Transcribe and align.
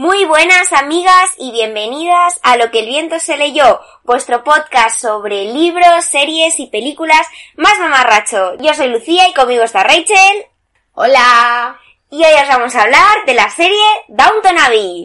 Muy 0.00 0.24
buenas 0.24 0.72
amigas 0.72 1.34
y 1.36 1.52
bienvenidas 1.52 2.40
a 2.42 2.56
Lo 2.56 2.70
que 2.70 2.78
el 2.78 2.86
viento 2.86 3.18
se 3.18 3.36
leyó, 3.36 3.82
vuestro 4.02 4.42
podcast 4.44 4.98
sobre 4.98 5.52
libros, 5.52 6.06
series 6.06 6.58
y 6.58 6.68
películas 6.68 7.26
más 7.58 7.78
mamarracho. 7.78 8.54
Yo 8.60 8.72
soy 8.72 8.88
Lucía 8.88 9.28
y 9.28 9.34
conmigo 9.34 9.62
está 9.62 9.82
Rachel. 9.84 10.46
Hola. 10.94 11.78
Y 12.08 12.24
hoy 12.24 12.32
os 12.42 12.48
vamos 12.48 12.74
a 12.74 12.84
hablar 12.84 13.26
de 13.26 13.34
la 13.34 13.50
serie 13.50 13.84
Downton 14.08 14.58
Abbey. 14.58 15.04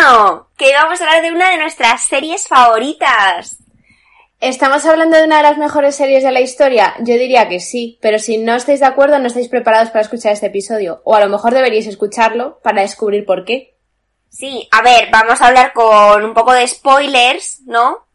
Bueno, 0.00 0.46
que 0.56 0.72
vamos 0.74 1.00
a 1.00 1.04
hablar 1.04 1.22
de 1.22 1.32
una 1.32 1.50
de 1.50 1.58
nuestras 1.58 2.02
series 2.02 2.46
favoritas. 2.46 3.56
¿Estamos 4.38 4.84
hablando 4.84 5.16
de 5.16 5.24
una 5.24 5.38
de 5.38 5.42
las 5.42 5.58
mejores 5.58 5.96
series 5.96 6.22
de 6.22 6.30
la 6.30 6.40
historia? 6.40 6.94
Yo 7.00 7.14
diría 7.14 7.48
que 7.48 7.58
sí, 7.58 7.98
pero 8.00 8.20
si 8.20 8.38
no 8.38 8.54
estáis 8.54 8.78
de 8.78 8.86
acuerdo 8.86 9.18
no 9.18 9.26
estáis 9.26 9.48
preparados 9.48 9.88
para 9.88 10.02
escuchar 10.02 10.32
este 10.32 10.46
episodio, 10.46 11.00
o 11.02 11.16
a 11.16 11.20
lo 11.20 11.28
mejor 11.28 11.52
deberíais 11.52 11.88
escucharlo 11.88 12.60
para 12.62 12.82
descubrir 12.82 13.24
por 13.24 13.44
qué. 13.44 13.74
Sí, 14.28 14.68
a 14.70 14.82
ver, 14.82 15.08
vamos 15.10 15.40
a 15.40 15.48
hablar 15.48 15.72
con 15.72 16.24
un 16.24 16.32
poco 16.32 16.52
de 16.52 16.68
spoilers, 16.68 17.62
¿no? 17.66 18.06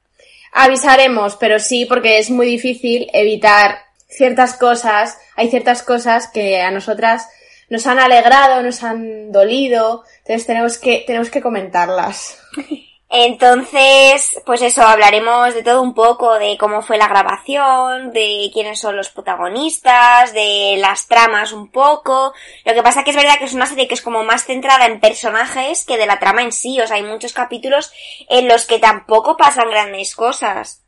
Avisaremos, 0.54 1.36
pero 1.36 1.60
sí, 1.60 1.84
porque 1.86 2.18
es 2.18 2.30
muy 2.30 2.48
difícil 2.48 3.10
evitar 3.12 3.80
ciertas 4.08 4.56
cosas. 4.56 5.18
Hay 5.36 5.50
ciertas 5.50 5.84
cosas 5.84 6.30
que 6.30 6.62
a 6.62 6.72
nosotras 6.72 7.28
nos 7.70 7.88
han 7.88 8.00
alegrado, 8.00 8.62
nos 8.62 8.84
han 8.84 9.32
dolido, 9.32 10.04
entonces 10.20 10.46
tenemos 10.46 10.78
que, 10.78 11.04
tenemos 11.06 11.30
que 11.30 11.42
comentarlas. 11.42 12.40
Entonces, 13.16 14.42
pues 14.44 14.64
eso, 14.64 14.82
hablaremos 14.82 15.54
de 15.54 15.62
todo 15.62 15.84
un 15.84 15.94
poco, 15.94 16.40
de 16.40 16.58
cómo 16.58 16.82
fue 16.82 16.98
la 16.98 17.08
grabación, 17.08 18.12
de 18.12 18.50
quiénes 18.52 18.80
son 18.80 18.98
los 18.98 19.10
protagonistas, 19.10 20.34
de 20.34 20.78
las 20.80 21.06
tramas 21.06 21.52
un 21.52 21.70
poco. 21.70 22.34
Lo 22.66 22.74
que 22.74 22.82
pasa 22.82 23.04
que 23.04 23.12
es 23.12 23.16
verdad 23.16 23.38
que 23.38 23.46
es 23.46 23.54
una 23.54 23.68
serie 23.68 23.88
que 23.88 23.94
es 23.94 24.02
como 24.02 24.24
más 24.24 24.46
centrada 24.46 24.88
en 24.88 25.00
personajes 25.00 25.86
que 25.86 26.00
de 26.00 26.08
la 26.08 26.18
trama 26.18 26.42
en 26.42 26.52
sí. 26.52 26.82
O 26.82 26.88
sea, 26.88 26.96
hay 26.96 27.04
muchos 27.04 27.34
capítulos 27.34 27.92
en 28.30 28.48
los 28.48 28.66
que 28.66 28.80
tampoco 28.80 29.38
pasan 29.38 29.70
grandes 29.70 30.16
cosas. 30.16 30.82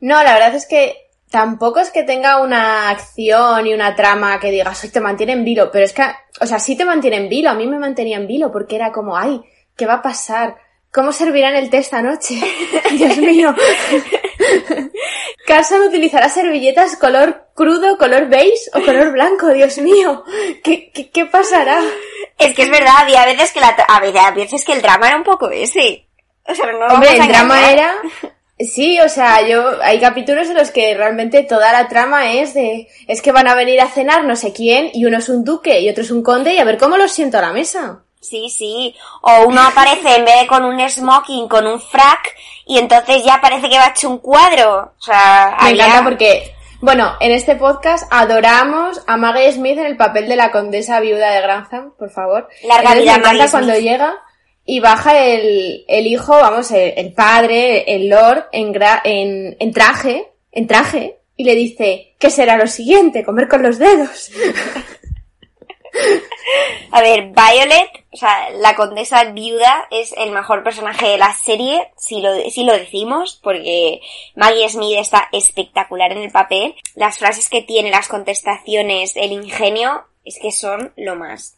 No, 0.00 0.22
la 0.22 0.34
verdad 0.34 0.54
es 0.54 0.66
que 0.66 1.09
tampoco 1.30 1.80
es 1.80 1.90
que 1.90 2.02
tenga 2.02 2.40
una 2.42 2.90
acción 2.90 3.66
y 3.66 3.72
una 3.72 3.94
trama 3.94 4.38
que 4.40 4.50
digas, 4.50 4.82
hoy 4.82 4.90
te 4.90 5.00
mantiene 5.00 5.32
en 5.32 5.44
vilo, 5.44 5.70
pero 5.70 5.84
es 5.84 5.92
que, 5.92 6.02
o 6.40 6.46
sea, 6.46 6.58
sí 6.58 6.76
te 6.76 6.84
mantiene 6.84 7.16
en 7.16 7.28
vilo, 7.28 7.50
a 7.50 7.54
mí 7.54 7.66
me 7.66 7.78
mantenía 7.78 8.16
en 8.16 8.26
vilo 8.26 8.50
porque 8.50 8.76
era 8.76 8.92
como, 8.92 9.16
ay, 9.16 9.40
¿qué 9.76 9.86
va 9.86 9.94
a 9.94 10.02
pasar? 10.02 10.56
¿Cómo 10.92 11.12
servirán 11.12 11.54
el 11.54 11.70
té 11.70 11.78
esta 11.78 12.02
noche? 12.02 12.34
Dios 12.92 13.16
mío. 13.18 13.54
Carson 15.46 15.82
utilizará 15.82 16.28
servilletas 16.28 16.96
color 16.96 17.46
crudo, 17.54 17.96
color 17.96 18.28
beige 18.28 18.70
o 18.74 18.84
color 18.84 19.12
blanco, 19.12 19.48
Dios 19.50 19.78
mío. 19.78 20.24
¿Qué, 20.64 20.90
qué, 20.92 21.10
qué 21.10 21.26
pasará? 21.26 21.80
Es 22.38 22.54
que 22.56 22.62
es 22.62 22.70
verdad, 22.70 22.94
había 22.98 23.24
veces 23.24 23.52
que 23.52 23.60
la, 23.60 23.68
a 23.68 24.00
veces, 24.32 24.64
que 24.64 24.72
el 24.72 24.82
drama 24.82 25.08
era 25.08 25.16
un 25.16 25.22
poco 25.24 25.48
ese. 25.50 26.08
O 26.44 26.54
sea, 26.54 26.72
no 26.72 26.86
Hombre, 26.86 27.16
el 27.16 27.28
drama 27.28 27.70
era... 27.70 27.94
Sí, 28.60 29.00
o 29.00 29.08
sea, 29.08 29.46
yo 29.46 29.82
hay 29.82 30.00
capítulos 30.00 30.48
en 30.48 30.56
los 30.56 30.70
que 30.70 30.94
realmente 30.94 31.42
toda 31.44 31.72
la 31.72 31.88
trama 31.88 32.32
es 32.32 32.52
de 32.52 32.88
es 33.06 33.22
que 33.22 33.32
van 33.32 33.48
a 33.48 33.54
venir 33.54 33.80
a 33.80 33.88
cenar 33.88 34.24
no 34.24 34.36
sé 34.36 34.52
quién 34.52 34.90
y 34.92 35.06
uno 35.06 35.18
es 35.18 35.28
un 35.30 35.44
duque 35.44 35.80
y 35.80 35.88
otro 35.88 36.02
es 36.02 36.10
un 36.10 36.22
conde 36.22 36.52
y 36.54 36.58
a 36.58 36.64
ver 36.64 36.76
cómo 36.76 36.96
los 36.98 37.10
siento 37.10 37.38
a 37.38 37.42
la 37.42 37.52
mesa. 37.52 38.02
Sí, 38.20 38.50
sí. 38.50 38.94
O 39.22 39.46
uno 39.48 39.62
aparece 39.62 40.16
en 40.16 40.26
vez 40.26 40.40
de 40.40 40.46
con 40.46 40.64
un 40.64 40.78
smoking, 40.88 41.48
con 41.48 41.66
un 41.66 41.80
frac, 41.80 42.34
y 42.66 42.78
entonces 42.78 43.24
ya 43.24 43.40
parece 43.40 43.70
que 43.70 43.78
va 43.78 43.88
hecho 43.88 44.10
un 44.10 44.18
cuadro. 44.18 44.92
O 44.98 45.02
sea, 45.02 45.56
Me 45.62 45.70
encanta 45.70 46.04
porque, 46.04 46.54
bueno, 46.80 47.14
en 47.20 47.32
este 47.32 47.56
podcast 47.56 48.06
adoramos 48.10 49.02
a 49.06 49.16
Maggie 49.16 49.50
Smith 49.52 49.78
en 49.78 49.86
el 49.86 49.96
papel 49.96 50.28
de 50.28 50.36
la 50.36 50.50
condesa 50.50 51.00
viuda 51.00 51.30
de 51.30 51.40
Grantham, 51.40 51.92
por 51.98 52.10
favor. 52.10 52.46
Larga 52.64 52.92
Entonces 52.92 53.02
vida, 53.02 53.12
me 53.12 53.18
encanta 53.20 53.38
Maggie 53.38 53.50
cuando 53.50 53.72
Smith. 53.72 53.84
llega 53.84 54.18
y 54.64 54.80
baja 54.80 55.18
el, 55.24 55.84
el 55.88 56.06
hijo, 56.06 56.32
vamos, 56.32 56.70
el, 56.70 57.12
padre, 57.12 57.94
el 57.94 58.08
lord, 58.08 58.44
en, 58.52 58.72
gra- 58.72 59.00
en, 59.04 59.56
en 59.58 59.72
traje, 59.72 60.28
en 60.52 60.66
traje, 60.66 61.18
y 61.36 61.44
le 61.44 61.54
dice, 61.54 62.14
¿qué 62.18 62.30
será 62.30 62.56
lo 62.56 62.66
siguiente? 62.66 63.24
Comer 63.24 63.48
con 63.48 63.62
los 63.62 63.78
dedos. 63.78 64.30
A 66.92 67.00
ver, 67.02 67.30
Violet, 67.32 67.88
o 68.12 68.16
sea, 68.16 68.50
la 68.50 68.74
condesa 68.74 69.24
viuda 69.24 69.86
es 69.90 70.12
el 70.16 70.30
mejor 70.30 70.62
personaje 70.62 71.08
de 71.08 71.18
la 71.18 71.32
serie, 71.34 71.90
si 71.96 72.20
lo, 72.20 72.32
si 72.50 72.64
lo 72.64 72.72
decimos, 72.72 73.38
porque 73.42 74.00
Maggie 74.34 74.68
Smith 74.68 74.98
está 74.98 75.28
espectacular 75.32 76.12
en 76.12 76.18
el 76.18 76.30
papel. 76.30 76.74
Las 76.94 77.18
frases 77.18 77.48
que 77.48 77.62
tiene, 77.62 77.90
las 77.90 78.08
contestaciones, 78.08 79.16
el 79.16 79.32
ingenio, 79.32 80.04
es 80.24 80.38
que 80.40 80.52
son 80.52 80.92
lo 80.96 81.16
más. 81.16 81.56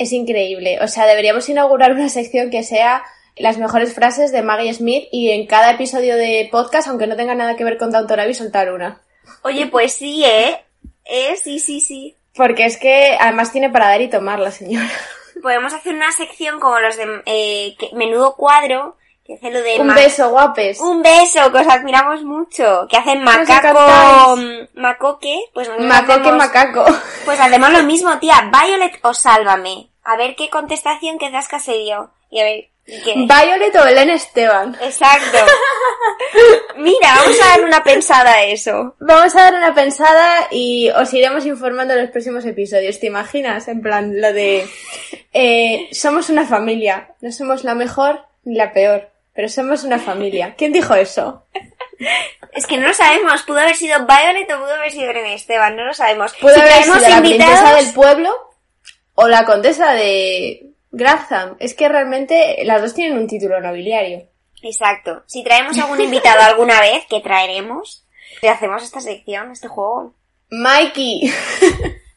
Es 0.00 0.12
increíble. 0.12 0.78
O 0.80 0.88
sea, 0.88 1.04
deberíamos 1.04 1.46
inaugurar 1.50 1.92
una 1.92 2.08
sección 2.08 2.48
que 2.50 2.62
sea 2.62 3.04
las 3.36 3.58
mejores 3.58 3.92
frases 3.94 4.32
de 4.32 4.40
Maggie 4.40 4.72
Smith 4.72 5.08
y 5.12 5.30
en 5.30 5.46
cada 5.46 5.72
episodio 5.72 6.16
de 6.16 6.48
podcast, 6.50 6.88
aunque 6.88 7.06
no 7.06 7.16
tenga 7.16 7.34
nada 7.34 7.54
que 7.54 7.64
ver 7.64 7.76
con 7.76 7.90
Downton 7.90 8.18
Abbey, 8.18 8.32
soltar 8.32 8.72
una. 8.72 9.02
Oye, 9.42 9.66
pues 9.66 9.92
sí, 9.92 10.24
¿eh? 10.24 10.64
Eh, 11.04 11.36
sí, 11.36 11.58
sí, 11.60 11.80
sí. 11.82 12.16
Porque 12.34 12.64
es 12.64 12.78
que 12.78 13.16
además 13.20 13.52
tiene 13.52 13.68
para 13.68 13.88
dar 13.88 14.00
y 14.00 14.08
tomar 14.08 14.38
la 14.38 14.50
señora. 14.50 14.88
Podemos 15.42 15.74
hacer 15.74 15.94
una 15.94 16.12
sección 16.12 16.60
como 16.60 16.78
los 16.80 16.96
de 16.96 17.22
eh, 17.26 17.76
que- 17.78 17.90
Menudo 17.94 18.36
Cuadro, 18.36 18.96
que 19.26 19.34
hace 19.34 19.50
lo 19.50 19.60
de... 19.62 19.80
Un 19.80 19.94
beso, 19.94 20.30
guapes. 20.30 20.80
Un 20.80 21.02
beso, 21.02 21.52
que 21.52 21.58
os 21.58 21.68
admiramos 21.68 22.22
mucho. 22.22 22.86
Que 22.90 22.96
hacen 22.96 23.22
macaco... 23.22 24.36
Macoque, 24.74 25.36
pues 25.52 25.68
Macoque 25.78 26.12
hacemos- 26.12 26.36
macaco. 26.36 26.84
Pues 27.26 27.38
hacemos 27.38 27.70
lo 27.70 27.82
mismo, 27.82 28.18
tía. 28.18 28.50
Violet 28.50 28.98
o 29.02 29.12
Sálvame. 29.12 29.89
A 30.04 30.16
ver 30.16 30.34
qué 30.36 30.48
contestación 30.48 31.18
que 31.18 31.30
das 31.30 31.48
serio. 31.62 32.10
Y 32.30 32.40
a 32.40 32.44
ver, 32.44 32.68
¿y 32.86 33.02
qué? 33.02 33.14
Violet 33.14 33.74
o 33.76 33.84
Belén 33.84 34.10
Esteban. 34.10 34.76
Exacto. 34.80 35.38
Mira, 36.76 37.14
vamos 37.16 37.40
a 37.40 37.48
dar 37.48 37.64
una 37.64 37.82
pensada 37.82 38.32
a 38.32 38.44
eso. 38.44 38.94
Vamos 39.00 39.34
a 39.36 39.42
dar 39.42 39.54
una 39.54 39.74
pensada 39.74 40.48
y 40.50 40.88
os 40.90 41.12
iremos 41.12 41.44
informando 41.46 41.94
en 41.94 42.02
los 42.02 42.10
próximos 42.10 42.44
episodios. 42.46 42.98
¿Te 43.00 43.06
imaginas? 43.08 43.68
En 43.68 43.82
plan, 43.82 44.20
lo 44.20 44.32
de... 44.32 44.66
eh, 45.32 45.88
somos 45.92 46.30
una 46.30 46.46
familia. 46.46 47.10
No 47.20 47.32
somos 47.32 47.64
la 47.64 47.74
mejor 47.74 48.24
ni 48.44 48.54
la 48.54 48.72
peor. 48.72 49.10
Pero 49.34 49.48
somos 49.48 49.84
una 49.84 49.98
familia. 49.98 50.54
¿Quién 50.56 50.72
dijo 50.72 50.94
eso? 50.94 51.44
Es 52.52 52.66
que 52.66 52.78
no 52.78 52.88
lo 52.88 52.94
sabemos. 52.94 53.42
Pudo 53.42 53.60
haber 53.60 53.76
sido 53.76 54.06
Violet 54.06 54.50
o 54.50 54.58
pudo 54.58 54.74
haber 54.74 54.90
sido 54.90 55.10
Irene 55.10 55.34
Esteban. 55.34 55.76
No 55.76 55.84
lo 55.84 55.94
sabemos. 55.94 56.34
Puede 56.40 56.56
si 56.56 56.60
haber 56.60 56.82
sido 56.82 57.08
la 57.08 57.20
princesa 57.20 57.74
del 57.74 57.92
pueblo 57.92 58.49
o 59.20 59.28
la 59.28 59.44
condesa 59.44 59.92
de 59.92 60.72
Grantham. 60.90 61.56
Es 61.58 61.74
que 61.74 61.88
realmente 61.88 62.62
las 62.64 62.80
dos 62.80 62.94
tienen 62.94 63.18
un 63.18 63.26
título 63.26 63.60
nobiliario. 63.60 64.28
Exacto. 64.62 65.22
Si 65.26 65.44
traemos 65.44 65.78
algún 65.78 66.00
invitado 66.00 66.40
alguna 66.42 66.80
vez, 66.80 67.04
que 67.08 67.20
traeremos, 67.20 68.06
le 68.42 68.48
hacemos 68.48 68.82
esta 68.82 69.00
sección, 69.00 69.52
este 69.52 69.68
juego. 69.68 70.14
Mikey. 70.50 71.32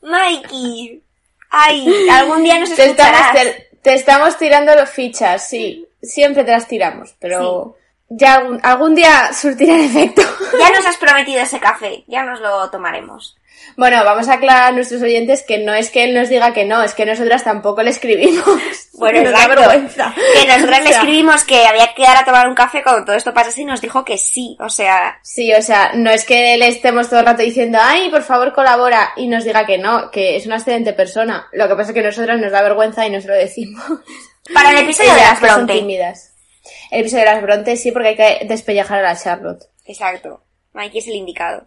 Mikey. 0.01 1.03
Ay, 1.49 2.07
algún 2.09 2.43
día 2.43 2.59
nos 2.59 2.69
Te 2.75 2.85
estamos, 2.85 3.31
te, 3.33 3.69
te 3.81 3.93
estamos 3.93 4.37
tirando 4.37 4.73
los 4.75 4.89
fichas, 4.89 5.47
sí. 5.47 5.85
Siempre 6.01 6.43
te 6.43 6.51
las 6.51 6.67
tiramos, 6.67 7.15
pero 7.19 7.77
ya 8.09 8.35
algún, 8.35 8.59
algún 8.63 8.95
día 8.95 9.31
surtirá 9.33 9.75
el 9.75 9.85
efecto. 9.85 10.21
Ya 10.59 10.69
nos 10.71 10.85
has 10.87 10.97
prometido 10.97 11.41
ese 11.41 11.59
café, 11.59 12.03
ya 12.07 12.23
nos 12.23 12.39
lo 12.39 12.69
tomaremos. 12.69 13.37
Bueno, 13.75 14.03
vamos 14.03 14.29
a 14.29 14.33
aclarar 14.33 14.63
a 14.65 14.71
nuestros 14.71 15.01
oyentes 15.01 15.41
que 15.41 15.57
no 15.57 15.73
es 15.73 15.89
que 15.89 16.03
él 16.03 16.13
nos 16.13 16.29
diga 16.29 16.53
que 16.53 16.65
no, 16.65 16.83
es 16.83 16.93
que 16.93 17.05
nosotras 17.05 17.43
tampoco 17.43 17.81
le 17.83 17.89
escribimos. 17.91 18.43
Bueno, 18.95 19.23
Nos 19.23 19.31
da 19.33 19.47
vergüenza. 19.47 20.13
Que 20.15 20.47
nosotros 20.47 20.79
O 20.79 20.83
le 20.83 20.89
escribimos 20.91 21.43
que 21.43 21.65
había 21.65 21.93
que 21.95 22.03
ir 22.03 22.07
a 22.07 22.23
tomar 22.23 22.47
un 22.47 22.53
café 22.53 22.83
cuando 22.83 23.03
todo 23.03 23.15
esto 23.15 23.33
pasase 23.33 23.61
y 23.61 23.65
nos 23.65 23.81
dijo 23.81 24.05
que 24.05 24.17
sí. 24.19 24.55
O 24.59 24.69
sea, 24.69 25.17
Sí, 25.23 25.51
o 25.51 25.61
sea, 25.63 25.91
no 25.95 26.11
es 26.11 26.23
que 26.23 26.55
le 26.57 26.67
estemos 26.67 27.09
todo 27.09 27.19
el 27.21 27.25
rato 27.25 27.41
diciendo, 27.41 27.79
ay, 27.81 28.09
por 28.11 28.21
favor 28.21 28.53
colabora, 28.53 29.11
y 29.17 29.27
nos 29.27 29.43
diga 29.45 29.65
que 29.65 29.79
no, 29.79 30.11
que 30.11 30.37
es 30.37 30.45
una 30.45 30.57
excelente 30.57 30.93
persona. 30.93 31.47
Lo 31.53 31.67
que 31.67 31.75
pasa 31.75 31.89
es 31.89 31.95
que 31.95 32.03
nosotras 32.03 32.39
nos 32.39 32.51
da 32.51 32.61
vergüenza 32.61 33.05
y 33.05 33.09
no 33.09 33.19
se 33.19 33.27
lo 33.27 33.33
decimos. 33.33 33.83
para 34.53 34.69
el 34.71 34.77
episodio 34.85 35.13
de 35.15 35.21
las 35.21 35.39
que 35.39 35.47
son 35.47 35.55
Bronte. 35.65 35.73
tímidas. 35.73 36.33
El 36.91 37.01
episodio 37.01 37.25
de 37.25 37.31
las 37.31 37.41
Bronte 37.41 37.75
sí, 37.75 37.91
porque 37.91 38.09
hay 38.09 38.15
que 38.15 38.45
despellejar 38.45 38.99
a 38.99 39.13
la 39.13 39.17
Charlotte. 39.21 39.65
Exacto. 39.85 40.43
Mikey 40.73 40.99
es 40.99 41.07
el 41.07 41.15
indicado. 41.15 41.65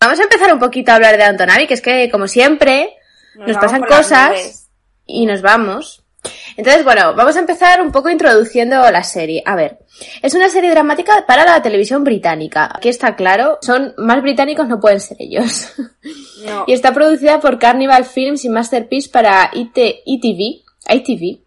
Vamos 0.00 0.20
a 0.20 0.22
empezar 0.22 0.52
un 0.52 0.60
poquito 0.60 0.92
a 0.92 0.94
hablar 0.94 1.16
de 1.16 1.24
Abbey, 1.24 1.66
que 1.66 1.74
es 1.74 1.80
que, 1.80 2.08
como 2.10 2.28
siempre, 2.28 2.96
nos, 3.34 3.56
pasan 3.56 3.82
cosas 3.82 4.68
y 5.04 5.26
nos 5.26 5.42
vamos. 5.42 6.04
Entonces, 6.56 6.84
bueno, 6.84 7.14
vamos 7.14 7.36
a 7.36 7.40
empezar 7.40 7.80
un 7.80 7.90
poco 7.90 8.08
introduciendo 8.08 8.88
la 8.90 9.02
serie. 9.02 9.42
A 9.44 9.56
ver, 9.56 9.78
es 10.22 10.34
una 10.34 10.48
serie 10.48 10.70
dramática 10.70 11.24
para 11.26 11.44
la 11.44 11.62
televisión 11.62 12.04
británica. 12.04 12.70
Aquí 12.72 12.88
está 12.88 13.16
claro, 13.16 13.58
son 13.60 13.94
más 13.96 14.22
británicos 14.22 14.68
no 14.68 14.80
pueden 14.80 15.00
ser 15.00 15.16
ellos. 15.20 15.72
No. 16.46 16.64
y 16.68 16.72
está 16.72 16.94
producida 16.94 17.40
por 17.40 17.58
Carnival 17.58 18.04
Films 18.04 18.44
y 18.44 18.48
Masterpiece 18.48 19.10
para 19.10 19.50
IT, 19.52 19.76
ITV, 20.06 20.62
ITV 20.88 21.40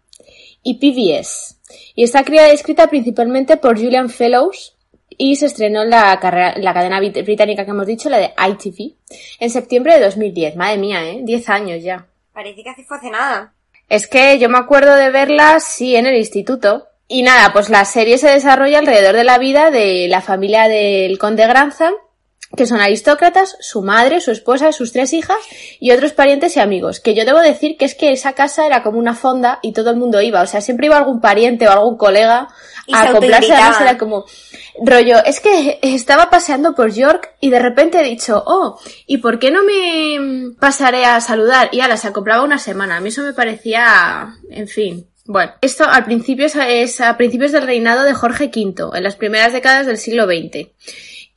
y 0.62 0.74
PBS. 0.74 1.56
Y 1.94 2.04
está 2.04 2.24
creada 2.24 2.50
y 2.50 2.56
escrita 2.56 2.88
principalmente 2.88 3.56
por 3.56 3.78
Julian 3.78 4.10
Fellows 4.10 4.76
y 5.18 5.36
se 5.36 5.46
estrenó 5.46 5.82
en 5.82 5.90
la, 5.90 6.18
carrera- 6.20 6.54
la 6.58 6.72
cadena 6.74 7.00
brit- 7.00 7.24
británica 7.24 7.64
que 7.64 7.70
hemos 7.70 7.86
dicho, 7.86 8.08
la 8.10 8.18
de 8.18 8.32
ITV, 8.36 8.94
en 9.40 9.50
septiembre 9.50 9.94
de 9.98 10.04
2010. 10.04 10.56
Madre 10.56 10.78
mía, 10.78 11.04
¿eh? 11.04 11.20
10 11.22 11.48
años 11.48 11.82
ya. 11.82 12.06
Parece 12.32 12.62
que 12.62 12.70
hace 12.70 12.84
fue 12.84 12.96
hace 12.96 13.10
nada. 13.10 13.52
Es 13.88 14.06
que 14.08 14.38
yo 14.38 14.48
me 14.48 14.58
acuerdo 14.58 14.94
de 14.96 15.10
verla, 15.10 15.60
sí, 15.60 15.96
en 15.96 16.06
el 16.06 16.16
instituto. 16.16 16.88
Y 17.08 17.22
nada, 17.22 17.52
pues 17.52 17.68
la 17.68 17.84
serie 17.84 18.16
se 18.16 18.30
desarrolla 18.30 18.78
alrededor 18.78 19.14
de 19.16 19.24
la 19.24 19.36
vida 19.38 19.70
de 19.70 20.06
la 20.08 20.22
familia 20.22 20.66
del 20.68 21.18
conde 21.18 21.46
Grantham, 21.46 21.92
que 22.56 22.66
son 22.66 22.80
aristócratas, 22.80 23.56
su 23.60 23.82
madre, 23.82 24.20
su 24.20 24.30
esposa, 24.30 24.72
sus 24.72 24.92
tres 24.92 25.12
hijas 25.12 25.38
y 25.80 25.90
otros 25.90 26.12
parientes 26.12 26.56
y 26.56 26.60
amigos. 26.60 27.00
Que 27.00 27.14
yo 27.14 27.24
debo 27.24 27.40
decir 27.40 27.76
que 27.76 27.84
es 27.84 27.94
que 27.94 28.12
esa 28.12 28.34
casa 28.34 28.66
era 28.66 28.82
como 28.82 28.98
una 28.98 29.14
fonda 29.14 29.58
y 29.62 29.72
todo 29.72 29.90
el 29.90 29.96
mundo 29.96 30.20
iba. 30.20 30.42
O 30.42 30.46
sea, 30.46 30.60
siempre 30.60 30.86
iba 30.86 30.96
algún 30.96 31.20
pariente 31.20 31.66
o 31.66 31.70
algún 31.70 31.96
colega 31.96 32.48
Y 32.86 32.94
a 32.94 33.02
se 33.02 33.08
acoplarse. 33.08 33.52
Además 33.52 33.80
era 33.80 33.98
como 33.98 34.26
rollo. 34.84 35.24
Es 35.24 35.40
que 35.40 35.78
estaba 35.82 36.28
paseando 36.28 36.74
por 36.74 36.92
York 36.92 37.34
y 37.40 37.50
de 37.50 37.58
repente 37.58 38.00
he 38.00 38.04
dicho, 38.04 38.42
oh, 38.46 38.78
¿y 39.06 39.18
por 39.18 39.38
qué 39.38 39.50
no 39.50 39.62
me 39.64 40.54
pasaré 40.58 41.06
a 41.06 41.20
saludar? 41.20 41.70
Y 41.72 41.80
ala, 41.80 41.96
se 41.96 42.08
acoplaba 42.08 42.44
una 42.44 42.58
semana. 42.58 42.96
A 42.96 43.00
mí 43.00 43.08
eso 43.08 43.22
me 43.22 43.32
parecía, 43.32 44.34
en 44.50 44.68
fin. 44.68 45.06
Bueno, 45.24 45.52
esto 45.60 45.84
al 45.88 46.04
principio 46.04 46.46
es, 46.46 46.56
es 46.56 47.00
a 47.00 47.16
principios 47.16 47.52
del 47.52 47.62
reinado 47.62 48.02
de 48.02 48.12
Jorge 48.12 48.50
V, 48.54 48.90
en 48.98 49.02
las 49.04 49.16
primeras 49.16 49.52
décadas 49.52 49.86
del 49.86 49.96
siglo 49.96 50.26
XX. 50.26 50.68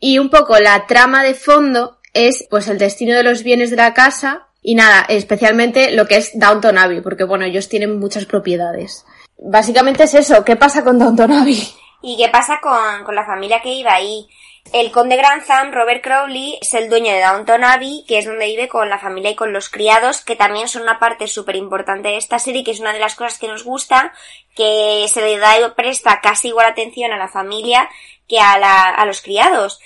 Y 0.07 0.19
un 0.19 0.29
poco 0.29 0.59
la 0.59 0.85
trama 0.85 1.23
de 1.23 1.33
fondo 1.33 1.97
es 2.13 2.45
pues 2.51 2.67
el 2.67 2.77
destino 2.77 3.15
de 3.15 3.23
los 3.23 3.41
bienes 3.41 3.71
de 3.71 3.77
la 3.77 3.95
casa 3.95 4.45
y 4.61 4.75
nada, 4.75 5.03
especialmente 5.09 5.93
lo 5.93 6.05
que 6.05 6.17
es 6.17 6.37
Downton 6.37 6.77
Abbey, 6.77 7.01
porque 7.01 7.23
bueno, 7.23 7.43
ellos 7.43 7.69
tienen 7.69 7.97
muchas 7.97 8.25
propiedades. 8.25 9.03
Básicamente 9.39 10.03
es 10.03 10.13
eso, 10.13 10.45
¿qué 10.45 10.57
pasa 10.57 10.83
con 10.83 10.99
Downton 10.99 11.31
Abbey? 11.31 11.67
¿Y 12.03 12.17
qué 12.17 12.29
pasa 12.29 12.59
con, 12.61 13.03
con 13.03 13.15
la 13.15 13.25
familia 13.25 13.63
que 13.63 13.73
iba 13.73 13.95
ahí? 13.95 14.27
El 14.73 14.91
conde 14.91 15.15
Grantham, 15.15 15.71
Robert 15.71 16.03
Crowley, 16.03 16.59
es 16.61 16.75
el 16.75 16.89
dueño 16.89 17.11
de 17.11 17.21
Downton 17.21 17.63
Abbey, 17.63 18.03
que 18.07 18.19
es 18.19 18.25
donde 18.25 18.45
vive 18.45 18.67
con 18.67 18.89
la 18.89 18.99
familia 18.99 19.31
y 19.31 19.35
con 19.35 19.53
los 19.53 19.69
criados, 19.69 20.21
que 20.21 20.35
también 20.35 20.67
son 20.67 20.83
una 20.83 20.99
parte 20.99 21.27
súper 21.27 21.55
importante 21.55 22.09
de 22.09 22.17
esta 22.17 22.37
serie, 22.37 22.63
que 22.63 22.71
es 22.71 22.79
una 22.79 22.93
de 22.93 22.99
las 22.99 23.15
cosas 23.15 23.39
que 23.39 23.47
nos 23.47 23.63
gusta, 23.63 24.13
que 24.55 25.05
se 25.07 25.21
le 25.21 25.37
da 25.37 25.59
y 25.59 25.69
presta 25.75 26.19
casi 26.21 26.49
igual 26.49 26.67
atención 26.67 27.11
a 27.11 27.17
la 27.17 27.27
familia 27.27 27.89
que 28.27 28.39
a, 28.39 28.57
la, 28.57 28.89
a 28.89 29.05
los 29.05 29.21
criados. 29.21 29.79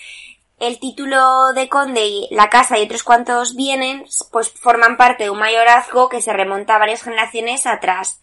El 0.60 0.80
título 0.80 1.54
de 1.54 1.70
conde 1.70 2.06
y 2.06 2.28
la 2.32 2.50
casa 2.50 2.78
y 2.78 2.84
otros 2.84 3.04
cuantos 3.04 3.56
bienes, 3.56 4.28
pues 4.32 4.50
forman 4.50 4.98
parte 4.98 5.24
de 5.24 5.30
un 5.30 5.40
mayorazgo 5.40 6.10
que 6.10 6.22
se 6.22 6.34
remonta 6.34 6.76
a 6.76 6.80
varias 6.80 7.02
generaciones 7.02 7.66
atrás 7.66 8.20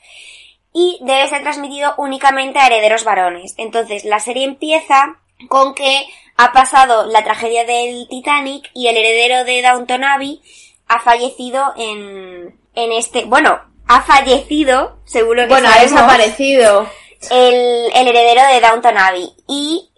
y 0.73 0.99
debe 1.01 1.27
ser 1.29 1.43
transmitido 1.43 1.95
únicamente 1.97 2.59
a 2.59 2.67
herederos 2.67 3.05
varones. 3.05 3.55
Entonces, 3.57 4.05
la 4.05 4.21
serie 4.21 4.45
empieza 4.45 5.19
con 5.49 5.75
que 5.75 6.07
ha 6.37 6.53
pasado 6.53 7.07
la 7.07 7.25
tragedia 7.25 7.65
del 7.65 8.07
Titanic 8.11 8.71
y 8.75 8.89
el 8.89 8.99
heredero 8.99 9.45
de 9.45 9.63
Downton 9.63 10.05
Abbey 10.05 10.43
ha 10.89 11.01
fallecido 11.01 11.73
en, 11.79 12.61
en 12.75 12.93
este, 12.93 13.25
bueno, 13.25 13.59
ha 13.89 14.03
fallecido, 14.03 14.99
seguro 15.07 15.43
que 15.45 15.49
Bueno, 15.49 15.71
ha 15.75 15.81
desaparecido. 15.81 16.87
el, 17.31 17.91
el 17.95 18.09
heredero 18.09 18.43
de 18.53 18.61
Downton 18.61 18.99
Abbey. 18.99 19.31
Y 19.49 19.89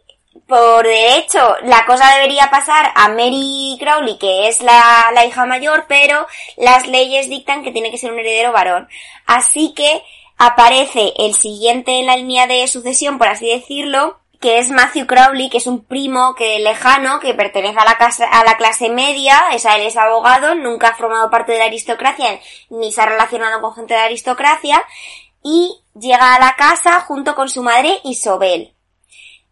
por 0.48 0.82
derecho, 0.84 1.56
la 1.64 1.84
cosa 1.84 2.14
debería 2.14 2.48
pasar 2.50 2.90
a 2.94 3.08
Mary 3.10 3.76
Crowley, 3.78 4.16
que 4.16 4.48
es 4.48 4.62
la, 4.62 5.10
la 5.12 5.26
hija 5.26 5.44
mayor, 5.44 5.84
pero 5.86 6.26
las 6.56 6.86
leyes 6.86 7.28
dictan 7.28 7.62
que 7.62 7.70
tiene 7.70 7.90
que 7.90 7.98
ser 7.98 8.10
un 8.12 8.18
heredero 8.18 8.50
varón. 8.50 8.88
Así 9.26 9.74
que 9.74 10.02
aparece 10.38 11.12
el 11.18 11.34
siguiente 11.34 11.98
en 11.98 12.06
la 12.06 12.16
línea 12.16 12.46
de 12.46 12.66
sucesión, 12.66 13.18
por 13.18 13.28
así 13.28 13.46
decirlo, 13.46 14.20
que 14.40 14.58
es 14.58 14.70
Matthew 14.70 15.06
Crowley, 15.06 15.50
que 15.50 15.58
es 15.58 15.66
un 15.66 15.84
primo 15.84 16.34
que 16.34 16.58
lejano, 16.60 17.20
que 17.20 17.34
pertenece 17.34 17.78
a 17.78 17.84
la, 17.84 17.98
casa, 17.98 18.24
a 18.24 18.42
la 18.42 18.56
clase 18.56 18.88
media, 18.88 19.38
sea, 19.58 19.76
él 19.76 19.86
es 19.86 19.98
abogado, 19.98 20.54
nunca 20.54 20.88
ha 20.88 20.96
formado 20.96 21.28
parte 21.28 21.52
de 21.52 21.58
la 21.58 21.66
aristocracia, 21.66 22.40
ni 22.70 22.90
se 22.90 23.02
ha 23.02 23.06
relacionado 23.06 23.60
con 23.60 23.74
gente 23.74 23.92
de 23.92 24.00
la 24.00 24.06
aristocracia, 24.06 24.82
y 25.42 25.78
llega 25.94 26.34
a 26.34 26.40
la 26.40 26.56
casa 26.56 27.00
junto 27.00 27.34
con 27.34 27.50
su 27.50 27.62
madre 27.62 28.00
Isobel. 28.04 28.72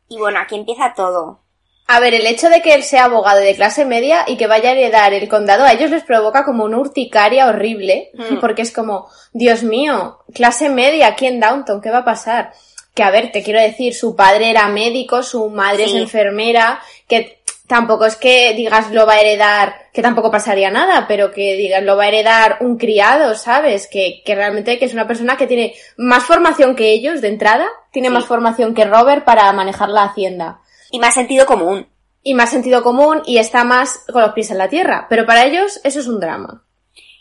Y 0.08 0.18
bueno, 0.18 0.38
aquí 0.40 0.54
empieza 0.54 0.94
todo. 0.94 1.40
A 1.88 2.00
ver, 2.00 2.14
el 2.14 2.26
hecho 2.26 2.48
de 2.48 2.62
que 2.62 2.74
él 2.74 2.82
sea 2.82 3.04
abogado 3.04 3.38
de 3.38 3.54
clase 3.54 3.84
media 3.84 4.24
y 4.26 4.36
que 4.36 4.48
vaya 4.48 4.70
a 4.70 4.72
heredar 4.72 5.14
el 5.14 5.28
condado 5.28 5.64
a 5.64 5.72
ellos 5.72 5.90
les 5.90 6.02
provoca 6.02 6.44
como 6.44 6.64
una 6.64 6.78
urticaria 6.78 7.46
horrible, 7.46 8.10
Mm. 8.14 8.40
porque 8.40 8.62
es 8.62 8.72
como, 8.72 9.08
Dios 9.32 9.62
mío, 9.62 10.18
clase 10.34 10.68
media 10.68 11.06
aquí 11.08 11.26
en 11.26 11.38
Downton, 11.38 11.80
¿qué 11.80 11.90
va 11.90 11.98
a 11.98 12.04
pasar? 12.04 12.52
Que 12.92 13.04
a 13.04 13.10
ver, 13.10 13.30
te 13.30 13.42
quiero 13.44 13.60
decir, 13.60 13.94
su 13.94 14.16
padre 14.16 14.50
era 14.50 14.66
médico, 14.68 15.22
su 15.22 15.48
madre 15.48 15.84
es 15.84 15.94
enfermera, 15.94 16.80
que 17.06 17.40
tampoco 17.68 18.06
es 18.06 18.16
que 18.16 18.54
digas 18.54 18.90
lo 18.90 19.06
va 19.06 19.14
a 19.14 19.20
heredar, 19.20 19.74
que 19.92 20.02
tampoco 20.02 20.30
pasaría 20.30 20.70
nada, 20.70 21.06
pero 21.06 21.30
que 21.30 21.54
digas 21.54 21.82
lo 21.82 21.96
va 21.96 22.04
a 22.04 22.08
heredar 22.08 22.58
un 22.60 22.78
criado, 22.78 23.34
¿sabes? 23.34 23.86
Que, 23.86 24.22
que 24.24 24.34
realmente 24.34 24.78
que 24.78 24.84
es 24.86 24.92
una 24.92 25.06
persona 25.06 25.36
que 25.36 25.46
tiene 25.46 25.74
más 25.96 26.24
formación 26.24 26.74
que 26.74 26.90
ellos 26.90 27.20
de 27.20 27.28
entrada, 27.28 27.68
tiene 27.96 28.08
Sí. 28.08 28.14
más 28.14 28.26
formación 28.26 28.74
que 28.74 28.84
Robert 28.84 29.24
para 29.24 29.50
manejar 29.54 29.88
la 29.88 30.02
hacienda 30.04 30.60
Y 30.90 30.98
más 30.98 31.14
sentido 31.14 31.46
común. 31.46 31.88
y 32.22 32.34
más 32.34 32.50
sentido 32.50 32.82
común 32.82 33.22
y 33.24 33.38
está 33.38 33.64
más 33.64 34.00
con 34.12 34.20
los 34.20 34.32
pies 34.32 34.50
en 34.50 34.58
la 34.58 34.68
tierra. 34.68 35.06
Pero 35.08 35.24
para 35.24 35.44
ellos 35.46 35.80
eso 35.82 35.98
es 36.00 36.06
un 36.06 36.20
drama. 36.20 36.62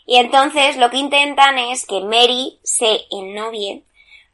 Y 0.04 0.16
entonces 0.18 0.76
lo 0.76 0.90
que 0.90 0.98
intentan 0.98 1.56
es 1.58 1.86
que 1.86 2.00
Mary 2.00 2.58
se 2.62 3.00
ennovie 3.10 3.84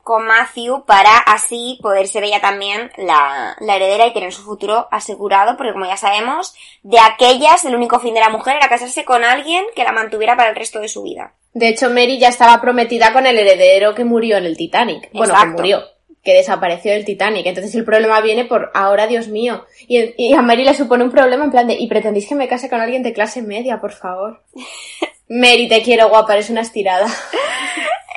con 0.03 0.27
Matthew 0.27 0.85
para 0.85 1.17
así 1.19 1.79
poder 1.81 2.09
ser 2.09 2.25
ella 2.25 2.41
también 2.41 2.91
la, 2.97 3.57
la 3.61 3.77
heredera 3.77 4.09
y 4.09 4.13
tener 4.13 4.33
su 4.33 4.43
futuro 4.43 4.89
asegurado, 4.91 5.57
porque 5.57 5.73
como 5.73 5.87
ya 5.87 5.97
sabemos, 5.97 6.55
de 6.83 6.99
aquellas 6.99 7.65
el 7.65 7.77
único 7.77 8.01
fin 8.01 8.13
de 8.15 8.21
la 8.21 8.29
mujer 8.29 8.57
era 8.57 8.69
casarse 8.69 9.05
con 9.05 9.23
alguien 9.23 9.65
que 9.77 9.85
la 9.85 9.93
mantuviera 9.93 10.37
para 10.37 10.51
el 10.51 10.57
resto 10.57 10.81
de 10.81 10.89
su 10.89 11.05
vida. 11.05 11.35
De 11.55 11.69
hecho, 11.69 11.89
Mary 11.91 12.19
ya 12.19 12.29
estaba 12.29 12.61
prometida 12.61 13.13
con 13.13 13.27
el 13.27 13.39
heredero 13.39 13.95
que 13.95 14.05
murió 14.05 14.39
en 14.39 14.47
el 14.47 14.57
Titanic. 14.57 15.09
Bueno, 15.13 15.35
que 15.39 15.47
murió, 15.47 15.83
que 16.23 16.35
desapareció 16.35 16.93
del 16.93 17.05
Titanic. 17.05 17.47
Entonces 17.47 17.75
el 17.75 17.85
problema 17.85 18.21
viene 18.21 18.45
por 18.45 18.71
ahora, 18.75 19.07
Dios 19.07 19.29
mío. 19.29 19.67
Y, 19.89 20.15
y 20.17 20.35
a 20.35 20.43
Mary 20.43 20.65
le 20.65 20.75
supone 20.75 21.05
un 21.05 21.11
problema 21.11 21.45
en 21.45 21.51
plan 21.51 21.67
de, 21.67 21.75
¿y 21.75 21.89
pretendéis 21.89 22.29
que 22.29 22.35
me 22.35 22.49
case 22.49 22.71
con 22.71 22.81
alguien 22.81 23.03
de 23.03 23.13
clase 23.13 23.43
media, 23.43 23.81
por 23.81 23.93
favor? 23.93 24.43
Mary, 25.29 25.69
te 25.69 25.83
quiero, 25.83 26.09
guapa, 26.09 26.35
eres 26.35 26.51
una 26.51 26.61
estirada. 26.61 27.07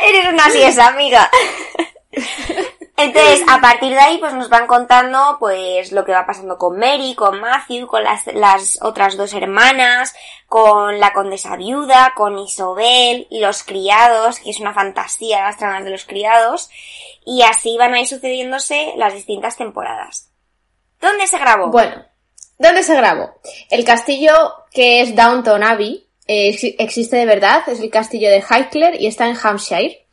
Eres 0.08 0.34
una 0.34 0.50
siesa, 0.50 0.88
amiga. 0.88 1.32
Entonces, 2.98 3.44
a 3.50 3.60
partir 3.60 3.92
de 3.92 4.00
ahí, 4.00 4.18
pues 4.20 4.34
nos 4.34 4.50
van 4.50 4.68
contando, 4.68 5.38
pues, 5.40 5.92
lo 5.92 6.06
que 6.06 6.14
va 6.14 6.26
pasando 6.26 6.58
con 6.58 6.78
Mary, 6.78 7.14
con 7.14 7.42
Matthew, 7.42 7.88
con 7.88 8.04
las, 8.04 8.28
las 8.28 8.80
otras 8.82 9.18
dos 9.18 9.34
hermanas, 9.34 10.16
con 10.48 11.00
la 11.00 11.12
condesa 11.12 11.58
viuda, 11.58 12.14
con 12.16 12.38
Isobel, 12.40 13.28
los 13.32 13.64
criados, 13.64 14.40
que 14.40 14.52
es 14.52 14.62
una 14.62 14.74
fantasía 14.74 15.44
las 15.44 15.58
tramas 15.58 15.84
de 15.84 15.92
los 15.92 16.06
criados, 16.06 16.70
y 17.26 17.42
así 17.42 17.76
van 17.78 17.94
a 17.94 18.02
ir 18.02 18.08
sucediéndose 18.08 18.94
las 18.98 19.14
distintas 19.14 19.58
temporadas. 19.58 20.30
¿Dónde 21.02 21.28
se 21.28 21.40
grabó? 21.40 21.70
Bueno, 21.70 22.06
¿dónde 22.58 22.84
se 22.84 22.96
grabó? 22.96 23.36
El 23.70 23.84
castillo 23.84 24.34
que 24.72 25.02
es 25.02 25.16
Downton 25.16 25.64
Abbey 25.64 26.06
eh, 26.28 26.76
existe 26.80 27.18
de 27.18 27.26
verdad, 27.26 27.64
es 27.68 27.80
el 27.80 27.90
castillo 27.90 28.30
de 28.30 28.42
Highclere 28.42 28.98
y 29.00 29.08
está 29.08 29.28
en 29.28 29.38
Hampshire. 29.42 30.06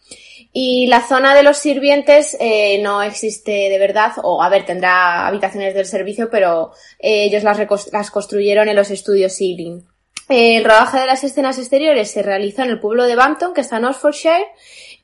Y 0.54 0.86
la 0.88 1.00
zona 1.00 1.34
de 1.34 1.42
los 1.42 1.56
sirvientes 1.56 2.36
eh, 2.38 2.78
no 2.82 3.02
existe 3.02 3.50
de 3.50 3.78
verdad, 3.78 4.12
o 4.22 4.42
a 4.42 4.50
ver, 4.50 4.66
tendrá 4.66 5.26
habitaciones 5.26 5.72
del 5.74 5.86
servicio, 5.86 6.28
pero 6.30 6.72
eh, 6.98 7.24
ellos 7.24 7.42
las, 7.42 8.10
construyeron 8.10 8.68
en 8.68 8.76
los 8.76 8.90
estudios 8.90 9.32
Sealing. 9.32 9.86
El 10.28 10.64
rodaje 10.64 10.98
de 10.98 11.06
las 11.06 11.24
escenas 11.24 11.58
exteriores 11.58 12.10
se 12.10 12.22
realizó 12.22 12.62
en 12.62 12.70
el 12.70 12.80
pueblo 12.80 13.04
de 13.04 13.16
Bampton, 13.16 13.54
que 13.54 13.62
está 13.62 13.78
en 13.78 13.86
Oxfordshire, 13.86 14.46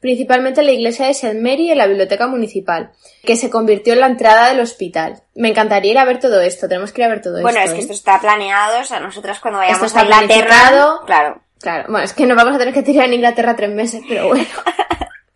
principalmente 0.00 0.60
en 0.60 0.66
la 0.66 0.72
iglesia 0.72 1.06
de 1.06 1.12
St. 1.12 1.40
Mary 1.40 1.66
y 1.66 1.70
en 1.72 1.78
la 1.78 1.86
biblioteca 1.86 2.26
municipal, 2.26 2.90
que 3.22 3.36
se 3.36 3.50
convirtió 3.50 3.92
en 3.94 4.00
la 4.00 4.06
entrada 4.06 4.48
del 4.48 4.60
hospital. 4.60 5.22
Me 5.34 5.48
encantaría 5.48 5.92
ir 5.92 5.98
a 5.98 6.04
ver 6.04 6.20
todo 6.20 6.40
esto, 6.40 6.68
tenemos 6.68 6.92
que 6.92 7.02
ir 7.02 7.06
a 7.06 7.10
ver 7.10 7.22
todo 7.22 7.36
esto. 7.36 7.42
Bueno, 7.42 7.60
es 7.60 7.72
que 7.72 7.78
¿eh? 7.78 7.80
esto 7.80 7.92
está 7.92 8.20
planeado, 8.20 8.80
o 8.80 8.84
sea, 8.84 9.00
nosotras 9.00 9.40
cuando 9.40 9.58
vayamos 9.58 9.94
a 9.94 10.02
Inglaterra, 10.02 11.00
claro. 11.06 11.42
Claro, 11.60 11.86
bueno, 11.88 12.04
es 12.04 12.12
que 12.12 12.24
nos 12.24 12.36
vamos 12.36 12.54
a 12.54 12.58
tener 12.58 12.72
que 12.72 12.84
tirar 12.84 13.06
en 13.06 13.14
Inglaterra 13.14 13.56
tres 13.56 13.70
meses, 13.70 14.02
pero 14.08 14.28
bueno. 14.28 14.46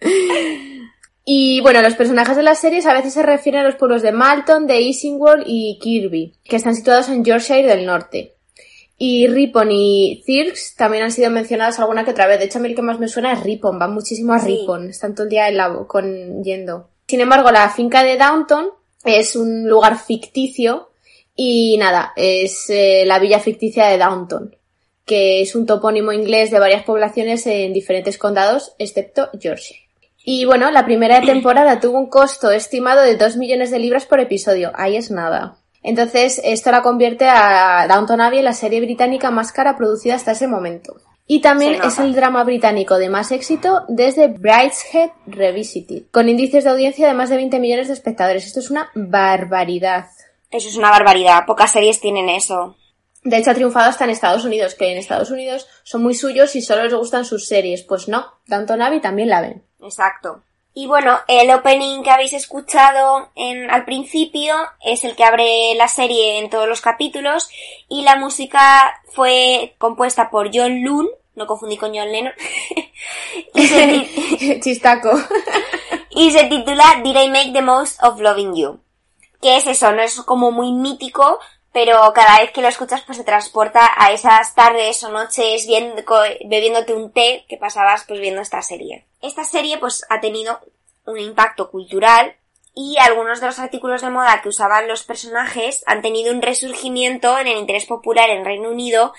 Y 1.25 1.61
bueno, 1.61 1.83
los 1.83 1.95
personajes 1.95 2.37
de 2.37 2.43
las 2.43 2.61
series 2.61 2.87
a 2.87 2.95
veces 2.95 3.15
se 3.15 3.23
refieren 3.23 3.61
a 3.61 3.65
los 3.65 3.77
pueblos 3.77 4.03
de 4.03 4.13
Malton, 4.13 4.67
de 4.67 4.81
Isingworth 4.81 5.45
y 5.47 5.79
Kirby, 5.81 6.35
que 6.43 6.57
están 6.57 6.75
situados 6.75 7.09
en 7.09 7.25
Yorkshire 7.25 7.69
del 7.69 7.87
norte. 7.87 8.35
Y 9.05 9.27
Ripon 9.27 9.73
y 9.73 10.23
Thirks 10.25 10.77
también 10.77 11.03
han 11.03 11.11
sido 11.11 11.29
mencionados 11.29 11.81
alguna 11.81 12.05
que 12.05 12.13
otra 12.13 12.29
vez. 12.29 12.39
De 12.39 12.45
hecho, 12.45 12.59
a 12.59 12.63
mí 12.63 12.69
el 12.69 12.77
que 12.77 12.83
más 12.83 13.01
me 13.01 13.09
suena 13.09 13.33
es 13.33 13.43
Ripon, 13.43 13.77
van 13.77 13.93
muchísimo 13.93 14.33
a 14.33 14.39
Ripon, 14.39 14.91
están 14.91 15.13
todo 15.13 15.25
el 15.25 15.31
día 15.31 15.49
en 15.49 15.57
la, 15.57 15.77
con, 15.89 16.45
yendo. 16.45 16.89
Sin 17.09 17.21
embargo, 17.21 17.51
la 17.51 17.69
finca 17.71 18.05
de 18.05 18.17
Downton 18.17 18.69
es 19.03 19.35
un 19.35 19.69
lugar 19.69 19.99
ficticio 19.99 20.91
y 21.35 21.79
nada, 21.79 22.13
es 22.15 22.71
eh, 22.71 23.03
la 23.05 23.19
villa 23.19 23.41
ficticia 23.41 23.89
de 23.89 23.99
Downton, 23.99 24.55
que 25.05 25.43
es 25.43 25.57
un 25.57 25.67
topónimo 25.67 26.13
inglés 26.13 26.53
de 26.53 26.61
varias 26.61 26.85
poblaciones 26.85 27.45
en 27.49 27.73
diferentes 27.73 28.19
condados, 28.19 28.77
excepto 28.79 29.31
Yorkshire. 29.33 29.81
Y 30.25 30.45
bueno, 30.45 30.71
la 30.71 30.85
primera 30.85 31.21
temporada 31.23 31.81
tuvo 31.81 31.99
un 31.99 32.09
costo 32.09 32.53
estimado 32.53 33.03
de 33.03 33.17
2 33.17 33.37
millones 33.37 33.73
de 33.73 33.81
libras 33.81 34.07
por 34.07 34.21
episodio. 34.21 34.71
Ahí 34.77 34.95
es 34.95 35.11
nada. 35.11 35.59
Entonces, 35.83 36.41
esto 36.45 36.71
la 36.71 36.83
convierte 36.83 37.29
a 37.29 37.87
Downton 37.89 38.21
Abbey 38.21 38.39
en 38.39 38.45
la 38.45 38.53
serie 38.53 38.81
británica 38.81 39.31
más 39.31 39.53
cara 39.53 39.77
producida 39.77 40.15
hasta 40.15 40.33
ese 40.33 40.47
momento. 40.47 40.97
Y 41.27 41.41
también 41.41 41.81
es 41.83 41.99
el 41.99 42.15
drama 42.15 42.45
británico 42.45 42.99
de 42.99 43.09
más 43.09 43.33
éxito 43.33 43.85
desde 43.89 44.29
Brideshead 44.29 45.11
Revisited, 45.27 46.05
con 46.11 46.29
índices 46.29 46.65
de 46.65 46.71
audiencia 46.71 47.09
de 47.09 47.15
más 47.15 47.31
de 47.31 47.37
20 47.37 47.59
millones 47.59 47.89
de 47.89 47.95
espectadores. 47.95 48.47
Esto 48.47 48.61
es 48.61 48.71
una 48.71 48.91
barbaridad. 48.95 50.07
Eso 50.51 50.69
es 50.69 50.77
una 50.77 50.91
barbaridad. 50.91 51.47
Pocas 51.47 51.73
series 51.73 52.01
tienen 52.01 52.29
eso. 52.29 52.77
De 53.25 53.39
hecho, 53.39 53.53
ha 53.53 53.55
triunfado 53.55 53.89
hasta 53.89 54.05
en 54.05 54.11
Estados 54.11 54.45
Unidos, 54.45 54.75
que 54.75 54.91
en 54.91 54.99
Estados 54.99 55.31
Unidos 55.31 55.69
son 55.85 56.03
muy 56.03 56.15
suyos 56.15 56.57
y 56.57 56.63
solo 56.63 56.85
les 56.85 56.95
gustan 56.95 57.25
sus 57.25 57.47
series. 57.47 57.83
Pues 57.83 58.09
no, 58.09 58.27
Downton 58.47 58.83
Abbey 58.83 59.01
también 59.01 59.29
la 59.29 59.41
ven. 59.41 59.65
Exacto. 59.81 60.43
Y 60.75 60.87
bueno, 60.87 61.19
el 61.29 61.51
opening 61.51 62.03
que 62.03 62.11
habéis 62.11 62.33
escuchado 62.33 63.31
en, 63.35 63.71
al 63.71 63.85
principio 63.85 64.55
es 64.83 65.05
el 65.05 65.15
que 65.15 65.25
abre 65.25 65.75
la 65.75 65.87
serie 65.87 66.39
en 66.39 66.49
todos 66.49 66.67
los 66.67 66.81
capítulos 66.81 67.51
y 67.89 68.03
la 68.03 68.17
música 68.17 69.03
fue 69.13 69.75
compuesta 69.77 70.31
por 70.31 70.51
John 70.53 70.83
Loon, 70.83 71.09
no 71.35 71.47
confundí 71.47 71.77
con 71.77 71.95
John 71.95 72.11
Lennon, 72.11 72.33
y 73.55 73.67
se 73.67 74.61
chistaco. 74.61 75.11
y 76.11 76.31
se 76.31 76.45
titula 76.45 77.03
Did 77.05 77.17
I 77.17 77.29
Make 77.29 77.53
the 77.53 77.63
Most 77.63 78.03
of 78.03 78.19
Loving 78.19 78.55
You? 78.55 78.81
Que 79.43 79.59
es 79.59 79.67
eso, 79.67 79.93
no 79.93 80.01
es 80.01 80.23
como 80.23 80.53
muy 80.53 80.73
mítico, 80.73 81.39
pero 81.73 82.01
cada 82.15 82.39
vez 82.39 82.51
que 82.51 82.63
lo 82.63 82.69
escuchas 82.69 83.03
pues 83.03 83.19
se 83.19 83.25
transporta 83.25 83.91
a 83.95 84.13
esas 84.13 84.55
tardes 84.55 85.03
o 85.05 85.11
noches 85.11 85.67
viendo, 85.67 86.03
bebiéndote 86.47 86.95
un 86.95 87.13
té 87.13 87.45
que 87.47 87.59
pasabas 87.59 88.05
pues 88.07 88.21
viendo 88.21 88.41
esta 88.41 88.63
serie. 88.63 89.07
Esta 89.23 89.45
serie 89.45 89.79
pues 89.79 90.05
ha 90.11 90.21
tenido 90.21 90.61
un 91.07 91.19
impacto 91.19 91.71
cultural 91.71 92.37
y 92.75 92.97
algunos 92.99 93.41
de 93.41 93.47
los 93.47 93.59
artículos 93.59 94.03
de 94.03 94.11
moda 94.11 94.41
que 94.43 94.49
usaban 94.49 94.89
los 94.89 95.05
personajes 95.05 95.83
han 95.87 96.03
tenido 96.03 96.33
un 96.33 96.43
resurgimiento 96.43 97.39
en 97.39 97.47
el 97.47 97.59
interés 97.59 97.85
popular 97.87 98.31
en 98.31 98.45
Reino 98.45 98.71
Unido 98.71 99.13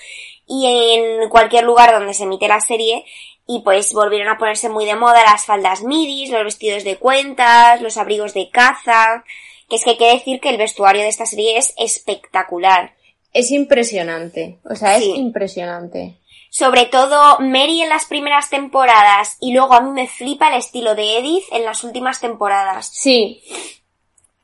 y 0.46 0.66
en 0.66 1.28
cualquier 1.28 1.64
lugar 1.64 1.92
donde 1.92 2.14
se 2.14 2.24
emite 2.24 2.48
la 2.48 2.60
serie 2.60 3.04
y 3.46 3.60
pues 3.60 3.92
volvieron 3.92 4.28
a 4.28 4.38
ponerse 4.38 4.68
muy 4.68 4.84
de 4.86 4.96
moda 4.96 5.22
las 5.24 5.44
faldas 5.44 5.82
midis, 5.82 6.30
los 6.30 6.44
vestidos 6.44 6.84
de 6.84 6.96
cuentas, 6.96 7.80
los 7.80 7.96
abrigos 7.96 8.34
de 8.34 8.50
caza, 8.50 9.24
que 9.68 9.76
es 9.76 9.84
que 9.84 9.90
hay 9.90 9.96
que 9.96 10.12
decir 10.12 10.40
que 10.40 10.50
el 10.50 10.56
vestuario 10.56 11.02
de 11.02 11.08
esta 11.08 11.26
serie 11.26 11.58
es 11.58 11.74
espectacular. 11.76 12.94
Es 13.32 13.50
impresionante, 13.50 14.58
o 14.64 14.74
sea, 14.76 14.96
es 14.96 15.04
impresionante. 15.04 16.14
Sobre 16.56 16.84
todo 16.84 17.40
Mary 17.40 17.82
en 17.82 17.88
las 17.88 18.04
primeras 18.04 18.48
temporadas 18.48 19.38
y 19.40 19.52
luego 19.52 19.74
a 19.74 19.80
mí 19.80 19.90
me 19.90 20.06
flipa 20.06 20.50
el 20.50 20.54
estilo 20.54 20.94
de 20.94 21.18
Edith 21.18 21.42
en 21.50 21.64
las 21.64 21.82
últimas 21.82 22.20
temporadas. 22.20 22.92
Sí. 22.94 23.42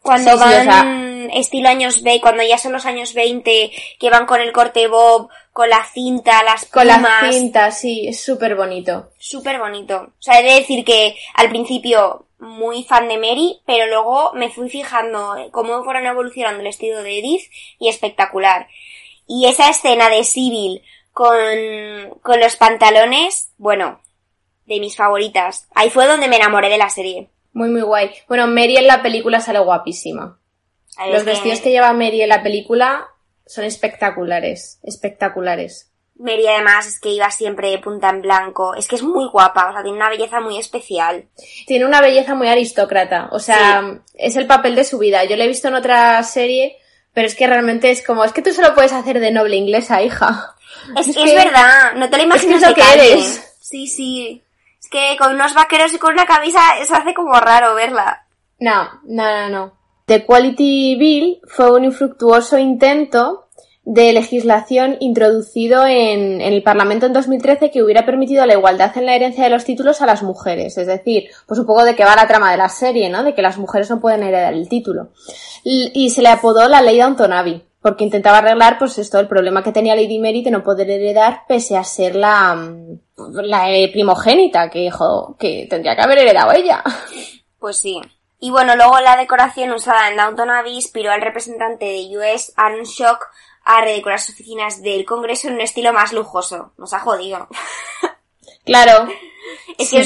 Cuando 0.03 0.37
van 0.37 1.31
estilo 1.31 1.69
años 1.69 2.03
20, 2.03 2.21
cuando 2.21 2.43
ya 2.43 2.59
son 2.59 2.73
los 2.73 2.85
años 2.85 3.15
20, 3.15 3.71
que 4.01 4.11
van 4.11 4.27
con 4.27 4.41
el 4.41 4.51
corte 4.51 4.89
bob, 4.89 5.29
con 5.53 5.71
la 5.71 5.85
cinta, 5.85 6.43
las 6.43 6.65
Con 6.67 6.89
la 6.89 7.29
cinta, 7.31 7.71
sí, 7.71 8.09
es 8.09 8.21
súper 8.21 8.57
bonito. 8.57 9.11
Súper 9.21 9.61
bonito. 9.61 10.09
O 10.19 10.21
sea, 10.23 10.41
he 10.41 10.43
de 10.43 10.55
decir 10.55 10.85
que 10.85 11.15
al 11.35 11.49
principio 11.49 12.27
muy 12.41 12.83
fan 12.83 13.07
de 13.07 13.19
Mary, 13.19 13.61
pero 13.67 13.87
luego 13.87 14.33
me 14.35 14.51
fui 14.51 14.69
fijando 14.69 15.37
cómo 15.53 15.85
fueron 15.85 16.07
evolucionando 16.07 16.61
el 16.61 16.67
estilo 16.67 17.05
de 17.05 17.21
Edith 17.21 17.43
y 17.79 17.89
espectacular. 17.89 18.67
Y 19.29 19.47
esa 19.47 19.71
escena 19.71 20.09
de 20.09 20.25
Sibyl 20.25 20.83
con, 21.13 21.39
con 22.23 22.41
los 22.41 22.57
pantalones, 22.57 23.53
bueno, 23.59 24.01
de 24.67 24.81
mis 24.81 24.97
favoritas. 24.97 25.69
Ahí 25.75 25.91
fue 25.91 26.07
donde 26.07 26.29
me 26.29 26.37
enamoré 26.37 26.69
de 26.69 26.79
la 26.79 26.91
serie. 26.91 27.29
Muy, 27.53 27.69
muy 27.69 27.83
guay. 27.83 28.11
Bueno, 28.29 28.47
Mary 28.47 28.77
en 28.77 28.87
la 28.87 29.03
película 29.03 29.41
sale 29.41 29.59
guapísima. 29.59 30.39
Los 31.11 31.25
vestidos 31.25 31.61
que 31.61 31.71
lleva 31.71 31.93
Mary 31.93 32.23
en 32.23 32.29
la 32.29 32.43
película 32.43 33.09
son 33.47 33.65
espectaculares, 33.65 34.79
espectaculares. 34.83 35.91
Mary 36.17 36.47
además 36.47 36.87
es 36.87 37.01
que 37.01 37.09
iba 37.09 37.31
siempre 37.31 37.71
de 37.71 37.79
punta 37.79 38.11
en 38.11 38.21
blanco. 38.21 38.75
Es 38.75 38.87
que 38.87 38.97
es 38.97 39.03
muy 39.03 39.27
guapa, 39.29 39.71
o 39.71 39.73
sea, 39.73 39.83
tiene 39.83 39.97
una 39.97 40.11
belleza 40.11 40.41
muy 40.41 40.59
especial. 40.59 41.25
Tiene 41.67 41.87
una 41.87 42.03
belleza 42.03 42.35
muy 42.35 42.49
aristócrata, 42.49 43.29
o 43.33 43.39
sea, 43.39 44.03
es 44.15 44.37
el 44.37 44.47
papel 44.47 44.75
de 44.75 44.85
su 44.85 44.99
vida. 44.99 45.25
Yo 45.25 45.37
la 45.37 45.45
he 45.45 45.49
visto 45.49 45.69
en 45.69 45.75
otra 45.75 46.23
serie, 46.23 46.77
pero 47.15 47.27
es 47.27 47.35
que 47.35 47.47
realmente 47.47 47.91
es 47.91 48.05
como, 48.05 48.25
es 48.25 48.33
que 48.33 48.43
tú 48.43 48.53
solo 48.53 48.75
puedes 48.75 48.93
hacer 48.93 49.19
de 49.19 49.31
noble 49.33 49.57
inglesa, 49.57 50.03
hija. 50.03 50.55
Es, 50.97 51.09
es, 51.09 51.17
es 51.17 51.35
verdad, 51.35 51.95
no 51.97 52.09
te 52.09 52.17
lo 52.17 52.23
imaginas 52.25 52.63
es 52.63 52.75
que, 52.75 52.83
eres. 52.95 53.55
Sí, 53.61 53.87
sí. 53.87 54.43
Es 54.81 54.89
que 54.89 55.17
con 55.19 55.35
unos 55.35 55.55
vaqueros 55.55 55.93
y 55.95 55.99
con 55.99 56.13
una 56.13 56.27
camisa 56.27 56.61
se 56.87 56.95
hace 56.95 57.15
como 57.15 57.39
raro 57.41 57.75
verla. 57.75 58.27
No, 58.59 59.01
no, 59.05 59.25
no, 59.25 59.49
no. 59.49 59.81
The 60.07 60.27
Quality 60.27 60.97
Bill 60.97 61.41
fue 61.47 61.71
un 61.71 61.85
infructuoso 61.85 62.59
intento 62.59 63.47
de 63.85 64.13
legislación 64.13 64.97
introducido 65.01 65.87
en, 65.87 66.41
el 66.41 66.63
Parlamento 66.63 67.07
en 67.07 67.13
2013 67.13 67.71
que 67.71 67.83
hubiera 67.83 68.05
permitido 68.05 68.45
la 68.45 68.53
igualdad 68.53 68.97
en 68.97 69.07
la 69.07 69.15
herencia 69.15 69.45
de 69.45 69.51
los 69.51 69.65
títulos 69.65 70.03
a 70.03 70.07
las 70.07 70.23
mujeres. 70.23 70.77
Es 70.79 70.87
decir, 70.87 71.31
pues 71.47 71.59
un 71.59 71.67
poco 71.67 71.85
de 71.85 71.97
que 71.97 72.05
va 72.05 72.15
la 72.15 72.29
trama 72.29 72.51
de 72.51 72.57
la 72.57 72.69
serie, 72.69 73.09
¿no? 73.09 73.25
De 73.25 73.35
que 73.35 73.43
las 73.43 73.59
mujeres 73.59 73.89
no 73.91 74.01
pueden 74.01 74.23
heredar 74.23 74.53
el 74.53 74.69
título. 74.69 75.11
Y, 75.65 76.11
se 76.11 76.23
le 76.23 76.29
apodó 76.29 76.69
la 76.69 76.83
ley 76.83 76.97
de 76.97 77.03
Antonavi, 77.03 77.63
porque 77.81 78.05
intentaba 78.05 78.39
arreglar, 78.39 78.79
pues 78.79 78.99
esto, 78.99 79.19
el 79.19 79.29
problema 79.29 79.63
que 79.63 79.73
tenía 79.73 79.97
Lady 79.97 80.19
Mary 80.19 80.43
de 80.43 80.51
no 80.51 80.63
poder 80.63 80.91
heredar 80.91 81.45
pese 81.49 81.77
a 81.77 81.85
ser 81.85 82.15
la, 82.15 82.73
la 83.17 83.73
eh, 83.73 83.89
primogénita, 83.91 84.69
que, 84.69 84.81
hijo, 84.85 85.37
que 85.39 85.67
tendría 85.69 85.97
que 85.97 86.03
haber 86.03 86.19
heredado 86.19 86.53
ella. 86.53 86.83
Pues 87.59 87.79
sí. 87.79 88.01
Y 88.39 88.51
bueno, 88.51 88.75
luego 88.75 88.99
la 89.01 89.17
decoración 89.17 89.71
usada 89.73 90.09
en 90.09 90.17
Downton 90.17 90.49
Abbey 90.49 90.75
inspiró 90.75 91.13
al 91.13 91.21
representante 91.21 91.85
de 91.85 92.17
US, 92.17 92.55
Aaron 92.57 92.85
Shock, 92.85 93.27
a 93.65 93.83
redecorar 93.83 94.19
sus 94.19 94.35
oficinas 94.35 94.83
del 94.83 95.05
Congreso 95.05 95.49
en 95.49 95.55
un 95.55 95.61
estilo 95.61 95.93
más 95.93 96.13
lujoso. 96.13 96.73
Nos 96.79 96.93
ha 96.95 97.01
jodido. 97.01 97.49
Claro. 98.65 99.09
Es 99.79 99.91
que 99.91 100.03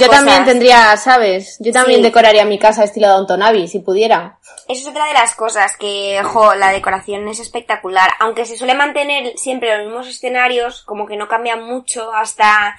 yo 0.00 0.08
también 0.08 0.44
tendría, 0.44 0.96
¿sabes? 0.96 1.56
Yo 1.60 1.72
también 1.72 2.02
decoraría 2.02 2.44
mi 2.44 2.58
casa 2.58 2.84
estilo 2.84 3.08
Downton 3.08 3.42
Abbey, 3.42 3.66
si 3.66 3.80
pudiera. 3.80 4.38
Eso 4.68 4.82
es 4.82 4.86
otra 4.88 5.06
de 5.06 5.14
las 5.14 5.34
cosas 5.34 5.76
que, 5.76 6.20
jo, 6.22 6.54
la 6.54 6.70
decoración 6.70 7.26
es 7.28 7.40
espectacular. 7.40 8.10
Aunque 8.20 8.46
se 8.46 8.56
suele 8.56 8.74
mantener 8.74 9.36
siempre 9.36 9.76
los 9.76 9.86
mismos 9.86 10.08
escenarios, 10.08 10.82
como 10.82 11.06
que 11.06 11.16
no 11.16 11.28
cambian 11.28 11.64
mucho 11.64 12.12
hasta 12.12 12.76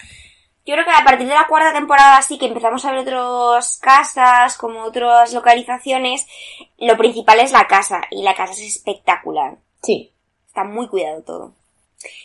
Yo 0.66 0.74
creo 0.74 0.86
que 0.86 0.92
a 0.92 1.06
partir 1.06 1.28
de 1.28 1.34
la 1.34 1.48
cuarta 1.48 1.74
temporada 1.74 2.22
sí 2.22 2.38
que 2.38 2.48
empezamos 2.48 2.84
a 2.84 2.92
ver 2.92 3.00
otras 3.00 3.80
casas, 3.82 4.58
como 4.58 4.84
otras 4.84 5.34
localizaciones. 5.34 6.26
Lo 6.78 6.98
principal 6.98 7.40
es 7.40 7.52
la 7.52 7.68
casa, 7.68 8.02
y 8.12 8.22
la 8.22 8.36
casa 8.36 8.54
es 8.54 8.62
espectacular. 8.62 9.56
Sí. 9.82 10.12
Está 10.46 10.64
muy 10.64 10.88
cuidado 10.88 11.22
todo. 11.22 11.54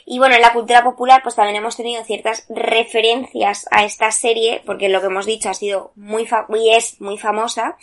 Y 0.04 0.18
bueno, 0.18 0.34
en 0.34 0.42
la 0.42 0.52
cultura 0.52 0.84
popular 0.84 1.22
pues 1.22 1.34
también 1.34 1.56
hemos 1.56 1.76
tenido 1.76 2.04
ciertas 2.04 2.46
referencias 2.48 3.66
a 3.70 3.84
esta 3.84 4.10
serie, 4.10 4.62
porque 4.66 4.88
lo 4.88 5.00
que 5.00 5.06
hemos 5.06 5.26
dicho 5.26 5.48
ha 5.48 5.54
sido 5.54 5.92
muy 5.96 6.28
y 6.54 6.70
es 6.70 7.00
muy 7.00 7.18
famosa. 7.18 7.76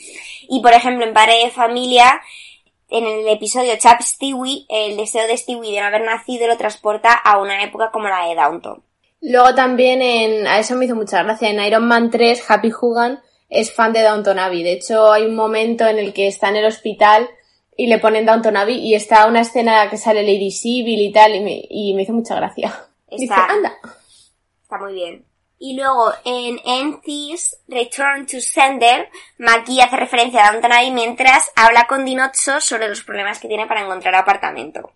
Y 0.48 0.62
por 0.62 0.74
ejemplo, 0.74 1.06
en 1.06 1.14
Padre 1.14 1.44
de 1.44 1.52
Familia, 1.52 2.22
en 2.90 3.06
el 3.06 3.28
episodio 3.28 3.78
Chap 3.78 4.02
Stewie, 4.02 4.66
el 4.70 4.98
deseo 4.98 5.28
de 5.28 5.38
Stewie 5.38 5.74
de 5.74 5.82
no 5.82 5.88
haber 5.88 6.04
nacido 6.04 6.48
lo 6.48 6.58
transporta 6.58 7.14
a 7.14 7.40
una 7.40 7.64
época 7.64 7.92
como 7.92 8.08
la 8.08 8.28
de 8.28 8.36
Downton. 8.36 8.84
Luego 9.22 9.54
también 9.54 10.02
en, 10.02 10.48
a 10.48 10.60
eso 10.60 10.76
me 10.76 10.86
hizo 10.86 10.96
mucha 10.96 11.24
gracia, 11.24 11.50
en 11.50 11.60
Iron 11.60 11.88
Man 11.88 12.10
3, 12.10 12.50
Happy 12.50 12.72
Hogan 12.80 13.22
es 13.50 13.74
fan 13.74 13.94
de 13.94 14.04
Downton 14.04 14.40
Abbey. 14.40 14.64
De 14.64 14.74
hecho, 14.74 15.12
hay 15.12 15.26
un 15.26 15.36
momento 15.36 15.88
en 15.88 16.00
el 16.00 16.14
que 16.14 16.28
está 16.28 16.50
en 16.50 16.58
el 16.58 16.66
hospital 16.66 17.30
y 17.80 17.88
le 17.88 17.98
ponen 17.98 18.26
Downton 18.26 18.58
Abbey 18.58 18.78
y 18.78 18.94
está 18.94 19.26
una 19.26 19.40
escena 19.40 19.90
que 19.90 19.96
sale 19.96 20.22
Lady 20.22 20.52
Sibyl 20.52 21.00
y 21.00 21.14
tal 21.14 21.34
y 21.34 21.40
me, 21.40 21.62
y 21.70 21.94
me 21.94 22.02
hizo 22.02 22.12
mucha 22.12 22.36
gracia. 22.36 22.78
Está, 23.08 23.46
anda. 23.46 23.74
Está 24.62 24.78
muy 24.80 24.96
bien. 24.96 25.24
Y 25.60 25.78
luego 25.78 26.12
en 26.26 26.60
Enthys 26.66 27.56
Return 27.70 28.26
to 28.26 28.42
Sender, 28.42 29.08
Maki 29.38 29.80
hace 29.80 29.96
referencia 29.96 30.46
a 30.46 30.52
Downton 30.52 30.74
Abbey 30.74 30.92
mientras 30.92 31.54
habla 31.56 31.88
con 31.88 32.04
Dinotso 32.04 32.60
sobre 32.60 32.90
los 32.90 33.02
problemas 33.02 33.40
que 33.40 33.48
tiene 33.48 33.66
para 33.66 33.82
encontrar 33.82 34.14
apartamento. 34.14 34.92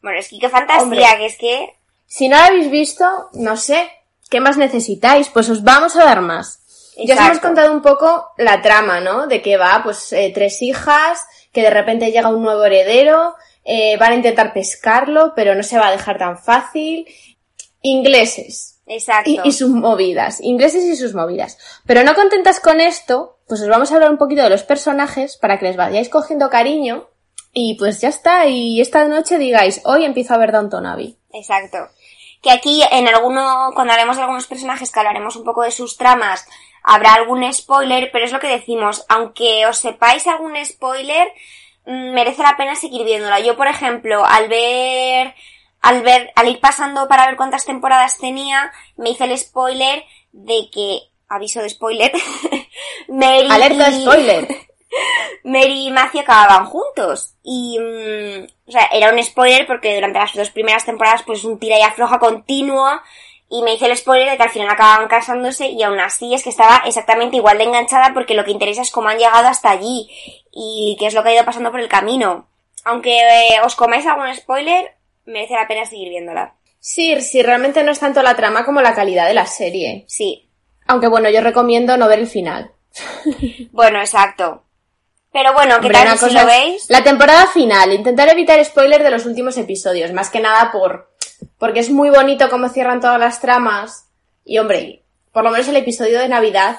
Bueno, 0.00 0.20
es 0.20 0.28
que 0.28 0.38
qué 0.38 0.48
fantasía, 0.48 1.18
que 1.18 1.26
es 1.26 1.36
que 1.36 1.74
si 2.06 2.28
no 2.28 2.36
lo 2.36 2.44
habéis 2.44 2.70
visto, 2.70 3.04
no 3.32 3.56
sé, 3.56 3.90
¿qué 4.30 4.38
más 4.38 4.56
necesitáis? 4.56 5.30
Pues 5.30 5.50
os 5.50 5.64
vamos 5.64 5.96
a 5.96 6.04
dar 6.04 6.20
más. 6.20 6.63
Ya 6.96 7.14
os 7.14 7.20
hemos 7.20 7.40
contado 7.40 7.72
un 7.72 7.82
poco 7.82 8.32
la 8.38 8.62
trama, 8.62 9.00
¿no? 9.00 9.26
De 9.26 9.42
que 9.42 9.56
va, 9.56 9.80
pues, 9.82 10.12
eh, 10.12 10.30
tres 10.34 10.62
hijas, 10.62 11.26
que 11.52 11.62
de 11.62 11.70
repente 11.70 12.12
llega 12.12 12.28
un 12.28 12.42
nuevo 12.42 12.64
heredero, 12.64 13.34
eh, 13.64 13.96
van 13.96 14.12
a 14.12 14.16
intentar 14.16 14.52
pescarlo, 14.52 15.32
pero 15.34 15.54
no 15.54 15.62
se 15.62 15.78
va 15.78 15.88
a 15.88 15.92
dejar 15.92 16.18
tan 16.18 16.38
fácil. 16.38 17.06
Ingleses. 17.82 18.80
Exacto. 18.86 19.30
Y, 19.30 19.40
y, 19.44 19.52
sus 19.52 19.70
movidas. 19.70 20.40
Ingleses 20.40 20.84
y 20.84 20.96
sus 20.96 21.14
movidas. 21.14 21.58
Pero 21.86 22.04
no 22.04 22.14
contentas 22.14 22.60
con 22.60 22.80
esto, 22.80 23.38
pues 23.48 23.60
os 23.62 23.68
vamos 23.68 23.90
a 23.90 23.94
hablar 23.94 24.10
un 24.10 24.18
poquito 24.18 24.42
de 24.42 24.50
los 24.50 24.62
personajes 24.62 25.36
para 25.36 25.58
que 25.58 25.66
les 25.66 25.76
vayáis 25.76 26.08
cogiendo 26.08 26.50
cariño. 26.50 27.08
Y 27.52 27.74
pues 27.74 28.00
ya 28.00 28.08
está. 28.08 28.46
Y 28.46 28.80
esta 28.80 29.04
noche 29.06 29.38
digáis, 29.38 29.80
hoy 29.84 30.04
empiezo 30.04 30.34
a 30.34 30.38
ver 30.38 30.52
Downton 30.52 30.86
Abbey. 30.86 31.16
Exacto. 31.32 31.78
Que 32.42 32.50
aquí 32.50 32.82
en 32.90 33.08
alguno, 33.08 33.70
cuando 33.74 33.92
hablemos 33.92 34.16
de 34.16 34.22
algunos 34.22 34.46
personajes 34.46 34.90
que 34.90 35.00
hablaremos 35.00 35.36
un 35.36 35.44
poco 35.44 35.62
de 35.62 35.70
sus 35.70 35.96
tramas, 35.96 36.46
habrá 36.84 37.14
algún 37.14 37.50
spoiler, 37.52 38.10
pero 38.12 38.26
es 38.26 38.32
lo 38.32 38.38
que 38.38 38.46
decimos, 38.46 39.04
aunque 39.08 39.66
os 39.66 39.78
sepáis 39.78 40.26
algún 40.26 40.54
spoiler, 40.64 41.26
mm, 41.86 42.12
merece 42.12 42.42
la 42.42 42.56
pena 42.56 42.76
seguir 42.76 43.04
viéndola. 43.04 43.40
Yo, 43.40 43.56
por 43.56 43.66
ejemplo, 43.66 44.24
al 44.24 44.48
ver, 44.48 45.34
al 45.80 46.02
ver, 46.02 46.30
al 46.36 46.48
ir 46.48 46.60
pasando 46.60 47.08
para 47.08 47.26
ver 47.26 47.36
cuántas 47.36 47.64
temporadas 47.64 48.18
tenía, 48.18 48.70
me 48.96 49.10
hice 49.10 49.24
el 49.24 49.36
spoiler 49.36 50.04
de 50.32 50.68
que, 50.70 51.00
aviso 51.28 51.62
de 51.62 51.70
spoiler, 51.70 52.12
Mary 53.08 53.48
Alerta 53.50 53.90
de 53.90 54.00
spoiler. 54.02 54.48
Mary 55.44 55.88
y 55.88 56.18
acababan 56.18 56.66
juntos. 56.66 57.34
Y, 57.42 57.78
mm, 57.78 58.46
o 58.68 58.70
sea, 58.70 58.88
era 58.92 59.12
un 59.12 59.22
spoiler 59.22 59.66
porque 59.66 59.94
durante 59.94 60.18
las 60.18 60.34
dos 60.34 60.50
primeras 60.50 60.84
temporadas 60.84 61.22
pues 61.24 61.44
un 61.44 61.58
tira 61.58 61.78
y 61.78 61.82
afloja 61.82 62.18
continuo. 62.18 62.88
Y 63.48 63.62
me 63.62 63.74
hice 63.74 63.86
el 63.86 63.96
spoiler 63.96 64.30
de 64.30 64.36
que 64.36 64.42
al 64.42 64.50
final 64.50 64.68
acababan 64.68 65.06
casándose 65.08 65.68
y 65.68 65.82
aún 65.82 66.00
así 66.00 66.34
es 66.34 66.42
que 66.42 66.50
estaba 66.50 66.82
exactamente 66.86 67.36
igual 67.36 67.58
de 67.58 67.64
enganchada 67.64 68.12
porque 68.14 68.34
lo 68.34 68.44
que 68.44 68.50
interesa 68.50 68.82
es 68.82 68.90
cómo 68.90 69.08
han 69.08 69.18
llegado 69.18 69.48
hasta 69.48 69.70
allí 69.70 70.08
y 70.50 70.96
qué 70.98 71.06
es 71.06 71.14
lo 71.14 71.22
que 71.22 71.30
ha 71.30 71.34
ido 71.34 71.44
pasando 71.44 71.70
por 71.70 71.80
el 71.80 71.88
camino. 71.88 72.48
Aunque 72.84 73.18
eh, 73.18 73.60
os 73.64 73.76
comáis 73.76 74.06
algún 74.06 74.34
spoiler, 74.34 74.96
merece 75.26 75.54
la 75.54 75.68
pena 75.68 75.86
seguir 75.86 76.08
viéndola. 76.08 76.54
Sí, 76.80 77.18
sí, 77.20 77.42
realmente 77.42 77.82
no 77.82 77.92
es 77.92 78.00
tanto 78.00 78.22
la 78.22 78.36
trama 78.36 78.64
como 78.64 78.82
la 78.82 78.94
calidad 78.94 79.26
de 79.26 79.34
la 79.34 79.46
serie. 79.46 80.04
Sí. 80.06 80.50
Aunque 80.86 81.08
bueno, 81.08 81.30
yo 81.30 81.40
recomiendo 81.40 81.96
no 81.96 82.08
ver 82.08 82.18
el 82.18 82.26
final. 82.26 82.72
bueno, 83.72 84.00
exacto. 84.00 84.63
Pero 85.34 85.52
bueno, 85.52 85.80
¿qué 85.80 85.90
tal 85.90 86.16
si 86.16 86.30
lo 86.30 86.46
veis? 86.46 86.88
La 86.88 87.02
temporada 87.02 87.48
final, 87.48 87.92
intentar 87.92 88.28
evitar 88.28 88.64
spoilers 88.64 89.02
de 89.02 89.10
los 89.10 89.26
últimos 89.26 89.58
episodios, 89.58 90.12
más 90.12 90.30
que 90.30 90.38
nada 90.38 90.70
por 90.70 91.10
porque 91.58 91.80
es 91.80 91.90
muy 91.90 92.08
bonito 92.08 92.48
cómo 92.48 92.68
cierran 92.68 93.00
todas 93.00 93.18
las 93.18 93.40
tramas 93.40 94.06
y 94.44 94.58
hombre, 94.58 95.02
por 95.32 95.42
lo 95.42 95.50
menos 95.50 95.66
el 95.66 95.74
episodio 95.74 96.20
de 96.20 96.28
Navidad, 96.28 96.76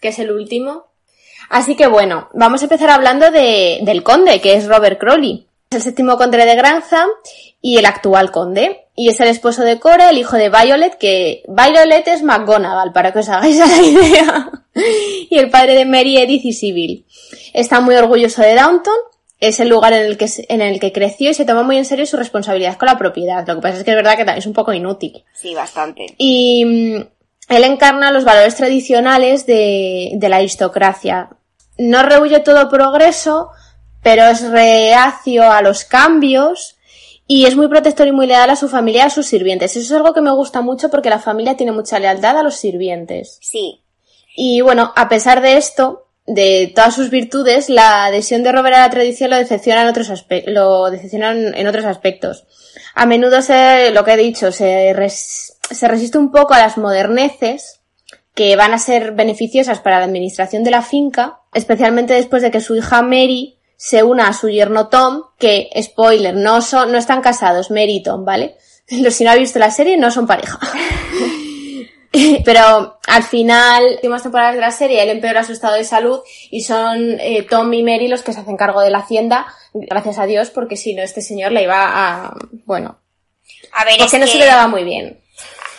que 0.00 0.08
es 0.08 0.18
el 0.18 0.32
último. 0.32 0.86
Así 1.50 1.76
que 1.76 1.88
bueno, 1.88 2.30
vamos 2.32 2.62
a 2.62 2.64
empezar 2.64 2.88
hablando 2.88 3.30
de, 3.30 3.80
del 3.82 4.02
conde, 4.02 4.40
que 4.40 4.54
es 4.54 4.66
Robert 4.66 4.98
Crowley. 4.98 5.46
Es 5.68 5.76
el 5.76 5.82
séptimo 5.82 6.16
conde 6.16 6.38
de 6.38 6.56
Grantham 6.56 7.10
y 7.60 7.76
el 7.76 7.84
actual 7.84 8.30
conde. 8.30 8.86
Y 8.96 9.10
es 9.10 9.20
el 9.20 9.28
esposo 9.28 9.62
de 9.62 9.78
Cora, 9.78 10.08
el 10.08 10.16
hijo 10.16 10.36
de 10.36 10.48
Violet, 10.48 10.96
que 10.96 11.42
Violet 11.48 12.08
es 12.08 12.22
McGonagall, 12.22 12.92
para 12.92 13.12
que 13.12 13.18
os 13.18 13.28
hagáis 13.28 13.58
la 13.58 13.82
idea. 13.82 14.50
y 15.28 15.38
el 15.38 15.50
padre 15.50 15.74
de 15.74 15.84
Mary, 15.84 16.16
Edith 16.16 16.46
y 16.46 16.52
Sybil. 16.54 17.06
Está 17.52 17.80
muy 17.80 17.94
orgulloso 17.96 18.42
de 18.42 18.54
Downton, 18.54 18.94
es 19.40 19.58
el 19.58 19.68
lugar 19.68 19.92
en 19.94 20.04
el 20.04 20.18
que, 20.18 20.28
en 20.48 20.60
el 20.60 20.78
que 20.78 20.92
creció 20.92 21.30
y 21.30 21.34
se 21.34 21.44
toma 21.44 21.62
muy 21.62 21.78
en 21.78 21.84
serio 21.84 22.04
su 22.06 22.16
responsabilidad 22.16 22.76
con 22.76 22.86
la 22.86 22.98
propiedad. 22.98 23.46
Lo 23.46 23.56
que 23.56 23.62
pasa 23.62 23.78
es 23.78 23.84
que 23.84 23.90
es 23.90 23.96
verdad 23.96 24.16
que 24.16 24.38
es 24.38 24.46
un 24.46 24.52
poco 24.52 24.72
inútil. 24.72 25.24
Sí, 25.34 25.54
bastante. 25.54 26.14
Y 26.18 26.64
mm, 26.64 27.54
él 27.54 27.64
encarna 27.64 28.12
los 28.12 28.24
valores 28.24 28.54
tradicionales 28.56 29.46
de, 29.46 30.12
de 30.14 30.28
la 30.28 30.36
aristocracia. 30.36 31.30
No 31.78 32.02
rehuye 32.02 32.40
todo 32.40 32.68
progreso, 32.68 33.50
pero 34.02 34.24
es 34.24 34.42
reacio 34.42 35.50
a 35.50 35.62
los 35.62 35.84
cambios 35.84 36.76
y 37.26 37.46
es 37.46 37.56
muy 37.56 37.68
protector 37.68 38.08
y 38.08 38.12
muy 38.12 38.26
leal 38.26 38.50
a 38.50 38.56
su 38.56 38.68
familia 38.68 39.04
y 39.04 39.06
a 39.06 39.10
sus 39.10 39.26
sirvientes. 39.26 39.76
Eso 39.76 39.86
es 39.86 39.92
algo 39.92 40.12
que 40.12 40.20
me 40.20 40.32
gusta 40.32 40.60
mucho 40.60 40.90
porque 40.90 41.10
la 41.10 41.18
familia 41.18 41.56
tiene 41.56 41.72
mucha 41.72 41.98
lealtad 41.98 42.36
a 42.36 42.42
los 42.42 42.56
sirvientes. 42.56 43.38
Sí. 43.40 43.82
Y 44.36 44.60
bueno, 44.60 44.92
a 44.96 45.08
pesar 45.08 45.40
de 45.40 45.56
esto, 45.56 46.08
de 46.32 46.72
todas 46.72 46.94
sus 46.94 47.10
virtudes, 47.10 47.68
la 47.68 48.04
adhesión 48.04 48.44
de 48.44 48.52
Robert 48.52 48.76
a 48.76 48.80
la 48.80 48.90
tradición 48.90 49.30
lo 49.30 49.36
decepciona 49.36 49.82
en 49.82 49.88
otros, 49.88 50.26
lo 50.46 50.86
en 50.92 51.66
otros 51.66 51.84
aspectos. 51.84 52.46
A 52.94 53.04
menudo 53.04 53.42
se, 53.42 53.90
lo 53.90 54.04
que 54.04 54.12
he 54.12 54.16
dicho, 54.16 54.52
se, 54.52 54.94
se 55.08 55.88
resiste 55.88 56.18
un 56.18 56.30
poco 56.30 56.54
a 56.54 56.60
las 56.60 56.78
moderneces 56.78 57.80
que 58.34 58.54
van 58.54 58.72
a 58.74 58.78
ser 58.78 59.10
beneficiosas 59.12 59.80
para 59.80 59.98
la 59.98 60.04
administración 60.04 60.62
de 60.62 60.70
la 60.70 60.82
finca, 60.82 61.40
especialmente 61.52 62.14
después 62.14 62.42
de 62.42 62.52
que 62.52 62.60
su 62.60 62.76
hija 62.76 63.02
Mary 63.02 63.58
se 63.76 64.04
una 64.04 64.28
a 64.28 64.32
su 64.32 64.48
yerno 64.48 64.86
Tom, 64.86 65.24
que, 65.36 65.68
spoiler, 65.82 66.36
no 66.36 66.62
son, 66.62 66.92
no 66.92 66.98
están 66.98 67.22
casados, 67.22 67.72
Mary 67.72 67.96
y 67.96 68.02
Tom, 68.02 68.24
¿vale? 68.24 68.56
Si 69.10 69.24
no 69.24 69.30
ha 69.30 69.36
visto 69.36 69.58
la 69.58 69.70
serie, 69.70 69.96
no 69.96 70.12
son 70.12 70.28
pareja. 70.28 70.60
Pero 72.44 72.98
al 73.06 73.22
final, 73.22 73.84
últimas 73.94 74.22
temporadas 74.22 74.54
de 74.54 74.60
la 74.60 74.70
serie, 74.70 75.02
él 75.02 75.10
empeora 75.10 75.44
su 75.44 75.52
estado 75.52 75.74
de 75.74 75.84
salud 75.84 76.20
y 76.50 76.62
son 76.62 77.20
eh, 77.20 77.46
Tom 77.48 77.72
y 77.72 77.82
Mary 77.82 78.08
los 78.08 78.22
que 78.22 78.32
se 78.32 78.40
hacen 78.40 78.56
cargo 78.56 78.80
de 78.80 78.90
la 78.90 78.98
hacienda, 78.98 79.46
gracias 79.72 80.18
a 80.18 80.26
Dios, 80.26 80.50
porque 80.50 80.76
si 80.76 80.94
no, 80.94 81.02
este 81.02 81.22
señor 81.22 81.52
le 81.52 81.62
iba 81.62 81.84
a, 81.84 82.34
bueno, 82.64 82.98
a 83.72 83.84
ver, 83.84 83.98
porque 83.98 84.18
no 84.18 84.26
se 84.26 84.38
le 84.38 84.46
daba 84.46 84.66
muy 84.66 84.84
bien. 84.84 85.20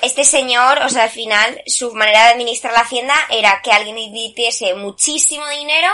Este 0.01 0.23
señor, 0.23 0.79
o 0.83 0.89
sea, 0.89 1.03
al 1.03 1.09
final, 1.09 1.61
su 1.67 1.93
manera 1.93 2.25
de 2.25 2.33
administrar 2.33 2.73
la 2.73 2.79
hacienda 2.79 3.13
era 3.29 3.61
que 3.63 3.71
alguien 3.71 3.97
invirtiese 3.97 4.73
muchísimo 4.73 5.47
dinero 5.49 5.89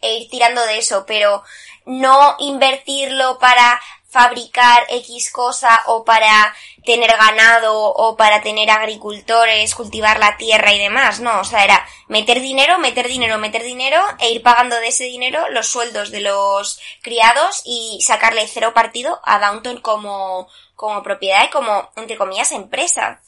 e 0.00 0.18
ir 0.18 0.30
tirando 0.30 0.64
de 0.64 0.78
eso, 0.78 1.04
pero 1.06 1.42
no 1.86 2.36
invertirlo 2.38 3.38
para 3.38 3.80
fabricar 4.08 4.86
X 4.88 5.30
cosa 5.30 5.82
o 5.86 6.04
para 6.04 6.54
tener 6.84 7.10
ganado 7.10 7.92
o 7.92 8.16
para 8.16 8.40
tener 8.40 8.70
agricultores, 8.70 9.74
cultivar 9.74 10.18
la 10.18 10.36
tierra 10.38 10.72
y 10.72 10.78
demás, 10.78 11.20
no, 11.20 11.40
o 11.40 11.44
sea, 11.44 11.64
era 11.64 11.86
meter 12.08 12.40
dinero, 12.40 12.78
meter 12.78 13.06
dinero, 13.06 13.38
meter 13.38 13.62
dinero 13.62 14.00
e 14.18 14.30
ir 14.30 14.42
pagando 14.42 14.76
de 14.76 14.88
ese 14.88 15.04
dinero 15.04 15.50
los 15.50 15.68
sueldos 15.68 16.10
de 16.10 16.20
los 16.20 16.80
criados 17.02 17.62
y 17.66 18.00
sacarle 18.02 18.48
cero 18.48 18.72
partido 18.74 19.20
a 19.24 19.38
Downton 19.38 19.80
como, 19.80 20.48
como 20.74 21.02
propiedad 21.02 21.44
y 21.44 21.50
como, 21.50 21.90
entre 21.96 22.16
comillas, 22.16 22.52
empresa. 22.52 23.20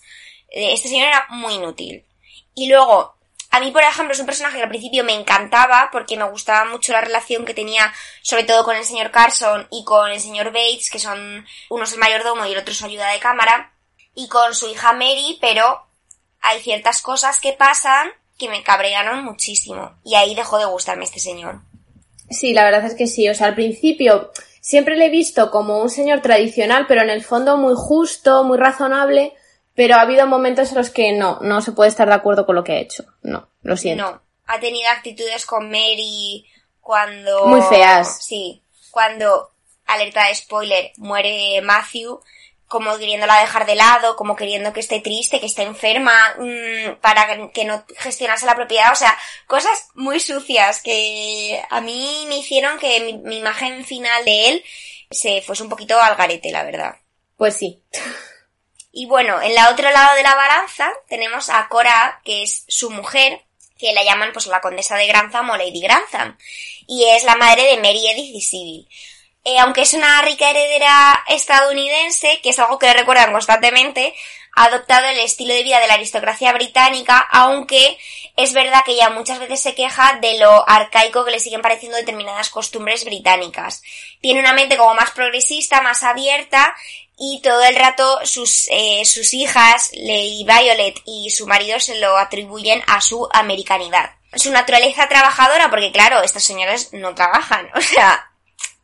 Este 0.48 0.88
señor 0.88 1.08
era 1.08 1.26
muy 1.28 1.54
inútil. 1.54 2.04
Y 2.54 2.68
luego, 2.68 3.14
a 3.50 3.58
mí, 3.58 3.72
por 3.72 3.82
ejemplo, 3.82 4.12
es 4.12 4.20
un 4.20 4.26
personaje 4.26 4.58
que 4.58 4.62
al 4.62 4.68
principio 4.68 5.02
me 5.02 5.14
encantaba 5.14 5.88
porque 5.90 6.16
me 6.16 6.28
gustaba 6.30 6.70
mucho 6.70 6.92
la 6.92 7.00
relación 7.00 7.44
que 7.44 7.54
tenía, 7.54 7.92
sobre 8.22 8.44
todo 8.44 8.64
con 8.64 8.76
el 8.76 8.84
señor 8.84 9.10
Carson 9.10 9.66
y 9.70 9.84
con 9.84 10.10
el 10.10 10.20
señor 10.20 10.52
Bates, 10.52 10.88
que 10.90 11.00
son 11.00 11.44
uno 11.68 11.84
es 11.84 11.92
el 11.92 11.98
mayordomo 11.98 12.46
y 12.46 12.52
el 12.52 12.58
otro 12.58 12.72
su 12.72 12.86
ayuda 12.86 13.10
de 13.10 13.18
cámara, 13.18 13.72
y 14.14 14.28
con 14.28 14.54
su 14.54 14.68
hija 14.68 14.92
Mary, 14.92 15.38
pero 15.40 15.86
hay 16.40 16.60
ciertas 16.60 17.02
cosas 17.02 17.40
que 17.40 17.52
pasan 17.52 18.10
que 18.38 18.48
me 18.48 18.62
cabrearon 18.62 19.24
muchísimo 19.24 19.96
y 20.04 20.14
ahí 20.14 20.34
dejó 20.34 20.58
de 20.58 20.64
gustarme 20.64 21.04
este 21.04 21.20
señor. 21.20 21.60
Sí, 22.30 22.54
la 22.54 22.64
verdad 22.64 22.84
es 22.84 22.94
que 22.94 23.06
sí. 23.06 23.28
O 23.28 23.34
sea, 23.34 23.48
al 23.48 23.54
principio 23.54 24.30
siempre 24.60 24.96
le 24.96 25.06
he 25.06 25.10
visto 25.10 25.50
como 25.50 25.78
un 25.78 25.90
señor 25.90 26.22
tradicional, 26.22 26.86
pero 26.86 27.02
en 27.02 27.10
el 27.10 27.24
fondo 27.24 27.56
muy 27.56 27.74
justo, 27.76 28.44
muy 28.44 28.56
razonable, 28.56 29.34
pero 29.74 29.96
ha 29.96 30.02
habido 30.02 30.26
momentos 30.26 30.70
en 30.70 30.78
los 30.78 30.90
que 30.90 31.12
no, 31.12 31.38
no 31.40 31.62
se 31.62 31.72
puede 31.72 31.90
estar 31.90 32.08
de 32.08 32.14
acuerdo 32.14 32.46
con 32.46 32.56
lo 32.56 32.64
que 32.64 32.72
ha 32.72 32.80
hecho. 32.80 33.04
No, 33.22 33.48
lo 33.62 33.76
siento. 33.76 34.04
No, 34.04 34.22
ha 34.46 34.60
tenido 34.60 34.90
actitudes 34.90 35.46
con 35.46 35.70
Mary 35.70 36.46
cuando... 36.80 37.46
Muy 37.46 37.62
feas. 37.62 38.24
Sí, 38.24 38.62
cuando, 38.90 39.52
alerta 39.86 40.26
de 40.26 40.34
spoiler, 40.34 40.92
muere 40.96 41.60
Matthew, 41.62 42.20
como 42.66 42.96
queriéndola 42.98 43.40
dejar 43.40 43.66
de 43.66 43.74
lado, 43.74 44.16
como 44.16 44.36
queriendo 44.36 44.72
que 44.72 44.80
esté 44.80 45.00
triste, 45.00 45.40
que 45.40 45.46
esté 45.46 45.62
enferma, 45.62 46.36
mmm, 46.38 47.00
para 47.00 47.50
que 47.50 47.64
no 47.64 47.84
gestionase 47.98 48.46
la 48.46 48.54
propiedad, 48.54 48.92
o 48.92 48.96
sea, 48.96 49.16
cosas 49.46 49.88
muy 49.94 50.20
sucias 50.20 50.80
que 50.80 51.60
a 51.68 51.80
mí 51.80 52.24
me 52.28 52.38
hicieron 52.38 52.78
que 52.78 53.00
mi, 53.00 53.18
mi 53.18 53.38
imagen 53.38 53.84
final 53.84 54.24
de 54.24 54.48
él 54.48 54.64
se 55.10 55.42
fuese 55.42 55.64
un 55.64 55.68
poquito 55.68 56.00
al 56.00 56.14
garete, 56.14 56.52
la 56.52 56.62
verdad. 56.62 56.94
Pues 57.36 57.56
sí. 57.56 57.82
Y 58.92 59.06
bueno, 59.06 59.40
en 59.40 59.54
la 59.54 59.70
otro 59.70 59.90
lado 59.90 60.16
de 60.16 60.22
la 60.22 60.34
balanza 60.34 60.92
tenemos 61.08 61.48
a 61.48 61.68
Cora, 61.68 62.20
que 62.24 62.42
es 62.42 62.64
su 62.68 62.90
mujer, 62.90 63.42
que 63.78 63.92
la 63.92 64.04
llaman 64.04 64.32
pues 64.32 64.46
la 64.46 64.60
condesa 64.60 64.96
de 64.96 65.06
Grantham 65.06 65.50
o 65.50 65.56
Lady 65.56 65.80
Grantham, 65.80 66.36
y 66.86 67.04
es 67.04 67.24
la 67.24 67.36
madre 67.36 67.62
de 67.64 67.76
Mary 67.76 68.08
Edith 68.08 68.34
y 68.34 68.40
Sybil. 68.40 68.88
Eh, 69.44 69.58
aunque 69.58 69.82
es 69.82 69.94
una 69.94 70.20
rica 70.22 70.50
heredera 70.50 71.24
estadounidense, 71.28 72.40
que 72.42 72.50
es 72.50 72.58
algo 72.58 72.78
que 72.78 72.92
recuerdan 72.92 73.32
constantemente, 73.32 74.14
ha 74.54 74.64
adoptado 74.64 75.06
el 75.06 75.18
estilo 75.20 75.54
de 75.54 75.62
vida 75.62 75.80
de 75.80 75.86
la 75.86 75.94
aristocracia 75.94 76.52
británica, 76.52 77.18
aunque 77.30 77.96
es 78.36 78.52
verdad 78.52 78.82
que 78.84 78.92
ella 78.92 79.10
muchas 79.10 79.38
veces 79.38 79.60
se 79.60 79.74
queja 79.74 80.18
de 80.20 80.38
lo 80.38 80.68
arcaico 80.68 81.24
que 81.24 81.30
le 81.30 81.40
siguen 81.40 81.62
pareciendo 81.62 81.96
determinadas 81.96 82.50
costumbres 82.50 83.04
británicas. 83.04 83.82
Tiene 84.20 84.40
una 84.40 84.52
mente 84.52 84.76
como 84.76 84.94
más 84.94 85.12
progresista, 85.12 85.80
más 85.80 86.02
abierta, 86.02 86.74
y 87.22 87.42
todo 87.42 87.62
el 87.64 87.76
rato 87.76 88.20
sus, 88.24 88.66
eh, 88.70 89.04
sus 89.04 89.34
hijas, 89.34 89.90
Lady 89.92 90.42
Violet 90.44 91.02
y 91.04 91.28
su 91.28 91.46
marido 91.46 91.78
se 91.78 92.00
lo 92.00 92.16
atribuyen 92.16 92.82
a 92.86 93.02
su 93.02 93.28
americanidad. 93.34 94.12
Su 94.34 94.50
naturaleza 94.50 95.06
trabajadora, 95.06 95.68
porque 95.68 95.92
claro, 95.92 96.22
estas 96.22 96.42
señoras 96.42 96.88
no 96.92 97.14
trabajan, 97.14 97.68
o 97.74 97.80
sea, 97.82 98.26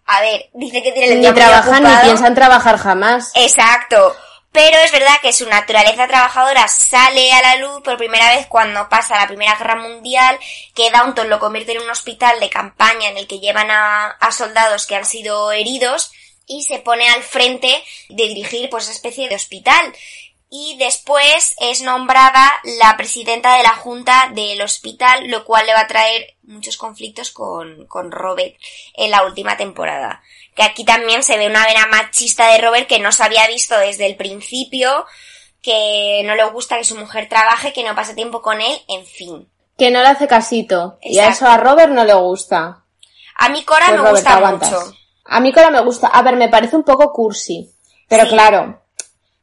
a 0.04 0.20
ver, 0.20 0.50
dice 0.52 0.82
que 0.82 0.92
tiene 0.92 1.14
el 1.14 1.20
Ni 1.22 1.32
trabajan 1.32 1.82
ni 1.82 1.96
piensan 2.02 2.34
trabajar 2.34 2.76
jamás. 2.76 3.32
Exacto. 3.34 4.14
Pero 4.52 4.78
es 4.78 4.92
verdad 4.92 5.16
que 5.22 5.32
su 5.32 5.48
naturaleza 5.48 6.06
trabajadora 6.06 6.68
sale 6.68 7.32
a 7.32 7.42
la 7.42 7.56
luz 7.56 7.82
por 7.82 7.96
primera 7.96 8.30
vez 8.30 8.46
cuando 8.46 8.88
pasa 8.88 9.16
la 9.16 9.26
Primera 9.26 9.56
Guerra 9.56 9.76
Mundial, 9.76 10.38
que 10.74 10.90
Downton 10.90 11.28
lo 11.28 11.38
convierte 11.38 11.72
en 11.72 11.82
un 11.82 11.90
hospital 11.90 12.38
de 12.40 12.48
campaña 12.48 13.08
en 13.08 13.18
el 13.18 13.26
que 13.26 13.38
llevan 13.38 13.70
a, 13.70 14.06
a 14.08 14.32
soldados 14.32 14.86
que 14.86 14.96
han 14.96 15.04
sido 15.04 15.52
heridos 15.52 16.10
y 16.46 16.64
se 16.64 16.78
pone 16.78 17.08
al 17.08 17.22
frente 17.22 17.82
de 18.08 18.28
dirigir 18.28 18.70
pues 18.70 18.84
esa 18.84 18.92
especie 18.92 19.28
de 19.28 19.34
hospital 19.34 19.92
y 20.48 20.76
después 20.78 21.56
es 21.58 21.82
nombrada 21.82 22.52
la 22.78 22.96
presidenta 22.96 23.56
de 23.56 23.64
la 23.64 23.74
junta 23.74 24.30
del 24.32 24.62
hospital, 24.62 25.28
lo 25.28 25.44
cual 25.44 25.66
le 25.66 25.74
va 25.74 25.80
a 25.80 25.86
traer 25.88 26.36
muchos 26.44 26.76
conflictos 26.76 27.30
con, 27.30 27.86
con 27.86 28.12
Robert 28.12 28.54
en 28.94 29.10
la 29.10 29.24
última 29.24 29.56
temporada. 29.56 30.22
Que 30.54 30.62
aquí 30.62 30.84
también 30.84 31.22
se 31.24 31.36
ve 31.36 31.48
una 31.48 31.66
vena 31.66 31.86
machista 31.86 32.46
de 32.52 32.58
Robert 32.58 32.86
que 32.86 33.00
no 33.00 33.10
se 33.10 33.24
había 33.24 33.46
visto 33.48 33.76
desde 33.78 34.06
el 34.06 34.16
principio, 34.16 35.04
que 35.62 36.22
no 36.24 36.36
le 36.36 36.44
gusta 36.44 36.78
que 36.78 36.84
su 36.84 36.96
mujer 36.96 37.28
trabaje, 37.28 37.72
que 37.72 37.82
no 37.82 37.96
pase 37.96 38.14
tiempo 38.14 38.40
con 38.40 38.60
él, 38.60 38.80
en 38.88 39.04
fin. 39.04 39.50
Que 39.76 39.90
no 39.90 40.00
le 40.00 40.08
hace 40.08 40.28
casito. 40.28 40.98
Y 41.02 41.18
a 41.18 41.28
eso 41.28 41.46
a 41.46 41.56
Robert 41.56 41.90
no 41.90 42.04
le 42.04 42.14
gusta. 42.14 42.84
A 43.34 43.48
mí 43.48 43.64
Cora 43.64 43.86
Pues 43.86 43.90
me 43.90 43.96
Robert, 43.98 44.14
gusta 44.14 44.40
mucho. 44.52 44.96
A 45.28 45.40
mí 45.40 45.52
Cora 45.52 45.70
me 45.70 45.80
gusta. 45.82 46.08
A 46.08 46.22
ver, 46.22 46.36
me 46.36 46.48
parece 46.48 46.76
un 46.76 46.82
poco 46.84 47.12
cursi. 47.12 47.70
Pero 48.08 48.24
Sí. 48.24 48.30
claro, 48.30 48.80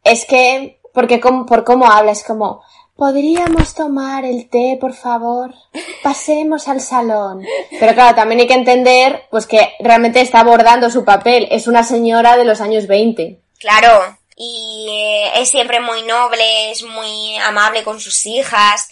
es 0.04 0.26
que, 0.26 0.80
porque 0.94 1.20
como, 1.20 1.46
por 1.46 1.64
cómo 1.64 1.92
habla, 1.92 2.12
es 2.12 2.24
como, 2.24 2.62
¿podríamos 2.96 3.74
tomar 3.74 4.24
el 4.26 4.50
té, 4.50 4.78
por 4.80 4.94
favor? 4.94 5.54
Pasemos 6.04 6.68
al 6.68 6.80
salón. 6.80 7.44
Pero 7.80 7.94
claro, 7.94 8.16
también 8.16 8.42
hay 8.42 8.48
que 8.48 8.54
entender, 8.54 9.24
pues 9.30 9.46
que 9.48 9.74
realmente 9.80 10.22
está 10.22 10.40
abordando 10.40 10.90
su 10.90 11.04
papel. 11.04 11.48
Es 11.52 11.68
una 11.68 11.84
señora 11.84 12.38
de 12.38 12.46
los 12.46 12.62
años 12.62 12.88
20. 12.88 13.40
Claro, 13.60 14.18
y 14.36 14.88
eh, 14.90 15.32
es 15.42 15.50
siempre 15.50 15.80
muy 15.80 16.04
noble, 16.04 16.72
es 16.72 16.84
muy 16.84 17.38
amable 17.38 17.84
con 17.84 18.00
sus 18.00 18.26
hijas. 18.26 18.90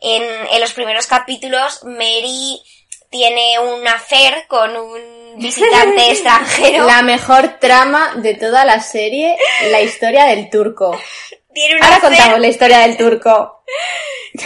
En, 0.00 0.22
en 0.22 0.60
los 0.60 0.72
primeros 0.74 1.06
capítulos, 1.06 1.82
Mary 1.84 2.60
tiene 3.14 3.60
un 3.60 3.86
affair 3.86 4.44
con 4.48 4.76
un 4.76 5.36
visitante 5.38 6.10
extranjero. 6.10 6.84
La 6.84 7.02
mejor 7.02 7.58
trama 7.60 8.14
de 8.16 8.34
toda 8.34 8.64
la 8.64 8.80
serie, 8.80 9.36
la 9.70 9.80
historia 9.80 10.24
del 10.24 10.50
turco. 10.50 10.98
Tiene 11.52 11.76
un 11.76 11.84
Ahora 11.84 11.96
affair 11.96 12.10
contamos 12.16 12.40
la 12.40 12.48
historia 12.48 12.78
del 12.80 12.96
turco. 12.96 13.62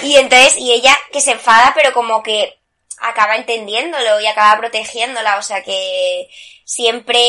y 0.02 0.16
entonces, 0.16 0.58
y 0.58 0.72
ella 0.72 0.94
que 1.10 1.22
se 1.22 1.30
enfada, 1.32 1.72
pero 1.74 1.94
como 1.94 2.22
que 2.22 2.58
acaba 3.00 3.36
entendiéndolo 3.36 4.20
y 4.20 4.26
acaba 4.26 4.58
protegiéndola, 4.60 5.38
o 5.38 5.42
sea 5.42 5.62
que 5.62 6.28
siempre 6.64 7.20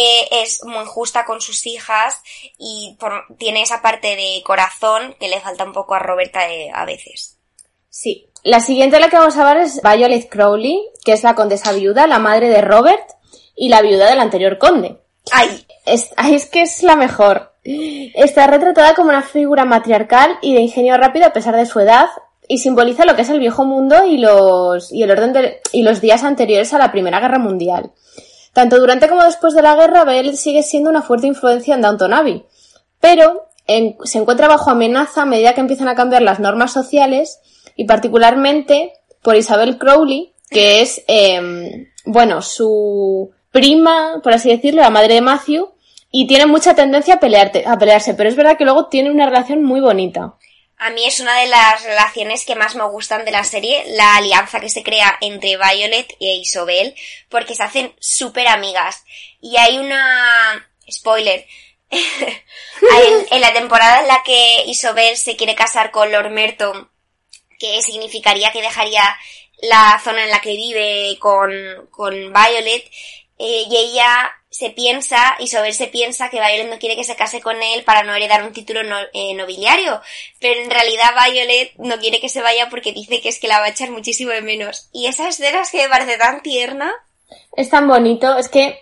es 0.43 0.61
muy 0.65 0.85
justa 0.85 1.23
con 1.23 1.39
sus 1.39 1.65
hijas 1.67 2.21
y 2.57 2.97
por- 2.99 3.25
tiene 3.37 3.61
esa 3.61 3.81
parte 3.81 4.17
de 4.17 4.41
corazón 4.43 5.15
que 5.19 5.29
le 5.29 5.39
falta 5.39 5.63
un 5.63 5.71
poco 5.71 5.95
a 5.95 5.99
Roberta 5.99 6.49
eh, 6.51 6.69
a 6.73 6.83
veces. 6.83 7.37
Sí. 7.89 8.28
La 8.43 8.59
siguiente 8.59 8.95
a 8.97 8.99
la 8.99 9.09
que 9.09 9.17
vamos 9.17 9.35
a 9.37 9.41
hablar 9.41 9.57
es 9.57 9.81
Violet 9.83 10.29
Crowley, 10.29 10.79
que 11.03 11.13
es 11.13 11.23
la 11.23 11.35
condesa 11.35 11.71
viuda, 11.73 12.07
la 12.07 12.19
madre 12.19 12.49
de 12.49 12.61
Robert 12.61 13.03
y 13.55 13.69
la 13.69 13.81
viuda 13.81 14.09
del 14.09 14.19
anterior 14.19 14.57
conde. 14.57 14.97
¡Ay! 15.31 15.65
Es, 15.85 16.09
ay, 16.17 16.35
es 16.35 16.45
que 16.45 16.61
es 16.61 16.83
la 16.83 16.95
mejor. 16.95 17.53
Está 17.63 18.47
retratada 18.47 18.93
como 18.95 19.09
una 19.09 19.21
figura 19.21 19.65
matriarcal 19.65 20.37
y 20.41 20.53
de 20.53 20.61
ingenio 20.61 20.97
rápido 20.97 21.25
a 21.25 21.33
pesar 21.33 21.55
de 21.55 21.65
su 21.65 21.79
edad 21.79 22.07
y 22.47 22.59
simboliza 22.59 23.05
lo 23.05 23.15
que 23.15 23.23
es 23.23 23.29
el 23.29 23.39
viejo 23.39 23.65
mundo 23.65 24.05
y 24.05 24.17
los, 24.17 24.91
y 24.91 25.03
el 25.03 25.11
orden 25.11 25.33
de, 25.33 25.61
y 25.71 25.83
los 25.83 25.99
días 26.01 26.23
anteriores 26.23 26.73
a 26.73 26.77
la 26.79 26.91
Primera 26.91 27.19
Guerra 27.19 27.37
Mundial. 27.39 27.91
Tanto 28.53 28.79
durante 28.79 29.07
como 29.09 29.23
después 29.23 29.53
de 29.53 29.61
la 29.61 29.75
guerra, 29.75 30.05
Violet 30.05 30.35
sigue 30.35 30.63
siendo 30.63 30.89
una 30.89 31.01
fuerte 31.01 31.27
influencia 31.27 31.75
en 31.75 31.81
Downton 31.81 32.13
Abbey, 32.13 32.45
pero 32.99 33.49
en- 33.67 33.97
se 34.03 34.17
encuentra 34.17 34.47
bajo 34.47 34.71
amenaza 34.71 35.23
a 35.23 35.25
medida 35.25 35.53
que 35.53 35.61
empiezan 35.61 35.89
a 35.89 35.95
cambiar 35.95 36.21
las 36.23 36.39
normas 36.39 36.71
sociales 36.71 37.39
y 37.75 37.85
particularmente 37.85 38.93
por 39.21 39.35
Isabel 39.35 39.77
Crowley, 39.77 40.33
que 40.49 40.81
es, 40.81 41.03
em, 41.07 41.89
bueno, 42.05 42.41
su 42.41 43.31
prima, 43.51 44.19
por 44.23 44.33
así 44.33 44.49
decirlo, 44.49 44.81
la 44.81 44.89
madre 44.89 45.15
de 45.15 45.21
Matthew, 45.21 45.71
y 46.11 46.27
tiene 46.27 46.45
mucha 46.45 46.75
tendencia 46.75 47.15
a, 47.15 47.19
pelearte, 47.19 47.63
a 47.67 47.77
pelearse, 47.77 48.13
pero 48.13 48.29
es 48.29 48.35
verdad 48.35 48.57
que 48.57 48.63
luego 48.63 48.87
tiene 48.87 49.11
una 49.11 49.25
relación 49.27 49.63
muy 49.63 49.79
bonita. 49.79 50.35
A 50.77 50.91
mí 50.91 51.05
es 51.05 51.19
una 51.19 51.37
de 51.41 51.47
las 51.47 51.83
relaciones 51.83 52.45
que 52.45 52.55
más 52.55 52.73
me 52.73 52.87
gustan 52.87 53.25
de 53.25 53.31
la 53.31 53.43
serie, 53.43 53.83
la 53.89 54.15
alianza 54.15 54.61
que 54.61 54.69
se 54.69 54.81
crea 54.81 55.17
entre 55.19 55.57
Violet 55.57 56.15
e 56.21 56.35
Isobel, 56.35 56.95
porque 57.27 57.53
se 57.53 57.63
hacen 57.63 57.93
súper 57.99 58.47
amigas. 58.47 59.03
Y 59.41 59.57
hay 59.57 59.77
una... 59.77 60.65
spoiler. 60.89 61.45
en, 61.91 63.41
la 63.41 63.51
temporada 63.51 64.01
en 64.01 64.07
la 64.07 64.23
que 64.23 64.63
Isobel 64.67 65.17
se 65.17 65.35
quiere 65.35 65.53
casar 65.53 65.91
con 65.91 66.11
Lord 66.13 66.31
Merton, 66.31 66.89
que 67.59 67.81
significaría 67.83 68.51
que 68.51 68.61
dejaría 68.61 69.03
la 69.61 69.99
zona 70.03 70.23
en 70.23 70.29
la 70.31 70.39
que 70.41 70.55
vive 70.55 71.17
con, 71.19 71.51
con 71.91 72.13
Violet, 72.13 72.85
eh, 73.37 73.63
y 73.69 73.75
ella 73.77 74.31
se 74.49 74.71
piensa, 74.71 75.35
Isobel 75.39 75.73
se 75.73 75.87
piensa 75.87 76.29
que 76.29 76.39
Violet 76.39 76.69
no 76.69 76.79
quiere 76.79 76.95
que 76.95 77.03
se 77.03 77.15
case 77.15 77.39
con 77.39 77.61
él 77.61 77.83
para 77.83 78.03
no 78.03 78.15
heredar 78.15 78.43
un 78.43 78.51
título 78.51 78.83
no- 78.83 78.97
eh, 79.13 79.33
nobiliario, 79.35 80.01
pero 80.39 80.59
en 80.61 80.71
realidad 80.71 81.13
Violet 81.31 81.73
no 81.77 81.99
quiere 81.99 82.19
que 82.19 82.29
se 82.29 82.41
vaya 82.41 82.69
porque 82.69 82.91
dice 82.93 83.21
que 83.21 83.29
es 83.29 83.39
que 83.39 83.47
la 83.47 83.59
va 83.59 83.65
a 83.65 83.69
echar 83.69 83.91
muchísimo 83.91 84.31
de 84.31 84.41
menos. 84.41 84.89
Y 84.91 85.05
esa 85.07 85.27
escena 85.29 85.61
es 85.61 85.69
que 85.69 85.83
me 85.83 85.89
parece 85.89 86.17
tan 86.17 86.41
tierna, 86.41 86.91
Es 87.55 87.69
tan 87.69 87.87
bonito, 87.87 88.37
es 88.39 88.49
que, 88.49 88.79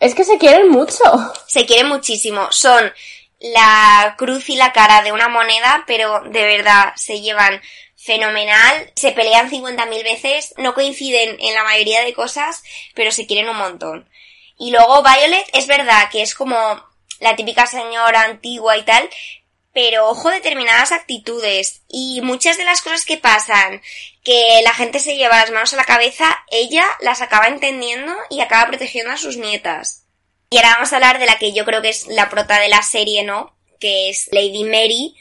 es 0.00 0.14
que 0.14 0.24
se 0.24 0.36
quieren 0.38 0.68
mucho. 0.68 1.02
se 1.46 1.64
quieren 1.64 1.88
muchísimo, 1.88 2.48
son 2.50 2.92
la 3.40 4.14
cruz 4.18 4.48
y 4.50 4.56
la 4.56 4.72
cara 4.72 5.02
de 5.02 5.12
una 5.12 5.28
moneda, 5.28 5.84
pero 5.86 6.20
de 6.20 6.44
verdad 6.44 6.92
se 6.96 7.20
llevan 7.20 7.60
fenomenal, 8.06 8.92
se 8.94 9.12
pelean 9.12 9.50
50.000 9.50 10.04
veces, 10.04 10.54
no 10.56 10.74
coinciden 10.74 11.36
en 11.40 11.54
la 11.54 11.64
mayoría 11.64 12.02
de 12.02 12.14
cosas, 12.14 12.62
pero 12.94 13.10
se 13.10 13.26
quieren 13.26 13.48
un 13.48 13.56
montón. 13.56 14.08
Y 14.58 14.70
luego 14.70 15.02
Violet 15.02 15.46
es 15.52 15.66
verdad 15.66 16.08
que 16.10 16.22
es 16.22 16.34
como 16.34 16.56
la 17.18 17.34
típica 17.34 17.66
señora 17.66 18.22
antigua 18.22 18.76
y 18.76 18.84
tal, 18.84 19.10
pero 19.72 20.08
ojo 20.08 20.30
determinadas 20.30 20.92
actitudes 20.92 21.82
y 21.88 22.20
muchas 22.22 22.56
de 22.56 22.64
las 22.64 22.80
cosas 22.80 23.04
que 23.04 23.18
pasan, 23.18 23.82
que 24.22 24.60
la 24.62 24.72
gente 24.72 25.00
se 25.00 25.16
lleva 25.16 25.40
las 25.40 25.50
manos 25.50 25.74
a 25.74 25.76
la 25.76 25.84
cabeza, 25.84 26.44
ella 26.50 26.86
las 27.00 27.20
acaba 27.20 27.48
entendiendo 27.48 28.14
y 28.30 28.40
acaba 28.40 28.68
protegiendo 28.68 29.12
a 29.12 29.18
sus 29.18 29.36
nietas. 29.36 30.04
Y 30.48 30.56
ahora 30.56 30.74
vamos 30.74 30.92
a 30.92 30.96
hablar 30.96 31.18
de 31.18 31.26
la 31.26 31.38
que 31.38 31.52
yo 31.52 31.64
creo 31.64 31.82
que 31.82 31.88
es 31.88 32.06
la 32.06 32.30
prota 32.30 32.60
de 32.60 32.68
la 32.68 32.82
serie, 32.82 33.24
¿no? 33.24 33.54
Que 33.80 34.08
es 34.08 34.28
Lady 34.30 34.64
Mary, 34.64 35.16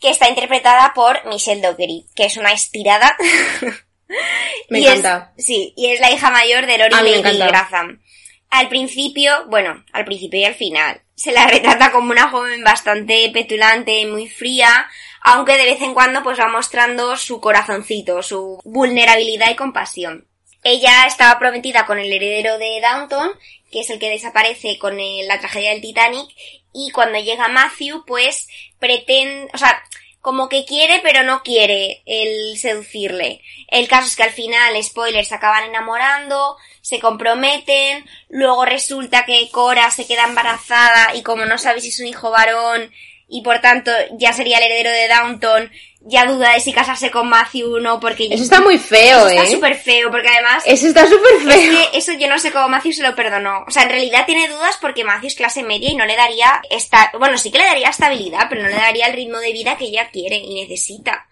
que 0.00 0.10
está 0.10 0.28
interpretada 0.28 0.92
por 0.94 1.26
Michelle 1.26 1.60
Dockery, 1.60 2.06
que 2.14 2.24
es 2.24 2.36
una 2.36 2.52
estirada. 2.52 3.16
Me 4.68 4.80
Y 4.80 4.86
encanta. 4.86 5.32
Es, 5.36 5.46
sí, 5.46 5.72
y 5.76 5.90
es 5.90 6.00
la 6.00 6.10
hija 6.10 6.30
mayor 6.30 6.66
de 6.66 6.78
Lori 6.78 7.22
Lady. 7.22 7.38
Graham. 7.38 8.02
Al 8.48 8.68
principio, 8.68 9.46
bueno, 9.46 9.84
al 9.92 10.04
principio 10.04 10.40
y 10.40 10.44
al 10.44 10.54
final, 10.54 11.02
se 11.14 11.32
la 11.32 11.46
retrata 11.46 11.92
como 11.92 12.10
una 12.10 12.28
joven 12.30 12.64
bastante 12.64 13.30
petulante, 13.32 14.06
muy 14.06 14.28
fría, 14.28 14.88
aunque 15.22 15.56
de 15.56 15.66
vez 15.66 15.82
en 15.82 15.94
cuando 15.94 16.22
pues 16.22 16.40
va 16.40 16.48
mostrando 16.48 17.16
su 17.16 17.40
corazoncito, 17.40 18.22
su 18.22 18.58
vulnerabilidad 18.64 19.50
y 19.50 19.56
compasión. 19.56 20.26
Ella 20.62 21.06
estaba 21.06 21.38
prometida 21.38 21.86
con 21.86 21.98
el 21.98 22.12
heredero 22.12 22.58
de 22.58 22.80
Downton, 22.80 23.30
que 23.70 23.80
es 23.80 23.90
el 23.90 23.98
que 23.98 24.10
desaparece 24.10 24.78
con 24.78 24.98
la 24.98 25.38
tragedia 25.38 25.70
del 25.70 25.80
Titanic, 25.80 26.28
y 26.72 26.90
cuando 26.90 27.18
llega 27.18 27.48
Matthew, 27.48 28.04
pues 28.06 28.48
pretende, 28.78 29.50
o 29.52 29.58
sea, 29.58 29.82
como 30.20 30.48
que 30.48 30.64
quiere 30.64 31.00
pero 31.02 31.22
no 31.22 31.42
quiere 31.42 32.02
el 32.06 32.58
seducirle. 32.58 33.42
El 33.68 33.88
caso 33.88 34.08
es 34.08 34.16
que 34.16 34.22
al 34.22 34.30
final, 34.30 34.82
spoilers, 34.82 35.28
se 35.28 35.34
acaban 35.34 35.64
enamorando, 35.64 36.56
se 36.80 37.00
comprometen, 37.00 38.04
luego 38.28 38.64
resulta 38.64 39.24
que 39.24 39.48
Cora 39.50 39.90
se 39.90 40.06
queda 40.06 40.24
embarazada 40.24 41.14
y 41.14 41.22
como 41.22 41.44
no 41.44 41.58
sabe 41.58 41.80
si 41.80 41.88
es 41.88 42.00
un 42.00 42.06
hijo 42.06 42.30
varón 42.30 42.92
y 43.28 43.42
por 43.42 43.60
tanto 43.60 43.92
ya 44.18 44.32
sería 44.32 44.58
el 44.58 44.64
heredero 44.64 44.90
de 44.90 45.08
Downton, 45.08 45.70
ya 46.02 46.26
duda 46.26 46.54
de 46.54 46.60
si 46.60 46.72
casarse 46.72 47.10
con 47.10 47.28
Matthew 47.28 47.74
o 47.74 47.80
no, 47.80 48.00
porque... 48.00 48.28
Eso 48.30 48.42
está 48.42 48.60
muy 48.60 48.78
feo, 48.78 49.18
eso 49.18 49.28
¿eh? 49.28 49.36
Está 49.36 49.50
súper 49.50 49.76
feo, 49.76 50.10
porque 50.10 50.28
además... 50.28 50.62
Eso 50.66 50.86
está 50.86 51.06
súper 51.06 51.40
feo. 51.40 51.50
Es 51.50 51.88
que 51.90 51.98
eso 51.98 52.12
yo 52.14 52.28
no 52.28 52.38
sé 52.38 52.52
cómo 52.52 52.68
Matthew 52.68 52.94
se 52.94 53.02
lo 53.02 53.14
perdonó. 53.14 53.64
O 53.66 53.70
sea, 53.70 53.82
en 53.82 53.90
realidad 53.90 54.24
tiene 54.26 54.48
dudas 54.48 54.78
porque 54.80 55.04
Matthew 55.04 55.28
es 55.28 55.34
clase 55.34 55.62
media 55.62 55.90
y 55.90 55.96
no 55.96 56.06
le 56.06 56.16
daría... 56.16 56.62
Esta... 56.70 57.12
Bueno, 57.18 57.36
sí 57.36 57.50
que 57.50 57.58
le 57.58 57.66
daría 57.66 57.90
estabilidad, 57.90 58.46
pero 58.48 58.62
no 58.62 58.68
le 58.68 58.76
daría 58.76 59.06
el 59.06 59.12
ritmo 59.12 59.38
de 59.38 59.52
vida 59.52 59.76
que 59.76 59.86
ella 59.86 60.08
quiere 60.10 60.36
y 60.36 60.54
necesita. 60.54 61.26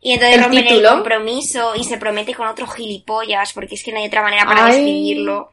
Y 0.00 0.12
entonces 0.12 0.38
¿El 0.38 0.44
rompen 0.44 0.66
el 0.66 0.86
compromiso 0.86 1.74
y 1.76 1.84
se 1.84 1.98
promete 1.98 2.34
con 2.34 2.46
otro 2.46 2.66
gilipollas, 2.66 3.52
porque 3.52 3.74
es 3.74 3.84
que 3.84 3.92
no 3.92 3.98
hay 3.98 4.06
otra 4.06 4.22
manera 4.22 4.46
para 4.46 4.64
Ay. 4.64 4.76
describirlo. 4.76 5.50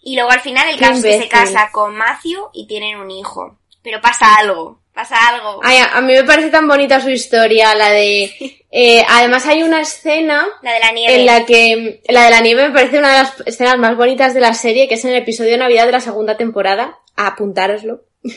Y 0.00 0.14
luego 0.14 0.30
al 0.30 0.40
final 0.40 0.68
el 0.68 0.78
caso 0.78 1.06
es 1.08 1.16
que 1.16 1.22
se 1.22 1.28
casa 1.28 1.70
con 1.72 1.96
Matthew 1.96 2.50
y 2.54 2.66
tienen 2.66 2.98
un 2.98 3.10
hijo. 3.10 3.58
Pero 3.82 4.00
pasa 4.00 4.36
algo, 4.36 4.79
pasa 4.94 5.16
algo. 5.28 5.60
Ay, 5.62 5.78
a 5.78 6.00
mí 6.00 6.12
me 6.12 6.24
parece 6.24 6.50
tan 6.50 6.68
bonita 6.68 7.00
su 7.00 7.10
historia, 7.10 7.74
la 7.74 7.90
de... 7.90 8.32
eh, 8.70 9.04
además 9.08 9.46
hay 9.46 9.62
una 9.62 9.80
escena 9.80 10.46
La 10.62 10.72
de 10.74 10.80
la 10.80 10.92
nieve. 10.92 11.14
en 11.14 11.26
la 11.26 11.44
que... 11.46 12.00
La 12.08 12.24
de 12.24 12.30
la 12.30 12.40
nieve 12.40 12.68
me 12.68 12.74
parece 12.74 12.98
una 12.98 13.08
de 13.12 13.22
las 13.22 13.34
escenas 13.46 13.78
más 13.78 13.96
bonitas 13.96 14.34
de 14.34 14.40
la 14.40 14.54
serie, 14.54 14.88
que 14.88 14.94
es 14.94 15.04
en 15.04 15.10
el 15.12 15.22
episodio 15.22 15.52
de 15.52 15.58
Navidad 15.58 15.86
de 15.86 15.92
la 15.92 16.00
segunda 16.00 16.36
temporada. 16.36 16.98
A 17.16 17.28
apuntároslo. 17.28 18.02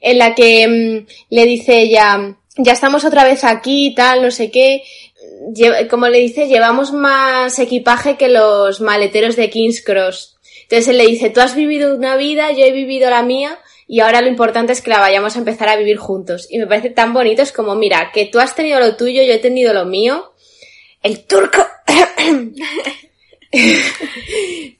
en 0.00 0.18
la 0.18 0.34
que 0.34 0.66
mm, 0.66 1.06
le 1.30 1.44
dice 1.46 1.78
ella, 1.80 2.36
ya 2.56 2.72
estamos 2.72 3.04
otra 3.04 3.24
vez 3.24 3.44
aquí, 3.44 3.94
tal, 3.94 4.22
no 4.22 4.30
sé 4.30 4.50
qué. 4.50 4.82
Como 5.90 6.08
le 6.08 6.18
dice, 6.18 6.48
llevamos 6.48 6.92
más 6.92 7.58
equipaje 7.58 8.16
que 8.16 8.28
los 8.28 8.80
maleteros 8.80 9.36
de 9.36 9.50
King's 9.50 9.82
Cross. 9.82 10.36
Entonces 10.62 10.88
él 10.88 10.98
le 10.98 11.06
dice, 11.06 11.30
tú 11.30 11.40
has 11.40 11.54
vivido 11.54 11.94
una 11.94 12.16
vida, 12.16 12.52
yo 12.52 12.64
he 12.64 12.72
vivido 12.72 13.10
la 13.10 13.22
mía, 13.22 13.58
y 13.86 14.00
ahora 14.00 14.20
lo 14.22 14.28
importante 14.28 14.72
es 14.72 14.80
que 14.80 14.90
la 14.90 14.98
vayamos 14.98 15.36
a 15.36 15.38
empezar 15.38 15.68
a 15.68 15.76
vivir 15.76 15.98
juntos. 15.98 16.46
Y 16.50 16.58
me 16.58 16.66
parece 16.66 16.90
tan 16.90 17.12
bonito, 17.12 17.42
es 17.42 17.52
como, 17.52 17.74
mira, 17.74 18.10
que 18.12 18.26
tú 18.26 18.40
has 18.40 18.54
tenido 18.54 18.80
lo 18.80 18.96
tuyo, 18.96 19.22
yo 19.22 19.32
he 19.32 19.38
tenido 19.38 19.74
lo 19.74 19.84
mío. 19.84 20.32
El 21.02 21.24
turco. 21.26 21.66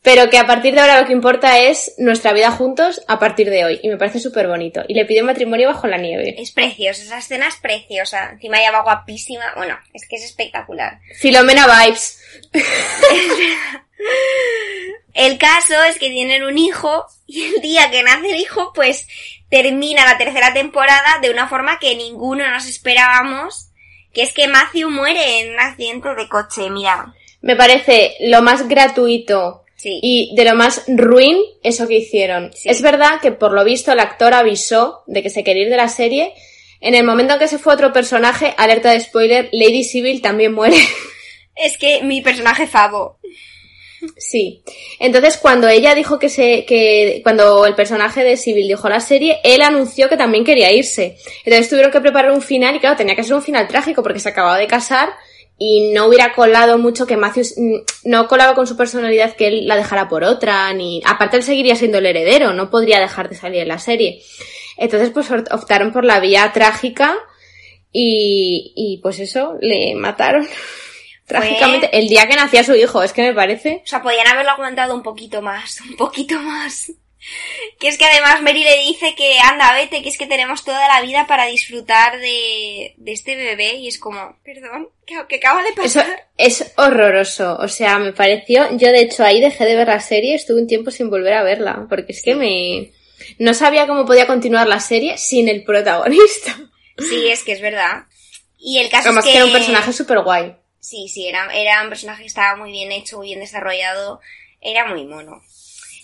Pero 0.03 0.31
que 0.31 0.39
a 0.39 0.47
partir 0.47 0.75
de 0.75 0.81
ahora 0.81 1.01
lo 1.01 1.07
que 1.07 1.13
importa 1.13 1.61
es 1.61 1.95
nuestra 1.99 2.33
vida 2.33 2.51
juntos 2.51 3.03
a 3.07 3.19
partir 3.19 3.51
de 3.51 3.65
hoy. 3.65 3.81
Y 3.83 3.89
me 3.89 3.99
parece 3.99 4.19
súper 4.21 4.49
bonito. 4.49 4.83
Y 4.89 4.95
le 4.95 5.05
pidió 5.05 5.25
matrimonio 5.25 5.69
bajo 5.69 5.87
la 5.87 5.99
nieve. 5.99 6.35
Es 6.41 6.51
preciosa, 6.51 7.03
esa 7.03 7.19
escena 7.19 7.47
es 7.47 7.57
preciosa. 7.57 8.31
Encima 8.33 8.59
ella 8.59 8.73
va 8.73 8.83
guapísima. 8.83 9.45
Bueno, 9.57 9.79
es 9.93 10.09
que 10.09 10.17
es 10.17 10.25
espectacular. 10.25 10.99
Filomena 11.21 11.67
Vibes. 11.67 12.21
El 15.15 15.39
caso 15.39 15.83
es 15.85 15.99
que 15.99 16.11
tienen 16.11 16.43
un 16.43 16.59
hijo 16.59 17.07
y 17.27 17.45
el 17.45 17.61
día 17.63 17.91
que 17.91 18.03
nace 18.03 18.31
el 18.31 18.41
hijo, 18.41 18.73
pues 18.75 19.07
termina 19.49 20.05
la 20.05 20.19
tercera 20.19 20.53
temporada 20.53 21.19
de 21.23 21.31
una 21.31 21.49
forma 21.49 21.79
que 21.79 21.95
ninguno 21.95 22.51
nos 22.51 22.67
esperábamos, 22.67 23.69
que 24.13 24.23
es 24.23 24.33
que 24.33 24.49
Matthew 24.49 24.91
muere 24.91 25.41
en 25.41 25.53
un 25.53 25.61
accidente 25.61 26.15
de 26.15 26.29
coche, 26.29 26.69
mira. 26.71 27.15
Me 27.43 27.55
parece 27.57 28.17
lo 28.21 28.43
más 28.43 28.69
gratuito 28.69 29.61
Sí. 29.77 29.99
y 30.03 30.35
de 30.35 30.45
lo 30.45 30.55
más 30.55 30.85
ruin 30.89 31.37
eso 31.63 31.87
que 31.87 31.99
hicieron. 31.99 32.51
Sí. 32.55 32.71
Es 32.71 32.81
verdad 32.81 33.21
que 33.21 33.33
por 33.33 33.53
lo 33.53 33.65
visto 33.65 33.93
el 33.93 34.01
actor 34.01 34.33
avisó 34.33 35.03
de 35.07 35.23
que 35.23 35.31
se 35.31 35.45
quería 35.45 35.65
ir 35.65 35.69
de 35.69 35.77
la 35.77 35.89
serie. 35.89 36.33
En 36.81 36.95
el 36.95 37.05
momento 37.05 37.35
en 37.35 37.39
que 37.39 37.49
se 37.49 37.59
fue 37.59 37.75
otro 37.75 37.93
personaje, 37.93 38.55
alerta 38.57 38.93
de 38.93 39.01
spoiler, 39.01 39.49
Lady 39.53 39.85
Civil 39.85 40.23
también 40.23 40.55
muere. 40.55 40.77
Es 41.57 41.79
que 41.79 42.03
mi 42.03 42.21
personaje 42.21 42.67
favo. 42.67 43.19
Sí. 44.17 44.63
Entonces, 44.99 45.37
cuando 45.37 45.69
ella 45.69 45.95
dijo 45.95 46.19
que 46.19 46.29
se, 46.29 46.65
que, 46.65 47.21
cuando 47.23 47.67
el 47.67 47.75
personaje 47.75 48.25
de 48.25 48.37
Civil 48.37 48.69
dijo 48.69 48.89
la 48.89 49.01
serie, 49.01 49.41
él 49.45 49.63
anunció 49.63 50.09
que 50.09 50.17
también 50.17 50.45
quería 50.45 50.73
irse. 50.73 51.17
Entonces 51.45 51.69
tuvieron 51.69 51.93
que 51.93 52.01
preparar 52.01 52.33
un 52.33 52.43
final 52.43 52.77
y 52.77 52.81
claro, 52.81 52.97
tenía 52.97 53.17
que 53.17 53.25
ser 53.25 53.35
un 53.35 53.43
final 53.43 53.69
trágico 53.69 54.03
porque 54.03 54.21
se 54.21 54.29
acababa 54.29 54.59
de 54.59 54.67
casar 54.67 55.11
y 55.59 55.93
no 55.93 56.07
hubiera 56.07 56.33
colado 56.33 56.79
mucho 56.79 57.07
que 57.07 57.17
Matthew 57.17 57.45
mm, 57.57 57.77
no 58.05 58.27
colaba 58.27 58.55
con 58.55 58.67
su 58.67 58.77
personalidad 58.77 59.37
que 59.37 59.47
él 59.47 59.67
la 59.69 59.77
dejara 59.77 60.09
por 60.09 60.25
otra, 60.25 60.73
ni, 60.73 61.01
aparte 61.05 61.37
él 61.37 61.43
seguiría 61.43 61.77
siendo 61.77 61.99
el 61.99 62.07
heredero, 62.07 62.53
no 62.53 62.71
podría 62.71 63.01
dejar 63.01 63.29
de 63.29 63.37
salir 63.37 63.63
en 63.63 63.69
la 63.69 63.79
serie. 63.79 64.23
Entonces, 64.77 65.11
pues 65.11 65.31
optaron 65.31 65.93
por 65.93 66.05
la 66.05 66.19
vía 66.19 66.51
trágica 66.53 67.15
y, 67.93 68.73
y 68.75 69.01
pues 69.03 69.21
eso, 69.21 69.57
le 69.61 69.95
mataron. 69.95 70.47
Trágicamente, 71.27 71.89
el 71.97 72.09
día 72.09 72.27
que 72.27 72.37
nacía 72.37 72.65
su 72.65 72.75
hijo, 72.75 73.03
es 73.03 73.13
que 73.13 73.23
me 73.23 73.33
parece. 73.35 73.83
O 73.85 73.87
sea, 73.87 74.03
podían 74.03 74.27
haberlo 74.27 74.51
aguantado 74.53 74.95
un 74.95 75.03
poquito 75.03 75.41
más, 75.43 75.81
un 75.89 75.97
poquito 75.97 76.39
más. 76.41 76.93
Que 77.81 77.89
es 77.89 77.97
que 77.97 78.05
además 78.05 78.43
Mary 78.43 78.63
le 78.65 78.77
dice 78.83 79.15
que 79.15 79.39
anda, 79.39 79.73
vete, 79.73 80.03
que 80.03 80.11
es 80.11 80.19
que 80.19 80.27
tenemos 80.27 80.63
toda 80.63 80.87
la 80.89 81.01
vida 81.01 81.27
para 81.27 81.47
disfrutar 81.47 82.21
de, 82.21 82.93
de 82.99 83.13
este 83.13 83.35
bebé 83.35 83.77
y 83.77 83.89
es 83.89 83.99
como, 83.99 84.37
perdón, 84.45 84.91
¿qué, 85.07 85.17
qué 85.27 85.37
acaba 85.37 85.63
de 85.63 85.71
Eso 85.71 86.01
pasar? 86.01 86.29
es 86.37 86.73
horroroso. 86.77 87.57
O 87.61 87.69
sea, 87.69 87.99
me 87.99 88.13
pareció. 88.13 88.69
Yo, 88.77 88.89
de 88.93 89.01
hecho, 89.01 89.25
ahí 89.25 89.41
dejé 89.41 89.65
de 89.65 89.75
ver 89.75 89.89
la 89.89 90.01
serie, 90.01 90.35
estuve 90.35 90.61
un 90.61 90.67
tiempo 90.67 90.91
sin 90.91 91.09
volver 91.09 91.33
a 91.33 91.43
verla. 91.43 91.87
Porque 91.89 92.13
es 92.13 92.23
que 92.23 92.35
me. 92.35 92.93
No 93.39 93.55
sabía 93.55 93.87
cómo 93.87 94.05
podía 94.05 94.27
continuar 94.27 94.67
la 94.67 94.81
serie 94.81 95.17
sin 95.17 95.49
el 95.49 95.65
protagonista. 95.65 96.55
Sí, 96.99 97.29
es 97.29 97.43
que 97.43 97.53
es 97.53 97.63
verdad. 97.63 98.05
Y 98.59 98.81
el 98.81 98.91
caso 98.91 99.09
Además 99.09 99.25
es 99.25 99.29
que 99.29 99.33
que... 99.33 99.39
era 99.39 99.47
un 99.47 99.53
personaje 99.53 99.93
súper 99.95 100.21
guay. 100.21 100.57
Sí, 100.85 101.09
sí, 101.09 101.27
era, 101.27 101.49
era 101.55 101.83
un 101.83 101.89
personaje 101.89 102.21
que 102.21 102.29
estaba 102.29 102.57
muy 102.57 102.71
bien 102.71 102.93
hecho, 102.93 103.17
muy 103.17 103.29
bien 103.29 103.41
desarrollado. 103.41 104.21
Era 104.61 104.85
muy 104.85 105.07
mono. 105.07 105.43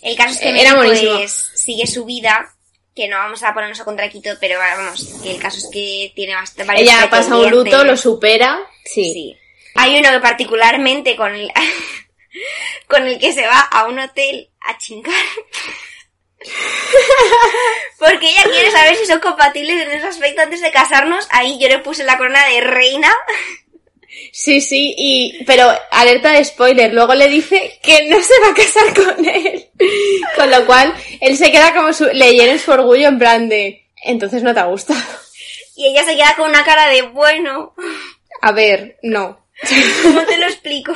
El 0.01 0.17
caso 0.17 0.31
es 0.31 0.39
que 0.39 0.59
Era 0.59 0.75
Mary, 0.75 0.87
monísimo. 0.87 1.17
pues, 1.17 1.51
sigue 1.53 1.85
su 1.85 2.03
vida, 2.03 2.51
que 2.95 3.07
no 3.07 3.17
vamos 3.17 3.43
a 3.43 3.53
ponernos 3.53 3.79
a 3.79 3.85
contraquito, 3.85 4.31
pero 4.39 4.57
vamos, 4.57 5.19
que 5.21 5.33
el 5.33 5.39
caso 5.39 5.59
es 5.59 5.69
que 5.71 6.11
tiene 6.15 6.33
bastante 6.33 6.63
varios 6.63 6.89
Ella 6.89 7.07
pasa 7.11 7.37
un 7.37 7.51
luto, 7.51 7.83
lo 7.83 7.95
supera. 7.95 8.57
Sí. 8.83 9.13
Sí. 9.13 9.37
Hay 9.75 9.99
uno 9.99 10.09
que 10.09 10.19
particularmente 10.19 11.15
con 11.15 11.35
el, 11.35 11.51
con 12.87 13.05
el 13.05 13.19
que 13.19 13.33
se 13.33 13.45
va 13.45 13.59
a 13.59 13.85
un 13.85 13.99
hotel 13.99 14.49
a 14.61 14.79
chingar. 14.79 15.13
Porque 17.99 18.31
ella 18.31 18.43
quiere 18.45 18.71
saber 18.71 18.95
si 18.95 19.05
son 19.05 19.19
compatibles 19.19 19.79
en 19.79 19.91
ese 19.91 20.07
aspecto 20.07 20.41
antes 20.41 20.59
de 20.59 20.71
casarnos. 20.71 21.27
Ahí 21.29 21.59
yo 21.59 21.67
le 21.67 21.77
puse 21.77 22.03
la 22.03 22.17
corona 22.17 22.43
de 22.47 22.61
reina. 22.61 23.13
Sí, 24.31 24.61
sí, 24.61 24.95
y, 24.97 25.43
pero 25.45 25.69
alerta 25.91 26.31
de 26.31 26.45
spoiler, 26.45 26.93
luego 26.93 27.13
le 27.13 27.27
dice 27.27 27.79
que 27.83 28.07
no 28.07 28.21
se 28.21 28.33
va 28.41 28.49
a 28.49 28.53
casar 28.53 28.93
con 29.15 29.25
él. 29.25 29.67
Con 30.35 30.49
lo 30.49 30.65
cual, 30.65 30.93
él 31.19 31.37
se 31.37 31.51
queda 31.51 31.75
como 31.75 31.91
su, 31.93 32.05
le 32.05 32.33
hieren 32.33 32.59
su 32.59 32.71
orgullo 32.71 33.09
en 33.09 33.19
plan 33.19 33.49
de, 33.49 33.87
entonces 34.03 34.41
no 34.41 34.53
te 34.53 34.61
ha 34.61 34.65
gustado. 34.65 35.01
Y 35.75 35.87
ella 35.87 36.05
se 36.05 36.15
queda 36.15 36.33
con 36.37 36.49
una 36.49 36.63
cara 36.63 36.87
de 36.87 37.01
bueno. 37.01 37.73
A 38.41 38.51
ver, 38.51 38.97
no. 39.03 39.45
¿Cómo 40.03 40.21
te 40.25 40.37
lo 40.37 40.45
explico? 40.45 40.93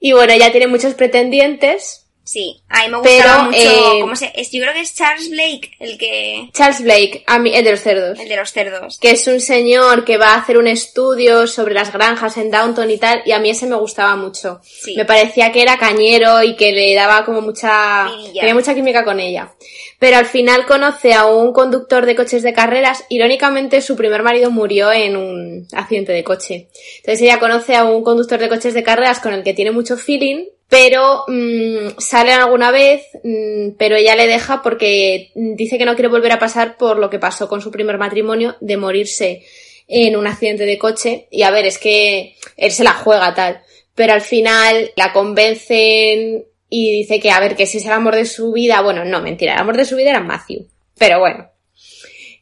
Y 0.00 0.12
bueno, 0.12 0.32
ella 0.32 0.50
tiene 0.50 0.66
muchos 0.66 0.94
pretendientes. 0.94 2.03
Sí, 2.24 2.62
a 2.70 2.84
mí 2.84 2.88
me 2.90 2.98
gustaba 2.98 3.34
Pero, 3.34 3.44
mucho. 3.44 3.58
eh, 3.58 4.00
¿Cómo 4.00 4.16
se? 4.16 4.32
es- 4.34 4.50
Yo 4.50 4.60
creo 4.62 4.72
que 4.72 4.80
es 4.80 4.94
Charles 4.94 5.28
Blake 5.30 5.72
el 5.78 5.98
que. 5.98 6.48
Charles 6.54 6.82
Blake, 6.82 7.22
a 7.26 7.38
mí, 7.38 7.54
el 7.54 7.62
de 7.64 7.70
los 7.72 7.80
cerdos. 7.80 8.18
El 8.18 8.28
de 8.30 8.36
los 8.36 8.50
cerdos. 8.50 8.98
Que 8.98 9.10
es 9.10 9.26
un 9.26 9.40
señor 9.40 10.04
que 10.06 10.16
va 10.16 10.28
a 10.32 10.36
hacer 10.38 10.56
un 10.56 10.66
estudio 10.66 11.46
sobre 11.46 11.74
las 11.74 11.92
granjas 11.92 12.36
en 12.38 12.50
Downton 12.50 12.90
y 12.90 12.96
tal, 12.96 13.22
y 13.26 13.32
a 13.32 13.38
mí 13.40 13.50
ese 13.50 13.66
me 13.66 13.76
gustaba 13.76 14.16
mucho. 14.16 14.60
Sí. 14.64 14.94
Me 14.96 15.04
parecía 15.04 15.52
que 15.52 15.60
era 15.62 15.76
cañero 15.76 16.42
y 16.42 16.56
que 16.56 16.72
le 16.72 16.94
daba 16.94 17.24
como 17.26 17.42
mucha... 17.42 18.08
Tenía 18.32 18.54
mucha 18.54 18.74
química 18.74 19.04
con 19.04 19.20
ella. 19.20 19.52
Pero 19.98 20.16
al 20.16 20.26
final 20.26 20.64
conoce 20.66 21.12
a 21.14 21.26
un 21.26 21.52
conductor 21.52 22.06
de 22.06 22.16
coches 22.16 22.42
de 22.42 22.52
carreras. 22.54 23.04
Irónicamente, 23.10 23.80
su 23.82 23.96
primer 23.96 24.22
marido 24.22 24.50
murió 24.50 24.90
en 24.92 25.16
un 25.16 25.68
accidente 25.72 26.12
de 26.12 26.24
coche. 26.24 26.68
Entonces 26.98 27.20
ella 27.22 27.38
conoce 27.38 27.76
a 27.76 27.84
un 27.84 28.02
conductor 28.02 28.38
de 28.38 28.48
coches 28.48 28.72
de 28.74 28.82
carreras 28.82 29.20
con 29.20 29.34
el 29.34 29.42
que 29.42 29.54
tiene 29.54 29.70
mucho 29.70 29.96
feeling, 29.96 30.46
pero 30.74 31.22
mm, 31.28 31.98
salen 31.98 32.40
alguna 32.40 32.72
vez, 32.72 33.06
mm, 33.22 33.76
pero 33.78 33.94
ella 33.94 34.16
le 34.16 34.26
deja 34.26 34.60
porque 34.60 35.30
dice 35.36 35.78
que 35.78 35.84
no 35.84 35.94
quiere 35.94 36.08
volver 36.08 36.32
a 36.32 36.40
pasar 36.40 36.76
por 36.76 36.98
lo 36.98 37.10
que 37.10 37.20
pasó 37.20 37.48
con 37.48 37.60
su 37.60 37.70
primer 37.70 37.96
matrimonio, 37.96 38.56
de 38.60 38.76
morirse 38.76 39.44
en 39.86 40.16
un 40.16 40.26
accidente 40.26 40.66
de 40.66 40.76
coche. 40.76 41.28
Y 41.30 41.42
a 41.42 41.52
ver, 41.52 41.64
es 41.64 41.78
que 41.78 42.34
él 42.56 42.72
se 42.72 42.82
la 42.82 42.92
juega 42.92 43.32
tal. 43.36 43.62
Pero 43.94 44.14
al 44.14 44.20
final 44.20 44.90
la 44.96 45.12
convencen 45.12 46.44
y 46.68 46.90
dice 46.90 47.20
que, 47.20 47.30
a 47.30 47.38
ver, 47.38 47.54
que 47.54 47.66
si 47.66 47.78
es 47.78 47.86
el 47.86 47.92
amor 47.92 48.16
de 48.16 48.24
su 48.24 48.50
vida, 48.50 48.80
bueno, 48.80 49.04
no, 49.04 49.22
mentira, 49.22 49.54
el 49.54 49.60
amor 49.60 49.76
de 49.76 49.84
su 49.84 49.94
vida 49.94 50.10
era 50.10 50.20
Matthew. 50.20 50.66
Pero 50.98 51.20
bueno. 51.20 51.50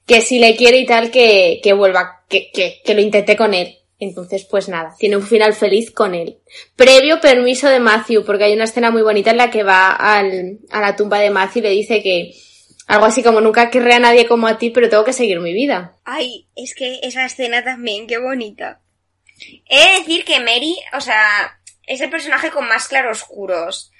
que 0.06 0.22
si 0.22 0.38
le 0.38 0.56
quiere 0.56 0.78
y 0.78 0.86
tal, 0.86 1.10
que, 1.10 1.60
que 1.62 1.74
vuelva, 1.74 2.22
que, 2.30 2.50
que, 2.50 2.80
que 2.82 2.94
lo 2.94 3.02
intente 3.02 3.36
con 3.36 3.52
él. 3.52 3.76
Entonces, 4.02 4.44
pues 4.44 4.68
nada, 4.68 4.96
tiene 4.98 5.16
un 5.16 5.22
final 5.22 5.54
feliz 5.54 5.92
con 5.92 6.16
él. 6.16 6.38
Previo 6.74 7.20
permiso 7.20 7.68
de 7.68 7.78
Matthew, 7.78 8.24
porque 8.24 8.44
hay 8.44 8.52
una 8.52 8.64
escena 8.64 8.90
muy 8.90 9.02
bonita 9.02 9.30
en 9.30 9.36
la 9.36 9.48
que 9.48 9.62
va 9.62 9.92
al, 9.92 10.58
a 10.70 10.80
la 10.80 10.96
tumba 10.96 11.20
de 11.20 11.30
Matthew 11.30 11.60
y 11.60 11.62
le 11.62 11.70
dice 11.70 12.02
que 12.02 12.32
algo 12.88 13.06
así 13.06 13.22
como 13.22 13.40
nunca 13.40 13.70
querré 13.70 13.94
a 13.94 14.00
nadie 14.00 14.26
como 14.26 14.48
a 14.48 14.58
ti, 14.58 14.70
pero 14.70 14.88
tengo 14.88 15.04
que 15.04 15.12
seguir 15.12 15.38
mi 15.38 15.52
vida. 15.52 15.94
Ay, 16.04 16.48
es 16.56 16.74
que 16.74 16.98
esa 17.04 17.24
escena 17.24 17.62
también, 17.62 18.08
qué 18.08 18.18
bonita. 18.18 18.80
He 19.68 19.78
de 19.78 19.98
decir 20.00 20.24
que 20.24 20.40
Mary, 20.40 20.76
o 20.94 21.00
sea, 21.00 21.60
es 21.86 22.00
el 22.00 22.10
personaje 22.10 22.50
con 22.50 22.66
más 22.66 22.88
claroscuros. 22.88 23.92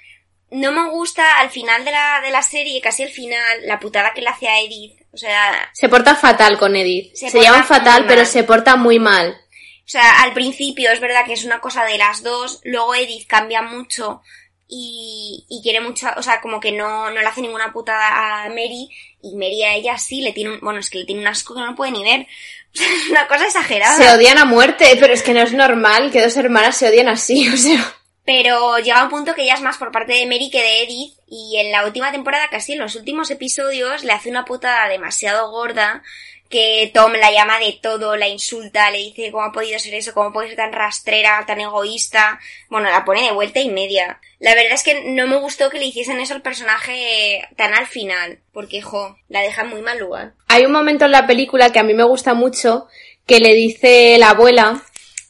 No 0.51 0.73
me 0.73 0.89
gusta 0.89 1.39
al 1.39 1.49
final 1.49 1.85
de 1.85 1.91
la, 1.91 2.19
de 2.21 2.29
la 2.29 2.43
serie, 2.43 2.81
casi 2.81 3.03
al 3.03 3.09
final, 3.09 3.59
la 3.65 3.79
putada 3.79 4.13
que 4.13 4.21
le 4.21 4.27
hace 4.27 4.49
a 4.49 4.59
Edith. 4.59 4.99
O 5.13 5.17
sea, 5.17 5.69
Se 5.71 5.87
porta 5.87 6.13
fatal 6.13 6.57
con 6.57 6.75
Edith. 6.75 7.15
Se 7.15 7.29
Se, 7.29 7.41
llaman 7.41 7.65
fatal, 7.65 8.03
pero 8.05 8.25
se 8.25 8.43
porta 8.43 8.75
muy 8.75 8.99
mal. 8.99 9.37
O 9.85 9.89
sea, 9.93 10.23
al 10.23 10.33
principio 10.33 10.91
es 10.91 10.99
verdad 10.99 11.25
que 11.25 11.33
es 11.33 11.43
una 11.43 11.59
cosa 11.59 11.83
de 11.83 11.97
las 11.97 12.23
dos, 12.23 12.61
luego 12.63 12.95
Edith 12.95 13.27
cambia 13.27 13.61
mucho 13.61 14.21
y, 14.67 15.45
y 15.49 15.61
quiere 15.61 15.81
mucho, 15.81 16.07
o 16.15 16.23
sea, 16.23 16.39
como 16.41 16.59
que 16.59 16.71
no, 16.71 17.09
no 17.09 17.19
le 17.19 17.25
hace 17.25 17.41
ninguna 17.41 17.73
putada 17.73 18.45
a 18.45 18.49
Mary 18.49 18.89
y 19.21 19.35
Mary 19.35 19.63
a 19.63 19.75
ella 19.75 19.97
sí 19.97 20.21
le 20.21 20.33
tiene 20.33 20.51
un, 20.51 20.59
bueno, 20.61 20.79
es 20.79 20.89
que 20.89 20.99
le 20.99 21.05
tiene 21.05 21.21
un 21.21 21.27
asco 21.27 21.53
que 21.53 21.61
no 21.61 21.75
puede 21.75 21.91
ni 21.91 22.03
ver. 22.03 22.21
O 22.21 22.25
sea, 22.77 22.87
es 22.87 23.09
una 23.09 23.27
cosa 23.27 23.45
exagerada. 23.45 23.97
Se 23.97 24.09
odian 24.09 24.37
a 24.37 24.45
muerte, 24.45 24.97
pero 24.99 25.13
es 25.13 25.21
que 25.21 25.33
no 25.33 25.41
es 25.41 25.53
normal 25.53 26.11
que 26.11 26.21
dos 26.21 26.35
hermanas 26.37 26.77
se 26.77 26.89
odien 26.89 27.07
así, 27.07 27.47
o 27.53 27.57
sea. 27.57 27.93
Pero 28.25 28.77
llega 28.79 29.03
un 29.03 29.09
punto 29.09 29.35
que 29.35 29.45
ya 29.45 29.55
es 29.55 29.61
más 29.61 29.77
por 29.77 29.91
parte 29.91 30.13
de 30.13 30.25
Mary 30.25 30.49
que 30.49 30.61
de 30.61 30.83
Edith 30.83 31.13
y 31.27 31.57
en 31.57 31.73
la 31.73 31.85
última 31.85 32.11
temporada, 32.11 32.47
casi 32.49 32.73
en 32.73 32.79
los 32.79 32.95
últimos 32.95 33.29
episodios, 33.31 34.05
le 34.05 34.13
hace 34.13 34.29
una 34.29 34.45
putada 34.45 34.87
demasiado 34.87 35.51
gorda 35.51 36.01
que 36.53 36.91
Tom 36.93 37.13
la 37.13 37.31
llama 37.31 37.57
de 37.57 37.79
todo, 37.81 38.15
la 38.15 38.27
insulta, 38.27 38.91
le 38.91 38.99
dice 38.99 39.31
cómo 39.31 39.43
ha 39.43 39.51
podido 39.51 39.79
ser 39.79 39.95
eso, 39.95 40.13
cómo 40.13 40.31
puede 40.31 40.49
ser 40.49 40.57
tan 40.57 40.71
rastrera, 40.71 41.43
tan 41.47 41.59
egoísta. 41.59 42.39
Bueno, 42.69 42.91
la 42.91 43.03
pone 43.03 43.23
de 43.23 43.31
vuelta 43.31 43.59
y 43.59 43.69
media. 43.69 44.19
La 44.37 44.53
verdad 44.53 44.73
es 44.73 44.83
que 44.83 45.03
no 45.03 45.25
me 45.25 45.37
gustó 45.37 45.71
que 45.71 45.79
le 45.79 45.85
hiciesen 45.85 46.19
eso 46.19 46.35
al 46.35 46.43
personaje 46.43 47.41
tan 47.57 47.73
al 47.73 47.87
final, 47.87 48.37
porque, 48.51 48.83
jo, 48.83 49.17
la 49.29 49.41
deja 49.41 49.63
en 49.63 49.69
muy 49.69 49.81
mal 49.81 49.97
lugar. 49.97 50.33
Hay 50.47 50.63
un 50.63 50.71
momento 50.71 51.05
en 51.05 51.11
la 51.11 51.25
película 51.25 51.71
que 51.71 51.79
a 51.79 51.83
mí 51.83 51.95
me 51.95 52.03
gusta 52.03 52.35
mucho 52.35 52.85
que 53.25 53.39
le 53.39 53.55
dice 53.55 54.17
la 54.19 54.29
abuela 54.29 54.83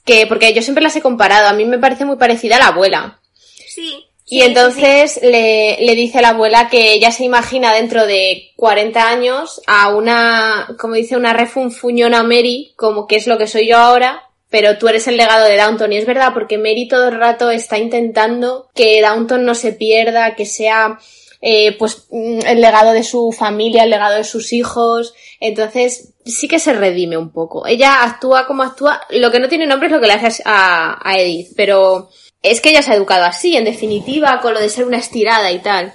que, 0.04 0.28
porque 0.28 0.54
yo 0.54 0.62
siempre 0.62 0.84
las 0.84 0.98
he 0.98 1.02
comparado, 1.02 1.48
a 1.48 1.54
mí 1.54 1.64
me 1.64 1.80
parece 1.80 2.04
muy 2.04 2.18
parecida 2.18 2.58
a 2.58 2.60
la 2.60 2.68
abuela. 2.68 3.22
Sí. 3.66 4.10
Y 4.26 4.42
entonces 4.42 5.20
Le, 5.22 5.78
le 5.82 5.96
dice 5.96 6.20
a 6.20 6.22
la 6.22 6.30
abuela 6.30 6.70
que 6.70 6.94
ella 6.94 7.12
se 7.12 7.26
imagina 7.26 7.74
dentro 7.74 8.06
de 8.06 8.52
40 8.56 9.10
años 9.10 9.62
a 9.68 9.94
una, 9.94 10.76
como 10.80 10.96
dice, 10.96 11.18
una 11.18 11.34
refunfuñona 11.34 12.24
Mary, 12.24 12.74
como 12.76 13.06
que 13.06 13.18
es 13.18 13.28
lo 13.28 13.38
que 13.38 13.48
soy 13.48 13.68
yo 13.68 13.78
ahora, 13.78 14.30
pero 14.50 14.78
tú 14.78 14.88
eres 14.88 15.08
el 15.08 15.18
legado 15.18 15.46
de 15.46 15.58
Downton. 15.58 15.92
Y 15.92 15.98
es 15.98 16.06
verdad, 16.06 16.34
porque 16.34 16.58
Mary 16.58 16.88
todo 16.88 17.10
el 17.10 17.20
rato 17.20 17.52
está 17.52 17.78
intentando 17.78 18.70
que 18.76 19.02
Downton 19.02 19.44
no 19.44 19.56
se 19.56 19.74
pierda, 19.74 20.36
que 20.36 20.46
sea 20.46 21.00
eh, 21.42 21.76
pues 21.78 22.06
mm, 22.12 22.40
el 22.46 22.62
legado 22.62 22.94
de 22.94 23.04
su 23.04 23.32
familia, 23.32 23.84
el 23.84 23.90
legado 23.90 24.16
de 24.16 24.24
sus 24.24 24.54
hijos. 24.54 25.14
Entonces 25.40 26.14
sí 26.24 26.48
que 26.48 26.60
se 26.60 26.72
redime 26.74 27.18
un 27.18 27.32
poco. 27.32 27.68
Ella 27.68 28.04
actúa 28.04 28.48
como 28.48 28.64
actúa. 28.64 29.02
Lo 29.10 29.32
que 29.32 29.40
no 29.40 29.50
tiene 29.50 29.66
nombre 29.66 29.88
es 29.88 29.92
lo 29.92 30.00
que 30.00 30.08
le 30.08 30.14
hace 30.14 30.42
a, 30.46 30.98
a 31.04 31.18
Edith, 31.20 31.54
pero 31.58 32.10
es 32.44 32.62
que 32.62 32.70
ella 32.70 32.84
se 32.84 32.92
ha 32.92 32.96
educado 32.96 33.26
así, 33.26 33.58
en 33.58 33.66
definitiva, 33.66 34.40
con 34.42 34.54
lo 34.54 34.60
de 34.60 34.70
ser 34.70 34.86
una 34.86 34.98
estirada 34.98 35.52
y 35.52 35.60
tal. 35.60 35.94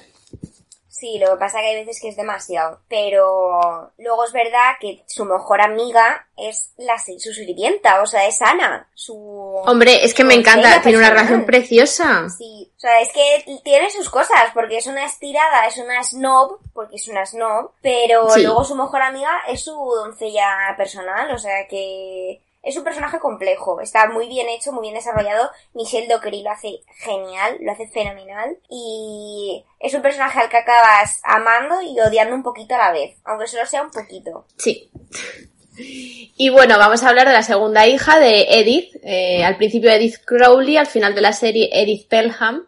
Sí, 0.99 1.17
lo 1.21 1.31
que 1.31 1.37
pasa 1.37 1.61
que 1.61 1.67
hay 1.67 1.85
veces 1.85 2.01
que 2.03 2.09
es 2.09 2.17
demasiado. 2.17 2.81
Pero 2.89 3.93
luego 3.99 4.25
es 4.25 4.33
verdad 4.33 4.73
que 4.81 5.05
su 5.07 5.25
mejor 5.25 5.61
amiga 5.61 6.27
es 6.37 6.73
la 6.77 6.99
su 6.99 7.33
sirvienta, 7.33 8.03
o 8.03 8.07
sea, 8.07 8.27
es 8.27 8.43
Ana. 8.43 8.89
Su. 8.95 9.15
Hombre, 9.15 10.05
es 10.05 10.13
que 10.13 10.25
me 10.25 10.35
encanta, 10.35 10.83
tiene 10.83 10.99
una 10.99 11.11
relación 11.11 11.47
preciosa. 11.47 12.29
Sí, 12.37 12.73
o 12.77 12.81
sea, 12.81 13.01
es 13.01 13.13
que 13.13 13.45
tiene 13.63 13.91
sus 13.91 14.11
cosas, 14.11 14.51
porque 14.55 14.79
es 14.79 14.89
una 14.89 15.05
estirada, 15.05 15.69
es 15.69 15.77
una 15.77 16.03
snob, 16.03 16.59
porque 16.75 16.97
es 16.97 17.07
una 17.07 17.25
snob, 17.25 17.71
pero 17.81 18.29
Sí. 18.31 18.43
luego 18.43 18.65
su 18.65 18.75
mejor 18.75 19.03
amiga 19.03 19.31
es 19.47 19.63
su 19.63 19.73
doncella 19.75 20.75
personal, 20.77 21.31
o 21.31 21.39
sea 21.39 21.69
que 21.69 22.41
es 22.63 22.77
un 22.77 22.85
personaje 22.85 23.19
complejo, 23.19 23.81
está 23.81 24.09
muy 24.09 24.29
bien 24.29 24.49
hecho, 24.49 24.73
muy 24.73 24.83
bien 24.83 24.95
desarrollado, 24.95 25.51
Michelle 25.75 26.09
Dockery 26.09 26.43
lo 26.43 26.51
hace 26.51 26.81
genial, 27.05 27.59
lo 27.61 27.73
hace 27.73 27.89
fenomenal, 27.89 28.59
y 28.69 29.65
es 29.81 29.95
un 29.95 30.03
personaje 30.03 30.41
al 30.41 30.49
que 30.49 30.57
acabas 30.57 31.21
amando 31.23 31.81
y 31.83 31.99
odiando 32.01 32.35
un 32.35 32.43
poquito 32.43 32.75
a 32.75 32.79
la 32.79 32.93
vez, 32.93 33.17
aunque 33.25 33.47
solo 33.47 33.65
sea 33.67 33.83
un 33.83 33.91
poquito. 33.91 34.47
Sí. 34.57 34.91
Y 35.81 36.49
bueno, 36.49 36.77
vamos 36.77 37.03
a 37.03 37.09
hablar 37.09 37.29
de 37.29 37.35
la 37.35 37.43
segunda 37.43 37.87
hija 37.87 38.19
de 38.19 38.47
Edith. 38.51 38.97
eh, 39.05 39.45
al 39.45 39.57
principio 39.57 39.91
Edith 39.91 40.25
Crowley, 40.25 40.77
al 40.77 40.89
final 40.89 41.15
de 41.15 41.21
la 41.21 41.33
serie 41.33 41.71
Edith 41.73 42.09
Pelham. 42.09 42.67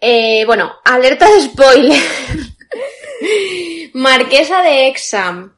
Eh, 0.00 0.44
bueno, 0.44 0.74
alerta 0.84 1.26
de 1.30 1.40
spoiler. 1.40 1.98
Marquesa 3.94 4.60
de 4.62 4.88
Exam. 4.88 5.56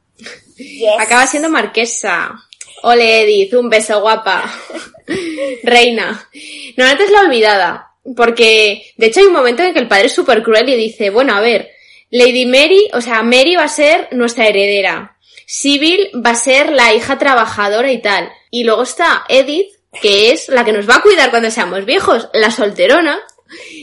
Yes. 0.55 0.93
Acaba 0.99 1.27
siendo 1.27 1.49
marquesa. 1.49 2.48
Ole 2.83 3.21
Edith, 3.21 3.53
un 3.53 3.69
beso 3.69 4.01
guapa. 4.01 4.43
Reina. 5.63 6.29
No, 6.77 6.85
antes 6.85 7.11
la 7.11 7.21
olvidada. 7.21 7.85
Porque, 8.15 8.93
de 8.97 9.07
hecho, 9.07 9.19
hay 9.19 9.27
un 9.27 9.33
momento 9.33 9.63
en 9.63 9.73
que 9.73 9.79
el 9.79 9.87
padre 9.87 10.05
es 10.05 10.13
súper 10.13 10.41
cruel 10.41 10.69
y 10.69 10.75
dice, 10.75 11.09
bueno, 11.09 11.35
a 11.35 11.41
ver, 11.41 11.69
Lady 12.09 12.45
Mary, 12.45 12.89
o 12.93 13.01
sea, 13.01 13.21
Mary 13.21 13.55
va 13.55 13.63
a 13.63 13.67
ser 13.67 14.07
nuestra 14.11 14.47
heredera. 14.47 15.17
Sibyl 15.45 16.11
va 16.25 16.31
a 16.31 16.35
ser 16.35 16.71
la 16.71 16.93
hija 16.93 17.17
trabajadora 17.17 17.91
y 17.91 18.01
tal. 18.01 18.31
Y 18.51 18.63
luego 18.63 18.83
está 18.83 19.25
Edith, 19.29 19.71
que 20.01 20.31
es 20.31 20.47
la 20.49 20.63
que 20.63 20.71
nos 20.71 20.89
va 20.89 20.97
a 20.97 21.01
cuidar 21.01 21.29
cuando 21.29 21.51
seamos 21.51 21.85
viejos, 21.85 22.29
la 22.33 22.51
solterona. 22.51 23.19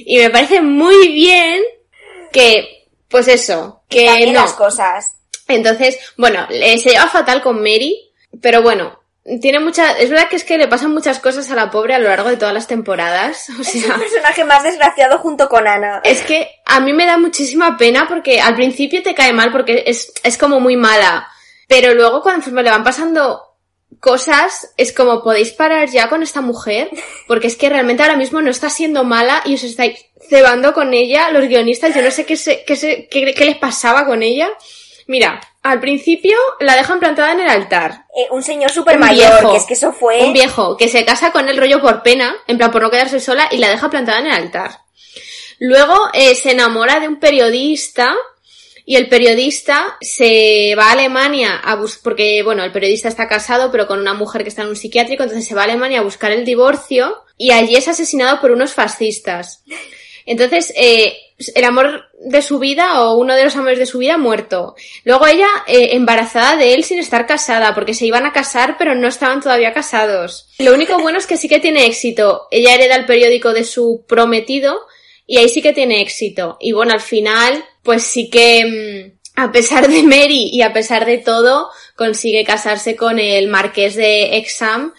Y 0.04 0.18
me 0.18 0.30
parece 0.30 0.62
muy 0.62 1.08
bien 1.08 1.62
que, 2.32 2.86
pues 3.08 3.28
eso, 3.28 3.82
que 3.88 4.06
También 4.06 4.32
no. 4.32 4.40
las 4.42 4.54
cosas. 4.54 5.14
Entonces, 5.48 5.98
bueno, 6.16 6.46
eh, 6.50 6.78
se 6.78 6.90
lleva 6.90 7.08
fatal 7.08 7.42
con 7.42 7.58
Mary, 7.58 8.05
pero 8.42 8.62
bueno, 8.62 8.98
tiene 9.40 9.58
mucha, 9.60 9.92
es 9.98 10.08
verdad 10.10 10.28
que 10.28 10.36
es 10.36 10.44
que 10.44 10.56
le 10.58 10.68
pasan 10.68 10.92
muchas 10.92 11.18
cosas 11.18 11.50
a 11.50 11.54
la 11.56 11.70
pobre 11.70 11.94
a 11.94 11.98
lo 11.98 12.08
largo 12.08 12.28
de 12.28 12.36
todas 12.36 12.54
las 12.54 12.66
temporadas, 12.68 13.48
o 13.58 13.62
Es 13.62 13.74
el 13.74 13.82
sea, 13.82 13.96
personaje 13.96 14.44
más 14.44 14.62
desgraciado 14.62 15.18
junto 15.18 15.48
con 15.48 15.66
Ana. 15.66 16.00
es 16.04 16.22
que 16.22 16.48
a 16.64 16.80
mí 16.80 16.92
me 16.92 17.06
da 17.06 17.18
muchísima 17.18 17.76
pena 17.76 18.06
porque 18.08 18.40
al 18.40 18.54
principio 18.54 19.02
te 19.02 19.14
cae 19.14 19.32
mal 19.32 19.50
porque 19.52 19.84
es, 19.86 20.12
es 20.22 20.38
como 20.38 20.60
muy 20.60 20.76
mala, 20.76 21.28
pero 21.68 21.94
luego 21.94 22.22
cuando 22.22 22.48
le 22.62 22.70
van 22.70 22.84
pasando 22.84 23.42
cosas, 24.00 24.72
es 24.76 24.92
como 24.92 25.22
podéis 25.22 25.52
parar 25.52 25.88
ya 25.88 26.08
con 26.08 26.22
esta 26.22 26.40
mujer, 26.40 26.90
porque 27.26 27.46
es 27.46 27.56
que 27.56 27.68
realmente 27.68 28.02
ahora 28.02 28.16
mismo 28.16 28.40
no 28.42 28.50
está 28.50 28.68
siendo 28.68 29.04
mala 29.04 29.42
y 29.44 29.54
os 29.54 29.62
estáis 29.64 30.04
cebando 30.28 30.72
con 30.74 30.92
ella, 30.92 31.30
los 31.30 31.46
guionistas, 31.48 31.94
yo 31.94 32.02
no 32.02 32.10
sé 32.10 32.24
qué, 32.26 32.36
se, 32.36 32.64
qué, 32.64 32.76
se- 32.76 33.08
qué- 33.08 33.32
qué 33.34 33.44
les 33.44 33.56
pasaba 33.58 34.04
con 34.06 34.22
ella. 34.22 34.48
Mira, 35.06 35.40
al 35.70 35.80
principio 35.80 36.36
la 36.60 36.76
dejan 36.76 36.98
plantada 36.98 37.32
en 37.32 37.40
el 37.40 37.48
altar. 37.48 38.06
Eh, 38.16 38.28
un 38.30 38.42
señor 38.42 38.70
súper 38.70 38.98
mayor, 38.98 39.50
que 39.50 39.56
es 39.56 39.64
que 39.64 39.74
eso 39.74 39.92
fue... 39.92 40.22
Un 40.22 40.32
viejo 40.32 40.76
que 40.76 40.88
se 40.88 41.04
casa 41.04 41.32
con 41.32 41.48
el 41.48 41.56
rollo 41.56 41.80
por 41.80 42.02
pena, 42.02 42.36
en 42.46 42.56
plan 42.56 42.70
por 42.70 42.82
no 42.82 42.90
quedarse 42.90 43.20
sola, 43.20 43.48
y 43.50 43.58
la 43.58 43.68
deja 43.68 43.90
plantada 43.90 44.20
en 44.20 44.26
el 44.26 44.32
altar. 44.32 44.80
Luego 45.58 45.96
eh, 46.12 46.34
se 46.34 46.52
enamora 46.52 47.00
de 47.00 47.08
un 47.08 47.18
periodista 47.18 48.14
y 48.84 48.96
el 48.96 49.08
periodista 49.08 49.96
se 50.00 50.74
va 50.78 50.88
a 50.88 50.92
Alemania 50.92 51.56
a 51.56 51.74
bus 51.74 51.98
porque, 52.02 52.42
bueno, 52.44 52.62
el 52.62 52.72
periodista 52.72 53.08
está 53.08 53.26
casado 53.26 53.72
pero 53.72 53.88
con 53.88 53.98
una 53.98 54.14
mujer 54.14 54.42
que 54.42 54.50
está 54.50 54.62
en 54.62 54.68
un 54.68 54.76
psiquiátrico, 54.76 55.24
entonces 55.24 55.46
se 55.48 55.54
va 55.54 55.62
a 55.62 55.64
Alemania 55.64 56.00
a 56.00 56.04
buscar 56.04 56.30
el 56.30 56.44
divorcio 56.44 57.24
y 57.36 57.50
allí 57.50 57.74
es 57.74 57.88
asesinado 57.88 58.40
por 58.40 58.52
unos 58.52 58.74
fascistas. 58.74 59.64
Entonces, 60.26 60.72
eh, 60.76 61.16
el 61.54 61.64
amor 61.64 62.06
de 62.18 62.42
su 62.42 62.58
vida 62.58 63.02
o 63.02 63.16
uno 63.16 63.34
de 63.34 63.44
los 63.44 63.56
amores 63.56 63.78
de 63.78 63.86
su 63.86 63.98
vida 63.98 64.16
muerto. 64.16 64.74
Luego 65.04 65.26
ella 65.26 65.48
eh, 65.66 65.90
embarazada 65.92 66.56
de 66.56 66.74
él 66.74 66.84
sin 66.84 66.98
estar 66.98 67.26
casada, 67.26 67.74
porque 67.74 67.94
se 67.94 68.06
iban 68.06 68.26
a 68.26 68.32
casar 68.32 68.76
pero 68.78 68.94
no 68.94 69.06
estaban 69.06 69.40
todavía 69.40 69.72
casados. 69.72 70.48
Lo 70.58 70.74
único 70.74 70.98
bueno 71.00 71.18
es 71.18 71.26
que 71.26 71.36
sí 71.36 71.48
que 71.48 71.60
tiene 71.60 71.86
éxito. 71.86 72.48
Ella 72.50 72.74
hereda 72.74 72.96
el 72.96 73.06
periódico 73.06 73.52
de 73.52 73.64
su 73.64 74.04
prometido 74.08 74.78
y 75.26 75.38
ahí 75.38 75.48
sí 75.48 75.62
que 75.62 75.72
tiene 75.72 76.00
éxito. 76.00 76.56
Y 76.60 76.72
bueno, 76.72 76.92
al 76.92 77.00
final, 77.00 77.64
pues 77.82 78.02
sí 78.02 78.30
que, 78.30 79.12
mm, 79.34 79.40
a 79.40 79.52
pesar 79.52 79.88
de 79.88 80.02
Mary 80.02 80.50
y 80.52 80.62
a 80.62 80.72
pesar 80.72 81.04
de 81.04 81.18
todo, 81.18 81.68
consigue 81.96 82.44
casarse 82.44 82.96
con 82.96 83.18
el 83.18 83.48
marqués 83.48 83.94
de 83.94 84.38
Exam 84.38 84.94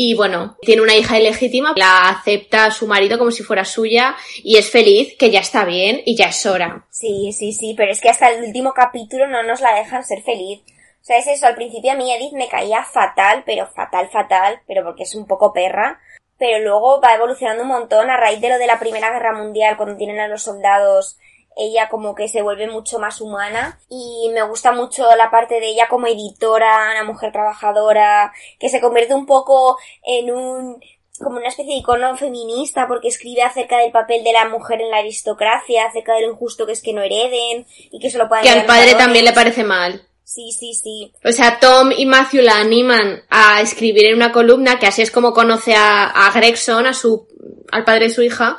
y 0.00 0.14
bueno, 0.14 0.56
tiene 0.60 0.82
una 0.82 0.94
hija 0.94 1.18
ilegítima, 1.18 1.72
la 1.74 2.08
acepta 2.08 2.66
a 2.66 2.70
su 2.70 2.86
marido 2.86 3.18
como 3.18 3.32
si 3.32 3.42
fuera 3.42 3.64
suya 3.64 4.14
y 4.44 4.56
es 4.56 4.70
feliz, 4.70 5.16
que 5.18 5.32
ya 5.32 5.40
está 5.40 5.64
bien 5.64 6.02
y 6.06 6.16
ya 6.16 6.26
es 6.26 6.46
hora. 6.46 6.86
Sí, 6.88 7.32
sí, 7.32 7.52
sí, 7.52 7.74
pero 7.76 7.90
es 7.90 8.00
que 8.00 8.08
hasta 8.08 8.28
el 8.28 8.44
último 8.44 8.72
capítulo 8.74 9.26
no 9.26 9.42
nos 9.42 9.60
la 9.60 9.74
dejan 9.74 10.04
ser 10.04 10.22
feliz. 10.22 10.60
O 11.00 11.04
sea, 11.04 11.18
es 11.18 11.26
eso, 11.26 11.48
al 11.48 11.56
principio 11.56 11.90
a 11.90 11.96
mí 11.96 12.12
Edith 12.12 12.32
me 12.34 12.46
caía 12.46 12.84
fatal, 12.84 13.42
pero 13.44 13.66
fatal, 13.66 14.08
fatal, 14.08 14.60
pero 14.68 14.84
porque 14.84 15.02
es 15.02 15.16
un 15.16 15.26
poco 15.26 15.52
perra. 15.52 16.00
Pero 16.38 16.60
luego 16.60 17.00
va 17.00 17.16
evolucionando 17.16 17.64
un 17.64 17.70
montón 17.70 18.08
a 18.08 18.16
raíz 18.16 18.40
de 18.40 18.50
lo 18.50 18.58
de 18.58 18.68
la 18.68 18.78
Primera 18.78 19.10
Guerra 19.10 19.36
Mundial, 19.36 19.76
cuando 19.76 19.96
tienen 19.96 20.20
a 20.20 20.28
los 20.28 20.44
soldados 20.44 21.18
ella 21.58 21.88
como 21.88 22.14
que 22.14 22.28
se 22.28 22.42
vuelve 22.42 22.68
mucho 22.68 22.98
más 22.98 23.20
humana 23.20 23.78
y 23.90 24.30
me 24.32 24.42
gusta 24.42 24.72
mucho 24.72 25.04
la 25.16 25.30
parte 25.30 25.60
de 25.60 25.68
ella 25.68 25.88
como 25.88 26.06
editora, 26.06 26.92
una 26.92 27.04
mujer 27.04 27.32
trabajadora, 27.32 28.32
que 28.58 28.68
se 28.68 28.80
convierte 28.80 29.14
un 29.14 29.26
poco 29.26 29.78
en 30.04 30.32
un 30.32 30.80
como 31.18 31.38
una 31.38 31.48
especie 31.48 31.74
de 31.74 31.80
icono 31.80 32.16
feminista 32.16 32.86
porque 32.86 33.08
escribe 33.08 33.42
acerca 33.42 33.78
del 33.78 33.90
papel 33.90 34.22
de 34.22 34.32
la 34.32 34.48
mujer 34.48 34.80
en 34.80 34.90
la 34.90 34.98
aristocracia, 34.98 35.86
acerca 35.86 36.14
de 36.14 36.22
lo 36.22 36.32
injusto 36.32 36.64
que 36.64 36.72
es 36.72 36.80
que 36.80 36.92
no 36.92 37.02
hereden 37.02 37.66
y 37.90 37.98
que 37.98 38.08
se 38.08 38.18
lo 38.18 38.28
puedan 38.28 38.44
Que 38.44 38.50
al 38.50 38.66
padre 38.66 38.94
también 38.94 39.24
le 39.24 39.32
parece 39.32 39.64
mal. 39.64 40.02
Sí, 40.22 40.52
sí, 40.52 40.74
sí. 40.74 41.12
O 41.24 41.32
sea, 41.32 41.58
Tom 41.58 41.90
y 41.90 42.04
Matthew 42.04 42.42
la 42.42 42.60
animan 42.60 43.22
a 43.30 43.62
escribir 43.62 44.06
en 44.06 44.16
una 44.16 44.30
columna, 44.30 44.78
que 44.78 44.86
así 44.86 45.00
es 45.02 45.10
como 45.10 45.32
conoce 45.32 45.74
a, 45.74 46.04
a 46.04 46.30
Gregson, 46.32 46.86
a 46.86 46.92
su, 46.92 47.26
al 47.72 47.84
padre 47.84 48.04
de 48.04 48.14
su 48.14 48.22
hija, 48.22 48.58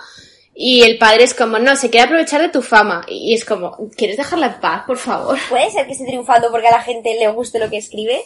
y 0.62 0.84
el 0.84 0.98
padre 0.98 1.24
es 1.24 1.34
como, 1.34 1.58
no, 1.58 1.78
se 1.78 1.90
quiere 1.90 2.08
aprovechar 2.08 2.42
de 2.42 2.50
tu 2.50 2.62
fama. 2.62 3.06
Y 3.08 3.34
es 3.34 3.46
como, 3.46 3.78
¿quieres 3.96 4.18
dejarla 4.18 4.48
en 4.48 4.60
paz, 4.60 4.84
por 4.86 4.98
favor? 4.98 5.38
Puede 5.50 5.72
ser 5.72 5.86
que 5.86 5.94
esté 5.94 6.06
triunfando 6.06 6.52
porque 6.52 6.68
a 6.68 6.72
la 6.72 6.82
gente 6.82 7.16
le 7.18 7.30
guste 7.30 7.60
lo 7.60 7.70
que 7.70 7.78
escribe. 7.78 8.26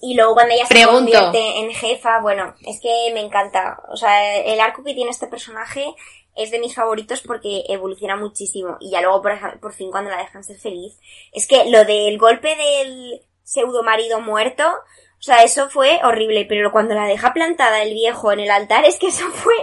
Y 0.00 0.14
luego 0.14 0.34
cuando 0.34 0.54
ella 0.54 0.64
se 0.64 0.86
convierte 0.86 1.58
en 1.58 1.72
jefa, 1.72 2.20
bueno, 2.20 2.54
es 2.64 2.80
que 2.80 3.10
me 3.14 3.20
encanta. 3.20 3.82
O 3.88 3.96
sea, 3.96 4.36
el 4.36 4.60
arco 4.60 4.84
que 4.84 4.94
tiene 4.94 5.10
este 5.10 5.26
personaje 5.26 5.92
es 6.36 6.52
de 6.52 6.60
mis 6.60 6.72
favoritos 6.72 7.20
porque 7.20 7.64
evoluciona 7.66 8.14
muchísimo. 8.14 8.76
Y 8.78 8.92
ya 8.92 9.00
luego, 9.00 9.20
por, 9.20 9.58
por 9.58 9.72
fin, 9.72 9.90
cuando 9.90 10.08
la 10.10 10.18
dejan 10.18 10.44
ser 10.44 10.56
feliz. 10.56 11.00
Es 11.32 11.48
que 11.48 11.68
lo 11.68 11.84
del 11.84 12.16
golpe 12.16 12.54
del 12.54 13.22
pseudo 13.42 13.82
marido 13.82 14.20
muerto, 14.20 14.62
o 15.18 15.22
sea, 15.22 15.42
eso 15.42 15.68
fue 15.68 15.98
horrible. 16.04 16.46
Pero 16.48 16.70
cuando 16.70 16.94
la 16.94 17.06
deja 17.06 17.32
plantada 17.32 17.82
el 17.82 17.92
viejo 17.92 18.30
en 18.30 18.38
el 18.38 18.52
altar, 18.52 18.84
es 18.84 19.00
que 19.00 19.08
eso 19.08 19.28
fue... 19.32 19.56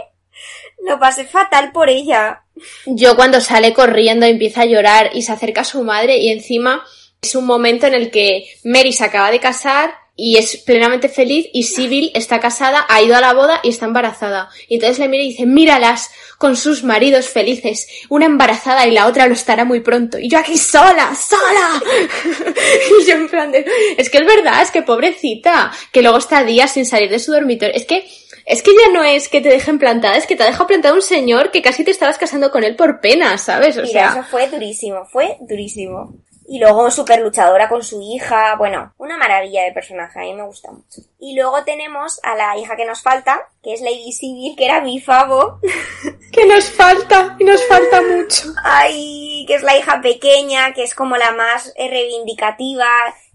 Lo 0.86 1.00
pasé 1.00 1.26
fatal 1.26 1.72
por 1.72 1.90
ella. 1.90 2.44
Yo 2.86 3.16
cuando 3.16 3.42
sale 3.42 3.74
corriendo 3.74 4.26
empieza 4.26 4.62
a 4.62 4.66
llorar 4.66 5.12
y 5.14 5.22
se 5.22 5.32
acerca 5.32 5.62
a 5.62 5.66
su 5.66 5.84
madre 5.84 6.18
y 6.18 6.30
encima 6.30 6.84
es 7.22 7.36
un 7.36 7.46
momento 7.46 7.88
en 7.88 7.94
el 7.94 8.12
que 8.12 8.48
Mary 8.64 8.94
se 8.94 9.04
acaba 9.04 9.32
de 9.32 9.40
casar 9.40 9.92
y 10.20 10.38
es 10.38 10.58
plenamente 10.58 11.10
feliz 11.10 11.48
y 11.54 11.64
Sybil 11.64 12.12
está 12.16 12.40
casada, 12.40 12.86
ha 12.90 13.02
ido 13.04 13.16
a 13.16 13.22
la 13.22 13.34
boda 13.34 13.60
y 13.64 13.70
está 13.70 13.86
embarazada. 13.86 14.50
Y 14.68 14.76
entonces 14.76 14.98
le 14.98 15.08
mira 15.08 15.24
y 15.24 15.30
dice, 15.30 15.46
míralas 15.46 16.10
con 16.40 16.58
sus 16.58 16.84
maridos 16.84 17.30
felices, 17.30 17.88
una 18.10 18.26
embarazada 18.26 18.88
y 18.88 18.92
la 18.92 19.06
otra 19.06 19.28
lo 19.28 19.34
estará 19.34 19.64
muy 19.64 19.82
pronto. 19.82 20.18
Y 20.18 20.28
yo 20.28 20.40
aquí 20.40 20.58
sola, 20.58 21.16
sola. 21.16 21.82
y 23.00 23.06
yo 23.06 23.16
en 23.16 23.30
plan 23.30 23.52
de, 23.52 23.66
es 23.98 24.10
que 24.10 24.18
es 24.18 24.26
verdad, 24.26 24.64
es 24.64 24.72
que 24.72 24.82
pobrecita, 24.82 25.72
que 25.92 26.02
luego 26.02 26.18
está 26.18 26.44
días 26.44 26.72
sin 26.72 26.88
salir 26.88 27.12
de 27.12 27.20
su 27.20 27.32
dormitorio. 27.32 27.76
Es 27.76 27.86
que 27.86 28.08
es 28.48 28.64
que 28.64 28.72
ya 28.74 28.94
no 28.94 29.04
es 29.04 29.28
que 29.28 29.42
te 29.42 29.50
dejen 29.50 29.78
plantada, 29.78 30.16
es 30.16 30.26
que 30.26 30.38
te 30.38 30.44
ha 30.44 30.46
dejado 30.46 30.68
plantada 30.68 30.94
un 30.94 31.02
señor 31.02 31.52
que 31.52 31.62
casi 31.62 31.84
te 31.84 31.92
estabas 31.92 32.18
casando 32.18 32.50
con 32.50 32.64
él 32.64 32.78
por 32.78 33.02
pena, 33.02 33.38
¿sabes? 33.38 33.78
O 33.78 33.82
Mira, 33.82 34.12
sea, 34.12 34.22
eso 34.22 34.30
fue 34.30 34.48
durísimo, 34.48 35.06
fue 35.06 35.38
durísimo. 35.42 36.14
Y 36.50 36.60
luego 36.60 36.90
súper 36.90 37.20
luchadora 37.20 37.68
con 37.68 37.84
su 37.84 38.02
hija, 38.02 38.56
bueno, 38.56 38.94
una 39.00 39.18
maravilla 39.18 39.64
de 39.64 39.74
personaje, 39.74 40.20
a 40.20 40.22
mí 40.22 40.34
me 40.34 40.46
gusta 40.46 40.72
mucho. 40.72 41.02
Y 41.20 41.36
luego 41.36 41.66
tenemos 41.66 42.22
a 42.24 42.36
la 42.38 42.58
hija 42.58 42.78
que 42.78 42.86
nos 42.86 43.02
falta, 43.02 43.50
que 43.62 43.74
es 43.74 43.82
Lady 43.82 44.14
Civil, 44.14 44.56
que 44.56 44.64
era 44.64 44.80
mi 44.80 45.02
favo. 45.02 45.60
que 46.32 46.46
nos 46.48 46.70
falta, 46.70 47.36
y 47.38 47.44
nos 47.44 47.62
falta 47.68 48.02
mucho. 48.02 48.54
Ay, 48.64 49.44
que 49.46 49.56
es 49.56 49.64
la 49.64 49.76
hija 49.76 50.00
pequeña, 50.00 50.74
que 50.74 50.84
es 50.84 50.96
como 50.96 51.18
la 51.18 51.32
más 51.32 51.74
eh, 51.76 51.90
reivindicativa, 51.90 52.88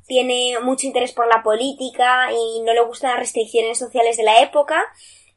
tiene 0.07 0.59
mucho 0.63 0.87
interés 0.87 1.13
por 1.13 1.27
la 1.27 1.43
política 1.43 2.31
y 2.33 2.61
no 2.63 2.73
le 2.73 2.83
gustan 2.83 3.11
las 3.11 3.21
restricciones 3.21 3.79
sociales 3.79 4.17
de 4.17 4.25
la 4.25 4.41
época. 4.43 4.83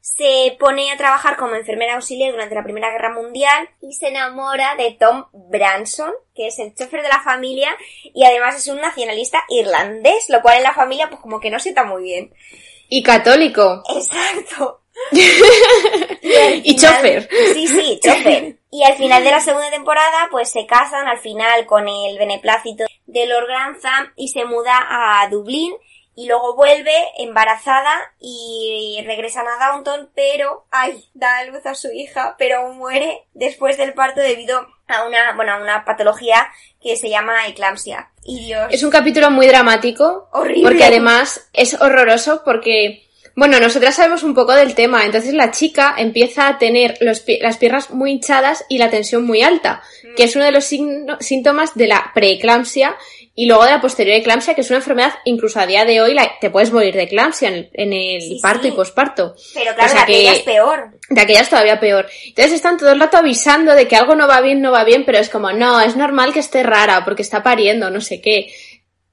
Se 0.01 0.55
pone 0.59 0.91
a 0.91 0.97
trabajar 0.97 1.36
como 1.36 1.55
enfermera 1.55 1.95
auxiliar 1.95 2.32
durante 2.32 2.53
la 2.53 2.63
Primera 2.63 2.91
Guerra 2.91 3.13
Mundial 3.13 3.70
y 3.82 3.93
se 3.93 4.09
enamora 4.09 4.76
de 4.76 4.91
Tom 4.91 5.26
Branson, 5.34 6.11
que 6.36 6.47
es 6.47 6.59
el 6.59 6.76
chofer 6.76 7.01
de 7.01 7.09
la 7.09 7.24
familia 7.24 7.76
y 8.13 8.24
además 8.24 8.55
es 8.55 8.68
un 8.68 8.80
nacionalista 8.80 9.43
irlandés, 9.49 10.30
lo 10.30 10.41
cual 10.41 10.57
en 10.57 10.63
la 10.63 10.74
familia 10.74 11.09
pues 11.09 11.22
como 11.22 11.39
que 11.39 11.49
no 11.49 11.59
sienta 11.59 11.84
muy 11.84 12.03
bien. 12.03 12.34
Y 12.88 13.01
católico. 13.01 13.82
Exacto. 13.95 14.85
Y 15.12 16.76
chofer. 16.80 17.30
Sí, 17.54 17.68
sí, 17.68 18.00
chofer. 18.04 18.58
Y 18.72 18.84
al 18.84 18.96
final 18.96 19.24
de 19.24 19.32
la 19.32 19.39
segunda 19.39 19.70
temporada, 19.70 20.28
pues 20.32 20.52
se 20.52 20.66
casan 20.66 21.08
al 21.08 21.20
final 21.20 21.66
con 21.66 21.88
el 21.88 22.18
beneplácito 22.18 22.86
de 23.06 23.26
Lord 23.26 23.48
Grantham 23.48 24.12
y 24.16 24.30
se 24.30 24.46
muda 24.46 24.74
a 24.89 25.28
Dublín 25.30 25.74
y 26.16 26.28
luego 26.28 26.56
vuelve 26.56 26.93
embarazada 27.18 27.93
y 28.20 29.04
regresan 29.06 29.46
a 29.48 29.68
Downton, 29.68 30.10
pero, 30.16 30.66
ay, 30.72 31.04
da 31.14 31.39
a 31.39 31.46
luz 31.46 31.66
a 31.66 31.76
su 31.76 31.91
hija, 31.91 32.36
pero 32.39 32.74
muere 32.74 33.26
después 33.34 33.78
del 33.78 33.93
parto 33.93 34.22
debido 34.22 34.66
a 34.88 35.06
una, 35.06 35.36
bueno, 35.36 35.54
a 35.54 35.62
una 35.62 35.84
patología 35.84 36.48
que 36.82 36.96
se 36.96 37.10
llama 37.10 37.48
eclampsia. 37.48 38.12
Y 38.24 38.46
Dios. 38.46 38.68
Es 38.72 38.84
un 38.84 38.91
capítulo 38.91 39.30
muy 39.30 39.48
dramático. 39.48 40.30
Horrible. 40.32 40.64
Porque 40.64 40.84
además 40.86 41.50
es 41.54 41.80
horroroso 41.80 42.43
porque, 42.46 43.05
bueno, 43.36 43.60
nosotras 43.60 43.96
sabemos 43.96 44.24
un 44.24 44.34
poco 44.34 44.54
del 44.54 44.76
tema. 44.76 45.06
Entonces 45.06 45.34
la 45.34 45.52
chica 45.52 45.94
empieza 45.98 46.48
a 46.48 46.58
tener 46.58 46.98
los 47.02 47.24
las 47.42 47.58
piernas 47.58 47.90
muy 47.92 48.12
hinchadas 48.12 48.64
y 48.70 48.78
la 48.78 48.90
tensión 48.90 49.26
muy 49.26 49.42
alta, 49.42 49.82
que 50.16 50.24
es 50.24 50.36
uno 50.36 50.46
de 50.46 50.52
los 50.52 50.66
signo- 50.66 51.18
síntomas 51.20 51.76
de 51.76 51.88
la 51.88 52.12
preeclampsia 52.14 52.96
y 53.38 53.48
luego 53.48 53.66
de 53.66 53.72
la 53.72 53.82
posterior 53.82 54.16
eclampsia, 54.16 54.54
que 54.54 54.62
es 54.62 54.70
una 54.70 54.78
enfermedad, 54.78 55.14
incluso 55.26 55.60
a 55.60 55.66
día 55.68 55.84
de 55.84 56.00
hoy, 56.00 56.14
la- 56.14 56.40
te 56.40 56.50
puedes 56.50 56.72
morir 56.72 56.96
de 56.96 57.04
eclampsia 57.04 57.50
en 57.50 57.54
el, 57.56 57.70
en 57.74 57.92
el 57.92 58.22
Sí, 58.22 58.40
parto 58.42 58.62
sí. 58.64 58.70
y 58.70 58.72
posparto. 58.72 59.36
Pero 59.54 59.76
claro, 59.76 59.90
O 59.90 59.92
sea 59.92 60.00
la 60.02 60.06
que 60.06 60.18
ella 60.22 60.32
que- 60.32 60.38
es 60.38 60.44
peor. 60.44 60.92
De 61.10 61.20
aquella 61.22 61.42
es 61.42 61.50
todavía 61.50 61.80
peor. 61.82 62.08
Entonces 62.28 62.54
están 62.54 62.78
todo 62.78 62.94
el 62.94 63.00
rato 63.02 63.18
avisando 63.18 63.76
de 63.76 63.90
que 63.90 63.98
algo 63.98 64.16
no 64.16 64.30
va 64.30 64.40
bien, 64.40 64.62
no 64.62 64.72
va 64.72 64.86
bien, 64.86 65.04
pero 65.06 65.18
es 65.18 65.28
como, 65.30 65.52
no, 65.52 65.82
es 65.82 65.98
normal 65.98 66.32
que 66.32 66.40
esté 66.40 66.64
rara 66.64 67.04
porque 67.04 67.22
está 67.24 67.44
pariendo, 67.44 67.90
no 67.92 68.00
sé 68.00 68.22
qué. 68.22 68.48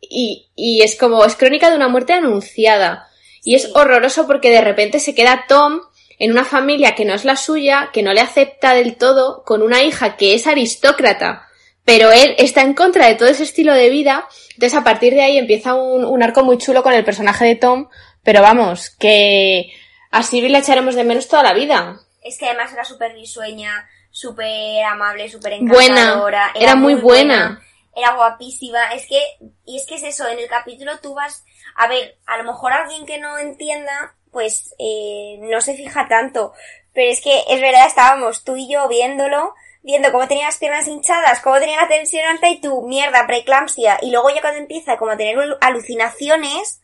Y, 0.00 0.46
y 0.54 0.82
es 0.82 0.94
como, 0.96 1.24
es 1.24 1.34
crónica 1.34 1.68
de 1.70 1.76
una 1.76 1.88
muerte 1.88 2.12
anunciada. 2.12 3.08
Y 3.42 3.54
es 3.54 3.70
horroroso 3.74 4.26
porque 4.26 4.50
de 4.50 4.60
repente 4.60 5.00
se 5.00 5.14
queda 5.14 5.46
Tom 5.48 5.80
en 6.18 6.30
una 6.30 6.44
familia 6.44 6.94
que 6.94 7.04
no 7.04 7.14
es 7.14 7.24
la 7.24 7.36
suya, 7.36 7.90
que 7.92 8.02
no 8.02 8.12
le 8.12 8.20
acepta 8.20 8.74
del 8.74 8.96
todo, 8.96 9.42
con 9.44 9.62
una 9.62 9.82
hija 9.82 10.16
que 10.16 10.34
es 10.34 10.46
aristócrata, 10.46 11.48
pero 11.84 12.12
él 12.12 12.34
está 12.38 12.60
en 12.60 12.74
contra 12.74 13.08
de 13.08 13.16
todo 13.16 13.28
ese 13.28 13.42
estilo 13.42 13.74
de 13.74 13.90
vida. 13.90 14.28
Entonces 14.54 14.78
a 14.78 14.84
partir 14.84 15.14
de 15.14 15.22
ahí 15.22 15.38
empieza 15.38 15.74
un, 15.74 16.04
un 16.04 16.22
arco 16.22 16.44
muy 16.44 16.58
chulo 16.58 16.82
con 16.82 16.92
el 16.92 17.04
personaje 17.04 17.44
de 17.44 17.56
Tom, 17.56 17.88
pero 18.22 18.40
vamos, 18.40 18.90
que 18.90 19.72
a 20.12 20.22
Sylvie 20.22 20.50
la 20.50 20.58
echaremos 20.58 20.94
de 20.94 21.04
menos 21.04 21.26
toda 21.26 21.42
la 21.42 21.54
vida. 21.54 22.00
Es 22.22 22.38
que 22.38 22.46
además 22.46 22.72
era 22.72 22.84
súper 22.84 23.14
risueña, 23.14 23.88
súper 24.10 24.84
amable, 24.84 25.28
súper 25.28 25.58
Buena, 25.60 26.02
encantadora. 26.02 26.52
era 26.54 26.76
muy 26.76 26.94
buena. 26.94 27.60
Era 27.96 28.14
guapísima. 28.14 28.92
Es 28.92 29.06
que, 29.06 29.20
y 29.66 29.76
es 29.76 29.86
que 29.86 29.96
es 29.96 30.04
eso, 30.04 30.28
en 30.28 30.38
el 30.38 30.48
capítulo 30.48 30.92
tú 31.02 31.14
vas, 31.14 31.44
a 31.76 31.88
ver, 31.88 32.16
a 32.26 32.36
lo 32.38 32.44
mejor 32.44 32.72
alguien 32.72 33.06
que 33.06 33.18
no 33.18 33.38
entienda, 33.38 34.14
pues, 34.30 34.74
eh, 34.78 35.36
no 35.40 35.60
se 35.60 35.74
fija 35.74 36.08
tanto. 36.08 36.52
Pero 36.94 37.10
es 37.10 37.20
que, 37.20 37.42
es 37.48 37.60
verdad, 37.60 37.86
estábamos 37.86 38.44
tú 38.44 38.56
y 38.56 38.70
yo 38.70 38.86
viéndolo, 38.88 39.54
viendo 39.82 40.12
cómo 40.12 40.28
tenía 40.28 40.46
las 40.46 40.58
piernas 40.58 40.86
hinchadas, 40.86 41.40
cómo 41.40 41.58
tenía 41.58 41.80
la 41.80 41.88
tensión 41.88 42.24
alta 42.26 42.48
y 42.48 42.60
tu 42.60 42.82
mierda, 42.86 43.26
preeclampsia. 43.26 43.98
Y 44.02 44.10
luego 44.10 44.30
ya 44.30 44.40
cuando 44.40 44.60
empieza 44.60 44.96
como 44.96 45.12
a 45.12 45.16
tener 45.16 45.36
alucinaciones, 45.60 46.80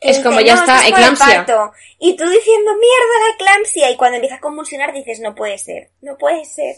Es 0.00 0.18
como 0.18 0.40
ya 0.40 0.56
"No, 0.56 0.60
está, 0.62 0.86
eclampsia". 0.88 1.44
parto". 1.46 1.72
Y 2.00 2.16
tú 2.16 2.28
diciendo, 2.28 2.72
mierda, 2.72 3.28
la 3.28 3.34
eclampsia. 3.34 3.90
Y 3.90 3.96
cuando 3.96 4.16
empieza 4.16 4.36
a 4.36 4.40
convulsionar 4.40 4.92
dices, 4.92 5.20
no 5.20 5.34
puede 5.34 5.58
ser, 5.58 5.90
no 6.00 6.18
puede 6.18 6.44
ser. 6.44 6.74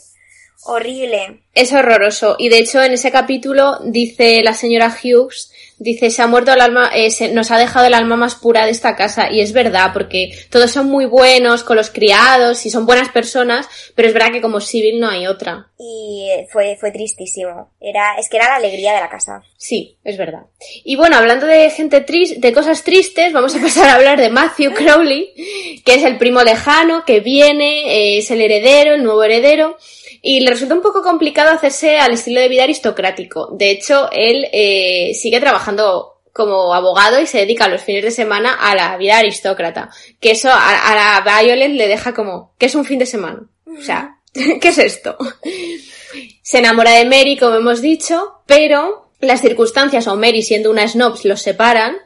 Horrible. 0.67 1.43
Es 1.55 1.73
horroroso. 1.73 2.37
Y 2.39 2.49
de 2.49 2.59
hecho, 2.59 2.83
en 2.83 2.93
ese 2.93 3.11
capítulo 3.11 3.79
dice 3.85 4.43
la 4.43 4.55
señora 4.55 4.89
Hughes, 4.89 5.53
dice, 5.79 6.11
se 6.11 6.23
ha 6.23 6.27
muerto 6.27 6.53
el 6.53 6.61
alma, 6.61 6.91
eh, 6.95 7.11
se- 7.11 7.33
nos 7.33 7.51
ha 7.51 7.59
dejado 7.59 7.87
el 7.87 7.95
alma 7.95 8.17
más 8.17 8.35
pura 8.35 8.65
de 8.65 8.71
esta 8.71 8.97
casa. 8.97 9.31
Y 9.31 9.41
es 9.41 9.53
verdad, 9.53 9.91
porque 9.93 10.31
todos 10.51 10.71
son 10.71 10.87
muy 10.89 11.07
buenos 11.07 11.63
con 11.65 11.77
los 11.77 11.91
criados 11.91 12.65
y 12.67 12.71
son 12.71 12.87
buenas 12.87 13.09
personas, 13.11 13.69
pero 13.95 14.09
es 14.09 14.15
verdad 14.15 14.33
que 14.33 14.41
como 14.41 14.61
civil 14.61 15.01
no 15.01 15.09
hay 15.09 15.27
otra. 15.27 15.69
Y 15.79 16.29
eh, 16.31 16.47
fue, 16.53 16.77
fue 16.81 16.91
tristísimo. 16.91 17.71
Era, 17.81 18.17
es 18.19 18.29
que 18.29 18.37
era 18.37 18.49
la 18.49 18.57
alegría 18.57 18.95
de 18.95 19.01
la 19.01 19.09
casa. 19.11 19.43
Sí, 19.57 19.97
es 20.05 20.17
verdad. 20.17 20.43
Y 20.85 20.97
bueno, 20.97 21.17
hablando 21.17 21.47
de 21.47 21.69
gente 21.71 22.01
triste, 22.01 22.39
de 22.39 22.53
cosas 22.53 22.83
tristes, 22.85 23.33
vamos 23.33 23.55
a 23.55 23.61
pasar 23.61 23.89
a 23.89 23.95
hablar 23.95 24.21
de 24.21 24.31
Matthew 24.31 24.73
Crowley, 24.75 25.33
que 25.85 25.95
es 25.95 26.05
el 26.05 26.17
primo 26.19 26.43
lejano, 26.43 27.05
que 27.05 27.21
viene, 27.21 27.95
eh, 27.95 28.19
es 28.19 28.31
el 28.31 28.41
heredero, 28.41 28.95
el 28.95 29.03
nuevo 29.03 29.23
heredero, 29.25 29.77
y 30.27 30.41
le 30.41 30.51
resulta 30.51 30.75
un 30.75 30.81
poco 30.81 31.03
complicado 31.03 31.51
hacerse 31.51 31.99
al 31.99 32.15
estilo 32.15 32.41
de 32.41 32.49
vida 32.49 32.63
aristocrático. 32.63 33.51
De 33.53 33.71
hecho, 33.71 34.09
él 34.11 34.49
eh, 34.53 35.13
sigue 35.13 35.39
trabajando 35.39 36.23
como 36.33 36.73
abogado 36.73 37.21
y 37.21 37.27
se 37.27 37.41
dedica 37.41 37.69
los 37.69 37.83
fines 37.83 38.03
de 38.03 38.11
semana 38.11 38.55
a 38.55 38.75
la 38.75 38.97
vida 38.97 39.19
aristócrata. 39.19 39.91
Que 40.21 40.31
eso 40.31 40.49
a, 40.49 40.79
a 40.79 41.23
la 41.25 41.43
Violet 41.43 41.73
le 41.73 41.89
deja 41.89 42.15
como, 42.15 42.55
¿qué 42.57 42.67
es 42.67 42.75
un 42.75 42.87
fin 42.87 42.99
de 42.99 43.05
semana? 43.05 43.43
O 43.67 43.83
sea, 43.83 44.17
¿qué 44.33 44.69
es 44.69 44.79
esto? 44.79 45.19
Se 46.41 46.59
enamora 46.59 46.93
de 46.93 47.05
Mary, 47.05 47.37
como 47.37 47.57
hemos 47.57 47.83
dicho, 47.83 48.41
pero 48.47 49.11
las 49.21 49.43
circunstancias 49.43 50.07
o 50.07 50.17
Mary 50.17 50.41
siendo 50.41 50.71
una 50.71 50.89
snobs 50.89 51.27
los 51.27 51.43
separan 51.43 51.99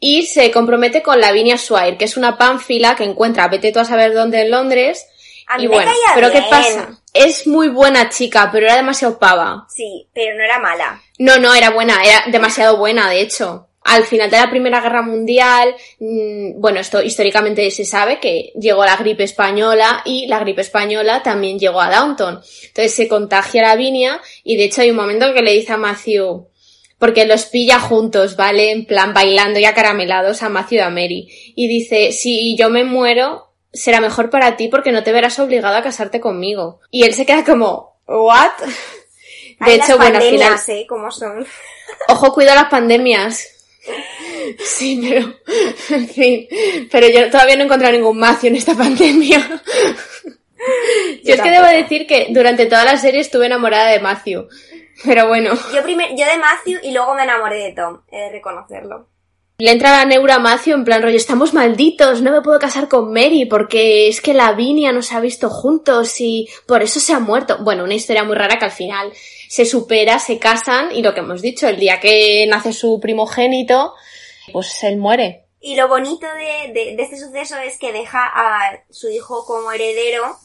y 0.00 0.22
se 0.22 0.50
compromete 0.52 1.02
con 1.02 1.20
Lavinia 1.20 1.58
Swire, 1.58 1.98
que 1.98 2.06
es 2.06 2.16
una 2.16 2.38
pánfila 2.38 2.96
que 2.96 3.04
encuentra, 3.04 3.46
vete 3.48 3.72
tú 3.72 3.80
a 3.80 3.84
saber 3.84 4.14
dónde 4.14 4.40
en 4.40 4.52
Londres. 4.52 5.06
A 5.46 5.58
mí 5.58 5.64
y 5.64 5.68
me 5.68 5.74
bueno, 5.74 5.92
pero 6.14 6.32
¿qué 6.32 6.42
pasa? 6.48 6.97
Es 7.18 7.46
muy 7.46 7.68
buena 7.68 8.08
chica, 8.08 8.48
pero 8.52 8.66
era 8.66 8.76
demasiado 8.76 9.18
pava. 9.18 9.66
Sí, 9.68 10.08
pero 10.14 10.36
no 10.36 10.44
era 10.44 10.58
mala. 10.58 11.02
No, 11.18 11.38
no, 11.38 11.54
era 11.54 11.70
buena, 11.70 12.00
era 12.04 12.24
demasiado 12.30 12.76
buena, 12.76 13.10
de 13.10 13.20
hecho. 13.20 13.66
Al 13.84 14.04
final 14.04 14.30
de 14.30 14.36
la 14.36 14.50
Primera 14.50 14.80
Guerra 14.80 15.02
Mundial, 15.02 15.74
mm, 15.98 16.60
bueno, 16.60 16.78
esto 16.78 17.02
históricamente 17.02 17.70
se 17.70 17.84
sabe 17.84 18.20
que 18.20 18.52
llegó 18.60 18.84
la 18.84 18.96
gripe 18.96 19.24
española 19.24 20.02
y 20.04 20.26
la 20.26 20.40
gripe 20.40 20.60
española 20.60 21.22
también 21.22 21.58
llegó 21.58 21.80
a 21.80 21.90
Downton. 21.90 22.40
Entonces 22.66 22.94
se 22.94 23.08
contagia 23.08 23.62
la 23.62 23.76
Vinia 23.76 24.20
y 24.44 24.56
de 24.56 24.64
hecho 24.64 24.82
hay 24.82 24.90
un 24.90 24.96
momento 24.96 25.26
en 25.26 25.34
que 25.34 25.42
le 25.42 25.54
dice 25.54 25.72
a 25.72 25.78
Matthew, 25.78 26.48
porque 26.98 27.26
los 27.26 27.46
pilla 27.46 27.80
juntos, 27.80 28.36
¿vale? 28.36 28.72
En 28.72 28.84
plan 28.84 29.14
bailando 29.14 29.58
y 29.58 29.64
acaramelados 29.64 30.42
a 30.42 30.48
Matthew 30.48 30.78
y 30.78 30.82
a 30.82 30.90
Mary. 30.90 31.28
Y 31.56 31.66
dice, 31.68 32.12
si 32.12 32.56
yo 32.56 32.68
me 32.70 32.84
muero, 32.84 33.47
será 33.72 34.00
mejor 34.00 34.30
para 34.30 34.56
ti 34.56 34.68
porque 34.68 34.92
no 34.92 35.02
te 35.02 35.12
verás 35.12 35.38
obligado 35.38 35.76
a 35.76 35.82
casarte 35.82 36.20
conmigo. 36.20 36.80
Y 36.90 37.04
él 37.04 37.14
se 37.14 37.26
queda 37.26 37.44
como, 37.44 37.96
¿what? 38.06 38.52
De 39.60 39.74
hecho, 39.74 39.96
bueno, 39.96 40.18
al 40.18 40.24
final... 40.24 40.58
¿eh? 40.68 40.86
¿Cómo 40.88 41.10
son? 41.10 41.44
Ojo, 42.08 42.32
cuida 42.32 42.54
las 42.54 42.68
pandemias. 42.68 43.54
Sí, 44.58 45.00
pero, 45.02 45.34
en 45.90 46.08
fin, 46.08 46.48
pero 46.90 47.06
yo 47.08 47.30
todavía 47.30 47.56
no 47.56 47.62
he 47.62 47.64
encontrado 47.66 47.92
ningún 47.92 48.18
Matthew 48.18 48.48
en 48.48 48.56
esta 48.56 48.74
pandemia. 48.74 49.62
Yo, 51.22 51.34
es 51.34 51.40
que 51.40 51.50
debo 51.50 51.66
decir 51.66 52.06
que 52.06 52.28
durante 52.30 52.66
toda 52.66 52.84
la 52.84 52.96
serie 52.96 53.20
estuve 53.20 53.46
enamorada 53.46 53.90
de 53.90 54.00
Matthew. 54.00 54.48
Pero 55.04 55.28
bueno. 55.28 55.52
Yo 55.74 55.82
primero, 55.82 56.10
yo 56.16 56.26
de 56.26 56.38
Matthew 56.38 56.80
y 56.82 56.92
luego 56.92 57.14
me 57.14 57.24
enamoré 57.24 57.58
de 57.62 57.72
Tom, 57.72 58.00
he 58.10 58.16
de 58.16 58.30
reconocerlo. 58.30 59.08
Le 59.60 59.72
entra 59.72 59.90
la 59.90 60.04
neura 60.04 60.36
a 60.36 60.38
Matthew 60.38 60.76
en 60.76 60.84
plan 60.84 61.02
rollo, 61.02 61.16
estamos 61.16 61.52
malditos, 61.52 62.22
no 62.22 62.30
me 62.30 62.42
puedo 62.42 62.60
casar 62.60 62.86
con 62.86 63.12
Mary 63.12 63.44
porque 63.44 64.06
es 64.06 64.20
que 64.20 64.32
Lavinia 64.32 64.92
nos 64.92 65.10
ha 65.10 65.18
visto 65.18 65.50
juntos 65.50 66.20
y 66.20 66.48
por 66.64 66.84
eso 66.84 67.00
se 67.00 67.12
ha 67.12 67.18
muerto. 67.18 67.58
Bueno, 67.64 67.82
una 67.82 67.94
historia 67.94 68.22
muy 68.22 68.36
rara 68.36 68.60
que 68.60 68.66
al 68.66 68.70
final 68.70 69.12
se 69.48 69.64
supera, 69.64 70.20
se 70.20 70.38
casan 70.38 70.94
y 70.94 71.02
lo 71.02 71.12
que 71.12 71.20
hemos 71.20 71.42
dicho, 71.42 71.66
el 71.66 71.80
día 71.80 71.98
que 71.98 72.46
nace 72.46 72.72
su 72.72 73.00
primogénito, 73.00 73.94
pues 74.52 74.80
él 74.84 74.96
muere. 74.96 75.46
Y 75.60 75.74
lo 75.74 75.88
bonito 75.88 76.28
de, 76.36 76.72
de 76.72 77.02
este 77.02 77.18
suceso 77.18 77.56
es 77.56 77.80
que 77.80 77.90
deja 77.92 78.30
a 78.32 78.78
su 78.90 79.10
hijo 79.10 79.44
como 79.44 79.72
heredero 79.72 80.36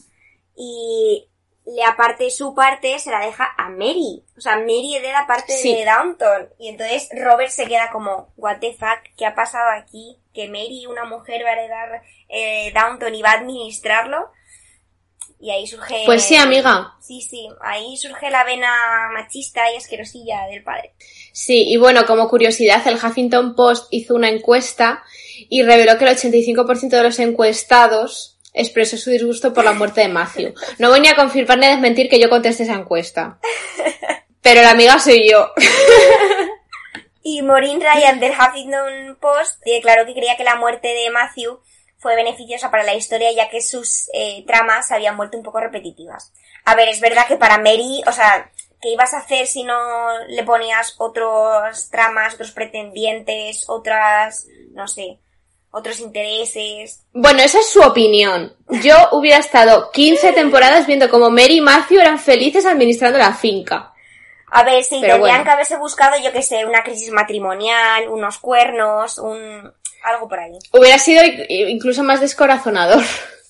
y 0.56 1.28
le 1.66 1.82
aparte 1.82 2.30
su 2.30 2.54
parte 2.54 2.98
se 2.98 3.10
la 3.10 3.20
deja 3.24 3.48
a 3.56 3.70
Mary. 3.70 4.22
O 4.36 4.40
sea, 4.40 4.56
Mary 4.56 4.96
hereda 4.96 5.26
parte 5.26 5.54
de 5.54 5.84
Downton. 5.84 6.50
Y 6.58 6.68
entonces 6.68 7.08
Robert 7.12 7.50
se 7.50 7.66
queda 7.66 7.90
como, 7.90 8.32
what 8.36 8.58
the 8.60 8.74
fuck, 8.74 9.00
¿qué 9.16 9.26
ha 9.26 9.34
pasado 9.34 9.70
aquí? 9.70 10.18
Que 10.34 10.48
Mary, 10.48 10.86
una 10.86 11.04
mujer, 11.04 11.42
va 11.44 11.50
a 11.50 11.52
heredar 11.52 12.02
eh, 12.28 12.72
Downton 12.74 13.14
y 13.14 13.22
va 13.22 13.30
a 13.30 13.38
administrarlo. 13.38 14.30
Y 15.40 15.50
ahí 15.50 15.66
surge... 15.66 16.04
Pues 16.06 16.22
sí, 16.22 16.36
amiga. 16.36 16.94
Sí, 17.00 17.20
sí, 17.20 17.48
ahí 17.60 17.96
surge 17.96 18.30
la 18.30 18.44
vena 18.44 18.70
machista 19.12 19.70
y 19.72 19.76
asquerosilla 19.76 20.46
del 20.46 20.62
padre. 20.62 20.94
Sí, 21.32 21.64
y 21.68 21.76
bueno, 21.76 22.06
como 22.06 22.28
curiosidad, 22.28 22.86
el 22.86 22.96
Huffington 22.96 23.54
Post 23.54 23.88
hizo 23.90 24.14
una 24.14 24.30
encuesta 24.30 25.02
y 25.48 25.62
reveló 25.62 25.98
que 25.98 26.04
el 26.04 26.16
85% 26.16 26.88
de 26.88 27.02
los 27.02 27.18
encuestados 27.18 28.33
expresó 28.54 28.96
su 28.96 29.10
disgusto 29.10 29.52
por 29.52 29.64
la 29.64 29.72
muerte 29.72 30.00
de 30.00 30.08
Matthew. 30.08 30.54
No 30.78 30.88
voy 30.88 31.00
ni 31.00 31.08
a 31.08 31.16
confirmar 31.16 31.58
ni 31.58 31.66
a 31.66 31.70
desmentir 31.70 32.08
que 32.08 32.20
yo 32.20 32.30
conteste 32.30 32.62
esa 32.62 32.74
encuesta. 32.74 33.38
Pero 34.40 34.62
la 34.62 34.70
amiga 34.70 34.98
soy 35.00 35.28
yo. 35.28 35.52
y 37.22 37.42
Maureen 37.42 37.80
Ryan 37.80 38.20
del 38.20 38.32
Huffington 38.32 39.18
Post 39.20 39.60
declaró 39.64 40.06
que 40.06 40.14
creía 40.14 40.36
que 40.36 40.44
la 40.44 40.56
muerte 40.56 40.88
de 40.88 41.10
Matthew 41.10 41.60
fue 41.98 42.14
beneficiosa 42.16 42.70
para 42.70 42.84
la 42.84 42.94
historia 42.94 43.32
ya 43.32 43.48
que 43.48 43.60
sus 43.60 44.08
eh, 44.12 44.44
tramas 44.46 44.88
se 44.88 44.94
habían 44.94 45.16
vuelto 45.16 45.36
un 45.36 45.42
poco 45.42 45.60
repetitivas. 45.60 46.32
A 46.64 46.74
ver, 46.74 46.88
es 46.88 47.00
verdad 47.00 47.26
que 47.26 47.36
para 47.36 47.58
Mary, 47.58 48.02
o 48.06 48.12
sea, 48.12 48.52
¿qué 48.80 48.90
ibas 48.90 49.14
a 49.14 49.18
hacer 49.18 49.46
si 49.46 49.64
no 49.64 49.78
le 50.28 50.44
ponías 50.44 50.94
otros 50.98 51.90
tramas, 51.90 52.34
otros 52.34 52.52
pretendientes, 52.52 53.64
otras, 53.68 54.46
no 54.72 54.86
sé, 54.86 55.18
otros 55.74 55.98
intereses. 55.98 57.04
Bueno, 57.12 57.40
esa 57.42 57.58
es 57.58 57.68
su 57.68 57.80
opinión. 57.80 58.54
Yo 58.80 58.94
hubiera 59.10 59.38
estado 59.38 59.90
15 59.90 60.32
temporadas 60.32 60.86
viendo 60.86 61.10
cómo 61.10 61.30
Mary 61.30 61.56
y 61.56 61.60
Matthew 61.60 62.00
eran 62.00 62.20
felices 62.20 62.64
administrando 62.64 63.18
la 63.18 63.34
finca. 63.34 63.92
A 64.52 64.62
ver, 64.62 64.84
sí, 64.84 65.00
tendrían 65.00 65.42
que 65.42 65.50
haberse 65.50 65.76
buscado, 65.76 66.16
yo 66.22 66.30
que 66.30 66.42
sé, 66.42 66.64
una 66.64 66.84
crisis 66.84 67.10
matrimonial, 67.10 68.08
unos 68.08 68.38
cuernos, 68.38 69.18
un... 69.18 69.72
algo 70.04 70.28
por 70.28 70.38
ahí. 70.38 70.56
Hubiera 70.72 70.96
sido 70.98 71.24
incluso 71.48 72.04
más 72.04 72.20
descorazonador. 72.20 73.02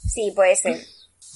Sí, 0.06 0.32
puede 0.34 0.56
ser. 0.56 0.78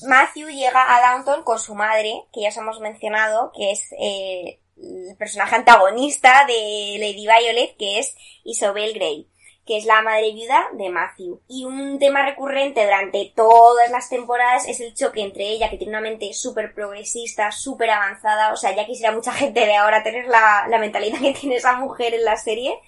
Matthew 0.06 0.48
llega 0.48 0.96
a 0.96 1.12
Downton 1.12 1.42
con 1.42 1.58
su 1.58 1.74
madre, 1.74 2.14
que 2.32 2.42
ya 2.42 2.48
os 2.48 2.56
hemos 2.56 2.80
mencionado, 2.80 3.52
que 3.54 3.72
es 3.72 3.92
eh, 4.00 4.58
el 4.78 5.16
personaje 5.18 5.56
antagonista 5.56 6.46
de 6.46 6.96
Lady 6.98 7.26
Violet, 7.26 7.76
que 7.76 7.98
es 7.98 8.14
Isobel 8.44 8.94
Grey 8.94 9.28
que 9.68 9.76
es 9.76 9.84
la 9.84 10.00
madre 10.00 10.32
viuda 10.32 10.66
de 10.72 10.88
Matthew. 10.88 11.42
Y 11.46 11.66
un 11.66 11.98
tema 11.98 12.24
recurrente 12.24 12.82
durante 12.82 13.34
todas 13.36 13.90
las 13.90 14.08
temporadas 14.08 14.66
es 14.66 14.80
el 14.80 14.94
choque 14.94 15.20
entre 15.20 15.46
ella, 15.46 15.68
que 15.68 15.76
tiene 15.76 15.92
una 15.92 16.00
mente 16.00 16.32
súper 16.32 16.72
progresista, 16.72 17.52
súper 17.52 17.90
avanzada, 17.90 18.50
o 18.54 18.56
sea, 18.56 18.74
ya 18.74 18.86
quisiera 18.86 19.12
mucha 19.12 19.30
gente 19.30 19.60
de 19.66 19.76
ahora 19.76 20.02
tener 20.02 20.26
la, 20.26 20.66
mentalidad 20.80 21.20
que 21.20 21.34
tiene 21.34 21.56
esa 21.56 21.76
mujer 21.76 22.14
en 22.14 22.24
la 22.24 22.38
serie, 22.38 22.80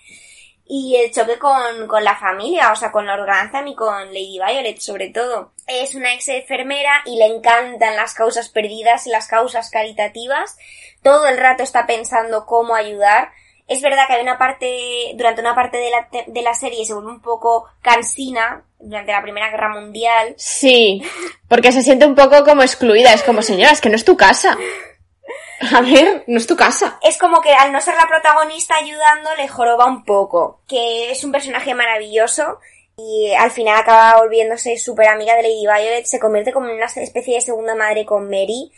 y 0.64 0.96
el 0.96 1.12
choque 1.12 1.38
con, 1.38 1.86
con 1.86 2.02
la 2.02 2.16
familia, 2.16 2.72
o 2.72 2.76
sea, 2.76 2.90
con 2.90 3.04
Lord 3.04 3.26
Grantham 3.26 3.66
y 3.66 3.74
con 3.74 4.06
Lady 4.06 4.38
Violet, 4.38 4.78
sobre 4.78 5.10
todo. 5.10 5.52
Es 5.66 5.94
una 5.94 6.14
ex 6.14 6.28
enfermera 6.28 7.02
y 7.04 7.18
le 7.18 7.26
encantan 7.26 7.96
las 7.96 8.14
causas 8.14 8.48
perdidas 8.48 9.06
y 9.06 9.10
las 9.10 9.28
causas 9.28 9.68
caritativas. 9.68 10.56
Todo 11.02 11.26
el 11.26 11.36
rato 11.36 11.62
está 11.62 11.86
pensando 11.86 12.46
cómo 12.46 12.74
ayudar 12.74 13.32
es 13.70 13.80
verdad 13.80 14.08
que 14.08 14.14
hay 14.14 14.22
una 14.22 14.36
parte, 14.36 15.12
durante 15.14 15.40
una 15.40 15.54
parte 15.54 15.78
de 15.78 15.90
la, 15.90 16.08
de 16.26 16.42
la 16.42 16.54
serie 16.54 16.84
se 16.84 16.92
vuelve 16.92 17.12
un 17.12 17.22
poco 17.22 17.66
cansina, 17.80 18.64
durante 18.80 19.12
la 19.12 19.22
Primera 19.22 19.48
Guerra 19.48 19.68
Mundial. 19.68 20.34
Sí, 20.36 21.00
porque 21.46 21.70
se 21.70 21.82
siente 21.82 22.04
un 22.04 22.16
poco 22.16 22.44
como 22.44 22.62
excluida, 22.62 23.14
es 23.14 23.22
como, 23.22 23.42
señora, 23.42 23.70
es 23.70 23.80
que 23.80 23.88
no 23.88 23.94
es 23.94 24.04
tu 24.04 24.16
casa. 24.16 24.58
A 25.72 25.82
ver, 25.82 26.24
no 26.26 26.38
es 26.38 26.48
tu 26.48 26.56
casa. 26.56 26.98
Es 27.00 27.16
como 27.16 27.40
que 27.40 27.52
al 27.52 27.70
no 27.70 27.80
ser 27.80 27.94
la 27.94 28.08
protagonista 28.08 28.74
ayudando 28.74 29.36
le 29.36 29.46
joroba 29.46 29.86
un 29.86 30.04
poco, 30.04 30.62
que 30.66 31.12
es 31.12 31.22
un 31.22 31.30
personaje 31.30 31.72
maravilloso 31.72 32.58
y 32.96 33.32
al 33.34 33.52
final 33.52 33.78
acaba 33.78 34.18
volviéndose 34.18 34.78
súper 34.78 35.06
amiga 35.06 35.36
de 35.36 35.42
Lady 35.42 35.60
Violet, 35.60 36.06
se 36.06 36.18
convierte 36.18 36.52
como 36.52 36.66
en 36.66 36.74
una 36.74 36.86
especie 36.86 37.34
de 37.34 37.40
segunda 37.40 37.76
madre 37.76 38.04
con 38.04 38.24
Mary. 38.24 38.72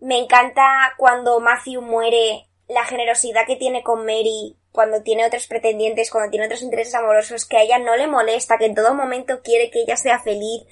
Me 0.00 0.18
encanta 0.18 0.94
cuando 0.96 1.38
Matthew 1.38 1.80
muere 1.80 2.48
la 2.72 2.84
generosidad 2.84 3.46
que 3.46 3.56
tiene 3.56 3.82
con 3.82 4.04
Mary 4.04 4.56
cuando 4.72 5.02
tiene 5.02 5.26
otros 5.26 5.46
pretendientes, 5.46 6.10
cuando 6.10 6.30
tiene 6.30 6.46
otros 6.46 6.62
intereses 6.62 6.94
amorosos, 6.94 7.44
que 7.44 7.58
a 7.58 7.62
ella 7.62 7.78
no 7.78 7.96
le 7.96 8.06
molesta, 8.06 8.58
que 8.58 8.66
en 8.66 8.74
todo 8.74 8.94
momento 8.94 9.42
quiere 9.42 9.70
que 9.70 9.82
ella 9.82 9.96
sea 9.96 10.18
feliz, 10.18 10.62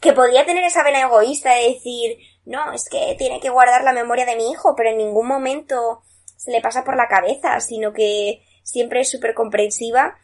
que 0.00 0.12
podría 0.12 0.46
tener 0.46 0.64
esa 0.64 0.84
vena 0.84 1.02
egoísta 1.02 1.54
de 1.54 1.74
decir, 1.74 2.18
no, 2.44 2.72
es 2.72 2.88
que 2.88 3.16
tiene 3.18 3.40
que 3.40 3.50
guardar 3.50 3.82
la 3.82 3.92
memoria 3.92 4.26
de 4.26 4.36
mi 4.36 4.50
hijo, 4.50 4.74
pero 4.76 4.90
en 4.90 4.98
ningún 4.98 5.26
momento 5.26 6.02
se 6.36 6.52
le 6.52 6.60
pasa 6.60 6.84
por 6.84 6.96
la 6.96 7.08
cabeza, 7.08 7.58
sino 7.60 7.92
que 7.92 8.42
siempre 8.62 9.00
es 9.00 9.10
súper 9.10 9.34
comprensiva 9.34 10.16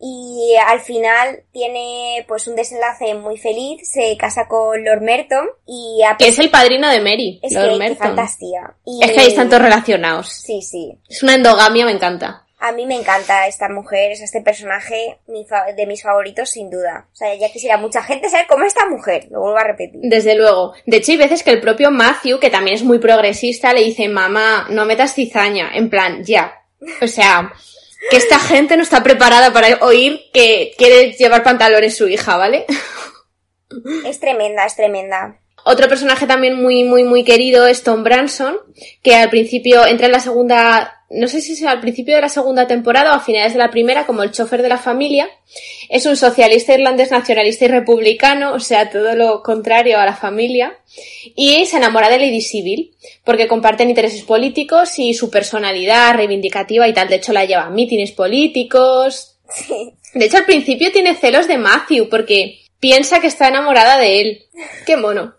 y 0.00 0.54
al 0.66 0.80
final 0.80 1.42
tiene 1.52 2.24
pues 2.28 2.46
un 2.46 2.54
desenlace 2.54 3.14
muy 3.14 3.36
feliz, 3.36 3.80
se 3.82 4.16
casa 4.16 4.46
con 4.48 4.84
Lord 4.84 5.02
Merton 5.02 5.48
y 5.66 6.00
que 6.18 6.28
es 6.28 6.38
el 6.38 6.50
padrino 6.50 6.88
de 6.88 7.00
Mary, 7.00 7.40
es 7.42 7.52
Lord 7.54 7.78
que, 7.80 7.94
fantasía. 7.96 8.74
Es 9.02 9.10
que 9.12 9.20
hay 9.20 9.34
tantos 9.34 9.60
relacionados. 9.60 10.28
Sí, 10.28 10.62
sí. 10.62 10.96
Es 11.08 11.22
una 11.22 11.34
endogamia, 11.34 11.84
me 11.84 11.92
encanta. 11.92 12.44
A 12.60 12.72
mí 12.72 12.86
me 12.86 12.96
encanta 12.96 13.46
esta 13.46 13.68
mujer, 13.68 14.10
es 14.10 14.20
este 14.20 14.40
personaje 14.40 15.18
de 15.26 15.86
mis 15.86 16.02
favoritos 16.02 16.50
sin 16.50 16.70
duda. 16.70 17.06
O 17.12 17.16
sea, 17.16 17.32
ya 17.36 17.50
quisiera 17.50 17.76
mucha 17.76 18.02
gente 18.02 18.28
saber 18.28 18.46
cómo 18.48 18.64
es 18.64 18.74
esta 18.74 18.88
mujer, 18.88 19.28
lo 19.30 19.40
vuelvo 19.40 19.58
a 19.58 19.64
repetir. 19.64 20.00
Desde 20.02 20.34
luego. 20.34 20.74
De 20.84 20.96
hecho, 20.96 21.12
hay 21.12 21.18
veces 21.18 21.44
que 21.44 21.50
el 21.50 21.60
propio 21.60 21.92
Matthew, 21.92 22.40
que 22.40 22.50
también 22.50 22.76
es 22.76 22.82
muy 22.82 22.98
progresista, 22.98 23.72
le 23.72 23.84
dice, 23.84 24.08
mamá, 24.08 24.66
no 24.70 24.86
metas 24.86 25.14
cizaña. 25.14 25.70
En 25.72 25.88
plan, 25.88 26.24
ya. 26.24 26.52
O 27.00 27.06
sea, 27.06 27.52
que 28.10 28.16
esta 28.16 28.38
gente 28.38 28.76
no 28.76 28.82
está 28.82 29.02
preparada 29.02 29.52
para 29.52 29.84
oír 29.84 30.20
que 30.32 30.74
quiere 30.78 31.12
llevar 31.12 31.42
pantalones 31.42 31.96
su 31.96 32.08
hija, 32.08 32.36
¿vale? 32.36 32.66
Es 34.06 34.18
tremenda, 34.20 34.64
es 34.64 34.76
tremenda. 34.76 35.40
Otro 35.70 35.86
personaje 35.86 36.26
también 36.26 36.54
muy, 36.54 36.82
muy, 36.82 37.04
muy 37.04 37.24
querido 37.24 37.66
es 37.66 37.82
Tom 37.82 38.02
Branson, 38.02 38.56
que 39.02 39.14
al 39.16 39.28
principio 39.28 39.86
entra 39.86 40.06
en 40.06 40.12
la 40.12 40.20
segunda 40.20 40.94
no 41.10 41.28
sé 41.28 41.42
si 41.42 41.52
es 41.52 41.62
al 41.62 41.80
principio 41.80 42.14
de 42.14 42.22
la 42.22 42.30
segunda 42.30 42.66
temporada 42.66 43.12
o 43.12 43.16
a 43.16 43.20
finales 43.20 43.52
de 43.52 43.58
la 43.58 43.70
primera, 43.70 44.06
como 44.06 44.22
el 44.22 44.30
chofer 44.30 44.62
de 44.62 44.70
la 44.70 44.78
familia. 44.78 45.28
Es 45.90 46.06
un 46.06 46.16
socialista 46.16 46.72
irlandés 46.74 47.10
nacionalista 47.10 47.66
y 47.66 47.68
republicano, 47.68 48.54
o 48.54 48.60
sea, 48.60 48.90
todo 48.90 49.14
lo 49.14 49.42
contrario 49.42 49.98
a 49.98 50.06
la 50.06 50.14
familia. 50.14 50.78
Y 51.34 51.66
se 51.66 51.78
enamora 51.78 52.10
de 52.10 52.18
Lady 52.18 52.40
Civil, 52.40 52.94
porque 53.24 53.48
comparten 53.48 53.90
intereses 53.90 54.22
políticos 54.22 54.98
y 54.98 55.12
su 55.12 55.30
personalidad 55.30 56.14
reivindicativa 56.14 56.88
y 56.88 56.94
tal. 56.94 57.08
De 57.08 57.16
hecho, 57.16 57.32
la 57.32 57.46
lleva 57.46 57.64
a 57.64 57.70
mítines 57.70 58.12
políticos. 58.12 59.36
De 60.14 60.26
hecho, 60.26 60.38
al 60.38 60.46
principio 60.46 60.92
tiene 60.92 61.14
celos 61.14 61.48
de 61.48 61.56
Matthew, 61.56 62.10
porque 62.10 62.60
piensa 62.80 63.20
que 63.20 63.28
está 63.28 63.48
enamorada 63.48 63.98
de 63.98 64.20
él. 64.20 64.46
Qué 64.84 64.98
mono. 64.98 65.37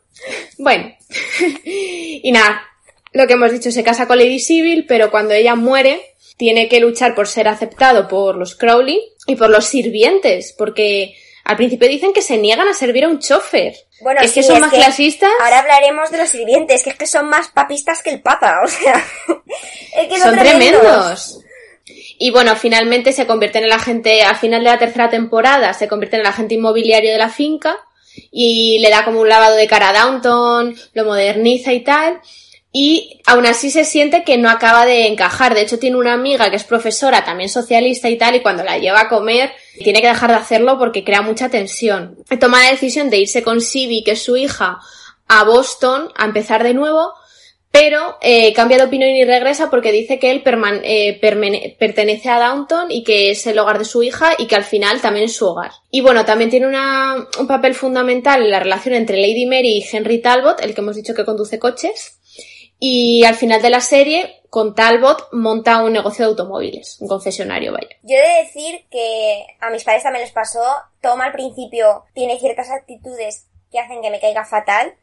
Bueno, 0.58 0.96
y 1.64 2.32
nada, 2.32 2.62
lo 3.12 3.28
que 3.28 3.34
hemos 3.34 3.52
dicho, 3.52 3.72
se 3.72 3.84
casa 3.84 4.08
con 4.08 4.18
Lady 4.18 4.40
Civil, 4.40 4.86
pero 4.88 5.10
cuando 5.12 5.34
ella 5.34 5.56
muere, 5.56 6.16
tiene 6.38 6.70
que 6.70 6.80
luchar 6.80 7.16
por 7.16 7.28
ser 7.28 7.48
aceptado 7.48 8.08
por 8.08 8.36
los 8.36 8.56
Crowley 8.56 9.02
y 9.28 9.36
por 9.36 9.50
los 9.50 9.66
sirvientes, 9.66 10.54
porque 10.58 11.16
al 11.44 11.58
principio 11.58 11.88
dicen 11.88 12.14
que 12.14 12.22
se 12.22 12.38
niegan 12.38 12.68
a 12.68 12.74
servir 12.74 13.06
a 13.06 13.08
un 13.08 13.20
chofer. 13.20 13.76
Bueno, 14.02 14.22
es 14.22 14.32
que 14.32 14.44
son 14.44 14.56
es 14.56 14.62
más 14.62 14.72
que 14.72 14.78
clasistas. 14.78 15.32
Ahora 15.42 15.60
hablaremos 15.60 16.12
de 16.12 16.20
los 16.20 16.30
sirvientes, 16.30 16.84
que 16.84 16.92
es 16.92 16.96
que 16.96 17.08
son 17.08 17.28
más 17.28 17.50
papistas 17.50 18.02
que 18.02 18.12
el 18.12 18.22
papa, 18.22 18.62
o 18.64 18.68
sea, 18.68 19.04
es 19.98 20.08
que 20.08 20.20
son, 20.20 20.36
son 20.36 20.40
tremendos. 20.40 21.40
Y 22.20 22.32
bueno, 22.32 22.56
finalmente 22.56 23.14
se 23.14 23.26
convierte 23.26 23.58
en 23.58 23.64
el 23.66 23.72
agente, 23.72 24.22
al 24.22 24.36
final 24.36 24.64
de 24.64 24.70
la 24.70 24.78
tercera 24.78 25.10
temporada, 25.10 25.74
se 25.74 25.88
convierte 25.88 26.18
en 26.18 26.22
el 26.22 26.28
agente 26.28 26.56
inmobiliario 26.56 27.12
de 27.12 27.18
la 27.18 27.30
finca 27.30 27.78
y 28.32 28.80
le 28.80 28.90
da 28.90 29.06
como 29.06 29.22
un 29.22 29.30
lavado 29.30 29.56
de 29.56 29.68
cara 29.68 29.90
a 29.90 29.94
Downton, 29.94 30.76
lo 30.94 31.06
moderniza 31.06 31.74
y 31.74 31.82
tal. 31.82 32.22
Y 32.72 33.20
aún 33.26 33.48
así 33.48 33.72
se 33.72 33.84
siente 33.84 34.24
que 34.24 34.38
no 34.38 34.50
acaba 34.50 34.86
de 34.86 35.08
encajar. 35.08 35.56
De 35.56 35.62
hecho, 35.62 35.80
tiene 35.80 35.98
una 35.98 36.14
amiga 36.14 36.50
que 36.52 36.56
es 36.56 36.64
profesora, 36.64 37.26
también 37.26 37.50
socialista 37.50 38.10
y 38.10 38.18
tal, 38.18 38.36
y 38.36 38.42
cuando 38.42 38.64
la 38.64 38.78
lleva 38.78 39.02
a 39.02 39.10
comer, 39.10 39.52
tiene 39.84 40.02
que 40.02 40.08
dejar 40.08 40.30
de 40.30 40.38
hacerlo 40.38 40.78
porque 40.78 41.04
crea 41.04 41.24
mucha 41.24 41.50
tensión. 41.50 42.18
Toma 42.40 42.64
la 42.64 42.72
decisión 42.72 43.10
de 43.10 43.18
irse 43.18 43.42
con 43.42 43.62
Sibi, 43.62 44.04
que 44.04 44.12
es 44.12 44.22
su 44.22 44.38
hija, 44.38 44.80
a 45.28 45.44
Boston, 45.46 46.12
a 46.16 46.26
empezar 46.26 46.64
de 46.64 46.76
nuevo, 46.76 47.14
pero 47.72 48.18
eh, 48.22 48.52
cambia 48.54 48.78
de 48.78 48.86
opinión 48.86 49.12
y 49.12 49.24
regresa 49.26 49.70
porque 49.70 49.92
dice 49.92 50.18
que 50.18 50.32
él 50.32 50.44
eh, 50.84 51.76
pertenece 51.78 52.30
a 52.30 52.40
Downton 52.40 52.92
y 52.92 53.04
que 53.04 53.32
es 53.32 53.46
el 53.46 53.60
hogar 53.60 53.78
de 53.78 53.86
su 53.86 54.02
hija 54.02 54.32
y 54.38 54.48
que 54.48 54.56
al 54.56 54.64
final 54.64 55.02
también 55.02 55.26
es 55.26 55.36
su 55.36 55.48
hogar. 55.48 55.72
Y 55.92 56.02
bueno, 56.02 56.26
también 56.26 56.50
tiene 56.50 56.68
una, 56.68 57.28
un 57.40 57.48
papel 57.48 57.76
fundamental 57.76 58.42
en 58.42 58.52
la 58.52 58.60
relación 58.60 58.96
entre 58.96 59.18
Lady 59.18 59.46
Mary 59.46 59.78
y 59.78 59.86
Henry 59.90 60.20
Talbot, 60.20 60.62
el 60.62 60.74
que 60.74 60.82
hemos 60.82 60.96
dicho 60.96 61.14
que 61.14 61.26
conduce 61.26 61.60
coches. 61.60 62.20
Y 62.80 63.26
al 63.26 63.36
final 63.36 63.62
de 63.62 63.70
la 63.70 63.82
serie, 63.82 64.42
con 64.50 64.74
Talbot 64.74 65.30
monta 65.34 65.84
un 65.84 65.94
negocio 65.94 66.26
de 66.26 66.32
automóviles, 66.32 66.98
un 67.02 67.08
concesionario, 67.08 67.74
vaya. 67.74 67.90
Yo 68.04 68.16
he 68.16 68.28
de 68.28 68.44
decir 68.46 68.86
que 68.90 69.46
a 69.60 69.70
mis 69.70 69.84
padres 69.84 70.04
también 70.04 70.24
les 70.24 70.32
pasó. 70.32 70.64
Tom 71.02 71.20
al 71.22 71.34
principio 71.34 72.06
tiene 72.14 72.40
ciertas 72.40 72.70
actitudes 72.72 73.48
que 73.70 73.80
hacen 73.80 74.02
que 74.02 74.10
me 74.10 74.20
caiga 74.20 74.46
fatal. 74.46 74.96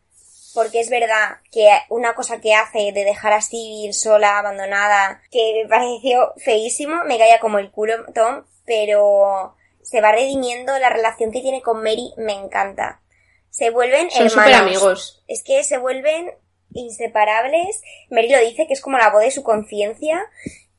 Porque 0.57 0.81
es 0.81 0.89
verdad 0.89 1.37
que 1.53 1.69
una 1.91 2.15
cosa 2.15 2.41
que 2.41 2.55
hace 2.55 2.91
de 2.93 3.05
dejar 3.05 3.35
a 3.35 3.43
Stevie 3.43 3.93
sola, 3.93 4.39
abandonada, 4.39 5.21
que 5.31 5.63
me 5.63 5.69
pareció 5.69 6.33
feísimo, 6.39 7.05
me 7.05 7.19
caía 7.19 7.41
como 7.41 7.59
el 7.59 7.71
culo 7.71 8.07
Tom, 8.15 8.47
pero 8.65 9.55
se 9.83 10.01
va 10.01 10.13
redimiendo 10.13 10.79
la 10.79 10.89
relación 10.89 11.31
que 11.31 11.43
tiene 11.43 11.61
con 11.61 11.83
Mary, 11.83 12.15
me 12.17 12.33
encanta. 12.33 13.03
Se 13.51 13.69
vuelven 13.69 14.11
Son 14.11 14.27
hermanos. 14.29 14.61
amigos. 14.61 15.25
Es 15.29 15.43
que 15.43 15.63
se 15.63 15.77
vuelven 15.77 16.33
inseparables. 16.73 17.83
Mary 18.09 18.31
lo 18.31 18.41
dice 18.41 18.67
que 18.67 18.73
es 18.73 18.81
como 18.81 18.97
la 18.97 19.11
voz 19.11 19.25
de 19.25 19.31
su 19.31 19.43
conciencia, 19.43 20.25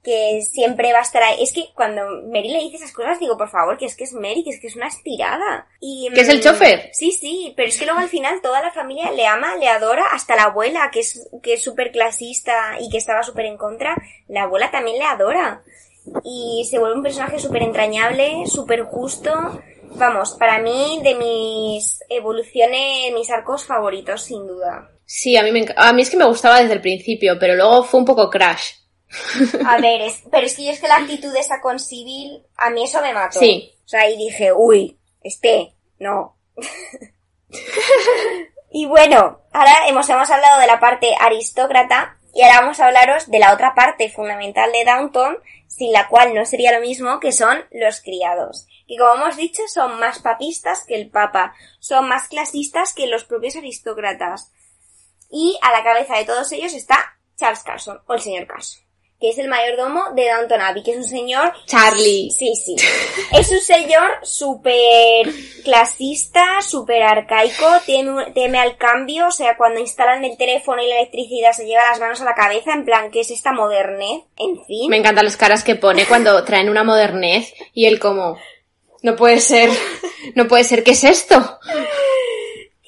que 0.08 0.41
siempre 0.41 0.93
va 0.93 0.99
a 0.99 1.01
estar 1.01 1.22
ahí. 1.22 1.43
Es 1.43 1.51
que 1.51 1.66
cuando 1.76 2.01
Mary 2.32 2.47
le 2.47 2.60
dice 2.60 2.78
esas 2.78 2.93
cosas, 2.93 3.20
digo, 3.20 3.38
por 3.38 3.49
favor, 3.49 3.78
que 3.78 3.88
es 3.88 3.97
que 3.97 4.05
es 4.05 4.14
Mary, 4.14 4.41
que 4.41 4.51
es 4.51 4.62
que 4.62 4.68
es 4.68 4.78
una 4.78 4.88
estirada. 4.88 5.68
Y, 5.82 6.08
¿Que 6.16 6.22
es 6.22 6.30
el 6.30 6.38
mm, 6.38 6.43
chofer? 6.43 6.89
Sí, 6.93 7.12
sí, 7.12 7.53
pero 7.58 7.68
es 7.68 7.78
que 7.78 7.84
luego 7.84 7.99
al 7.99 8.08
final 8.08 8.39
toda 8.41 8.62
la 8.62 8.72
familia 8.72 9.12
le 9.12 9.28
ama, 9.28 9.58
le 9.58 9.68
adora, 9.68 10.05
hasta 10.14 10.38
la 10.38 10.43
abuela, 10.43 10.91
que 10.93 11.01
es 11.01 11.28
que 11.43 11.55
es 11.55 11.62
súper 11.62 11.91
clasista 11.91 12.78
y 12.80 12.89
que 12.89 12.97
estaba 12.97 13.22
súper 13.22 13.47
en 13.47 13.58
contra, 13.58 13.97
la 14.30 14.43
abuela 14.43 14.72
también 14.72 14.97
le 14.97 15.03
adora. 15.03 15.62
Y 16.24 16.66
se 16.70 16.80
vuelve 16.80 16.95
un 16.95 17.03
personaje 17.03 17.38
súper 17.38 17.64
entrañable, 17.64 18.45
súper 18.45 18.84
justo. 18.84 19.62
Vamos, 19.95 20.38
para 20.39 20.60
mí, 20.60 21.01
de 21.03 21.16
mis 21.16 21.99
evoluciones, 22.08 23.12
mis 23.14 23.30
arcos 23.30 23.66
favoritos, 23.66 24.24
sin 24.24 24.47
duda. 24.47 24.89
Sí, 25.03 25.36
a 25.36 25.43
mí, 25.43 25.51
me, 25.51 25.66
a 25.76 25.91
mí 25.91 26.01
es 26.01 26.10
que 26.10 26.16
me 26.16 26.28
gustaba 26.28 26.62
desde 26.62 26.76
el 26.76 26.82
principio, 26.82 27.38
pero 27.38 27.55
luego 27.55 27.84
fue 27.84 27.99
un 27.99 28.05
poco 28.05 28.30
crash. 28.30 28.86
A 29.66 29.78
ver, 29.80 30.01
es- 30.01 30.24
pero 30.32 30.45
es 30.45 30.55
que 30.55 30.66
yo 30.66 30.72
es 30.72 30.80
que 30.82 30.88
la 30.88 30.97
actitud 30.97 31.32
de 31.34 31.39
esa 31.39 31.62
con 31.62 31.80
Civil, 31.80 32.43
a 32.58 32.70
mí 32.70 32.84
eso 32.84 33.01
me 33.01 33.14
mató. 33.14 33.39
Sí. 33.39 33.74
O 33.86 33.88
sea, 33.88 34.10
y 34.10 34.18
dije, 34.18 34.51
uy, 34.53 34.97
este, 35.22 35.74
no. 35.99 36.36
y 38.72 38.86
bueno, 38.86 39.41
ahora 39.53 39.88
hemos, 39.88 40.10
hemos 40.10 40.30
hablado 40.30 40.60
de 40.60 40.68
la 40.68 40.80
parte 40.80 41.16
aristócrata 41.20 42.18
y 42.34 42.41
ahora 42.43 42.62
vamos 42.62 42.80
a 42.80 42.88
hablaros 42.88 43.30
de 43.32 43.39
la 43.39 43.53
otra 43.53 43.74
parte 43.74 44.10
fundamental 44.10 44.72
de 44.72 44.84
Downton, 44.86 45.38
sin 45.68 45.91
la 45.91 46.08
cual 46.08 46.34
no 46.36 46.45
sería 46.45 46.72
lo 46.74 46.82
mismo, 46.82 47.20
que 47.20 47.32
son 47.32 47.66
los 47.72 48.01
criados. 48.01 48.68
Que 48.88 48.97
como 48.97 49.16
hemos 49.16 49.38
dicho, 49.38 49.62
son 49.68 49.99
más 49.99 50.20
papistas 50.20 50.84
que 50.86 50.95
el 50.95 51.10
papa, 51.10 51.53
son 51.80 52.08
más 52.08 52.28
clasistas 52.28 52.93
que 52.93 53.08
los 53.08 53.24
propios 53.24 53.55
aristócratas. 53.55 54.51
Y 55.32 55.58
a 55.62 55.72
la 55.72 55.84
cabeza 55.84 56.18
de 56.18 56.26
todos 56.26 56.51
ellos 56.51 56.74
está 56.74 57.18
Charles 57.38 57.64
Carson, 57.64 57.99
o 58.05 58.14
el 58.14 58.22
señor 58.22 58.47
Carson, 58.47 58.82
que 59.20 59.30
es 59.30 59.38
el 59.39 59.47
mayordomo 59.47 60.03
de 60.15 60.30
Downton 60.30 60.61
Abbey, 60.61 60.84
que 60.84 60.91
es 60.91 60.97
un 60.97 61.03
señor... 61.03 61.51
Charlie. 61.65 62.30
Sí, 62.30 62.53
sí. 62.55 62.76
Es 63.32 63.51
un 63.51 63.59
señor 63.59 64.20
súper 64.22 65.28
clasista, 65.63 66.61
súper 66.61 67.01
arcaico, 67.01 67.65
teme, 67.86 68.32
teme 68.34 68.59
al 68.59 68.78
cambio, 68.78 69.28
o 69.28 69.32
sea, 69.32 69.57
cuando 69.57 69.80
instalan 69.80 70.24
el 70.24 70.38
teléfono 70.38 70.84
y 70.84 70.88
la 70.88 70.99
electricidad 70.99 71.51
se 71.51 71.65
lleva 71.65 71.89
las 71.89 71.99
manos 71.99 72.22
a 72.22 72.26
la 72.26 72.36
cabeza, 72.36 72.74
en 72.74 72.86
plan, 72.86 73.09
¿qué 73.09 73.22
es 73.22 73.32
esta 73.32 73.51
modernez? 73.51 74.24
En 74.38 74.63
fin. 74.65 74.89
Me 74.89 74.97
encantan 74.97 75.26
las 75.26 75.38
caras 75.38 75.63
que 75.63 75.76
pone 75.76 76.05
cuando 76.05 76.43
traen 76.43 76.70
una 76.70 76.84
modernez 76.84 77.53
y 77.74 77.86
él 77.86 77.99
como... 77.99 78.38
No 79.03 79.15
puede 79.15 79.39
ser, 79.39 79.70
no 80.36 80.47
puede 80.47 80.63
ser, 80.63 80.84
¿qué 80.84 80.91
es 80.91 81.03
esto? 81.03 81.59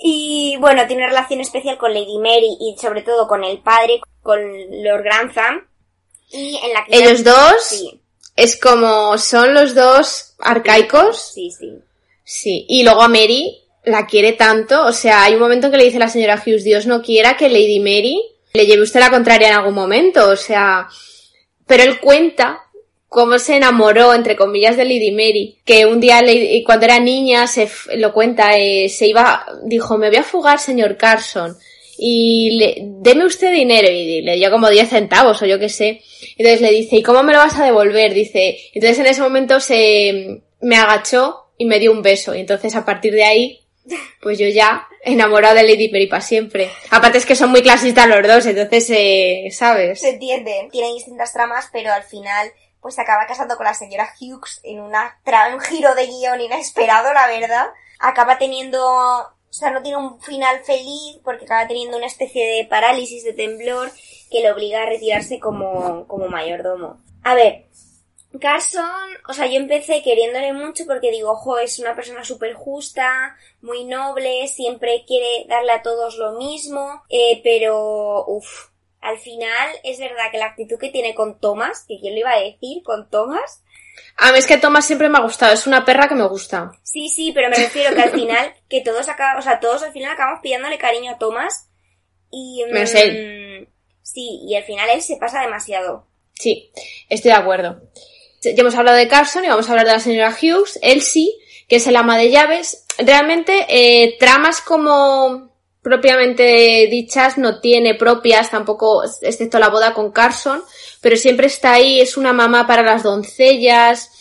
Y 0.02 0.58
bueno, 0.60 0.88
tiene 0.88 1.04
una 1.04 1.12
relación 1.12 1.42
especial 1.42 1.78
con 1.78 1.94
Lady 1.94 2.18
Mary 2.18 2.58
y 2.60 2.76
sobre 2.80 3.02
todo 3.02 3.28
con 3.28 3.44
el 3.44 3.60
padre, 3.60 4.02
con 4.22 4.40
Lord 4.84 5.04
Grantham. 5.04 5.69
Y 6.32 6.58
en 6.64 6.74
la 6.74 6.86
que 6.86 6.98
Ellos 6.98 7.24
dos 7.24 7.56
Sí, 7.62 8.02
es 8.36 8.60
como 8.60 9.18
son 9.18 9.54
los 9.54 9.76
dos 9.76 10.34
arcaicos. 10.40 11.32
sí, 11.34 11.52
sí. 11.52 11.72
Sí, 12.24 12.66
y 12.70 12.84
luego 12.84 13.02
a 13.02 13.08
Mary 13.08 13.58
la 13.86 14.06
quiere 14.06 14.34
tanto, 14.34 14.86
o 14.86 14.94
sea, 14.94 15.24
hay 15.24 15.34
un 15.34 15.40
momento 15.40 15.66
en 15.66 15.72
que 15.72 15.78
le 15.80 15.86
dice 15.86 15.98
la 15.98 16.10
señora 16.10 16.42
Hughes, 16.46 16.64
Dios 16.64 16.86
no 16.86 17.02
quiera 17.02 17.36
que 17.38 17.50
Lady 17.50 17.80
Mary 17.80 18.22
le 18.54 18.68
lleve 18.68 18.84
usted 18.84 19.00
la 19.00 19.10
contraria 19.10 19.48
en 19.48 19.56
algún 19.56 19.74
momento, 19.74 20.30
o 20.30 20.36
sea, 20.36 20.88
pero 21.66 21.82
él 21.84 22.00
cuenta 22.00 22.62
cómo 23.08 23.40
se 23.40 23.56
enamoró, 23.56 24.14
entre 24.14 24.36
comillas, 24.36 24.78
de 24.78 24.84
Lady 24.86 25.12
Mary, 25.12 25.58
que 25.66 25.88
un 25.88 26.00
día 26.00 26.22
cuando 26.64 26.86
era 26.86 27.00
niña, 27.00 27.48
se 27.48 27.68
lo 27.96 28.14
cuenta, 28.14 28.56
eh, 28.58 28.90
se 28.90 29.08
iba, 29.08 29.46
dijo, 29.64 29.98
me 29.98 30.10
voy 30.10 30.18
a 30.18 30.24
fugar, 30.24 30.60
señor 30.60 30.98
Carson, 30.98 31.58
y 32.02 32.52
le, 32.58 32.76
deme 33.02 33.26
usted 33.26 33.52
dinero, 33.52 33.89
y 33.89 34.22
le 34.22 34.36
dio 34.38 34.50
como 34.52 34.70
10 34.70 34.89
centavos, 34.89 35.41
o 35.41 35.45
yo 35.45 35.60
qué 35.60 35.68
sé, 35.70 36.02
entonces 36.38 36.62
le 36.62 36.72
dice, 36.72 36.95
¿y 36.95 37.04
cómo 37.04 37.24
me 37.24 37.34
lo 37.34 37.39
vas 37.39 37.60
a 37.60 37.66
devolver? 37.66 38.14
Dice, 38.14 38.58
entonces 38.74 39.00
en 39.00 39.06
ese 39.08 39.22
momento 39.22 39.60
se, 39.60 40.41
me 40.62 40.76
agachó 40.78 41.52
y 41.58 41.66
me 41.66 41.80
dio 41.80 41.91
un 41.91 42.02
beso, 42.02 42.34
y 42.34 42.39
entonces 42.39 42.76
a 42.76 42.86
partir 42.86 43.14
de 43.14 43.26
ahí, 43.26 43.60
pues 44.22 44.38
yo 44.38 44.47
ya 44.47 44.88
enamorado 45.04 45.56
de 45.56 45.64
Lady 45.64 45.89
Mary 45.89 46.08
para 46.08 46.22
siempre. 46.22 46.70
Aparte 46.91 47.18
es 47.18 47.26
que 47.26 47.36
son 47.36 47.50
muy 47.50 47.62
clasistas 47.64 48.08
los 48.08 48.26
dos, 48.28 48.45
entonces, 48.45 48.89
eh, 48.91 49.50
¿sabes? 49.52 50.00
Se 50.02 50.10
entiende. 50.10 50.68
Tienen 50.72 50.93
distintas 50.93 51.34
tramas, 51.34 51.70
pero 51.74 51.91
al 51.91 52.04
final 52.04 52.52
pues 52.82 52.95
se 52.95 53.02
acaba 53.02 53.26
casando 53.28 53.58
con 53.58 53.66
la 53.66 53.74
señora 53.74 54.14
Hughes 54.22 54.62
en 54.64 54.80
una 54.80 55.20
tra- 55.26 55.54
un 55.54 55.60
giro 55.60 55.95
de 55.95 56.06
guion 56.08 56.39
inesperado, 56.39 57.12
la 57.14 57.28
verdad. 57.28 57.68
Acaba 58.00 58.38
teniendo, 58.38 58.80
o 59.50 59.54
sea, 59.54 59.72
no 59.72 59.82
tiene 59.82 59.97
un 59.97 60.22
final 60.22 60.60
feliz 60.64 61.20
porque 61.24 61.45
acaba 61.45 61.68
teniendo 61.68 61.97
una 61.97 62.06
especie 62.06 62.45
de 62.45 62.66
parálisis 62.66 63.24
de 63.24 63.34
temblor 63.34 63.91
que 64.30 64.41
le 64.41 64.52
obliga 64.52 64.84
a 64.84 64.86
retirarse 64.86 65.39
como, 65.39 66.08
como 66.08 66.28
mayordomo. 66.28 67.02
A 67.24 67.36
ver, 67.36 67.66
Carson, 68.39 68.84
o 69.28 69.34
sea, 69.34 69.47
yo 69.47 69.56
empecé 69.56 70.04
queriéndole 70.04 70.54
mucho 70.54 70.86
porque 70.86 71.10
digo, 71.10 71.32
ojo, 71.32 71.58
es 71.58 71.80
una 71.80 71.95
persona 71.95 72.24
súper 72.24 72.54
justa, 72.54 73.36
muy 73.62 73.86
noble, 73.86 74.47
siempre 74.47 75.04
quiere 75.08 75.45
darle 75.47 75.72
a 75.72 75.82
todos 75.82 76.18
lo 76.18 76.34
mismo, 76.34 77.02
eh, 77.10 77.41
pero, 77.43 78.26
uff, 78.28 78.70
al 79.02 79.18
final 79.18 79.70
es 79.84 79.97
verdad 79.97 80.30
que 80.32 80.38
la 80.38 80.45
actitud 80.45 80.78
que 80.78 80.89
tiene 80.89 81.16
con 81.16 81.39
Thomas, 81.39 81.86
que 81.88 82.00
quién 82.00 82.14
lo 82.14 82.20
iba 82.20 82.32
a 82.32 82.39
decir, 82.39 82.84
con 82.84 83.10
Thomas, 83.10 83.64
A 84.18 84.32
mí 84.32 84.39
es 84.39 84.45
que 84.47 84.58
Thomas 84.58 84.86
siempre 84.86 85.10
me 85.10 85.18
ha 85.18 85.22
gustado, 85.22 85.54
es 85.54 85.66
una 85.68 85.86
perra 85.86 86.08
que 86.08 86.16
me 86.16 86.28
gusta. 86.28 86.72
sí, 86.84 87.10
sí, 87.10 87.32
pero 87.34 87.50
me 87.50 87.56
refiero 87.56 87.95
que 87.95 88.02
al 88.02 88.12
final, 88.12 88.54
que 88.70 88.82
todos 88.82 89.08
acabamos, 89.10 89.45
o 89.45 89.47
sea, 89.50 89.60
todos 89.60 89.84
al 89.84 89.91
final 89.93 90.12
acabamos 90.12 90.41
pillándole 90.41 90.78
cariño 90.78 91.12
a 91.14 91.18
Thomas 91.18 91.70
y... 92.32 92.64
mm, 92.68 92.74
Menos 92.74 92.93
él. 92.95 93.70
Sí, 94.02 94.41
y 94.47 94.56
al 94.56 94.64
final 94.64 94.89
él 94.89 95.02
se 95.02 95.18
pasa 95.18 95.41
demasiado. 95.41 96.08
Sí, 96.34 96.72
estoy 97.10 97.32
de 97.32 97.38
acuerdo. 97.38 97.82
Ya 98.41 98.52
hemos 98.56 98.76
hablado 98.76 98.97
de 98.97 99.08
Carson 99.08 99.43
y 99.45 99.50
vamos 99.50 99.68
a 99.68 99.72
hablar 99.72 99.86
de 99.86 99.91
la 99.93 100.00
señora 100.00 100.30
Hughes, 100.36 100.80
Elsie, 100.82 101.30
que 101.68 101.76
es 101.76 101.88
el 101.88 101.95
ama 101.95 102.18
de 102.18 102.32
llaves. 102.32 102.86
Realmente, 102.97 103.66
eh, 103.70 104.18
tramas 104.20 104.62
como 104.62 105.49
propiamente 105.82 106.88
dichas 106.90 107.38
no 107.38 107.60
tiene 107.60 107.96
propias, 107.96 108.52
tampoco, 108.52 109.04
excepto 109.22 109.60
la 109.60 109.70
boda 109.70 109.94
con 109.94 110.12
Carson, 110.12 110.64
pero 111.02 111.16
siempre 111.16 111.48
está 111.48 111.74
ahí, 111.74 112.00
es 112.02 112.18
una 112.18 112.34
mamá 112.34 112.68
para 112.68 112.84
las 112.84 113.04
doncellas, 113.04 114.12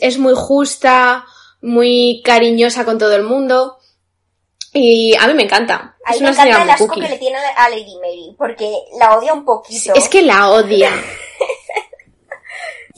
es 0.00 0.18
muy 0.18 0.34
justa, 0.34 1.26
muy 1.60 2.22
cariñosa 2.24 2.84
con 2.84 2.98
todo 2.98 3.14
el 3.14 3.22
mundo. 3.22 3.78
Y 4.72 5.14
a 5.18 5.26
mí 5.26 5.34
me 5.34 5.44
encanta. 5.44 5.96
A 6.04 6.12
es 6.12 6.20
mí 6.20 6.24
me 6.24 6.30
una 6.32 6.42
encanta 6.42 6.62
el 6.62 6.70
asco 6.70 6.88
que 6.88 7.00
le 7.00 7.18
tiene 7.18 7.38
a 7.38 7.68
Lady 7.70 7.96
Mary, 7.96 8.34
porque 8.36 8.70
la 8.98 9.16
odia 9.16 9.32
un 9.32 9.44
poquito. 9.44 9.94
Es 9.94 10.08
que 10.08 10.22
la 10.22 10.50
odia. 10.50 10.90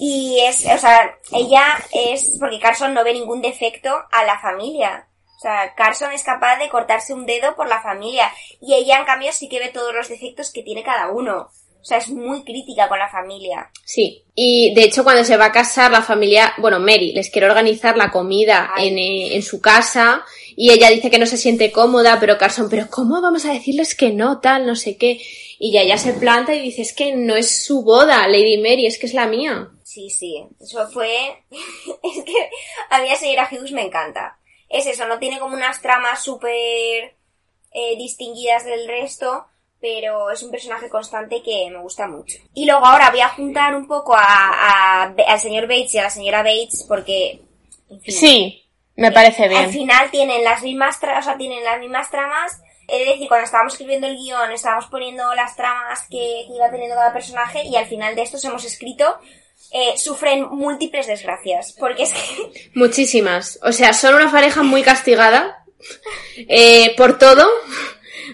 Y 0.00 0.38
es, 0.38 0.64
o 0.64 0.78
sea, 0.78 1.18
ella 1.32 1.76
es, 1.90 2.36
porque 2.38 2.60
Carson 2.60 2.94
no 2.94 3.02
ve 3.02 3.12
ningún 3.12 3.42
defecto 3.42 3.90
a 4.12 4.24
la 4.24 4.38
familia. 4.38 5.07
O 5.38 5.40
sea, 5.40 5.72
Carson 5.76 6.10
es 6.10 6.24
capaz 6.24 6.58
de 6.58 6.68
cortarse 6.68 7.14
un 7.14 7.24
dedo 7.24 7.54
por 7.54 7.68
la 7.68 7.80
familia. 7.80 8.28
Y 8.60 8.74
ella, 8.74 8.98
en 8.98 9.04
cambio, 9.04 9.32
sí 9.32 9.48
que 9.48 9.60
ve 9.60 9.68
todos 9.68 9.94
los 9.94 10.08
defectos 10.08 10.50
que 10.50 10.64
tiene 10.64 10.82
cada 10.82 11.10
uno. 11.10 11.48
O 11.80 11.84
sea, 11.84 11.98
es 11.98 12.08
muy 12.08 12.42
crítica 12.42 12.88
con 12.88 12.98
la 12.98 13.08
familia. 13.08 13.70
Sí, 13.84 14.24
y 14.34 14.74
de 14.74 14.82
hecho 14.82 15.04
cuando 15.04 15.24
se 15.24 15.36
va 15.36 15.46
a 15.46 15.52
casar 15.52 15.92
la 15.92 16.02
familia, 16.02 16.54
bueno, 16.58 16.80
Mary 16.80 17.12
les 17.12 17.30
quiere 17.30 17.46
organizar 17.46 17.96
la 17.96 18.10
comida 18.10 18.72
en, 18.78 18.98
eh, 18.98 19.36
en 19.36 19.42
su 19.44 19.60
casa 19.60 20.24
y 20.56 20.72
ella 20.72 20.90
dice 20.90 21.08
que 21.08 21.20
no 21.20 21.26
se 21.26 21.36
siente 21.36 21.70
cómoda, 21.70 22.18
pero 22.18 22.36
Carson, 22.36 22.68
pero 22.68 22.88
¿cómo 22.90 23.22
vamos 23.22 23.44
a 23.44 23.52
decirles 23.52 23.94
que 23.94 24.10
no, 24.10 24.40
tal, 24.40 24.66
no 24.66 24.74
sé 24.74 24.96
qué? 24.96 25.20
Y 25.60 25.70
ya 25.70 25.82
ella 25.82 25.98
se 25.98 26.14
planta 26.14 26.52
y 26.52 26.60
dice, 26.60 26.82
es 26.82 26.92
que 26.92 27.14
no 27.14 27.36
es 27.36 27.64
su 27.64 27.82
boda, 27.84 28.26
Lady 28.26 28.58
Mary, 28.58 28.86
es 28.86 28.98
que 28.98 29.06
es 29.06 29.14
la 29.14 29.28
mía. 29.28 29.70
Sí, 29.84 30.10
sí. 30.10 30.44
Eso 30.60 30.88
fue... 30.88 31.44
es 31.50 32.24
que 32.24 32.50
a 32.90 33.00
mí 33.00 33.08
la 33.08 33.14
señora 33.14 33.48
Hughes 33.50 33.70
me 33.70 33.82
encanta. 33.82 34.36
Es 34.68 34.86
eso, 34.86 35.06
no 35.06 35.18
tiene 35.18 35.38
como 35.38 35.54
unas 35.54 35.80
tramas 35.80 36.22
súper 36.22 37.14
eh, 37.72 37.96
distinguidas 37.96 38.64
del 38.64 38.86
resto, 38.86 39.46
pero 39.80 40.30
es 40.30 40.42
un 40.42 40.50
personaje 40.50 40.88
constante 40.88 41.42
que 41.42 41.68
me 41.70 41.78
gusta 41.78 42.06
mucho. 42.08 42.36
Y 42.54 42.66
luego 42.66 42.84
ahora 42.84 43.10
voy 43.10 43.20
a 43.20 43.28
juntar 43.28 43.74
un 43.74 43.86
poco 43.86 44.14
a, 44.14 44.22
a- 45.04 45.14
al 45.26 45.40
señor 45.40 45.68
Bates 45.68 45.94
y 45.94 45.98
a 45.98 46.02
la 46.04 46.10
señora 46.10 46.42
Bates 46.42 46.84
porque... 46.88 47.40
en 47.88 48.00
fin, 48.00 48.14
Sí, 48.14 48.64
me 48.96 49.12
parece 49.12 49.44
Al 49.44 49.70
final 49.70 50.10
tienen 50.10 50.42
las 50.44 50.62
mismas 50.62 50.96
o 50.96 51.22
sea, 51.22 51.36
tienen 51.36 51.62
las 51.64 51.78
mismas 51.78 52.10
tramas. 52.10 52.60
Es 52.88 53.06
decir, 53.06 53.28
cuando 53.28 53.44
estábamos 53.44 53.74
escribiendo 53.74 54.06
el 54.06 54.16
guion, 54.16 54.50
estábamos 54.50 54.86
poniendo 54.86 55.34
las 55.34 55.54
tramas 55.56 56.02
que, 56.08 56.44
que 56.48 56.54
iba 56.56 56.70
teniendo 56.70 56.96
cada 56.96 57.12
personaje 57.12 57.62
y 57.62 57.76
al 57.76 57.86
final 57.86 58.16
de 58.16 58.22
estos 58.22 58.42
hemos 58.44 58.64
escrito 58.64 59.18
eh, 59.70 59.96
sufren 59.98 60.48
múltiples 60.50 61.06
desgracias. 61.06 61.74
Porque 61.78 62.04
es 62.04 62.12
que 62.12 62.70
Muchísimas. 62.74 63.58
O 63.62 63.72
sea, 63.72 63.92
son 63.92 64.14
una 64.14 64.30
pareja 64.30 64.62
muy 64.62 64.82
castigada 64.82 65.64
eh, 66.36 66.94
por 66.96 67.18
todo. 67.18 67.46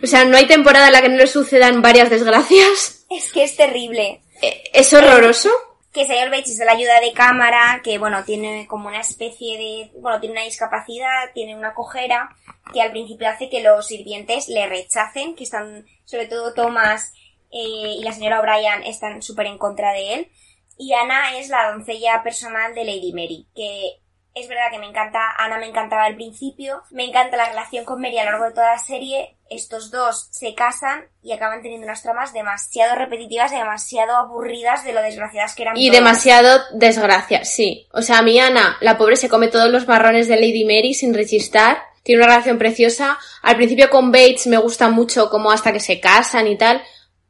O 0.03 0.07
sea, 0.07 0.25
no 0.25 0.37
hay 0.37 0.47
temporada 0.47 0.87
en 0.89 0.93
la 0.93 1.03
que 1.03 1.09
no 1.09 1.17
le 1.17 1.27
sucedan 1.27 1.83
varias 1.83 2.11
desgracias. 2.11 3.07
es 3.11 3.33
que 3.33 3.45
es 3.45 3.57
terrible. 3.57 4.21
Eh, 4.43 4.63
Es 4.73 4.93
horroroso. 4.93 5.51
Que 5.93 6.07
señor 6.07 6.29
Bates 6.31 6.51
es 6.51 6.59
de 6.59 6.65
la 6.65 6.73
ayuda 6.73 6.99
de 7.01 7.13
cámara, 7.13 7.81
que 7.85 7.99
bueno, 7.99 8.25
tiene 8.25 8.67
como 8.67 8.89
una 8.89 9.01
especie 9.01 9.57
de, 9.57 10.01
bueno, 10.01 10.19
tiene 10.19 10.33
una 10.33 10.45
discapacidad, 10.45 11.31
tiene 11.33 11.55
una 11.55 11.73
cojera, 11.73 12.35
que 12.73 12.83
al 12.83 12.91
principio 12.91 13.29
hace 13.29 13.49
que 13.49 13.63
los 13.63 13.87
sirvientes 13.87 14.49
le 14.49 14.67
rechacen, 14.67 15.37
que 15.37 15.45
están, 15.45 15.87
sobre 16.05 16.27
todo 16.27 16.53
Thomas 16.53 17.13
eh, 17.53 17.95
y 17.99 18.03
la 18.03 18.13
señora 18.13 18.41
O'Brien 18.41 18.83
están 18.83 19.23
súper 19.23 19.47
en 19.47 19.57
contra 19.57 19.93
de 19.93 20.15
él. 20.15 20.29
Y 20.79 20.93
Ana 20.95 21.39
es 21.39 21.49
la 21.49 21.73
doncella 21.73 22.23
personal 22.23 22.75
de 22.75 22.85
Lady 22.85 23.13
Mary, 23.13 23.47
que 23.55 24.01
es 24.35 24.49
verdad 24.49 24.71
que 24.73 24.81
me 24.81 24.87
encanta, 24.87 25.21
Ana 25.39 25.59
me 25.59 25.69
encantaba 25.69 26.05
al 26.05 26.17
principio, 26.17 26.83
me 26.91 27.05
encanta 27.05 27.37
la 27.37 27.49
relación 27.49 27.85
con 27.85 28.01
Mary 28.01 28.19
a 28.19 28.25
lo 28.25 28.33
largo 28.33 28.47
de 28.47 28.53
toda 28.53 28.73
la 28.73 28.79
serie, 28.79 29.37
estos 29.49 29.93
dos 29.93 30.27
se 30.33 30.55
casan 30.55 31.05
y 31.23 31.33
acaban 31.33 31.63
teniendo 31.63 31.87
unas 31.87 32.03
tramas 32.03 32.33
demasiado 32.33 32.97
repetitivas 32.97 33.53
y 33.53 33.57
demasiado 33.57 34.17
aburridas 34.17 34.85
de 34.85 34.93
lo 34.93 35.03
desgraciadas 35.03 35.55
que 35.55 35.63
eran 35.63 35.77
Y 35.77 35.87
todas. 35.87 36.01
demasiado 36.01 36.61
desgracia, 36.73 37.45
sí. 37.45 37.87
O 37.93 38.03
sea, 38.03 38.23
mi 38.23 38.41
Ana, 38.41 38.77
la 38.81 38.99
pobre, 38.99 39.15
se 39.17 39.29
come 39.29 39.49
todos 39.49 39.71
los 39.71 39.87
marrones 39.87 40.27
de 40.27 40.37
Lady 40.37 40.65
Mary 40.65 40.95
sin 40.95 41.15
rechistar. 41.15 41.79
Tiene 42.03 42.23
una 42.23 42.33
relación 42.33 42.59
preciosa. 42.59 43.19
Al 43.43 43.57
principio 43.57 43.89
con 43.89 44.11
Bates 44.11 44.47
me 44.49 44.59
gusta 44.59 44.89
mucho 44.89 45.31
como 45.31 45.51
hasta 45.53 45.73
que 45.73 45.81
se 45.81 46.01
casan 46.01 46.49
y 46.49 46.59
tal. 46.59 46.83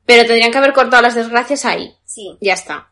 Pero 0.06 0.24
tendrían 0.26 0.50
que 0.50 0.58
haber 0.58 0.72
cortado 0.72 1.02
las 1.02 1.14
desgracias 1.14 1.64
ahí. 1.64 1.94
Sí. 2.04 2.36
Ya 2.40 2.54
está. 2.54 2.90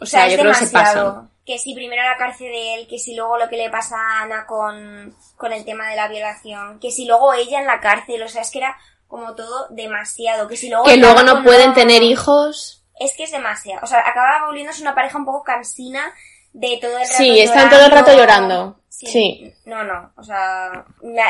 O 0.00 0.06
sea, 0.06 0.26
es 0.26 0.32
yo 0.32 0.38
creo 0.40 0.52
que 0.52 0.58
se 0.58 0.66
demasiado. 0.66 1.14
pasan. 1.14 1.30
Que 1.44 1.58
si 1.58 1.74
primero 1.74 2.02
la 2.02 2.16
cárcel 2.16 2.48
de 2.48 2.74
él, 2.74 2.86
que 2.88 2.98
si 2.98 3.14
luego 3.14 3.36
lo 3.38 3.48
que 3.48 3.56
le 3.56 3.70
pasa 3.70 3.96
a 3.96 4.22
Ana 4.22 4.46
con, 4.46 5.14
con 5.36 5.52
el 5.52 5.64
tema 5.64 5.88
de 5.88 5.96
la 5.96 6.08
violación, 6.08 6.78
que 6.78 6.90
si 6.90 7.06
luego 7.06 7.34
ella 7.34 7.60
en 7.60 7.66
la 7.66 7.80
cárcel, 7.80 8.22
o 8.22 8.28
sea, 8.28 8.42
es 8.42 8.50
que 8.50 8.58
era 8.58 8.76
como 9.08 9.34
todo 9.34 9.66
demasiado, 9.70 10.46
que 10.46 10.56
si 10.56 10.68
luego... 10.68 10.84
Que 10.84 10.96
luego 10.96 11.22
no 11.22 11.42
pueden 11.42 11.74
tener 11.74 12.02
hijos. 12.02 12.84
Es 12.98 13.14
que 13.16 13.24
es 13.24 13.32
demasiado, 13.32 13.80
o 13.82 13.86
sea, 13.86 14.00
acababa 14.00 14.46
volviéndose 14.46 14.82
una 14.82 14.94
pareja 14.94 15.18
un 15.18 15.24
poco 15.24 15.42
cansina 15.42 16.12
de 16.52 16.78
todo 16.80 16.92
el 16.92 17.04
rato 17.04 17.14
Sí, 17.16 17.40
están 17.40 17.70
todo 17.70 17.86
el 17.86 17.90
rato 17.90 18.16
llorando. 18.16 18.80
Sí. 18.88 19.52
No, 19.64 19.82
no, 19.82 20.12
o 20.16 20.22
sea, 20.22 20.84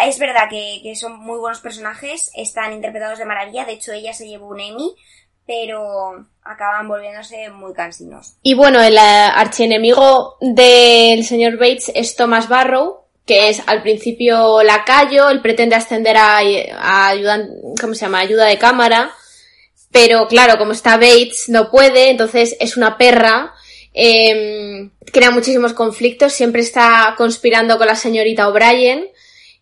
es 0.05 0.19
verdad 0.19 0.49
que, 0.51 0.81
que 0.83 0.97
son 0.97 1.19
muy 1.21 1.39
buenos 1.39 1.61
personajes, 1.61 2.31
están 2.35 2.73
interpretados 2.73 3.19
de 3.19 3.25
maravilla, 3.25 3.65
de 3.65 3.73
hecho 3.73 3.93
ella 3.93 4.13
se 4.13 4.27
llevó 4.27 4.49
un 4.49 4.61
Emmy, 4.61 4.95
pero 5.47 6.27
acaban 6.51 6.89
volviéndose 6.89 7.49
muy 7.51 7.73
cansinos. 7.73 8.35
Y 8.43 8.55
bueno, 8.55 8.83
el 8.83 8.97
eh, 8.97 9.01
archienemigo 9.01 10.37
del 10.41 11.25
señor 11.25 11.57
Bates 11.59 11.93
es 11.95 12.17
Thomas 12.17 12.49
Barrow, 12.49 13.05
que 13.25 13.49
es 13.49 13.63
al 13.67 13.83
principio 13.83 14.63
lacayo, 14.63 15.31
él 15.31 15.41
pretende 15.41 15.77
ascender 15.77 16.17
a, 16.17 16.39
a 16.39 17.09
ayuda, 17.09 17.47
¿cómo 17.81 17.95
se 17.95 18.01
llama? 18.01 18.19
Ayuda 18.19 18.47
de 18.47 18.59
cámara, 18.59 19.15
pero 19.93 20.27
claro, 20.27 20.59
como 20.59 20.73
está 20.73 20.97
Bates, 20.97 21.49
no 21.49 21.71
puede, 21.71 22.11
entonces 22.11 22.57
es 22.59 22.77
una 22.77 22.99
perra, 22.99 23.55
eh, 23.95 24.91
crea 25.13 25.31
muchísimos 25.31 25.73
conflictos, 25.73 26.33
siempre 26.33 26.63
está 26.63 27.15
conspirando 27.17 27.79
con 27.79 27.87
la 27.87 27.97
señorita 27.97 28.49
O'Brien 28.49 29.09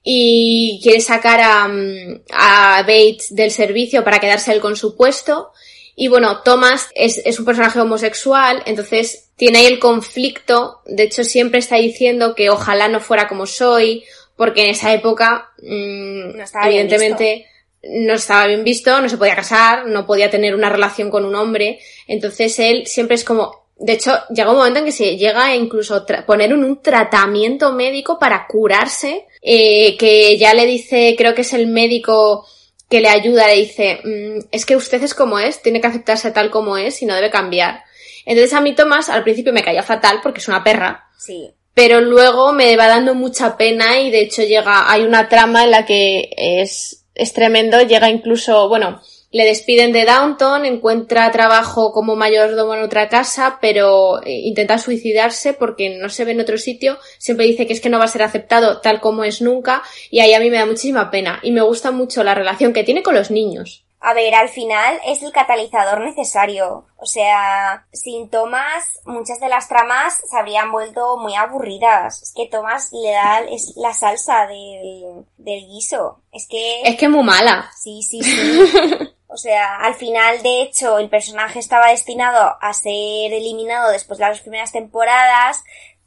y 0.03 0.81
quiere 0.83 1.01
sacar 1.01 1.41
a, 1.41 1.69
mm, 1.69 2.23
a 2.33 2.83
Bates 2.83 3.35
del 3.35 3.51
servicio 3.51 4.05
para 4.05 4.21
quedarse 4.21 4.53
él 4.53 4.61
con 4.61 4.77
su 4.77 4.97
puesto. 4.97 5.53
Y 6.01 6.07
bueno, 6.07 6.43
Thomas 6.45 6.91
es, 6.95 7.21
es 7.25 7.41
un 7.41 7.45
personaje 7.45 7.81
homosexual, 7.81 8.63
entonces 8.67 9.31
tiene 9.35 9.59
ahí 9.59 9.67
el 9.67 9.81
conflicto. 9.81 10.81
De 10.87 11.03
hecho, 11.03 11.25
siempre 11.25 11.59
está 11.59 11.75
diciendo 11.75 12.37
que 12.37 12.51
ojalá 12.51 12.87
no 12.87 13.01
fuera 13.01 13.27
como 13.27 13.47
soy, 13.47 14.05
porque 14.37 14.63
en 14.63 14.71
esa 14.71 14.95
época, 14.95 15.51
mm, 15.61 16.37
No 16.37 16.45
evidentemente, 16.67 17.47
no 17.83 18.15
estaba 18.15 18.47
bien 18.47 18.63
visto, 18.63 19.01
no 19.01 19.09
se 19.09 19.19
podía 19.19 19.35
casar, 19.35 19.87
no 19.87 20.07
podía 20.07 20.31
tener 20.31 20.55
una 20.55 20.69
relación 20.69 21.11
con 21.11 21.25
un 21.25 21.35
hombre. 21.35 21.81
Entonces 22.07 22.57
él 22.61 22.87
siempre 22.87 23.17
es 23.17 23.25
como, 23.25 23.67
de 23.77 23.95
hecho, 23.95 24.21
llega 24.33 24.53
un 24.53 24.59
momento 24.59 24.79
en 24.79 24.85
que 24.85 24.93
se 24.93 25.17
llega 25.17 25.47
a 25.47 25.57
incluso 25.57 26.07
poner 26.25 26.55
un, 26.55 26.63
un 26.63 26.81
tratamiento 26.81 27.73
médico 27.73 28.21
para 28.21 28.47
curarse, 28.47 29.27
eh, 29.43 29.97
que 29.97 30.39
ya 30.39 30.55
le 30.55 30.65
dice, 30.65 31.17
creo 31.19 31.35
que 31.35 31.41
es 31.41 31.53
el 31.55 31.67
médico 31.67 32.47
que 32.89 33.01
le 33.01 33.09
ayuda, 33.09 33.47
le 33.49 33.55
dice, 33.57 34.01
"Mm, 34.05 34.47
es 34.51 34.65
que 34.67 34.77
usted 34.77 35.03
es 35.03 35.15
como 35.15 35.39
es, 35.39 35.61
tiene 35.63 35.81
que 35.81 35.87
aceptarse 35.89 36.31
tal 36.31 36.51
como 36.51 36.77
es 36.77 37.03
y 37.03 37.07
no 37.07 37.15
debe 37.15 37.31
cambiar. 37.31 37.83
Entonces 38.25 38.53
a 38.55 38.61
mí 38.61 38.75
Tomás 38.75 39.09
al 39.09 39.23
principio 39.25 39.53
me 39.53 39.63
caía 39.63 39.83
fatal 39.83 40.21
porque 40.23 40.41
es 40.41 40.49
una 40.49 40.65
perra, 40.65 41.07
Sí. 41.19 41.51
pero 41.75 42.01
luego 42.01 42.53
me 42.53 42.77
va 42.77 42.87
dando 42.89 43.15
mucha 43.15 43.57
pena 43.57 43.99
y 44.01 44.11
de 44.11 44.21
hecho 44.21 44.43
llega, 44.43 44.91
hay 44.91 45.03
una 45.05 45.29
trama 45.29 45.65
en 45.65 45.71
la 45.71 45.85
que 45.87 46.31
es, 46.37 47.05
es 47.15 47.33
tremendo, 47.33 47.81
llega 47.83 48.09
incluso, 48.11 48.69
bueno, 48.69 49.01
le 49.31 49.45
despiden 49.45 49.93
de 49.93 50.05
Downton, 50.05 50.65
encuentra 50.65 51.31
trabajo 51.31 51.93
como 51.93 52.17
mayordomo 52.17 52.75
en 52.75 52.83
otra 52.83 53.09
casa, 53.09 53.59
pero 53.61 54.23
eh, 54.23 54.31
intenta 54.45 54.79
suicidarse 54.79 55.53
porque 55.53 55.91
no 55.91 56.09
se 56.09 56.25
ve 56.25 56.33
en 56.33 56.41
otro 56.41 56.57
sitio, 56.57 56.99
siempre 57.19 57.47
dice 57.47 57.67
que 57.67 57.75
es 57.75 57.81
que 57.81 57.91
no 57.91 57.99
va 57.99 58.07
a 58.07 58.09
ser 58.09 58.23
aceptado 58.23 58.81
tal 58.81 59.01
como 59.01 59.25
es 59.25 59.43
nunca, 59.43 59.83
y 60.11 60.21
ahí 60.21 60.33
a 60.33 60.41
mí 60.41 60.51
me 60.51 60.59
da 60.59 60.67
muchísima 60.67 61.11
pena, 61.11 61.41
y 61.43 61.53
me 61.53 61.63
gusta 61.63 61.91
mucho 61.91 62.25
la 62.25 62.35
relación 62.35 62.73
que 62.73 62.85
tiene 62.85 63.03
con 63.03 63.15
los 63.15 63.31
niños. 63.31 63.85
A 64.01 64.15
ver, 64.15 64.33
al 64.35 64.49
final 64.49 65.01
es 65.05 65.23
el 65.25 65.33
catalizador 65.33 66.01
necesario. 66.01 66.87
O 66.99 67.05
sea, 67.05 67.85
sin 67.93 68.31
Thomas, 68.31 69.01
muchas 69.05 69.41
de 69.41 69.49
las 69.49 69.67
tramas 69.67 70.21
se 70.31 70.39
habrían 70.39 70.71
vuelto 70.71 71.17
muy 71.19 71.35
aburridas. 71.35 72.23
Es 72.23 72.33
que 72.35 72.47
Thomas 72.47 72.91
le 72.93 73.11
da 73.11 73.41
es 73.41 73.73
la 73.77 73.93
salsa 73.93 74.47
del, 74.47 75.27
del 75.37 75.67
guiso. 75.67 76.21
Es 76.31 76.47
que... 76.49 76.83
Es 76.83 76.97
que 76.97 77.07
es 77.07 77.11
muy 77.11 77.25
mala. 77.25 77.73
Sí, 77.77 78.01
sí, 78.05 78.23
sí. 78.23 78.69
O 79.39 79.41
sea, 79.41 79.77
al 79.77 79.95
final, 79.95 80.43
de 80.43 80.63
hecho, 80.63 80.99
el 80.99 81.09
personaje 81.09 81.61
estaba 81.61 81.93
destinado 81.93 82.57
a 82.61 82.73
ser 82.73 83.33
eliminado 83.33 83.93
después 83.93 84.19
de 84.19 84.27
las 84.27 84.41
primeras 84.41 84.73
temporadas, 84.73 85.63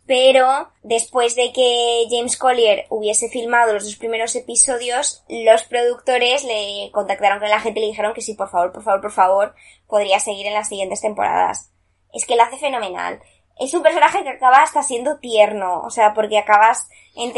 pero 0.05 0.67
después 0.83 1.37
de 1.37 1.53
que 1.53 2.07
James 2.09 2.35
Collier 2.35 2.87
hubiese 2.89 3.29
filmado 3.29 3.71
los 3.71 3.85
dos 3.85 3.95
primeros 3.95 4.35
episodios, 4.35 5.23
los 5.29 5.63
productores 5.63 6.43
le 6.43 6.91
contactaron 6.91 7.39
con 7.39 7.49
la 7.49 7.61
gente 7.61 7.79
y 7.79 7.83
le 7.83 7.89
dijeron 7.91 8.13
que 8.13 8.19
sí, 8.19 8.33
por 8.33 8.49
favor, 8.49 8.73
por 8.73 8.83
favor, 8.83 8.99
por 8.99 9.13
favor, 9.13 9.55
podría 9.87 10.19
seguir 10.19 10.47
en 10.47 10.53
las 10.53 10.67
siguientes 10.67 10.99
temporadas. 10.99 11.71
Es 12.11 12.25
que 12.25 12.35
lo 12.35 12.43
hace 12.43 12.57
fenomenal. 12.57 13.21
Es 13.57 13.73
un 13.73 13.81
personaje 13.81 14.23
que 14.23 14.29
acaba 14.31 14.57
hasta 14.57 14.83
siendo 14.83 15.19
tierno, 15.19 15.83
o 15.83 15.89
sea, 15.89 16.13
porque 16.13 16.37
acabas 16.37 16.89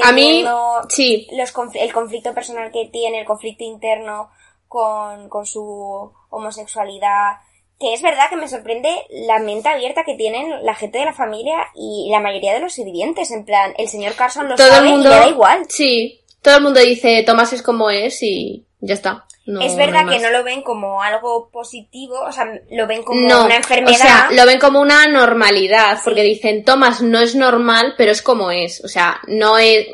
A 0.02 0.12
mí, 0.12 0.39
entendiendo 0.39 0.88
sí, 0.89 1.28
los 1.34 1.54
el 1.76 1.94
conflicto 1.94 2.34
personal 2.34 2.72
que 2.72 2.88
tiene, 2.88 3.20
el 3.20 3.28
conflicto 3.28 3.64
interno 3.64 4.32
con, 4.74 5.30
con 5.30 5.45
su 5.45 6.11
homosexualidad, 6.32 7.34
que 7.80 7.93
es 7.93 8.01
verdad 8.01 8.28
que 8.32 8.38
me 8.38 8.47
sorprende 8.47 8.89
la 9.28 9.38
mente 9.38 9.69
abierta 9.69 10.03
que 10.03 10.15
tienen 10.15 10.65
la 10.65 10.74
gente 10.74 10.97
de 10.97 11.05
la 11.05 11.13
familia 11.13 11.67
y 11.76 12.09
la 12.11 12.19
mayoría 12.19 12.55
de 12.55 12.59
los 12.59 12.74
sirvientes, 12.74 13.30
en 13.30 13.45
plan, 13.45 13.76
el 13.78 13.88
señor 13.88 14.15
Carson 14.15 14.49
lo 14.49 14.55
todo 14.55 14.67
sabe 14.67 14.88
el 14.88 14.93
mundo, 14.93 15.09
y 15.09 15.13
le 15.13 15.19
da 15.19 15.28
igual. 15.28 15.65
sí, 15.69 16.21
todo 16.41 16.57
el 16.57 16.63
mundo 16.63 16.80
dice 16.80 17.21
Tomás 17.24 17.53
es 17.53 17.61
como 17.61 17.91
es 17.91 18.24
y 18.24 18.65
ya 18.80 18.95
está. 18.95 19.28
No, 19.45 19.61
es 19.61 19.76
verdad 19.76 20.05
no 20.05 20.11
que 20.11 20.19
no 20.19 20.32
lo 20.32 20.43
ven 20.43 20.63
como 20.63 21.03
algo 21.03 21.49
positivo, 21.51 22.19
o 22.21 22.32
sea, 22.32 22.45
lo 22.71 22.88
ven 22.88 23.03
como 23.03 23.28
No, 23.28 23.45
una 23.45 23.57
enfermedad. 23.57 23.95
O 23.95 24.01
sea, 24.01 24.30
lo 24.32 24.45
ven 24.45 24.57
como 24.57 24.80
una 24.80 25.05
normalidad, 25.07 25.99
porque 26.03 26.24
dicen, 26.24 26.63
Tomás 26.63 27.01
no 27.01 27.19
es 27.19 27.36
normal, 27.36 27.93
pero 27.97 28.11
es 28.11 28.21
como 28.21 28.49
es. 28.49 28.82
O 28.84 28.88
sea, 28.88 29.19
no 29.28 29.57
es, 29.57 29.88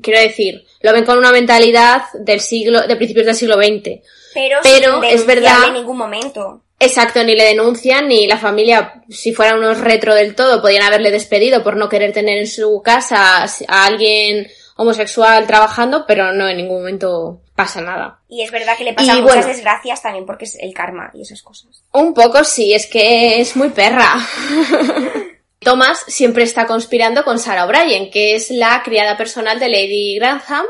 quiero 0.00 0.20
decir, 0.20 0.64
lo 0.80 0.92
ven 0.92 1.04
con 1.04 1.18
una 1.18 1.32
mentalidad 1.32 2.04
del 2.14 2.40
siglo, 2.40 2.86
de 2.86 2.96
principios 2.96 3.26
del 3.26 3.34
siglo 3.34 3.56
XX. 3.56 4.00
Pero, 4.34 4.58
pero 4.62 5.00
sin 5.00 5.04
es 5.10 5.24
verdad- 5.26 5.68
en 5.68 5.74
ningún 5.74 5.96
momento. 5.96 6.60
Exacto, 6.80 7.22
ni 7.24 7.34
le 7.34 7.44
denuncian, 7.44 8.08
ni 8.08 8.26
la 8.26 8.36
familia, 8.36 9.02
si 9.08 9.32
fueran 9.32 9.58
unos 9.58 9.80
retro 9.80 10.14
del 10.14 10.34
todo, 10.34 10.60
podían 10.60 10.82
haberle 10.82 11.10
despedido 11.12 11.62
por 11.62 11.76
no 11.76 11.88
querer 11.88 12.12
tener 12.12 12.36
en 12.36 12.46
su 12.48 12.82
casa 12.84 13.44
a 13.44 13.84
alguien 13.86 14.48
homosexual 14.76 15.46
trabajando, 15.46 16.04
pero 16.06 16.32
no 16.32 16.48
en 16.48 16.56
ningún 16.56 16.78
momento 16.78 17.40
pasa 17.54 17.80
nada. 17.80 18.18
Y 18.28 18.42
es 18.42 18.50
verdad 18.50 18.76
que 18.76 18.84
le 18.84 18.92
pasan 18.92 19.18
Y 19.18 19.22
muchas 19.22 19.36
bueno. 19.36 19.52
desgracias 19.54 20.02
también 20.02 20.26
porque 20.26 20.44
es 20.46 20.56
el 20.60 20.74
karma 20.74 21.10
y 21.14 21.22
esas 21.22 21.40
cosas. 21.42 21.84
Un 21.92 22.12
poco 22.12 22.42
sí, 22.42 22.74
es 22.74 22.86
que 22.86 23.40
es 23.40 23.54
muy 23.56 23.68
perra. 23.70 24.12
Thomas 25.60 26.04
siempre 26.08 26.44
está 26.44 26.66
conspirando 26.66 27.24
con 27.24 27.38
Sarah 27.38 27.64
O'Brien, 27.64 28.10
que 28.10 28.34
es 28.34 28.50
la 28.50 28.82
criada 28.84 29.16
personal 29.16 29.58
de 29.58 29.68
Lady 29.68 30.16
Grantham. 30.18 30.66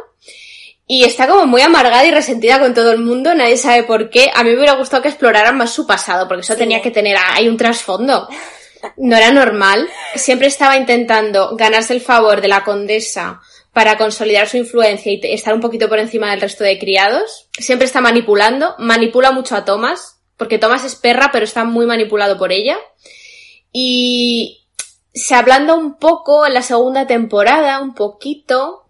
Y 0.86 1.04
está 1.04 1.26
como 1.26 1.46
muy 1.46 1.62
amargada 1.62 2.04
y 2.04 2.10
resentida 2.10 2.60
con 2.60 2.74
todo 2.74 2.92
el 2.92 2.98
mundo, 2.98 3.34
nadie 3.34 3.56
sabe 3.56 3.84
por 3.84 4.10
qué. 4.10 4.30
A 4.34 4.44
mí 4.44 4.50
me 4.50 4.56
hubiera 4.56 4.74
gustado 4.74 5.02
que 5.02 5.08
exploraran 5.08 5.56
más 5.56 5.70
su 5.72 5.86
pasado, 5.86 6.28
porque 6.28 6.42
eso 6.42 6.52
Sí. 6.52 6.58
tenía 6.58 6.82
que 6.82 6.90
tener, 6.90 7.16
hay 7.16 7.48
un 7.48 7.56
trasfondo. 7.56 8.28
No 8.98 9.16
era 9.16 9.30
normal. 9.32 9.88
Siempre 10.14 10.46
estaba 10.48 10.76
intentando 10.76 11.56
ganarse 11.56 11.94
el 11.94 12.02
favor 12.02 12.42
de 12.42 12.48
la 12.48 12.64
condesa 12.64 13.40
para 13.72 13.96
consolidar 13.96 14.46
su 14.46 14.58
influencia 14.58 15.10
y 15.10 15.20
estar 15.22 15.54
un 15.54 15.60
poquito 15.60 15.88
por 15.88 15.98
encima 15.98 16.30
del 16.30 16.42
resto 16.42 16.64
de 16.64 16.78
criados. 16.78 17.48
Siempre 17.58 17.86
está 17.86 18.02
manipulando, 18.02 18.74
manipula 18.78 19.30
mucho 19.32 19.56
a 19.56 19.64
Thomas, 19.64 20.20
porque 20.36 20.58
Thomas 20.58 20.84
es 20.84 20.96
perra, 20.96 21.30
pero 21.32 21.44
está 21.46 21.64
muy 21.64 21.86
manipulado 21.86 22.36
por 22.36 22.52
ella. 22.52 22.76
Y 23.72 24.66
se 25.14 25.34
ablanda 25.34 25.74
un 25.74 25.98
poco 25.98 26.46
en 26.46 26.54
la 26.54 26.62
segunda 26.62 27.06
temporada, 27.06 27.80
un 27.80 27.94
poquito. 27.94 28.83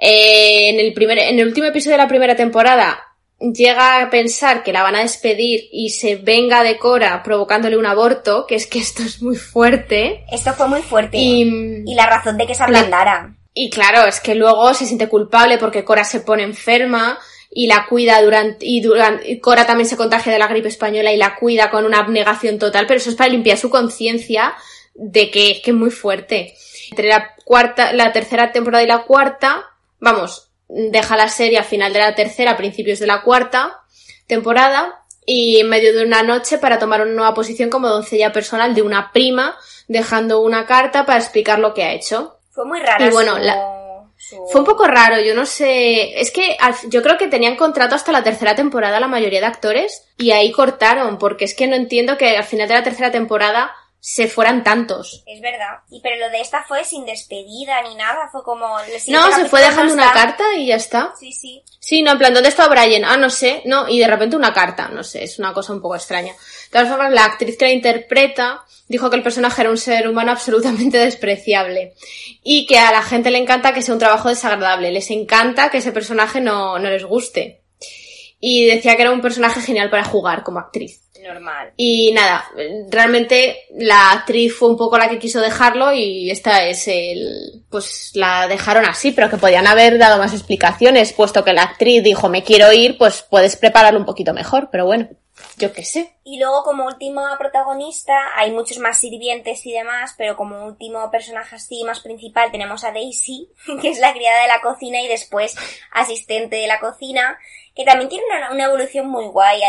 Eh, 0.00 0.70
en 0.70 0.80
el 0.80 0.94
primer, 0.94 1.18
en 1.18 1.38
el 1.38 1.46
último 1.46 1.66
episodio 1.66 1.96
de 1.96 2.02
la 2.02 2.08
primera 2.08 2.34
temporada 2.34 2.98
llega 3.40 4.02
a 4.02 4.10
pensar 4.10 4.62
que 4.62 4.72
la 4.72 4.82
van 4.82 4.96
a 4.96 5.00
despedir 5.00 5.68
y 5.72 5.90
se 5.90 6.16
venga 6.16 6.62
de 6.62 6.78
Cora 6.78 7.22
provocándole 7.22 7.76
un 7.76 7.86
aborto, 7.86 8.46
que 8.46 8.54
es 8.54 8.66
que 8.66 8.78
esto 8.78 9.02
es 9.02 9.22
muy 9.22 9.36
fuerte. 9.36 10.24
Esto 10.30 10.52
fue 10.52 10.68
muy 10.68 10.82
fuerte. 10.82 11.16
Y, 11.16 11.82
Y 11.86 11.94
la 11.94 12.06
razón 12.06 12.36
de 12.36 12.46
que 12.46 12.54
se 12.54 12.62
ablandara. 12.62 13.36
y 13.54 13.70
claro, 13.70 14.06
es 14.06 14.20
que 14.20 14.34
luego 14.34 14.72
se 14.74 14.86
siente 14.86 15.08
culpable 15.08 15.58
porque 15.58 15.84
Cora 15.84 16.04
se 16.04 16.20
pone 16.20 16.42
enferma 16.42 17.18
y 17.50 17.66
la 17.66 17.86
cuida 17.88 18.22
durante, 18.22 18.64
y 18.64 18.80
durante, 18.80 19.30
y 19.30 19.40
Cora 19.40 19.66
también 19.66 19.88
se 19.88 19.96
contagia 19.96 20.32
de 20.32 20.38
la 20.38 20.46
gripe 20.46 20.68
española 20.68 21.12
y 21.12 21.16
la 21.16 21.34
cuida 21.36 21.70
con 21.70 21.84
una 21.84 21.98
abnegación 21.98 22.58
total, 22.58 22.86
pero 22.86 22.98
eso 22.98 23.10
es 23.10 23.16
para 23.16 23.30
limpiar 23.30 23.58
su 23.58 23.70
conciencia 23.70 24.54
de 24.94 25.30
que 25.30 25.50
es 25.50 25.60
que 25.60 25.70
es 25.72 25.76
muy 25.76 25.90
fuerte. 25.90 26.54
Entre 26.90 27.08
la 27.08 27.34
cuarta, 27.44 27.92
la 27.92 28.12
tercera 28.12 28.52
temporada 28.52 28.84
y 28.84 28.86
la 28.86 29.02
cuarta, 29.02 29.69
vamos, 30.00 30.48
deja 30.68 31.16
la 31.16 31.28
serie 31.28 31.58
a 31.58 31.62
final 31.64 31.92
de 31.92 31.98
la 32.00 32.14
tercera, 32.14 32.52
a 32.52 32.56
principios 32.56 32.98
de 32.98 33.06
la 33.06 33.22
cuarta 33.22 33.80
temporada, 34.26 34.96
y 35.26 35.60
en 35.60 35.68
medio 35.68 35.92
de 35.96 36.04
una 36.04 36.22
noche 36.22 36.58
para 36.58 36.78
tomar 36.78 37.02
una 37.02 37.12
nueva 37.12 37.34
posición 37.34 37.70
como 37.70 37.88
doncella 37.88 38.32
personal 38.32 38.74
de 38.74 38.82
una 38.82 39.12
prima, 39.12 39.56
dejando 39.88 40.40
una 40.40 40.66
carta 40.66 41.04
para 41.06 41.18
explicar 41.18 41.58
lo 41.58 41.74
que 41.74 41.84
ha 41.84 41.92
hecho. 41.92 42.36
Fue 42.50 42.64
muy 42.64 42.80
rara. 42.80 43.06
Y 43.06 43.10
bueno, 43.10 43.36
su- 43.36 43.42
la- 43.42 43.76
su- 44.16 44.46
Fue 44.52 44.60
un 44.60 44.66
poco 44.66 44.86
raro, 44.86 45.20
yo 45.20 45.34
no 45.34 45.46
sé. 45.46 46.20
Es 46.20 46.30
que 46.30 46.56
al- 46.60 46.74
yo 46.88 47.02
creo 47.02 47.16
que 47.16 47.26
tenían 47.28 47.56
contrato 47.56 47.94
hasta 47.94 48.12
la 48.12 48.22
tercera 48.22 48.54
temporada 48.54 49.00
la 49.00 49.08
mayoría 49.08 49.40
de 49.40 49.46
actores 49.46 50.04
y 50.18 50.30
ahí 50.32 50.52
cortaron, 50.52 51.18
porque 51.18 51.44
es 51.44 51.54
que 51.54 51.66
no 51.66 51.74
entiendo 51.76 52.16
que 52.18 52.36
al 52.36 52.44
final 52.44 52.68
de 52.68 52.74
la 52.74 52.82
tercera 52.82 53.10
temporada 53.10 53.72
se 54.00 54.28
fueran 54.28 54.64
tantos. 54.64 55.22
Es 55.26 55.40
verdad. 55.42 55.80
Y 55.90 56.00
pero 56.00 56.16
lo 56.16 56.30
de 56.30 56.40
esta 56.40 56.64
fue 56.64 56.84
sin 56.84 57.04
despedida 57.04 57.82
ni 57.82 57.94
nada. 57.94 58.28
Fue 58.32 58.42
como. 58.42 58.66
No, 59.08 59.32
se 59.32 59.44
fue 59.44 59.60
dejando 59.60 59.94
no 59.94 60.02
una 60.02 60.12
carta 60.12 60.42
y 60.56 60.66
ya 60.66 60.76
está. 60.76 61.12
Sí, 61.18 61.32
sí. 61.32 61.62
Sí, 61.78 62.02
no, 62.02 62.12
en 62.12 62.18
plan, 62.18 62.32
¿dónde 62.32 62.48
está 62.48 62.66
Brian? 62.68 63.04
Ah, 63.04 63.16
no 63.16 63.30
sé, 63.30 63.62
no, 63.66 63.88
y 63.88 63.98
de 63.98 64.06
repente 64.06 64.36
una 64.36 64.52
carta, 64.52 64.88
no 64.88 65.02
sé, 65.04 65.24
es 65.24 65.38
una 65.38 65.52
cosa 65.52 65.72
un 65.72 65.82
poco 65.82 65.96
extraña. 65.96 66.32
De 66.32 66.70
todas 66.70 66.88
formas, 66.88 67.12
la 67.12 67.24
actriz 67.24 67.56
que 67.58 67.66
la 67.66 67.72
interpreta 67.72 68.64
dijo 68.88 69.10
que 69.10 69.16
el 69.16 69.22
personaje 69.22 69.62
era 69.62 69.70
un 69.70 69.76
ser 69.76 70.08
humano 70.08 70.32
absolutamente 70.32 70.98
despreciable 71.04 71.94
y 72.42 72.66
que 72.66 72.78
a 72.78 72.92
la 72.92 73.02
gente 73.02 73.30
le 73.30 73.38
encanta 73.38 73.74
que 73.74 73.82
sea 73.82 73.94
un 73.94 74.00
trabajo 74.00 74.28
desagradable, 74.28 74.92
les 74.92 75.10
encanta 75.10 75.70
que 75.70 75.78
ese 75.78 75.92
personaje 75.92 76.40
no, 76.40 76.78
no 76.78 76.88
les 76.88 77.04
guste. 77.04 77.60
Y 78.40 78.64
decía 78.64 78.96
que 78.96 79.02
era 79.02 79.10
un 79.10 79.20
personaje 79.20 79.60
genial 79.60 79.90
para 79.90 80.04
jugar 80.04 80.42
como 80.42 80.60
actriz. 80.60 81.02
Normal. 81.22 81.72
Y 81.76 82.12
nada, 82.12 82.44
realmente 82.88 83.64
la 83.76 84.12
actriz 84.12 84.54
fue 84.54 84.68
un 84.68 84.76
poco 84.76 84.98
la 84.98 85.08
que 85.08 85.18
quiso 85.18 85.40
dejarlo 85.40 85.92
y 85.92 86.30
esta 86.30 86.64
es 86.66 86.88
el, 86.88 87.62
pues 87.70 88.12
la 88.14 88.48
dejaron 88.48 88.86
así, 88.86 89.12
pero 89.12 89.28
que 89.28 89.36
podían 89.36 89.66
haber 89.66 89.98
dado 89.98 90.18
más 90.18 90.32
explicaciones, 90.32 91.12
puesto 91.12 91.44
que 91.44 91.52
la 91.52 91.62
actriz 91.62 92.02
dijo 92.02 92.28
me 92.28 92.42
quiero 92.42 92.72
ir, 92.72 92.96
pues 92.96 93.22
puedes 93.28 93.56
prepararlo 93.56 94.00
un 94.00 94.06
poquito 94.06 94.32
mejor, 94.32 94.68
pero 94.70 94.86
bueno, 94.86 95.08
yo 95.56 95.72
qué 95.72 95.84
sé. 95.84 96.14
Y 96.24 96.38
luego 96.38 96.62
como 96.62 96.86
última 96.86 97.36
protagonista 97.38 98.14
hay 98.36 98.50
muchos 98.50 98.78
más 98.78 98.98
sirvientes 98.98 99.64
y 99.66 99.72
demás, 99.72 100.14
pero 100.16 100.36
como 100.36 100.64
último 100.64 101.10
personaje 101.10 101.56
así 101.56 101.82
más 101.84 102.00
principal 102.00 102.50
tenemos 102.50 102.84
a 102.84 102.92
Daisy, 102.92 103.50
que 103.82 103.90
es 103.90 103.98
la 103.98 104.12
criada 104.12 104.42
de 104.42 104.48
la 104.48 104.60
cocina 104.60 105.00
y 105.00 105.08
después 105.08 105.56
asistente 105.92 106.56
de 106.56 106.66
la 106.66 106.80
cocina, 106.80 107.38
que 107.74 107.84
también 107.84 108.08
tiene 108.08 108.24
una, 108.26 108.52
una 108.52 108.64
evolución 108.64 109.08
muy 109.08 109.26
guay. 109.26 109.60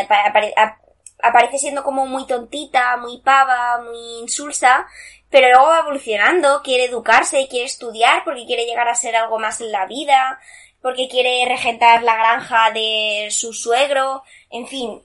Aparece 1.24 1.58
siendo 1.58 1.84
como 1.84 2.06
muy 2.06 2.26
tontita, 2.26 2.98
muy 2.98 3.20
pava, 3.20 3.82
muy 3.84 4.22
insulsa, 4.22 4.88
pero 5.30 5.50
luego 5.50 5.68
va 5.68 5.80
evolucionando, 5.80 6.62
quiere 6.64 6.86
educarse, 6.86 7.48
quiere 7.50 7.66
estudiar 7.66 8.24
porque 8.24 8.46
quiere 8.46 8.66
llegar 8.66 8.88
a 8.88 8.96
ser 8.96 9.16
algo 9.16 9.40
más 9.40 9.62
en 9.62 9.72
la 9.72 9.86
vida, 9.86 10.40
porque 10.82 11.08
quiere 11.08 11.46
regentar 11.48 12.04
la 12.04 12.16
granja 12.16 12.72
de 12.72 13.28
su 13.32 13.54
suegro, 13.54 14.24
en 14.50 14.68
fin, 14.68 15.02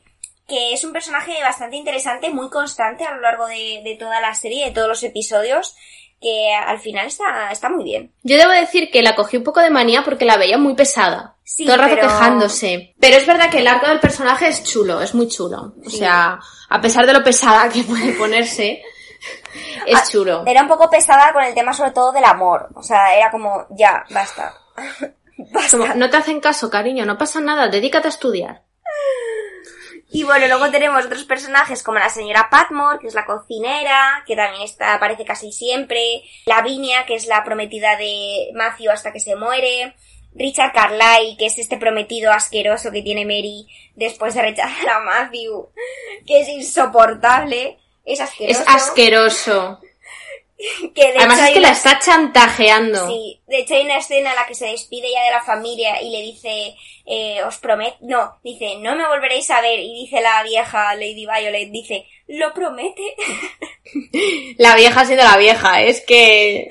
que 0.49 0.73
es 0.73 0.85
un 0.85 0.93
personaje 0.93 1.41
bastante 1.43 1.77
interesante, 1.77 2.31
muy 2.31 2.51
constante 2.51 3.05
a 3.05 3.15
lo 3.15 3.21
largo 3.21 3.47
de, 3.47 3.83
de 3.85 3.97
toda 3.99 4.21
la 4.21 4.35
serie, 4.35 4.67
de 4.67 4.73
todos 4.73 4.89
los 4.89 5.03
episodios, 5.03 5.77
que 6.21 6.53
al 6.55 6.79
final 6.79 7.07
está, 7.07 7.51
está 7.51 7.69
muy 7.69 7.85
bien. 7.85 8.13
Yo 8.23 8.37
debo 8.37 8.53
decir 8.53 8.91
que 8.91 9.03
la 9.03 9.15
cogí 9.15 9.37
un 9.37 9.45
poco 9.45 9.61
de 9.61 9.71
manía 9.71 10.03
porque 10.03 10.25
la 10.25 10.37
veía 10.37 10.59
muy 10.59 10.75
pesada. 10.75 11.36
Sí, 11.49 11.65
todo 11.65 11.77
el 11.77 11.81
rato 11.83 11.95
pero- 11.95 12.09
quejándose. 12.09 12.95
Pero 12.99 13.17
es 13.17 13.25
verdad 13.27 13.49
que 13.51 13.59
el 13.61 13.69
arco 13.69 13.87
del 13.87 14.01
personaje 14.01 14.49
es 14.49 14.65
chulo, 14.65 15.01
es 15.01 15.15
muy 15.15 15.29
chulo. 15.29 15.75
O 15.87 15.89
Sí. 15.89 15.99
sea, 15.99 16.41
a 16.69 16.81
pesar 16.81 17.07
de 17.07 17.13
lo 17.13 17.23
pesada 17.23 17.69
que 17.69 17.85
puede 17.85 18.13
ponerse, 18.15 18.83
es 19.87 19.97
Ah, 19.97 20.03
chulo. 20.11 20.43
Era 20.45 20.63
un 20.63 20.69
poco 20.69 20.91
pesada 20.91 21.33
con 21.33 21.45
el 21.45 21.55
tema 21.55 21.73
sobre 21.73 21.93
todo 21.93 22.11
del 22.11 22.25
amor, 22.25 22.69
o 22.75 22.83
sea, 22.83 23.17
era 23.17 23.31
como, 23.31 23.65
ya, 23.71 24.05
basta. 24.11 24.53
basta. 25.53 25.79
Como, 25.79 25.95
no 25.95 26.11
te 26.11 26.17
hacen 26.17 26.41
caso, 26.41 26.69
cariño, 26.69 27.07
no 27.07 27.17
pasa 27.17 27.41
nada, 27.41 27.69
dedícate 27.69 28.09
a 28.09 28.11
estudiar. 28.11 28.63
Y 30.09 30.23
bueno, 30.23 30.47
luego 30.47 30.71
tenemos 30.71 31.05
otros 31.05 31.25
personajes 31.25 31.83
como 31.83 31.99
la 31.99 32.09
señora 32.09 32.49
Patmore, 32.51 32.99
que 33.01 33.09
es 33.09 33.15
la 33.15 33.27
cocinera, 33.27 34.23
que 34.27 34.37
también 34.37 34.63
está, 34.63 34.95
aparece 34.95 35.25
casi 35.25 35.53
siempre, 35.53 36.23
Lavinia, 36.47 37.05
que 37.07 37.17
es 37.17 37.27
la 37.27 37.43
prometida 37.45 37.97
de 37.97 38.51
Matthew 38.55 38.93
hasta 38.93 39.13
que 39.13 39.19
se 39.21 39.35
muere, 39.37 39.95
Richard 40.37 40.73
Carlyle, 40.73 41.37
que 41.37 41.47
es 41.47 41.59
este 41.59 41.79
prometido 41.79 42.33
asqueroso 42.33 42.91
que 42.93 43.03
tiene 43.03 43.25
Mary 43.25 43.67
después 43.95 44.35
de 44.35 44.43
rechazar 44.43 44.89
a 44.89 45.01
Matthew, 45.01 45.69
que 46.27 46.41
es 46.41 46.49
insoportable, 46.49 47.79
es 48.05 48.21
asqueroso. 48.21 48.61
Es 48.61 48.69
asqueroso. 48.69 49.81
Que 50.95 51.13
de 51.13 51.19
Además 51.19 51.41
es 51.41 51.51
que 51.51 51.61
la 51.61 51.73
está 51.73 51.99
chantajeando. 51.99 53.07
Sí, 53.09 53.41
de 53.47 53.59
hecho 53.59 53.75
hay 53.75 53.85
una 53.85 53.99
escena 53.99 54.31
en 54.31 54.37
la 54.37 54.47
que 54.47 54.55
se 54.55 54.67
despide 54.67 55.13
ya 55.13 55.25
de 55.25 55.31
la 55.31 55.43
familia 55.43 56.01
y 56.01 56.11
le 56.11 56.23
dice, 56.23 56.75
eh, 57.05 57.43
os 57.45 57.59
prometo, 57.59 57.99
no, 58.01 58.39
dice, 58.43 58.77
no 58.79 58.97
me 58.97 59.07
volveréis 59.07 59.51
a 59.51 59.61
ver, 59.61 59.79
y 59.79 60.05
dice 60.05 60.23
la 60.23 60.43
vieja 60.45 60.95
Lady 60.95 61.27
Violet, 61.27 61.71
dice, 61.71 62.07
¿lo 62.29 62.55
promete? 62.55 63.03
La 64.59 64.75
vieja 64.75 65.05
siendo 65.05 65.23
la 65.23 65.37
vieja, 65.37 65.83
es 65.83 66.01
que... 66.01 66.69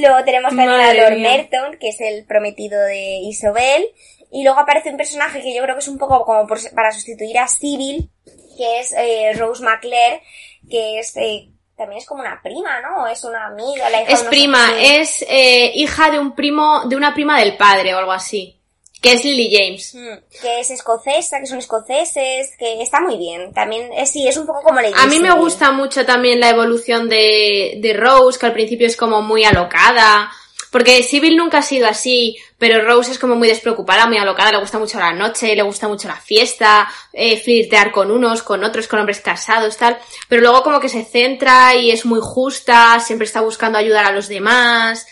luego 0.00 0.24
tenemos 0.24 0.50
también 0.50 0.70
a 0.70 0.76
Madre 0.78 1.00
Lord 1.02 1.14
mía. 1.16 1.30
Merton, 1.30 1.78
que 1.78 1.88
es 1.88 2.00
el 2.00 2.24
prometido 2.26 2.80
de 2.82 3.18
Isobel, 3.22 3.86
y 4.30 4.42
luego 4.44 4.60
aparece 4.60 4.90
un 4.90 4.96
personaje 4.96 5.40
que 5.40 5.54
yo 5.54 5.62
creo 5.62 5.74
que 5.76 5.80
es 5.80 5.88
un 5.88 5.98
poco 5.98 6.24
como 6.24 6.46
por- 6.46 6.70
para 6.74 6.92
sustituir 6.92 7.38
a 7.38 7.46
Cyril, 7.48 8.10
que 8.56 8.80
es 8.80 8.92
eh, 8.92 9.32
Rose 9.34 9.62
McClare, 9.62 10.22
que 10.70 10.98
es... 10.98 11.16
eh, 11.16 11.48
también 11.76 11.98
es 11.98 12.06
como 12.06 12.22
una 12.22 12.40
prima, 12.42 12.80
¿no? 12.80 13.06
Es 13.06 13.22
una 13.22 13.48
amiga, 13.48 13.90
la 13.90 14.00
hija 14.02 14.12
Es 14.12 14.22
de 14.22 14.28
prima, 14.30 14.70
es 14.80 15.22
eh, 15.28 15.72
hija 15.74 16.10
de 16.10 16.18
un 16.18 16.34
primo, 16.34 16.84
de 16.86 16.96
una 16.96 17.12
prima 17.12 17.38
del 17.38 17.58
padre 17.58 17.94
o 17.94 17.98
algo 17.98 18.12
así. 18.12 18.58
Que 19.00 19.12
es 19.12 19.24
Lily 19.24 19.50
James. 19.52 19.94
Mm, 19.94 20.40
que 20.40 20.60
es 20.60 20.70
escocesa, 20.70 21.38
que 21.40 21.46
son 21.46 21.58
escoceses, 21.58 22.50
que 22.58 22.82
está 22.82 23.00
muy 23.00 23.16
bien. 23.16 23.52
También, 23.52 23.92
es, 23.92 24.10
sí, 24.10 24.26
es 24.26 24.36
un 24.36 24.46
poco 24.46 24.62
como 24.62 24.78
A 24.78 25.06
mí 25.06 25.20
me 25.20 25.32
gusta 25.32 25.70
mucho 25.70 26.04
también 26.06 26.40
la 26.40 26.50
evolución 26.50 27.08
de, 27.08 27.78
de 27.78 27.92
Rose, 27.92 28.38
que 28.38 28.46
al 28.46 28.52
principio 28.52 28.86
es 28.86 28.96
como 28.96 29.22
muy 29.22 29.44
alocada, 29.44 30.30
Porque 30.70 31.02
Sibyl 31.02 31.36
nunca 31.36 31.58
ha 31.58 31.62
sido 31.62 31.86
así, 31.86 32.36
pero 32.58 32.84
Rose 32.84 33.12
es 33.12 33.18
como 33.18 33.34
muy 33.34 33.48
despreocupada, 33.48 34.06
muy 34.06 34.18
alocada, 34.18 34.52
le 34.52 34.58
gusta 34.58 34.78
mucho 34.78 34.98
la 34.98 35.12
noche, 35.12 35.54
le 35.54 35.62
gusta 35.62 35.88
mucho 35.88 36.08
la 36.08 36.16
fiesta, 36.16 36.88
eh, 37.12 37.38
flirtear 37.38 37.92
con 37.92 38.10
unos, 38.10 38.42
con 38.42 38.64
otros, 38.64 38.88
con 38.88 38.98
hombres 38.98 39.20
casados, 39.20 39.76
tal. 39.76 39.98
Pero 40.28 40.42
luego 40.42 40.62
como 40.62 40.80
que 40.80 40.88
se 40.88 41.04
centra 41.04 41.74
y 41.74 41.90
es 41.90 42.04
muy 42.04 42.20
justa, 42.22 42.98
siempre 43.00 43.26
está 43.26 43.40
buscando 43.40 43.78
ayudar 43.78 44.06
a 44.06 44.12
los 44.12 44.28
demás. 44.28 45.06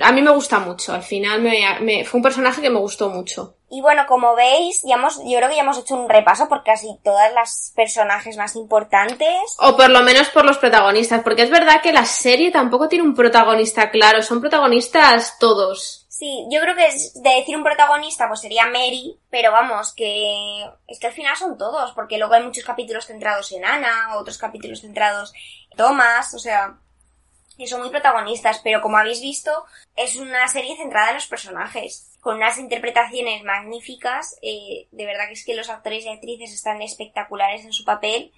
A 0.00 0.12
mí 0.12 0.22
me 0.22 0.30
gusta 0.30 0.58
mucho, 0.58 0.92
al 0.92 1.02
final 1.02 1.40
me, 1.40 2.04
fue 2.04 2.18
un 2.18 2.22
personaje 2.22 2.62
que 2.62 2.70
me 2.70 2.78
gustó 2.78 3.08
mucho. 3.08 3.56
Y 3.68 3.80
bueno, 3.80 4.04
como 4.06 4.34
veis, 4.34 4.82
ya 4.84 4.96
hemos, 4.96 5.18
yo 5.18 5.36
creo 5.36 5.48
que 5.48 5.54
ya 5.54 5.62
hemos 5.62 5.78
hecho 5.78 5.94
un 5.94 6.08
repaso 6.08 6.48
por 6.48 6.64
casi 6.64 6.98
todas 7.04 7.32
las 7.32 7.72
personajes 7.76 8.36
más 8.36 8.56
importantes. 8.56 9.56
O 9.60 9.76
por 9.76 9.90
lo 9.90 10.02
menos 10.02 10.28
por 10.30 10.44
los 10.44 10.58
protagonistas, 10.58 11.22
porque 11.22 11.42
es 11.42 11.50
verdad 11.50 11.80
que 11.80 11.92
la 11.92 12.04
serie 12.04 12.50
tampoco 12.50 12.88
tiene 12.88 13.04
un 13.04 13.14
protagonista 13.14 13.90
claro, 13.90 14.22
son 14.22 14.40
protagonistas 14.40 15.38
todos. 15.38 16.06
Sí, 16.20 16.46
yo 16.50 16.60
creo 16.60 16.74
que 16.74 16.82
de 17.14 17.30
decir 17.36 17.56
un 17.56 17.62
protagonista 17.62 18.28
pues 18.28 18.40
sería 18.40 18.66
Mary, 18.66 19.18
pero 19.30 19.52
vamos, 19.52 19.94
que 19.94 20.64
es 20.86 21.00
que 21.00 21.06
al 21.06 21.14
final 21.14 21.34
son 21.34 21.56
todos, 21.56 21.92
porque 21.92 22.18
luego 22.18 22.34
hay 22.34 22.42
muchos 22.42 22.64
capítulos 22.64 23.06
centrados 23.06 23.50
en 23.52 23.64
Ana, 23.64 24.16
otros 24.18 24.36
capítulos 24.36 24.82
centrados 24.82 25.32
en 25.70 25.78
Thomas, 25.78 26.34
o 26.34 26.38
sea, 26.38 26.76
que 27.60 27.66
son 27.66 27.82
muy 27.82 27.90
protagonistas, 27.90 28.60
pero 28.64 28.80
como 28.80 28.96
habéis 28.96 29.20
visto, 29.20 29.50
es 29.94 30.16
una 30.16 30.48
serie 30.48 30.76
centrada 30.76 31.10
en 31.10 31.16
los 31.16 31.26
personajes, 31.26 32.16
con 32.20 32.36
unas 32.36 32.58
interpretaciones 32.58 33.44
magníficas, 33.44 34.38
eh, 34.40 34.86
de 34.90 35.04
verdad 35.04 35.26
que 35.26 35.34
es 35.34 35.44
que 35.44 35.54
los 35.54 35.68
actores 35.68 36.04
y 36.04 36.08
actrices 36.08 36.54
están 36.54 36.80
espectaculares 36.80 37.66
en 37.66 37.74
su 37.74 37.84
papel 37.84 38.32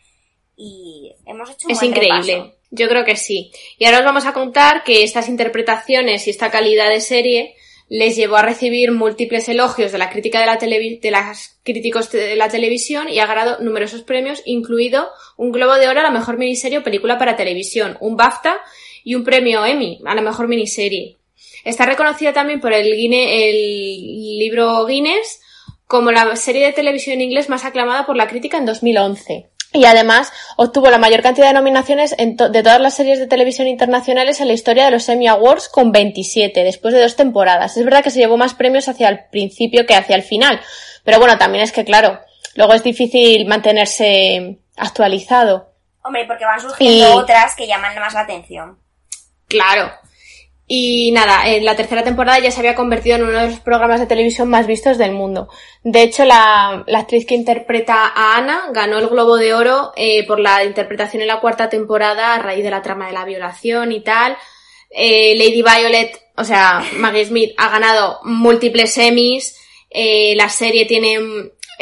y 0.57 1.15
hemos 1.25 1.51
hecho 1.51 1.69
un 1.69 1.73
Es 1.73 1.83
increíble, 1.85 2.55
yo 2.71 2.89
creo 2.89 3.05
que 3.05 3.17
sí. 3.17 3.53
Y 3.79 3.85
ahora 3.85 4.01
os 4.01 4.05
vamos 4.05 4.27
a 4.27 4.33
contar 4.33 4.83
que 4.83 5.05
estas 5.05 5.29
interpretaciones 5.29 6.27
y 6.27 6.31
esta 6.31 6.51
calidad 6.51 6.91
de 6.91 7.01
serie 7.01 7.55
les 7.89 8.17
llevó 8.17 8.37
a 8.37 8.43
recibir 8.43 8.91
múltiples 8.91 9.49
elogios 9.49 9.93
de 9.93 9.99
la 9.99 10.11
crítica 10.11 10.41
de, 10.41 10.47
la 10.47 10.57
de 10.57 11.11
las 11.11 11.61
críticos 11.63 12.11
de 12.11 12.37
la 12.37 12.49
televisión 12.49 13.09
y 13.09 13.19
ha 13.19 13.27
ganado 13.27 13.63
numerosos 13.63 14.03
premios, 14.03 14.43
incluido 14.47 15.11
un 15.37 15.53
Globo 15.53 15.75
de 15.75 15.89
Oro 15.89 16.01
a 16.01 16.05
la 16.05 16.11
mejor 16.11 16.39
miniserie 16.39 16.79
o 16.79 16.83
película 16.83 17.19
para 17.19 17.37
televisión, 17.37 17.99
un 18.01 18.17
BAFTA 18.17 18.57
y 19.05 19.15
un 19.15 19.25
premio 19.25 19.65
Emmy 19.65 20.01
a 20.05 20.15
la 20.15 20.23
mejor 20.23 20.49
miniserie. 20.49 21.19
Está 21.65 21.87
reconocida 21.87 22.33
también 22.33 22.61
por 22.61 22.73
el, 22.73 22.87
el 22.93 24.39
libro 24.39 24.85
Guinness 24.87 25.41
como 25.87 26.11
la 26.11 26.35
serie 26.37 26.67
de 26.67 26.73
televisión 26.73 27.15
en 27.15 27.23
inglés 27.23 27.49
más 27.49 27.65
aclamada 27.65 28.07
por 28.07 28.17
la 28.17 28.27
crítica 28.27 28.57
en 28.57 28.67
2011. 28.67 29.51
Y 29.75 29.85
además 29.87 30.33
obtuvo 30.57 30.91
la 30.91 30.99
mayor 30.99 31.23
cantidad 31.23 31.49
de 31.49 31.55
nominaciones 31.55 32.15
de 32.17 32.63
todas 32.63 32.81
las 32.81 32.95
series 32.95 33.19
de 33.19 33.27
televisión 33.27 33.69
internacionales 33.69 34.41
en 34.41 34.49
la 34.49 34.53
historia 34.53 34.85
de 34.85 34.91
los 34.91 35.09
Emmy 35.09 35.29
Awards 35.29 35.69
con 35.69 35.93
27, 35.93 36.63
después 36.63 36.93
de 36.93 37.01
dos 37.01 37.17
temporadas. 37.17 37.77
Es 37.77 37.85
verdad 37.85 38.03
que 38.03 38.11
se 38.11 38.19
llevó 38.19 38.37
más 38.37 38.55
premios 38.55 38.89
hacia 38.89 39.09
el 39.09 39.25
principio 39.31 39.87
que 39.87 39.95
hacia 39.95 40.17
el 40.17 40.23
final. 40.23 40.61
Pero 41.05 41.19
bueno, 41.19 41.39
también 41.39 41.65
es 41.65 41.73
que, 41.73 41.85
claro, 41.85 42.21
luego 42.55 42.75
es 42.75 42.83
difícil 42.83 43.47
mantenerse 43.47 44.59
actualizado. 44.77 45.73
Hombre, 46.05 46.27
porque 46.27 46.45
van 46.45 46.61
surgiendo 46.61 47.17
otras 47.17 47.55
que 47.55 47.67
llaman 47.67 47.99
más 47.99 48.13
la 48.13 48.21
atención. 48.21 48.79
Claro. 49.53 49.93
Y 50.67 51.13
nada, 51.13 51.47
en 51.47 51.67
la 51.67 51.77
tercera 51.77 52.03
temporada 52.03 52.39
ya 52.39 52.51
se 52.51 52.61
había 52.61 52.75
convertido 52.75 53.17
en 53.17 53.25
uno 53.25 53.33
de 53.33 53.51
los 53.51 53.61
programas 53.61 54.01
de 54.01 54.07
televisión 54.07 54.49
más 54.49 54.67
vistos 54.67 54.97
del 54.97 55.13
mundo. 55.13 55.51
De 55.85 56.01
hecho, 56.03 56.25
la, 56.25 56.85
actriz 56.95 57.27
que 57.27 57.35
interpreta 57.35 58.07
a 58.07 58.39
Ana 58.39 58.71
ganó 58.73 58.99
el 58.99 59.09
Globo 59.09 59.37
de 59.37 59.53
Oro 59.53 59.93
eh, 59.97 60.27
por 60.27 60.41
la 60.41 60.65
interpretación 60.65 61.21
en 61.21 61.29
la 61.29 61.41
cuarta 61.41 61.69
temporada 61.69 62.35
a 62.35 62.39
raíz 62.39 62.65
de 62.65 62.71
la 62.71 62.81
trama 62.81 63.09
de 63.09 63.13
la 63.13 63.27
violación 63.27 63.93
y 63.93 64.01
tal. 64.01 64.39
Eh, 64.89 65.35
Lady 65.37 65.63
Violet, 65.63 66.19
o 66.37 66.45
sea, 66.45 66.83
Maggie 66.97 67.27
Smith 67.27 67.53
ha 67.59 67.69
ganado 67.69 68.21
múltiples 68.25 68.97
Emmys. 68.97 69.59
Eh, 69.91 70.33
la 70.37 70.49
serie 70.49 70.87
tiene 70.87 71.19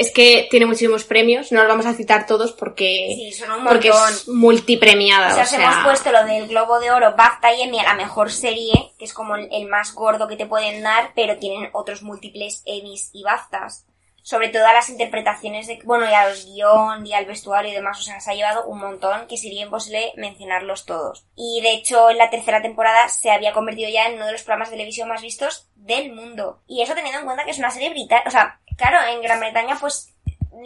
es 0.01 0.11
que 0.13 0.49
tiene 0.51 0.65
muchísimos 0.65 1.05
premios, 1.05 1.53
no 1.53 1.61
los 1.61 1.69
vamos 1.69 1.85
a 1.85 1.93
citar 1.93 2.25
todos 2.27 2.53
porque, 2.53 3.15
sí, 3.15 3.33
son 3.33 3.53
un 3.53 3.65
porque 3.67 3.89
es 3.91 4.29
multipremiada. 4.29 5.43
O 5.43 5.47
sea, 5.47 5.61
hemos 5.61 5.85
puesto 5.85 6.11
lo 6.11 6.25
del 6.25 6.49
Globo 6.49 6.81
de 6.81 6.91
Oro, 6.91 7.15
BAFTA 7.15 7.53
y 7.53 7.63
Emmy 7.63 7.79
a 7.81 7.83
la 7.83 7.95
mejor 7.95 8.33
serie, 8.33 8.93
que 8.99 9.05
es 9.05 9.13
como 9.13 9.37
el 9.37 9.67
más 9.69 9.95
gordo 9.95 10.27
que 10.27 10.37
te 10.37 10.47
pueden 10.47 10.83
dar, 10.83 11.11
pero 11.15 11.37
tienen 11.37 11.69
otros 11.73 12.03
múltiples 12.03 12.63
Emmys 12.65 13.11
y 13.13 13.25
BAFTAs. 13.25 13.85
Sobre 14.23 14.49
todo 14.49 14.67
a 14.67 14.73
las 14.73 14.89
interpretaciones 14.89 15.67
de, 15.67 15.81
bueno, 15.85 16.09
y 16.09 16.15
a 16.15 16.29
los 16.29 16.47
guion 16.47 17.07
y 17.07 17.15
al 17.15 17.27
vestuario 17.27 17.71
y 17.71 17.75
demás, 17.75 17.99
o 17.99 18.03
sea, 18.03 18.21
se 18.21 18.31
ha 18.31 18.35
llevado 18.35 18.67
un 18.67 18.79
montón 18.81 19.27
que 19.27 19.37
sería 19.37 19.65
imposible 19.65 20.13
mencionarlos 20.17 20.87
todos. 20.87 21.25
Y 21.37 21.61
de 21.63 21.73
hecho, 21.73 22.11
en 22.11 22.19
la 22.19 22.31
tercera 22.31 22.63
temporada 22.63 23.09
se 23.09 23.31
había 23.31 23.53
convertido 23.53 23.89
ya 23.91 24.07
en 24.07 24.15
uno 24.15 24.27
de 24.27 24.33
los 24.33 24.43
programas 24.43 24.71
de 24.71 24.77
televisión 24.77 25.09
más 25.09 25.23
vistos 25.23 25.69
del 25.75 26.13
mundo. 26.13 26.63
Y 26.67 26.83
eso 26.83 26.95
teniendo 26.95 27.21
en 27.21 27.25
cuenta 27.25 27.45
que 27.45 27.51
es 27.51 27.59
una 27.59 27.71
serie 27.71 27.91
británica, 27.91 28.29
o 28.29 28.31
sea, 28.31 28.61
claro, 28.77 28.99
en 29.09 29.23
Gran 29.23 29.41
Bretaña 29.41 29.77
pues 29.81 30.15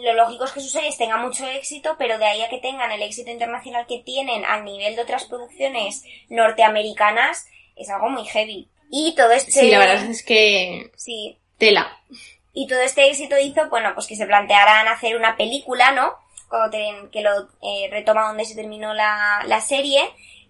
lo 0.01 0.13
lógico 0.13 0.45
es 0.45 0.51
que 0.51 0.59
sus 0.59 0.71
series 0.71 0.97
tengan 0.97 1.21
mucho 1.21 1.47
éxito, 1.47 1.95
pero 1.97 2.17
de 2.17 2.25
ahí 2.25 2.41
a 2.41 2.49
que 2.49 2.59
tengan 2.59 2.91
el 2.91 3.01
éxito 3.01 3.31
internacional 3.31 3.85
que 3.87 3.99
tienen 3.99 4.43
al 4.45 4.65
nivel 4.65 4.95
de 4.95 5.01
otras 5.01 5.25
producciones 5.25 6.03
norteamericanas 6.29 7.47
es 7.75 7.89
algo 7.89 8.09
muy 8.09 8.25
heavy. 8.25 8.67
Y 8.91 9.15
todo 9.15 9.31
este... 9.31 9.51
Sí, 9.51 9.71
la 9.71 9.79
verdad 9.79 10.05
es 10.05 10.23
que... 10.23 10.91
Sí. 10.95 11.37
Tela. 11.57 11.97
Y 12.55 12.65
todo 12.67 12.79
este 12.79 13.07
éxito 13.07 13.37
hizo, 13.37 13.69
bueno, 13.69 13.93
pues 13.93 14.07
que 14.07 14.15
se 14.15 14.25
plantearan 14.25 14.87
hacer 14.87 15.15
una 15.15 15.37
película, 15.37 15.91
¿no? 15.91 16.25
que 17.11 17.21
lo 17.21 17.49
eh, 17.61 17.89
retoma 17.91 18.27
donde 18.27 18.45
se 18.45 18.55
terminó 18.55 18.93
la, 18.93 19.43
la 19.45 19.61
serie. 19.61 20.01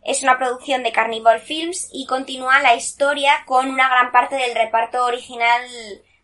Es 0.03 0.21
una 0.21 0.37
producción 0.37 0.83
de 0.83 0.91
Carnival 0.91 1.39
Films 1.39 1.89
y 1.91 2.05
continúa 2.05 2.59
la 2.59 2.75
historia 2.75 3.43
con 3.45 3.69
una 3.69 3.89
gran 3.89 4.11
parte 4.11 4.35
del 4.35 4.53
reparto 4.55 5.03
original 5.03 5.63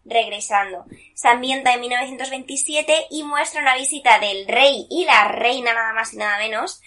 regresando. 0.06 0.86
Se 1.16 1.28
ambienta 1.28 1.74
en 1.74 1.82
1927 1.82 3.08
y 3.10 3.24
muestra 3.24 3.62
una 3.62 3.76
visita 3.76 4.20
del 4.20 4.48
rey 4.48 4.88
y 4.90 5.06
la 5.06 5.28
reina 5.30 5.74
nada 5.74 5.94
más 5.94 6.14
y 6.14 6.18
nada 6.18 6.38
menos 6.38 6.82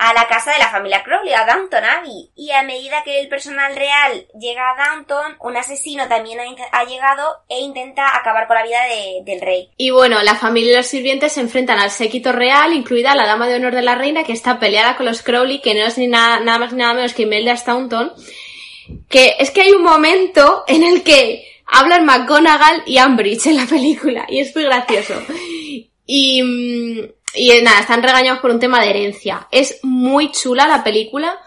a 0.00 0.14
la 0.14 0.26
casa 0.28 0.52
de 0.52 0.58
la 0.58 0.70
familia 0.70 1.02
Crowley, 1.02 1.34
a 1.34 1.44
Downton 1.44 1.84
Abbey. 1.84 2.30
Y 2.34 2.50
a 2.52 2.62
medida 2.62 3.02
que 3.04 3.20
el 3.20 3.28
personal 3.28 3.76
real 3.76 4.26
llega 4.40 4.62
a 4.70 4.96
Downton, 4.96 5.36
un 5.40 5.56
asesino 5.58 6.08
también 6.08 6.38
ha, 6.72 6.84
llegado 6.84 7.44
e 7.50 7.60
intenta 7.60 8.16
acabar 8.16 8.46
con 8.46 8.56
la 8.56 8.64
vida 8.64 8.78
del 9.24 9.42
rey. 9.42 9.68
Y 9.76 9.90
bueno, 9.90 10.22
la 10.22 10.36
familia 10.36 10.72
y 10.72 10.76
los 10.76 10.86
sirvientes 10.86 11.32
se 11.32 11.42
enfrentan 11.42 11.78
al 11.78 11.90
séquito 11.90 12.32
real, 12.32 12.72
incluida 12.72 13.14
la 13.14 13.26
dama 13.26 13.46
de 13.46 13.56
honor 13.56 13.74
de 13.74 13.82
la 13.82 13.94
reina, 13.94 14.24
que 14.24 14.32
está 14.32 14.58
peleada 14.58 14.96
con 14.96 15.04
los 15.04 15.22
Crowley, 15.22 15.60
que 15.60 15.74
no 15.74 15.84
es 15.84 15.98
ni 15.98 16.06
nada, 16.06 16.40
nada 16.40 16.58
más 16.58 16.72
ni 16.72 16.78
nada 16.78 16.94
menos 16.94 17.12
que 17.12 17.22
Imelda 17.22 17.54
Staunton. 17.54 18.14
Que 19.10 19.36
es 19.38 19.50
que 19.50 19.60
hay 19.60 19.72
un 19.72 19.82
momento 19.82 20.64
en 20.66 20.82
el 20.82 21.02
que 21.02 21.46
hablan 21.66 22.06
McGonagall 22.06 22.84
y 22.86 22.96
Ambridge 22.96 23.48
en 23.48 23.56
la 23.58 23.66
película 23.66 24.24
y 24.30 24.40
es 24.40 24.54
muy 24.54 24.64
gracioso. 24.64 25.14
Y, 26.06 26.42
y 27.34 27.50
nada, 27.62 27.80
están 27.80 28.02
regañados 28.02 28.40
por 28.40 28.50
un 28.50 28.60
tema 28.60 28.82
de 28.82 28.90
herencia. 28.90 29.48
Es 29.50 29.80
muy 29.82 30.32
chula 30.32 30.66
la 30.66 30.84
película, 30.84 31.38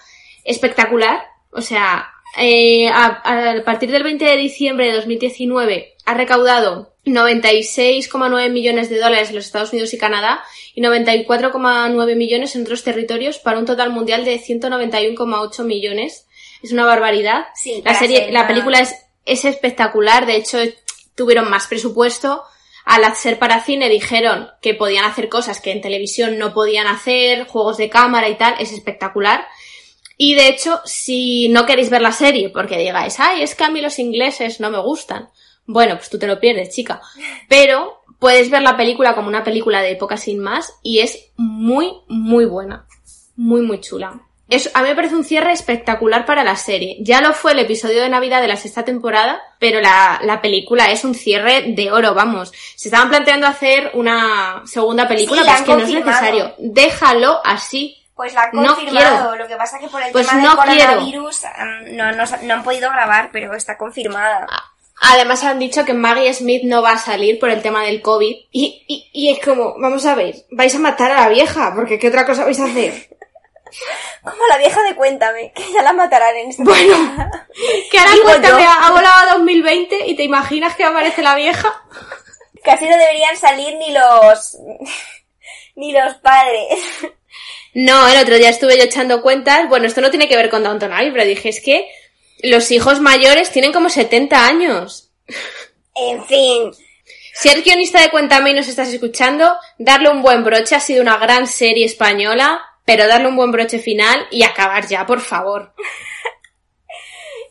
espectacular. 0.43 1.25
O 1.51 1.61
sea, 1.61 2.09
eh, 2.37 2.89
a, 2.89 3.21
partir 3.65 3.91
del 3.91 4.03
20 4.03 4.23
de 4.23 4.37
diciembre 4.37 4.87
de 4.87 4.93
2019 4.93 5.93
ha 6.05 6.13
recaudado 6.13 6.95
96,9 7.05 8.49
millones 8.51 8.89
de 8.89 8.99
dólares 8.99 9.29
en 9.29 9.35
los 9.35 9.45
Estados 9.45 9.71
Unidos 9.71 9.93
y 9.93 9.97
Canadá 9.97 10.43
y 10.73 10.81
94,9 10.81 12.15
millones 12.15 12.55
en 12.55 12.63
otros 12.63 12.83
territorios 12.83 13.39
para 13.39 13.59
un 13.59 13.65
total 13.65 13.91
mundial 13.91 14.25
de 14.25 14.39
191,8 14.39 15.63
millones. 15.63 16.27
Es 16.61 16.71
una 16.71 16.85
barbaridad. 16.85 17.47
la 17.83 17.93
serie, 17.93 18.31
la 18.31 18.47
película 18.47 18.79
es 18.79 18.95
es 19.25 19.45
espectacular. 19.45 20.25
De 20.25 20.35
hecho, 20.35 20.57
tuvieron 21.15 21.49
más 21.49 21.67
presupuesto. 21.67 22.43
Al 22.85 23.03
hacer 23.05 23.39
para 23.39 23.63
cine 23.63 23.89
dijeron 23.89 24.49
que 24.61 24.73
podían 24.73 25.05
hacer 25.05 25.29
cosas 25.29 25.61
que 25.61 25.71
en 25.71 25.81
televisión 25.81 26.37
no 26.37 26.53
podían 26.53 26.87
hacer, 26.87 27.47
juegos 27.47 27.77
de 27.77 27.89
cámara 27.89 28.29
y 28.29 28.35
tal, 28.35 28.55
es 28.59 28.71
espectacular. 28.71 29.47
Y 30.17 30.35
de 30.35 30.47
hecho, 30.47 30.81
si 30.85 31.49
no 31.49 31.65
queréis 31.65 31.89
ver 31.89 32.01
la 32.01 32.11
serie 32.11 32.49
porque 32.49 32.77
digáis, 32.77 33.19
ay, 33.19 33.41
es 33.41 33.55
que 33.55 33.63
a 33.63 33.69
mí 33.69 33.81
los 33.81 33.99
ingleses 33.99 34.59
no 34.59 34.69
me 34.69 34.81
gustan. 34.81 35.29
Bueno, 35.65 35.95
pues 35.95 36.09
tú 36.09 36.19
te 36.19 36.27
lo 36.27 36.39
pierdes, 36.39 36.75
chica. 36.75 37.01
Pero 37.47 38.03
puedes 38.19 38.49
ver 38.49 38.61
la 38.61 38.77
película 38.77 39.15
como 39.15 39.27
una 39.27 39.43
película 39.43 39.81
de 39.81 39.91
época 39.91 40.17
sin 40.17 40.39
más 40.39 40.73
y 40.83 40.99
es 40.99 41.31
muy, 41.37 41.93
muy 42.07 42.45
buena. 42.45 42.85
Muy, 43.35 43.61
muy 43.61 43.79
chula 43.79 44.21
a 44.73 44.81
mí 44.81 44.89
me 44.89 44.95
parece 44.95 45.15
un 45.15 45.23
cierre 45.23 45.51
espectacular 45.51 46.25
para 46.25 46.43
la 46.43 46.55
serie. 46.55 46.97
Ya 47.01 47.21
lo 47.21 47.33
fue 47.33 47.53
el 47.53 47.59
episodio 47.59 48.01
de 48.01 48.09
Navidad 48.09 48.41
de 48.41 48.47
la 48.47 48.55
sexta 48.55 48.83
temporada, 48.83 49.41
pero 49.59 49.81
la, 49.81 50.19
la 50.23 50.41
película 50.41 50.91
es 50.91 51.03
un 51.03 51.15
cierre 51.15 51.73
de 51.75 51.91
oro, 51.91 52.13
vamos. 52.13 52.51
Se 52.75 52.89
estaban 52.89 53.09
planteando 53.09 53.47
hacer 53.47 53.91
una 53.93 54.61
segunda 54.65 55.07
película, 55.07 55.41
pero 55.43 55.55
es 55.55 55.61
que 55.61 55.75
no 55.75 55.83
es 55.83 56.05
necesario. 56.05 56.53
Déjalo 56.59 57.41
así. 57.43 57.99
Pues 58.15 58.33
la 58.33 58.43
han 58.43 58.51
confirmado. 58.51 59.35
Lo 59.35 59.47
que 59.47 59.55
pasa 59.55 59.77
es 59.77 59.83
que 59.83 59.89
por 59.89 60.01
el 60.01 60.11
pues 60.11 60.27
tema 60.27 60.41
del 60.41 60.55
coronavirus 60.55 61.41
no, 61.91 62.11
no, 62.11 62.23
no, 62.43 62.53
han 62.53 62.63
podido 62.63 62.89
grabar, 62.89 63.29
pero 63.31 63.55
está 63.55 63.77
confirmada. 63.77 64.47
Además 65.01 65.43
han 65.43 65.59
dicho 65.59 65.83
que 65.83 65.93
Maggie 65.93 66.33
Smith 66.33 66.63
no 66.63 66.81
va 66.81 66.91
a 66.91 66.97
salir 66.97 67.39
por 67.39 67.49
el 67.49 67.61
tema 67.61 67.83
del 67.83 68.01
COVID. 68.01 68.35
Y, 68.51 68.85
y, 68.87 69.09
y 69.11 69.29
es 69.31 69.43
como, 69.43 69.75
vamos 69.79 70.05
a 70.05 70.15
ver, 70.15 70.35
vais 70.51 70.73
a 70.75 70.79
matar 70.79 71.11
a 71.11 71.21
la 71.21 71.29
vieja, 71.29 71.73
porque 71.75 71.97
¿qué 71.97 72.07
otra 72.07 72.25
cosa 72.25 72.45
vais 72.45 72.59
a 72.59 72.65
hacer? 72.65 73.09
Como 74.23 74.47
la 74.49 74.57
vieja 74.57 74.81
de 74.83 74.95
Cuéntame, 74.95 75.51
que 75.53 75.63
ya 75.73 75.81
la 75.81 75.93
matarán 75.93 76.35
en 76.35 76.49
este 76.49 76.63
Bueno, 76.63 76.95
que 77.91 77.97
ahora 77.99 78.11
Digo 78.11 78.23
cuéntame, 78.25 78.63
yo. 78.63 78.69
ha 78.69 78.91
volado 78.91 79.29
a 79.29 79.33
2020 79.35 80.07
y 80.07 80.15
te 80.15 80.23
imaginas 80.23 80.75
que 80.75 80.83
aparece 80.83 81.21
la 81.21 81.35
vieja. 81.35 81.73
Casi 82.63 82.85
no 82.85 82.97
deberían 82.97 83.35
salir 83.37 83.75
ni 83.75 83.91
los... 83.91 84.57
ni 85.75 85.91
los 85.91 86.13
padres. 86.15 86.79
No, 87.73 88.07
el 88.07 88.17
otro 88.21 88.37
día 88.37 88.49
estuve 88.49 88.77
yo 88.77 88.83
echando 88.83 89.21
cuentas. 89.21 89.67
Bueno, 89.67 89.87
esto 89.87 90.01
no 90.01 90.11
tiene 90.11 90.27
que 90.29 90.35
ver 90.37 90.49
con 90.49 90.63
Downton 90.63 90.93
Abbey, 90.93 91.11
pero 91.11 91.25
dije, 91.25 91.49
es 91.49 91.59
que 91.61 91.89
los 92.43 92.69
hijos 92.71 92.99
mayores 92.99 93.49
tienen 93.51 93.73
como 93.73 93.89
70 93.89 94.45
años. 94.45 95.09
En 95.95 96.23
fin, 96.25 96.71
Si 97.33 97.49
eres 97.49 97.63
guionista 97.63 97.99
de 98.01 98.11
Cuéntame 98.11 98.51
y 98.51 98.53
nos 98.53 98.67
estás 98.67 98.89
escuchando, 98.89 99.55
darle 99.79 100.09
un 100.09 100.21
buen 100.21 100.43
broche. 100.43 100.75
Ha 100.75 100.79
sido 100.79 101.01
una 101.01 101.17
gran 101.17 101.47
serie 101.47 101.85
española, 101.85 102.61
pero 102.85 103.07
darle 103.07 103.27
un 103.27 103.35
buen 103.35 103.51
broche 103.51 103.79
final 103.79 104.27
y 104.31 104.43
acabar 104.43 104.87
ya, 104.87 105.05
por 105.05 105.21
favor. 105.21 105.73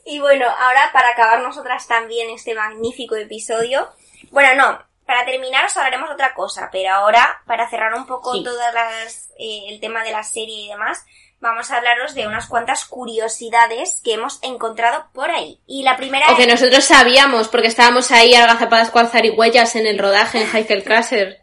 Y 0.05 0.18
bueno, 0.18 0.47
ahora 0.47 0.91
para 0.93 1.11
acabar 1.11 1.41
nosotras 1.43 1.87
también 1.87 2.28
este 2.30 2.55
magnífico 2.55 3.14
episodio. 3.14 3.89
Bueno, 4.33 4.55
no, 4.57 4.78
para 5.07 5.24
terminar 5.24 5.64
os 5.64 5.76
hablaremos 5.76 6.09
de 6.09 6.14
otra 6.14 6.35
cosa, 6.35 6.70
pero 6.72 6.93
ahora, 6.93 7.41
para 7.47 7.70
cerrar 7.70 7.95
un 7.95 8.07
poco 8.07 8.35
Sí. 8.35 8.43
todas 8.43 8.74
las, 8.74 9.30
eh, 9.39 9.66
el 9.68 9.80
tema 9.80 10.03
de 10.03 10.11
la 10.11 10.24
serie 10.24 10.64
y 10.64 10.68
demás, 10.68 11.05
vamos 11.41 11.70
a 11.70 11.76
hablaros 11.76 12.14
de 12.14 12.26
unas 12.26 12.47
cuantas 12.49 12.85
curiosidades 12.85 14.01
que 14.05 14.14
hemos 14.14 14.43
encontrado 14.43 15.07
por 15.12 15.30
ahí. 15.30 15.61
Y 15.66 15.83
la 15.85 15.97
primera 15.97 16.33
O 16.33 16.37
que 16.37 16.47
nosotros 16.47 16.85
sabíamos, 16.85 17.49
porque 17.49 17.68
estábamos 17.68 18.11
ahí 18.11 18.35
agazapadas 18.35 18.91
cual 18.91 19.09
zarigüeyas 19.09 19.76
en 19.76 19.87
el 19.87 19.99
rodaje 19.99 20.43
en 20.43 20.49
Heikel 20.57 20.83
Castle. 20.83 21.39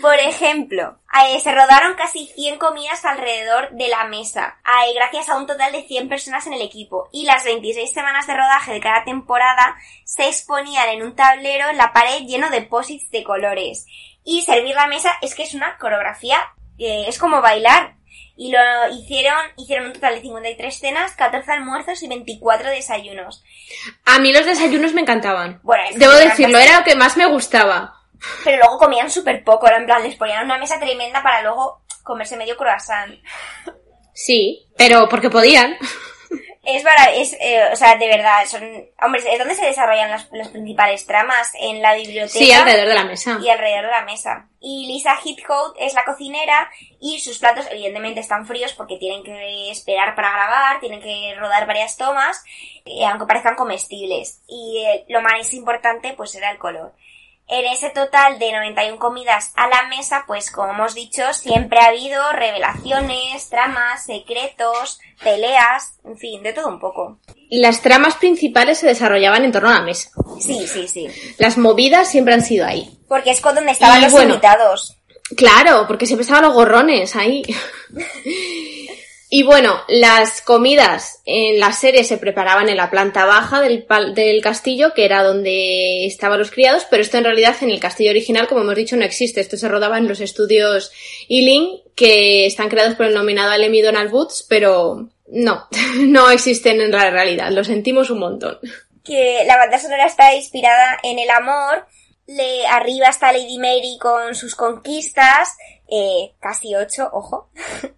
Por 0.00 0.14
ejemplo, 0.14 0.98
eh, 1.12 1.40
se 1.40 1.52
rodaron 1.52 1.94
casi 1.94 2.26
100 2.26 2.58
comidas 2.58 3.04
alrededor 3.04 3.70
de 3.70 3.88
la 3.88 4.04
mesa, 4.04 4.58
eh, 4.64 4.94
gracias 4.94 5.28
a 5.28 5.36
un 5.36 5.46
total 5.46 5.72
de 5.72 5.82
100 5.82 6.08
personas 6.08 6.46
en 6.46 6.52
el 6.52 6.62
equipo. 6.62 7.08
Y 7.12 7.24
las 7.24 7.44
26 7.44 7.92
semanas 7.92 8.26
de 8.26 8.34
rodaje 8.34 8.72
de 8.72 8.80
cada 8.80 9.04
temporada 9.04 9.76
se 10.04 10.28
exponían 10.28 10.88
en 10.90 11.02
un 11.02 11.16
tablero 11.16 11.70
en 11.70 11.76
la 11.76 11.92
pared 11.92 12.26
lleno 12.26 12.50
de 12.50 12.62
posits 12.62 13.10
de 13.10 13.24
colores. 13.24 13.86
Y 14.24 14.42
servir 14.42 14.74
la 14.74 14.86
mesa 14.86 15.12
es 15.22 15.34
que 15.34 15.42
es 15.42 15.54
una 15.54 15.76
coreografía, 15.78 16.38
eh, 16.78 17.04
es 17.08 17.18
como 17.18 17.40
bailar. 17.40 17.94
Y 18.36 18.52
lo 18.52 18.58
hicieron, 18.92 19.34
hicieron 19.56 19.86
un 19.86 19.92
total 19.94 20.14
de 20.14 20.20
53 20.20 20.78
cenas, 20.78 21.16
14 21.16 21.50
almuerzos 21.50 22.00
y 22.04 22.08
24 22.08 22.68
desayunos. 22.70 23.42
A 24.04 24.20
mí 24.20 24.32
los 24.32 24.46
desayunos 24.46 24.94
me 24.94 25.00
encantaban. 25.00 25.58
Bueno, 25.64 25.82
Debo 25.96 26.12
decirlo, 26.12 26.58
era 26.58 26.78
lo 26.78 26.84
que 26.84 26.94
más 26.94 27.16
me 27.16 27.26
gustaba. 27.26 27.97
Pero 28.44 28.58
luego 28.58 28.78
comían 28.78 29.10
súper 29.10 29.44
poco, 29.44 29.66
era 29.66 29.76
en 29.78 29.86
plan, 29.86 30.02
les 30.02 30.16
ponían 30.16 30.44
una 30.44 30.58
mesa 30.58 30.78
tremenda 30.78 31.22
para 31.22 31.42
luego 31.42 31.82
comerse 32.02 32.36
medio 32.36 32.56
croissant. 32.56 33.14
Sí, 34.12 34.66
pero 34.76 35.08
porque 35.08 35.30
podían. 35.30 35.76
Es 36.64 36.82
para, 36.82 37.12
es, 37.14 37.34
eh, 37.40 37.62
o 37.72 37.76
sea, 37.76 37.96
de 37.96 38.08
verdad, 38.08 38.44
son, 38.46 38.62
hombre, 39.00 39.22
es 39.32 39.38
donde 39.38 39.54
se 39.54 39.64
desarrollan 39.64 40.10
las, 40.10 40.28
las 40.32 40.48
principales 40.48 41.06
tramas, 41.06 41.50
en 41.58 41.80
la 41.80 41.94
biblioteca 41.94 42.38
Sí, 42.38 42.52
alrededor 42.52 42.88
de 42.88 42.94
la 42.94 43.04
mesa. 43.04 43.38
y 43.40 43.48
alrededor 43.48 43.86
de 43.86 43.90
la 43.90 44.02
mesa. 44.04 44.48
Y 44.60 44.86
Lisa 44.86 45.16
Heathcote 45.16 45.86
es 45.86 45.94
la 45.94 46.04
cocinera 46.04 46.70
y 47.00 47.20
sus 47.20 47.38
platos 47.38 47.66
evidentemente 47.70 48.20
están 48.20 48.46
fríos 48.46 48.74
porque 48.74 48.98
tienen 48.98 49.22
que 49.24 49.70
esperar 49.70 50.14
para 50.14 50.30
grabar, 50.30 50.80
tienen 50.80 51.00
que 51.00 51.34
rodar 51.38 51.66
varias 51.66 51.96
tomas, 51.96 52.44
eh, 52.84 53.06
aunque 53.06 53.24
parezcan 53.26 53.54
comestibles. 53.54 54.42
Y 54.46 54.84
eh, 54.84 55.06
lo 55.08 55.22
más 55.22 55.54
importante 55.54 56.12
pues 56.18 56.34
era 56.34 56.50
el 56.50 56.58
color. 56.58 56.92
En 57.50 57.64
ese 57.64 57.88
total 57.90 58.38
de 58.38 58.52
91 58.52 58.98
comidas 58.98 59.52
a 59.56 59.68
la 59.68 59.88
mesa, 59.88 60.24
pues 60.26 60.50
como 60.50 60.72
hemos 60.72 60.94
dicho, 60.94 61.22
siempre 61.32 61.78
ha 61.80 61.86
habido 61.86 62.20
revelaciones, 62.32 63.48
tramas, 63.48 64.04
secretos, 64.04 65.00
peleas, 65.22 65.94
en 66.04 66.18
fin, 66.18 66.42
de 66.42 66.52
todo 66.52 66.68
un 66.68 66.78
poco. 66.78 67.18
Las 67.48 67.80
tramas 67.80 68.16
principales 68.16 68.78
se 68.78 68.86
desarrollaban 68.86 69.44
en 69.44 69.52
torno 69.52 69.70
a 69.70 69.74
la 69.74 69.82
mesa. 69.82 70.10
Sí, 70.40 70.66
sí, 70.66 70.86
sí. 70.88 71.08
Las 71.38 71.56
movidas 71.56 72.10
siempre 72.10 72.34
han 72.34 72.42
sido 72.42 72.66
ahí. 72.66 72.98
Porque 73.08 73.30
es 73.30 73.40
con 73.40 73.54
donde 73.54 73.72
estaban 73.72 74.00
Y 74.00 74.02
los 74.02 74.12
bueno. 74.12 74.34
invitados. 74.34 74.98
Claro, 75.34 75.86
porque 75.86 76.04
siempre 76.04 76.22
estaban 76.24 76.44
los 76.44 76.52
gorrones 76.54 77.16
ahí. 77.16 77.42
Y 79.30 79.42
bueno, 79.42 79.82
las 79.88 80.40
comidas 80.40 81.20
en 81.26 81.60
la 81.60 81.72
serie 81.72 82.02
se 82.02 82.16
preparaban 82.16 82.70
en 82.70 82.78
la 82.78 82.90
planta 82.90 83.26
baja 83.26 83.60
del, 83.60 83.86
del 84.14 84.40
castillo, 84.40 84.94
que 84.94 85.04
era 85.04 85.22
donde 85.22 86.06
estaban 86.06 86.38
los 86.38 86.50
criados, 86.50 86.86
pero 86.88 87.02
esto 87.02 87.18
en 87.18 87.24
realidad 87.24 87.54
en 87.60 87.68
el 87.68 87.78
castillo 87.78 88.10
original, 88.10 88.48
como 88.48 88.62
hemos 88.62 88.76
dicho, 88.76 88.96
no 88.96 89.04
existe. 89.04 89.42
Esto 89.42 89.58
se 89.58 89.68
rodaba 89.68 89.98
en 89.98 90.08
los 90.08 90.20
estudios 90.20 90.92
Ealing, 91.28 91.82
que 91.94 92.46
están 92.46 92.70
creados 92.70 92.94
por 92.94 93.04
el 93.04 93.14
nominado 93.14 93.54
Lemmy 93.58 93.82
Donald 93.82 94.10
Boots, 94.10 94.46
pero 94.48 95.10
no, 95.26 95.68
no 95.98 96.30
existen 96.30 96.80
en 96.80 96.90
la 96.90 97.10
realidad. 97.10 97.50
Lo 97.50 97.64
sentimos 97.64 98.08
un 98.08 98.20
montón. 98.20 98.58
que 99.04 99.44
la 99.46 99.58
banda 99.58 99.78
sonora 99.78 100.06
está 100.06 100.34
inspirada 100.34 100.98
en 101.02 101.18
el 101.18 101.28
amor. 101.28 101.86
Le, 102.26 102.66
arriba 102.66 103.08
está 103.08 103.32
Lady 103.32 103.58
Mary 103.58 103.98
con 104.00 104.34
sus 104.34 104.54
conquistas, 104.54 105.50
eh, 105.90 106.32
casi 106.40 106.74
ocho, 106.74 107.10
ojo. 107.12 107.50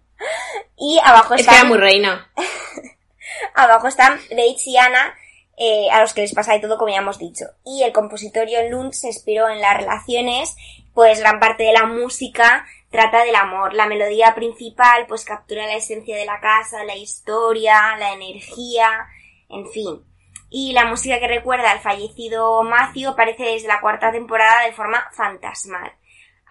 y 0.77 0.99
abajo 1.03 1.33
Es 1.33 1.41
que 1.41 1.47
era 1.47 1.53
están, 1.53 1.69
muy 1.69 1.77
reina. 1.77 2.31
abajo 3.55 3.87
están 3.87 4.19
Bates 4.29 4.67
y 4.67 4.77
Anna, 4.77 5.15
eh, 5.57 5.89
a 5.91 6.01
los 6.01 6.13
que 6.13 6.21
les 6.21 6.33
pasa 6.33 6.53
de 6.53 6.59
todo, 6.59 6.77
como 6.77 6.91
ya 6.91 6.99
hemos 6.99 7.19
dicho. 7.19 7.45
Y 7.65 7.83
el 7.83 7.93
compositor 7.93 8.47
John 8.51 8.71
Lund 8.71 8.93
se 8.93 9.07
inspiró 9.07 9.49
en 9.49 9.61
las 9.61 9.77
relaciones, 9.77 10.55
pues 10.93 11.19
gran 11.19 11.39
parte 11.39 11.63
de 11.63 11.73
la 11.73 11.85
música 11.85 12.65
trata 12.89 13.23
del 13.23 13.35
amor. 13.35 13.73
La 13.73 13.87
melodía 13.87 14.35
principal, 14.35 15.05
pues 15.07 15.25
captura 15.25 15.65
la 15.65 15.75
esencia 15.75 16.15
de 16.15 16.25
la 16.25 16.39
casa, 16.39 16.83
la 16.83 16.95
historia, 16.95 17.97
la 17.97 18.13
energía, 18.13 19.07
en 19.49 19.69
fin. 19.69 20.03
Y 20.49 20.73
la 20.73 20.85
música 20.85 21.19
que 21.19 21.27
recuerda 21.27 21.71
al 21.71 21.79
fallecido 21.79 22.61
Matthew 22.63 23.11
aparece 23.11 23.43
desde 23.43 23.67
la 23.67 23.79
cuarta 23.79 24.11
temporada 24.11 24.65
de 24.65 24.73
forma 24.73 25.07
fantasmal. 25.13 25.93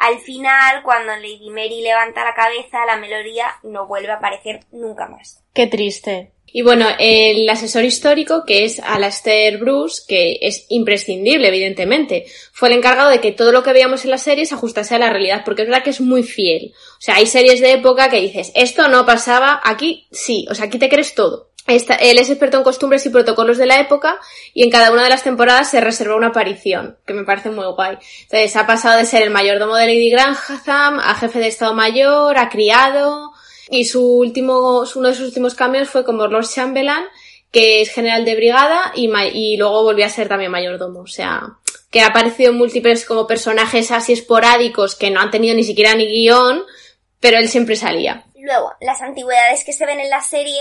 Al 0.00 0.18
final, 0.18 0.82
cuando 0.82 1.14
Lady 1.16 1.50
Mary 1.50 1.82
levanta 1.82 2.24
la 2.24 2.34
cabeza, 2.34 2.86
la 2.86 2.96
melodía 2.96 3.46
no 3.62 3.86
vuelve 3.86 4.10
a 4.10 4.14
aparecer 4.14 4.60
nunca 4.72 5.06
más. 5.06 5.44
Qué 5.52 5.66
triste. 5.66 6.32
Y 6.46 6.62
bueno, 6.62 6.86
el 6.98 7.48
asesor 7.48 7.84
histórico, 7.84 8.44
que 8.46 8.64
es 8.64 8.80
Alastair 8.80 9.58
Bruce, 9.58 10.02
que 10.08 10.38
es 10.40 10.64
imprescindible, 10.70 11.48
evidentemente, 11.48 12.24
fue 12.50 12.70
el 12.70 12.78
encargado 12.78 13.10
de 13.10 13.20
que 13.20 13.30
todo 13.30 13.52
lo 13.52 13.62
que 13.62 13.74
veíamos 13.74 14.04
en 14.04 14.10
la 14.10 14.18
serie 14.18 14.46
se 14.46 14.54
ajustase 14.54 14.94
a 14.94 14.98
la 14.98 15.10
realidad, 15.10 15.42
porque 15.44 15.62
es 15.62 15.68
verdad 15.68 15.84
que 15.84 15.90
es 15.90 16.00
muy 16.00 16.22
fiel. 16.22 16.72
O 16.98 17.00
sea, 17.00 17.16
hay 17.16 17.26
series 17.26 17.60
de 17.60 17.72
época 17.72 18.08
que 18.08 18.22
dices, 18.22 18.52
esto 18.54 18.88
no 18.88 19.04
pasaba, 19.04 19.60
aquí 19.62 20.08
sí, 20.10 20.46
o 20.50 20.54
sea, 20.54 20.64
aquí 20.64 20.78
te 20.78 20.88
crees 20.88 21.14
todo. 21.14 21.49
Él 21.66 22.18
es 22.18 22.30
experto 22.30 22.56
en 22.56 22.64
costumbres 22.64 23.06
y 23.06 23.10
protocolos 23.10 23.58
de 23.58 23.66
la 23.66 23.80
época 23.80 24.18
y 24.54 24.64
en 24.64 24.70
cada 24.70 24.90
una 24.92 25.04
de 25.04 25.10
las 25.10 25.22
temporadas 25.22 25.70
se 25.70 25.80
reserva 25.80 26.16
una 26.16 26.28
aparición, 26.28 26.96
que 27.06 27.14
me 27.14 27.24
parece 27.24 27.50
muy 27.50 27.66
guay. 27.66 27.98
Entonces 28.22 28.56
ha 28.56 28.66
pasado 28.66 28.98
de 28.98 29.06
ser 29.06 29.22
el 29.22 29.30
mayordomo 29.30 29.76
de 29.76 29.86
Lady 29.86 30.10
Grantham 30.10 30.98
a 30.98 31.14
jefe 31.14 31.38
de 31.38 31.48
Estado 31.48 31.74
Mayor, 31.74 32.38
a 32.38 32.48
criado, 32.48 33.32
y 33.70 33.84
su 33.84 34.04
último, 34.04 34.84
uno 34.94 35.08
de 35.08 35.14
sus 35.14 35.26
últimos 35.26 35.54
cambios 35.54 35.88
fue 35.88 36.04
como 36.04 36.26
Lord 36.26 36.48
Chamberlain, 36.48 37.04
que 37.52 37.82
es 37.82 37.90
general 37.90 38.24
de 38.24 38.34
brigada 38.34 38.92
y, 38.94 39.10
y 39.32 39.56
luego 39.56 39.84
volvió 39.84 40.06
a 40.06 40.08
ser 40.08 40.28
también 40.28 40.50
mayordomo. 40.50 41.00
O 41.00 41.06
sea, 41.06 41.42
que 41.90 42.00
ha 42.00 42.06
aparecido 42.06 42.50
en 42.50 42.58
múltiples 42.58 43.04
como 43.04 43.26
personajes 43.26 43.90
así 43.90 44.12
esporádicos 44.12 44.96
que 44.96 45.10
no 45.10 45.20
han 45.20 45.30
tenido 45.30 45.54
ni 45.54 45.64
siquiera 45.64 45.94
ni 45.94 46.06
guion, 46.06 46.64
pero 47.20 47.38
él 47.38 47.48
siempre 47.48 47.76
salía. 47.76 48.24
Luego, 48.36 48.72
las 48.80 49.02
antigüedades 49.02 49.64
que 49.64 49.72
se 49.72 49.86
ven 49.86 50.00
en 50.00 50.10
la 50.10 50.22
serie 50.22 50.60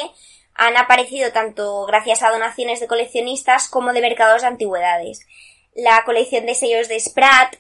han 0.60 0.78
aparecido 0.78 1.32
tanto 1.32 1.86
gracias 1.86 2.22
a 2.22 2.30
donaciones 2.30 2.80
de 2.80 2.88
coleccionistas 2.88 3.70
como 3.70 3.94
de 3.94 4.02
mercados 4.02 4.42
de 4.42 4.48
antigüedades. 4.50 5.26
La 5.74 6.04
colección 6.04 6.46
de 6.46 6.56
sellos 6.56 6.88
de 6.88 7.00
Spratt, 7.00 7.56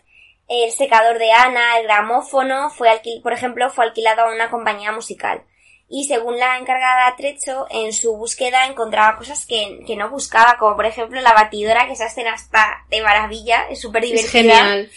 el 0.47 0.71
secador 0.71 1.17
de 1.19 1.31
Ana, 1.31 1.77
el 1.79 1.83
gramófono, 1.83 2.69
fue 2.69 2.89
alquil- 2.89 3.21
por 3.21 3.33
ejemplo, 3.33 3.69
fue 3.69 3.85
alquilado 3.85 4.23
a 4.23 4.33
una 4.33 4.49
compañía 4.49 4.91
musical. 4.91 5.43
Y 5.87 6.05
según 6.05 6.37
la 6.37 6.57
encargada 6.57 7.15
Trecho, 7.15 7.65
en 7.71 7.93
su 7.93 8.15
búsqueda 8.15 8.67
encontraba 8.67 9.17
cosas 9.17 9.45
que, 9.47 9.79
que 9.87 9.95
no 9.95 10.09
buscaba, 10.09 10.57
como 10.59 10.75
por 10.75 10.85
ejemplo 10.85 11.19
la 11.21 11.33
batidora, 11.33 11.87
que 11.87 11.93
esa 11.93 12.05
escena 12.05 12.35
está 12.35 12.85
de 12.89 13.01
maravilla, 13.01 13.65
es 13.69 13.81
súper 13.81 14.03
divertida. 14.03 14.29
genial. 14.31 14.91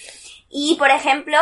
Y, 0.51 0.77
por 0.77 0.91
ejemplo, 0.91 1.39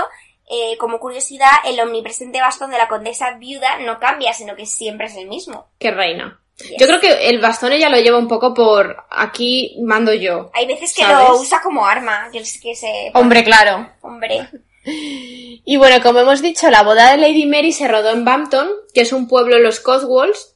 eh, 0.48 0.76
como 0.78 1.01
curiosidad, 1.01 1.51
el 1.64 1.80
omnipresente 1.80 2.40
bastón 2.40 2.70
de 2.70 2.78
la 2.78 2.86
condesa 2.86 3.32
viuda 3.39 3.78
no 3.78 3.98
cambia, 3.98 4.35
sino 4.35 4.55
que 4.55 4.66
siempre 4.66 5.06
es 5.06 5.16
el 5.16 5.26
mismo. 5.26 5.68
Qué 5.80 5.90
reina. 5.90 6.40
Yo 6.78 6.87
creo 6.87 7.01
que 7.01 7.28
el 7.28 7.39
bastón 7.41 7.73
ella 7.73 7.89
lo 7.89 7.99
lleva 7.99 8.19
un 8.19 8.28
poco 8.28 8.55
por 8.55 9.05
aquí 9.11 9.77
mando 9.82 10.12
yo. 10.12 10.51
Hay 10.55 10.66
veces 10.66 10.93
que 10.95 11.03
¿Sabes? 11.03 11.28
lo 11.28 11.41
usa 11.41 11.61
como 11.62 11.87
arma, 11.87 12.28
que 12.32 12.45
se... 12.45 13.11
Hombre, 13.15 13.45
claro. 13.45 13.91
Hombre. 14.03 14.49
Y 14.82 15.77
bueno, 15.77 16.03
como 16.03 16.20
hemos 16.20 16.43
dicho, 16.43 16.70
la 16.70 16.82
boda 16.82 17.11
de 17.11 17.19
Lady 17.19 17.47
Mary 17.47 17.73
se 17.73 17.87
rodó 17.87 18.11
en 18.11 18.24
Bampton, 18.24 18.69
que 18.95 19.03
es 19.03 19.12
un 19.12 19.28
pueblo 19.28 19.57
en 19.57 19.62
los 19.62 19.81
Cotswolds, 19.81 20.55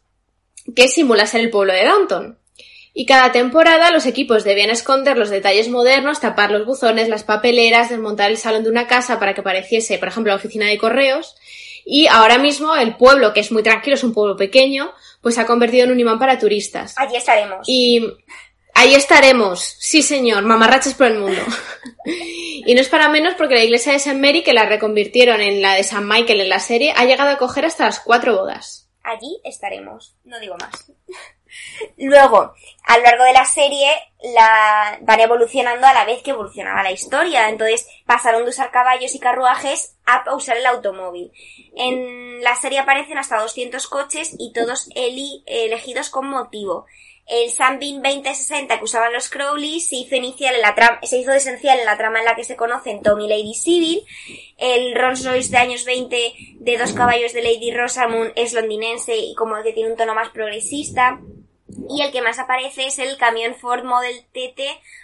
que 0.75 0.89
simula 0.89 1.27
ser 1.27 1.43
el 1.43 1.51
pueblo 1.51 1.73
de 1.73 1.85
Downton. 1.85 2.39
Y 2.97 3.07
cada 3.07 3.33
temporada 3.33 3.91
los 3.91 4.07
equipos 4.07 4.45
debían 4.45 4.71
esconder 4.71 5.19
los 5.19 5.29
detalles 5.29 5.69
modernos, 5.69 6.21
tapar 6.21 6.53
los 6.53 6.65
buzones, 6.65 7.09
las 7.09 7.25
papeleras, 7.25 7.91
desmontar 7.91 8.31
el 8.31 8.37
salón 8.37 8.63
de 8.63 8.71
una 8.71 8.87
casa 8.87 9.19
para 9.19 9.35
que 9.35 9.43
pareciese, 9.43 9.99
por 9.99 10.09
ejemplo, 10.09 10.31
la 10.31 10.37
oficina 10.37 10.67
de 10.67 10.79
correos. 10.79 11.35
Y 11.85 12.07
ahora 12.07 12.39
mismo 12.39 12.75
el 12.77 12.97
pueblo, 12.97 13.33
que 13.33 13.41
es 13.41 13.51
muy 13.51 13.63
tranquilo, 13.63 13.97
es 13.97 14.05
un 14.05 14.15
pueblo 14.15 14.37
pequeño, 14.37 14.93
pues 15.25 15.37
se 15.37 15.41
ha 15.41 15.47
convertido 15.47 15.85
en 15.85 15.91
un 15.91 15.99
imán 15.99 16.19
para 16.19 16.39
turistas. 16.39 16.95
Allí 16.99 17.17
estaremos. 17.17 17.67
Y 17.67 18.07
ahí 18.75 18.95
estaremos, 18.95 19.77
sí 19.81 20.03
señor, 20.03 20.45
mamarrachas 20.45 20.93
por 20.93 21.07
el 21.07 21.19
mundo. 21.19 21.41
y 22.05 22.75
no 22.75 22.81
es 22.83 22.91
para 22.91 23.09
menos 23.09 23.35
porque 23.35 23.55
la 23.55 23.65
iglesia 23.65 23.93
de 23.93 23.97
St. 23.97 24.19
Mary, 24.19 24.43
que 24.43 24.53
la 24.53 24.67
reconvirtieron 24.67 25.41
en 25.41 25.63
la 25.63 25.77
de 25.77 25.83
San 25.83 26.07
Michael 26.07 26.43
en 26.43 26.51
la 26.51 26.61
serie, 26.61 26.93
ha 26.95 27.07
llegado 27.07 27.31
a 27.31 27.39
coger 27.39 27.65
hasta 27.65 27.87
las 27.87 28.01
cuatro 28.01 28.37
bodas. 28.37 28.91
Allí 29.03 29.41
estaremos, 29.45 30.15
no 30.25 30.39
digo 30.41 30.57
más. 30.61 30.93
Luego, 31.97 32.55
a 32.85 32.99
lo 32.99 33.05
largo 33.05 33.25
de 33.25 33.33
la 33.33 33.45
serie, 33.45 33.91
la... 34.35 34.99
van 35.03 35.21
evolucionando 35.21 35.87
a 35.87 35.95
la 35.95 36.05
vez 36.05 36.23
que 36.23 36.31
evolucionaba 36.31 36.83
la 36.83 36.93
historia. 36.93 37.49
Entonces, 37.49 37.87
pasaron 38.07 38.45
de 38.45 38.51
usar 38.51 38.71
caballos 38.71 39.15
y 39.15 39.21
carruajes 39.21 39.97
a 40.07 40.35
usar 40.35 40.57
el 40.57 40.67
automóvil. 40.67 41.33
En 41.77 42.43
la 42.43 42.57
serie 42.57 42.79
aparecen 42.79 43.19
hasta 43.19 43.41
200 43.41 43.87
coches 43.89 44.35
y 44.39 44.53
todos 44.53 44.89
elegidos 44.95 46.11
con 46.11 46.29
motivo. 46.29 46.87
El 47.27 47.51
Sunbeam 47.51 48.03
2060 48.03 48.77
que 48.77 48.85
usaban 48.85 49.15
los 49.15 49.31
Crowley 49.31 49.81
se 49.81 49.97
hizo 49.97 50.15
inicial 50.15 50.57
en 50.57 50.61
la 50.61 50.75
trama, 50.75 51.01
se 51.05 51.19
hizo 51.19 51.33
esencial 51.33 51.79
en 51.79 51.87
la 51.87 51.97
trama 51.97 52.19
en 52.19 52.27
la 52.27 52.37
que 52.37 52.45
se 52.45 52.55
conocen 52.55 53.01
Tommy 53.01 53.25
y 53.25 53.29
Lady 53.29 53.55
Civil. 53.55 54.05
El 54.59 54.95
Rolls 54.95 55.25
Royce 55.25 55.51
de 55.51 55.57
años 55.57 55.87
20 55.87 56.35
de 56.57 56.79
dos 56.79 56.93
caballos 56.93 57.33
de 57.33 57.43
Lady 57.43 57.73
Rosamund 57.73 58.33
es 58.37 58.53
londinense 58.53 59.17
y 59.17 59.35
como 59.37 59.63
que 59.63 59.73
tiene 59.73 59.91
un 59.91 59.97
tono 59.97 60.15
más 60.15 60.31
progresista. 60.31 61.19
Y 61.89 62.03
el 62.03 62.13
que 62.13 62.23
más 62.23 62.39
aparece 62.39 62.87
es 62.87 62.99
el 62.99 63.17
camión 63.17 63.55
Ford 63.55 63.85
Model 63.85 64.27
TT 64.33 64.61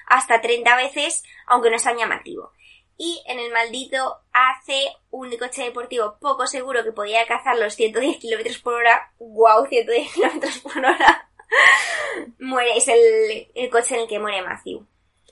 hasta 0.07 0.41
30 0.41 0.77
veces, 0.77 1.23
aunque 1.47 1.71
no 1.71 1.77
es 1.77 1.85
tan 1.85 1.97
llamativo. 1.97 2.53
Y 2.97 3.23
en 3.27 3.39
el 3.39 3.51
maldito 3.51 4.19
hace 4.33 4.93
un 5.11 5.35
coche 5.39 5.65
deportivo 5.65 6.19
poco 6.21 6.47
seguro 6.47 6.85
que 6.85 6.93
podía 6.93 7.27
cazar 7.27 7.57
los 7.57 7.75
110 7.75 8.19
km 8.19 8.63
por 8.63 8.75
hora. 8.75 9.13
¡Wow! 9.19 9.67
110 9.69 10.13
km 10.13 10.63
por 10.63 10.79
hora. 10.79 11.31
muere, 12.39 12.77
es 12.77 12.89
el, 12.89 13.49
el 13.55 13.71
coche 13.71 13.95
en 13.95 14.03
el 14.03 14.09
que 14.09 14.19
muere 14.19 14.43
Matthew. 14.43 14.87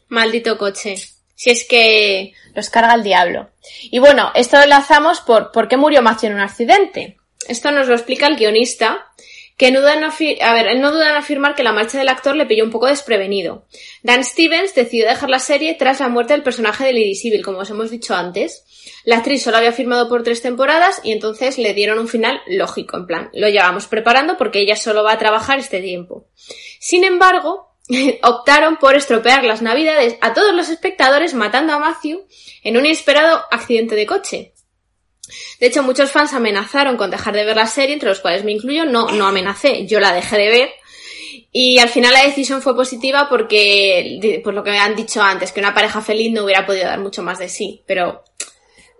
Maldito 0.08 0.56
coche. 0.56 0.96
Si 1.34 1.50
es 1.50 1.68
que 1.68 2.32
los 2.54 2.70
carga 2.70 2.94
el 2.94 3.04
diablo. 3.04 3.50
Y 3.82 3.98
bueno, 3.98 4.32
esto 4.34 4.56
lo 4.56 4.64
enlazamos 4.64 5.20
por 5.20 5.52
por 5.52 5.68
qué 5.68 5.76
murió 5.76 6.02
Matthew 6.02 6.30
en 6.30 6.34
un 6.36 6.40
accidente. 6.40 7.18
Esto 7.46 7.70
nos 7.70 7.86
lo 7.86 7.94
explica 7.94 8.26
el 8.26 8.36
guionista, 8.36 9.12
que 9.58 9.72
no 9.72 9.80
duda 9.80 9.94
en, 9.94 10.04
a 10.04 10.54
ver, 10.54 10.78
no 10.78 10.92
duda 10.92 11.10
en 11.10 11.16
afirmar 11.16 11.56
que 11.56 11.64
la 11.64 11.72
marcha 11.72 11.98
del 11.98 12.08
actor 12.08 12.36
le 12.36 12.46
pilló 12.46 12.64
un 12.64 12.70
poco 12.70 12.86
desprevenido. 12.86 13.64
Dan 14.04 14.24
Stevens 14.24 14.72
decidió 14.74 15.06
dejar 15.06 15.28
la 15.28 15.40
serie 15.40 15.74
tras 15.74 15.98
la 15.98 16.08
muerte 16.08 16.32
del 16.32 16.44
personaje 16.44 16.84
de 16.84 16.92
Lady 16.92 17.16
Civil, 17.16 17.44
como 17.44 17.58
os 17.58 17.70
hemos 17.70 17.90
dicho 17.90 18.14
antes. 18.14 18.64
La 19.04 19.16
actriz 19.16 19.42
solo 19.42 19.56
había 19.56 19.72
firmado 19.72 20.08
por 20.08 20.22
tres 20.22 20.42
temporadas 20.42 21.00
y 21.02 21.10
entonces 21.10 21.58
le 21.58 21.74
dieron 21.74 21.98
un 21.98 22.06
final 22.06 22.40
lógico, 22.46 22.96
en 22.96 23.06
plan, 23.06 23.30
lo 23.34 23.48
llevamos 23.48 23.88
preparando 23.88 24.36
porque 24.36 24.60
ella 24.60 24.76
solo 24.76 25.02
va 25.02 25.12
a 25.12 25.18
trabajar 25.18 25.58
este 25.58 25.80
tiempo. 25.80 26.28
Sin 26.78 27.02
embargo, 27.02 27.74
optaron 28.22 28.76
por 28.76 28.94
estropear 28.94 29.42
las 29.42 29.60
navidades 29.60 30.16
a 30.20 30.34
todos 30.34 30.54
los 30.54 30.68
espectadores 30.68 31.34
matando 31.34 31.72
a 31.72 31.80
Matthew 31.80 32.24
en 32.62 32.76
un 32.76 32.86
inesperado 32.86 33.42
accidente 33.50 33.96
de 33.96 34.06
coche. 34.06 34.52
De 35.60 35.66
hecho, 35.66 35.82
muchos 35.82 36.10
fans 36.10 36.32
amenazaron 36.32 36.96
con 36.96 37.10
dejar 37.10 37.34
de 37.34 37.44
ver 37.44 37.56
la 37.56 37.66
serie, 37.66 37.94
entre 37.94 38.08
los 38.08 38.20
cuales 38.20 38.44
me 38.44 38.52
incluyo. 38.52 38.84
No, 38.84 39.10
no 39.10 39.26
amenacé, 39.26 39.86
yo 39.86 40.00
la 40.00 40.12
dejé 40.12 40.36
de 40.36 40.48
ver. 40.48 40.70
Y 41.52 41.78
al 41.78 41.88
final 41.88 42.12
la 42.12 42.24
decisión 42.24 42.62
fue 42.62 42.76
positiva 42.76 43.28
porque, 43.28 44.40
por 44.44 44.54
lo 44.54 44.62
que 44.62 44.70
me 44.70 44.78
han 44.78 44.96
dicho 44.96 45.22
antes, 45.22 45.52
que 45.52 45.60
una 45.60 45.74
pareja 45.74 46.00
feliz 46.00 46.32
no 46.32 46.44
hubiera 46.44 46.66
podido 46.66 46.86
dar 46.86 47.00
mucho 47.00 47.22
más 47.22 47.38
de 47.38 47.48
sí. 47.48 47.82
Pero 47.86 48.24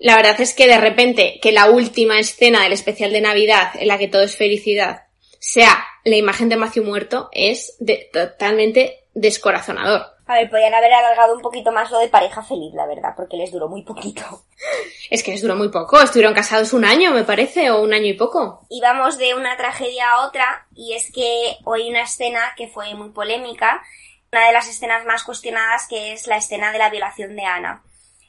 la 0.01 0.17
verdad 0.17 0.41
es 0.41 0.55
que 0.55 0.67
de 0.67 0.79
repente, 0.79 1.39
que 1.43 1.53
la 1.53 1.69
última 1.69 2.19
escena 2.19 2.63
del 2.63 2.73
especial 2.73 3.13
de 3.13 3.21
Navidad, 3.21 3.73
en 3.75 3.89
la 3.89 3.99
que 3.99 4.09
todo 4.09 4.23
es 4.23 4.37
felicidad, 4.37 5.03
sea 5.39 5.85
la 6.05 6.17
imagen 6.17 6.49
de 6.49 6.57
Matthew 6.57 6.85
muerto, 6.85 7.29
es 7.33 7.77
totalmente 8.13 9.05
descorazonador. 9.15 10.07
A 10.29 10.35
ver, 10.35 10.51
podían 10.51 10.75
haber 10.75 10.93
alargado 10.93 11.35
un 11.35 11.41
poquito 11.41 11.73
más 11.73 11.91
lo 11.91 11.99
de 11.99 12.09
pareja 12.09 12.43
feliz, 12.43 12.75
la 12.75 12.87
verdad, 12.87 13.15
porque 13.17 13.39
les 13.39 13.51
duró 13.51 13.69
muy 13.69 13.83
poquito. 13.83 14.23
Es 15.11 15.23
que 15.23 15.31
les 15.31 15.41
duró 15.41 15.57
muy 15.57 15.71
poco, 15.71 15.99
estuvieron 16.03 16.35
casados 16.35 16.75
un 16.75 16.85
año, 16.85 17.13
me 17.13 17.25
parece, 17.25 17.71
o 17.71 17.81
un 17.81 17.95
año 17.95 18.09
y 18.09 18.13
poco. 18.13 18.67
Y 18.69 18.83
vamos 18.83 19.17
de 19.17 19.35
una 19.35 19.57
tragedia 19.57 20.11
a 20.11 20.27
otra, 20.27 20.67
y 20.75 20.93
es 20.93 21.11
que 21.11 21.57
hoy 21.65 21.89
una 21.89 22.03
escena 22.03 22.53
que 22.59 22.69
fue 22.69 22.95
muy 22.95 23.09
polémica, 23.09 23.83
una 24.31 24.47
de 24.49 24.53
las 24.53 24.69
escenas 24.69 25.07
más 25.07 25.25
cuestionadas, 25.25 25.89
que 25.89 26.13
es 26.13 26.27
la 26.27 26.37
escena 26.37 26.73
de 26.73 26.79
la 26.79 26.91
violación 26.91 27.35
de 27.37 27.45
Ana. 27.45 27.83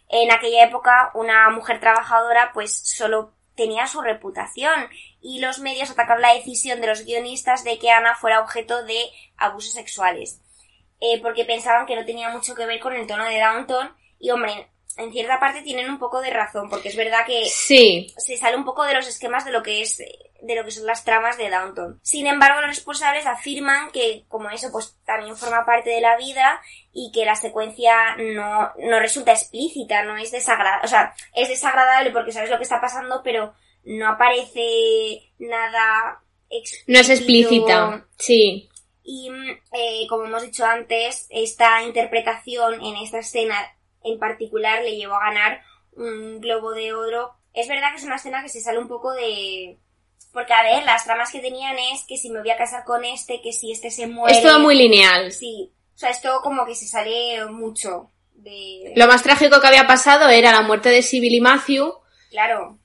En 0.08 0.32
aquella 0.32 0.64
época, 0.64 1.12
una 1.16 1.50
mujer 1.50 1.82
trabajadora, 1.82 2.52
pues 2.54 2.80
solo 2.82 3.34
tenía 3.56 3.88
su 3.88 4.00
reputación 4.00 4.88
y 5.20 5.42
los 5.42 5.60
medios 5.60 5.92
atacaron 5.92 6.22
la 6.22 6.34
decisión 6.34 6.80
de 6.80 6.88
los 6.88 7.04
guionistas 7.04 7.66
de 7.66 7.78
que 7.78 7.92
Ana 7.92 8.16
fuera 8.16 8.40
objeto 8.40 8.86
de 8.86 9.04
abusos 9.36 9.74
sexuales. 9.74 10.40
Eh, 11.02 11.22
porque 11.22 11.46
pensaban 11.46 11.86
que 11.86 11.96
no 11.96 12.06
tenía 12.06 12.30
mucho 12.30 12.54
que 12.54 12.66
ver 12.66 12.80
con 12.80 12.94
el 12.94 13.08
tono 13.08 13.24
de 13.26 13.40
Downton 13.40 13.96
y 14.20 14.32
hombre, 14.32 14.70
en 14.98 15.12
cierta 15.14 15.40
parte 15.40 15.62
tienen 15.62 15.90
un 15.90 15.98
poco 15.98 16.20
de 16.20 16.30
razón, 16.30 16.70
porque 16.70 16.90
es 16.90 16.96
verdad 16.98 17.26
que 17.26 17.46
sí. 17.46 18.14
se 18.18 18.36
sale 18.36 18.58
un 18.58 18.66
poco 18.66 18.84
de 18.84 18.94
los 18.94 19.08
esquemas 19.08 19.46
de 19.46 19.52
lo 19.52 19.64
que 19.64 19.82
es 19.82 19.98
de 20.42 20.56
lo 20.56 20.64
que 20.64 20.72
son 20.72 20.86
las 20.86 21.04
tramas 21.04 21.38
de 21.38 21.50
Downton. 21.50 22.00
Sin 22.02 22.28
embargo, 22.28 22.62
los 22.62 22.70
responsables 22.70 23.26
afirman 23.26 23.92
que 23.92 24.26
como 24.28 24.50
eso 24.50 24.70
pues 24.72 24.98
también 25.06 25.36
forma 25.36 25.66
parte 25.66 25.90
de 25.90 26.02
la 26.02 26.18
vida 26.18 26.62
y 26.92 27.12
que 27.14 27.26
la 27.26 27.36
secuencia 27.36 28.16
no, 28.18 28.72
no 28.78 29.00
resulta 29.00 29.32
explícita, 29.32 30.04
no 30.04 30.18
es 30.18 30.32
desagradable, 30.32 30.86
o 30.86 30.88
sea, 30.88 31.14
es 31.34 31.50
desagradable 31.50 32.12
porque 32.12 32.32
sabes 32.32 32.50
lo 32.50 32.58
que 32.58 32.64
está 32.64 32.82
pasando, 32.82 33.22
pero 33.24 33.54
no 33.86 34.08
aparece 34.08 35.32
nada 35.40 36.22
explícito. 36.50 36.92
No 36.92 37.00
es 37.00 37.10
explícita, 37.10 38.08
sí. 38.18 38.70
Y 39.04 39.30
eh, 39.72 40.06
como 40.08 40.26
hemos 40.26 40.44
dicho 40.44 40.66
antes, 40.66 41.28
esta 41.30 41.84
interpretación 41.84 42.82
en 42.84 42.96
esta 42.98 43.20
escena 43.20 43.56
en 44.04 44.20
particular 44.20 44.82
le 44.84 44.96
llevó 44.96 45.16
a 45.16 45.26
ganar 45.26 45.62
un 45.94 46.40
globo 46.40 46.72
de 46.72 46.94
oro. 46.94 47.34
Es 47.54 47.68
verdad 47.68 47.92
que 47.92 47.98
es 47.98 48.04
una 48.04 48.18
escena 48.18 48.42
que 48.42 48.50
se 48.50 48.62
sale 48.62 48.80
un 48.80 48.88
poco 48.88 49.12
de... 49.14 49.78
Porque, 50.32 50.54
a 50.54 50.64
ver, 50.64 50.84
las 50.84 51.06
tramas 51.06 51.32
que 51.32 51.40
tenían 51.40 51.76
es 51.92 52.06
que 52.06 52.18
si 52.18 52.30
me 52.30 52.40
voy 52.40 52.52
a 52.52 52.58
casar 52.58 52.84
con 52.84 53.04
este, 53.04 53.42
que 53.42 53.52
si 53.52 53.72
este 53.72 53.90
se 53.90 54.06
muere... 54.06 54.38
Es 54.38 54.44
todo 54.44 54.60
muy 54.60 54.76
lineal. 54.76 55.32
Sí. 55.32 55.72
O 55.96 55.98
sea, 55.98 56.12
esto 56.12 56.40
como 56.44 56.66
que 56.66 56.76
se 56.76 56.88
sale 56.88 57.46
mucho 57.48 58.12
de... 58.36 58.94
Lo 58.96 59.08
más 59.08 59.24
trágico 59.24 59.60
que 59.60 59.68
había 59.68 59.88
pasado 59.88 60.30
era 60.30 60.52
la 60.52 60.62
muerte 60.62 60.90
de 60.90 61.02
Sibyl 61.02 61.34
y 61.34 61.42
Matthew. 61.42 61.94
Claro 62.30 62.80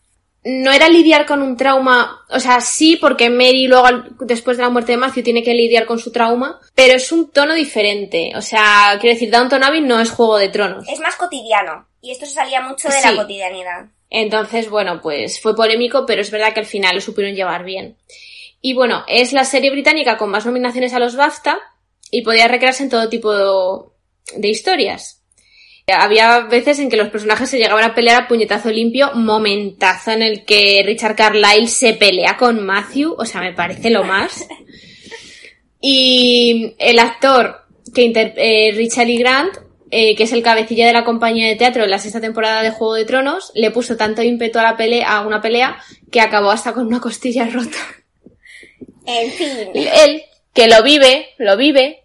no 0.45 0.73
era 0.73 0.89
lidiar 0.89 1.25
con 1.25 1.41
un 1.43 1.57
trauma, 1.57 2.25
o 2.29 2.39
sea, 2.39 2.61
sí, 2.61 2.97
porque 2.97 3.31
Mary 3.31 3.67
luego, 3.67 3.89
después 4.21 4.57
de 4.57 4.63
la 4.63 4.71
muerte 4.71 4.93
de 4.93 4.99
Matthew, 4.99 5.25
tiene 5.25 5.43
que 5.43 5.55
lidiar 5.55 5.87
con 5.87 5.99
su 5.99 6.13
trauma, 6.13 6.61
pero 6.75 6.95
es 6.95 7.11
un 7.13 7.31
tono 7.31 7.55
diferente. 7.55 8.33
O 8.37 8.43
sea, 8.43 8.97
quiero 9.01 9.15
decir, 9.15 9.31
Downton 9.31 9.65
Abbey 9.65 9.81
no 9.81 9.99
es 10.01 10.11
Juego 10.11 10.37
de 10.37 10.51
Tronos. 10.51 10.87
Es 10.89 11.01
más 11.01 11.17
cotidiano, 11.17 11.89
y 12.01 12.11
esto 12.11 12.27
se 12.27 12.33
salía 12.33 12.61
mucho 12.61 12.89
de 12.89 13.01
la 13.01 13.17
cotidianidad. 13.17 13.87
Entonces, 14.11 14.69
bueno, 14.69 15.01
pues 15.01 15.41
fue 15.41 15.57
polémico, 15.57 16.05
pero 16.07 16.21
es 16.21 16.31
verdad 16.31 16.53
que 16.53 16.61
al 16.61 16.67
final 16.67 16.95
lo 16.95 17.01
supieron 17.01 17.35
llevar 17.35 17.65
bien. 17.65 17.97
Y 18.61 18.75
bueno, 18.75 19.05
es 19.09 19.33
la 19.33 19.45
serie 19.45 19.71
británica 19.71 20.17
con 20.17 20.31
más 20.31 20.47
nominaciones 20.47 20.93
a 20.93 20.99
los 20.99 21.17
BAFTA, 21.17 21.59
y 22.11 22.23
podía 22.23 22.47
recrearse 22.47 22.85
en 22.85 22.91
todo 22.91 23.09
tipo 23.09 23.93
de 24.37 24.49
historias. 24.49 25.24
Había 25.87 26.41
veces 26.41 26.79
en 26.79 26.89
que 26.89 26.97
los 26.97 27.11
personajes 27.11 27.51
se 27.51 27.59
llegaban 27.59 27.85
a 27.85 27.95
pelear 27.95 28.23
a 28.23 28.29
puñetazo 28.29 28.71
limpio, 28.71 29.13
momentazo 29.15 30.13
en 30.13 30.23
el 30.23 30.45
que 30.45 30.83
Richard 30.85 31.15
Carlyle 31.15 31.69
se 31.69 31.93
pelea 31.93 32.39
con 32.39 32.65
Matthew, 32.65 33.15
o 33.19 33.25
sea, 33.27 33.43
me 33.43 33.53
parece 33.53 33.91
lo 33.91 34.03
más. 34.05 34.47
Y 35.87 36.75
el 36.79 36.99
actor 36.99 37.67
que 37.95 38.11
eh, 38.15 38.73
Richard 38.75 39.11
E. 39.11 39.19
Grant, 39.19 39.55
eh, 39.91 40.17
que 40.17 40.23
es 40.23 40.33
el 40.33 40.43
cabecilla 40.43 40.87
de 40.87 40.95
la 40.95 41.05
compañía 41.05 41.47
de 41.47 41.57
teatro 41.57 41.85
en 41.85 41.91
la 41.91 41.99
sexta 41.99 42.23
temporada 42.23 42.63
de 42.63 42.71
Juego 42.71 42.95
de 42.95 43.05
Tronos, 43.05 43.53
le 43.55 43.71
puso 43.71 43.97
tanto 43.99 44.23
ímpetu 44.23 44.59
a 44.59 44.63
la 44.63 44.77
pelea, 44.79 45.19
a 45.19 45.27
una 45.27 45.43
pelea, 45.43 45.77
que 46.11 46.23
acabó 46.23 46.51
hasta 46.51 46.73
con 46.73 46.87
una 46.87 47.01
costilla 47.01 47.47
rota. 47.47 47.77
En 49.07 49.31
fin. 49.31 49.49
Él, 49.75 50.23
que 50.55 50.69
lo 50.69 50.83
vive, 50.83 51.35
lo 51.37 51.59
vive. 51.59 52.05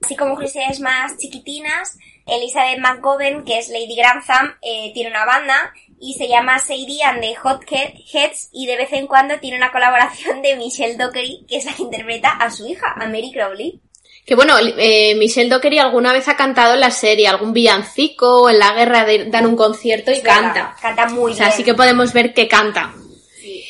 Así 0.00 0.14
como 0.14 0.34
curiosidades 0.36 0.78
más 0.78 1.18
chiquitinas, 1.18 1.96
Elizabeth 2.28 2.78
McGovern, 2.78 3.44
que 3.44 3.58
es 3.58 3.68
Lady 3.68 3.96
Grantham, 3.96 4.54
eh, 4.62 4.92
tiene 4.94 5.10
una 5.10 5.24
banda 5.24 5.72
y 6.00 6.14
se 6.14 6.28
llama 6.28 6.58
Sadie 6.58 7.02
and 7.02 7.20
the 7.20 7.34
Hot 7.36 7.62
Heads 7.70 8.50
y 8.52 8.66
de 8.66 8.76
vez 8.76 8.92
en 8.92 9.06
cuando 9.06 9.38
tiene 9.38 9.56
una 9.56 9.72
colaboración 9.72 10.42
de 10.42 10.56
Michelle 10.56 10.96
Dockery, 10.96 11.44
que 11.48 11.56
es 11.56 11.64
la 11.64 11.72
que 11.72 11.82
interpreta 11.82 12.30
a 12.30 12.50
su 12.50 12.66
hija, 12.66 12.94
a 12.96 13.06
Mary 13.06 13.32
Crowley. 13.32 13.80
Que 14.24 14.34
bueno, 14.34 14.56
eh, 14.60 15.14
Michelle 15.14 15.48
Dockery 15.48 15.78
alguna 15.78 16.12
vez 16.12 16.28
ha 16.28 16.36
cantado 16.36 16.74
en 16.74 16.80
la 16.80 16.90
serie 16.90 17.28
algún 17.28 17.54
villancico 17.54 18.42
o 18.42 18.50
en 18.50 18.58
la 18.58 18.74
guerra 18.74 19.06
dan 19.26 19.46
un 19.46 19.56
concierto 19.56 20.12
y 20.12 20.20
canta. 20.20 20.76
canta 20.80 21.06
muy 21.06 21.32
bien. 21.32 21.34
O 21.34 21.36
sea, 21.36 21.50
sí 21.50 21.64
que 21.64 21.72
podemos 21.72 22.12
ver 22.12 22.34
que 22.34 22.46
canta. 22.46 22.92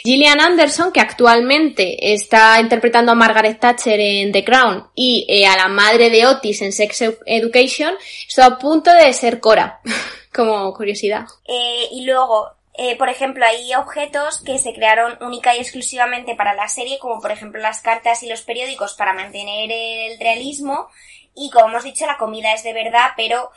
Gillian 0.04 0.40
Anderson, 0.40 0.92
que 0.92 1.00
actualmente 1.00 2.12
está 2.12 2.60
interpretando 2.60 3.12
a 3.12 3.14
Margaret 3.14 3.58
Thatcher 3.58 3.98
en 3.98 4.32
The 4.32 4.44
Crown 4.44 4.88
y 4.94 5.26
eh, 5.28 5.46
a 5.46 5.56
la 5.56 5.68
madre 5.68 6.10
de 6.10 6.26
Otis 6.26 6.62
en 6.62 6.72
Sex 6.72 7.04
Education, 7.26 7.94
está 8.26 8.46
a 8.46 8.58
punto 8.58 8.92
de 8.92 9.12
ser 9.12 9.40
Cora, 9.40 9.80
como 10.34 10.72
curiosidad. 10.74 11.26
Eh, 11.46 11.88
y 11.92 12.04
luego, 12.04 12.58
Eh, 12.80 12.96
por 12.96 13.08
ejemplo, 13.08 13.44
hay 13.44 13.74
objetos 13.74 14.40
que 14.40 14.56
se 14.60 14.72
crearon 14.72 15.18
única 15.20 15.52
y 15.52 15.58
exclusivamente 15.58 16.36
para 16.36 16.54
la 16.54 16.68
serie, 16.68 17.00
como 17.00 17.20
por 17.20 17.32
ejemplo 17.32 17.60
las 17.60 17.80
cartas 17.80 18.22
y 18.22 18.28
los 18.28 18.42
periódicos 18.42 18.94
para 18.94 19.12
mantener 19.12 19.68
el 19.72 20.16
realismo. 20.20 20.86
Y 21.34 21.50
como 21.50 21.70
hemos 21.70 21.82
dicho, 21.82 22.06
la 22.06 22.16
comida 22.16 22.54
es 22.54 22.62
de 22.62 22.72
verdad, 22.72 23.10
pero 23.16 23.50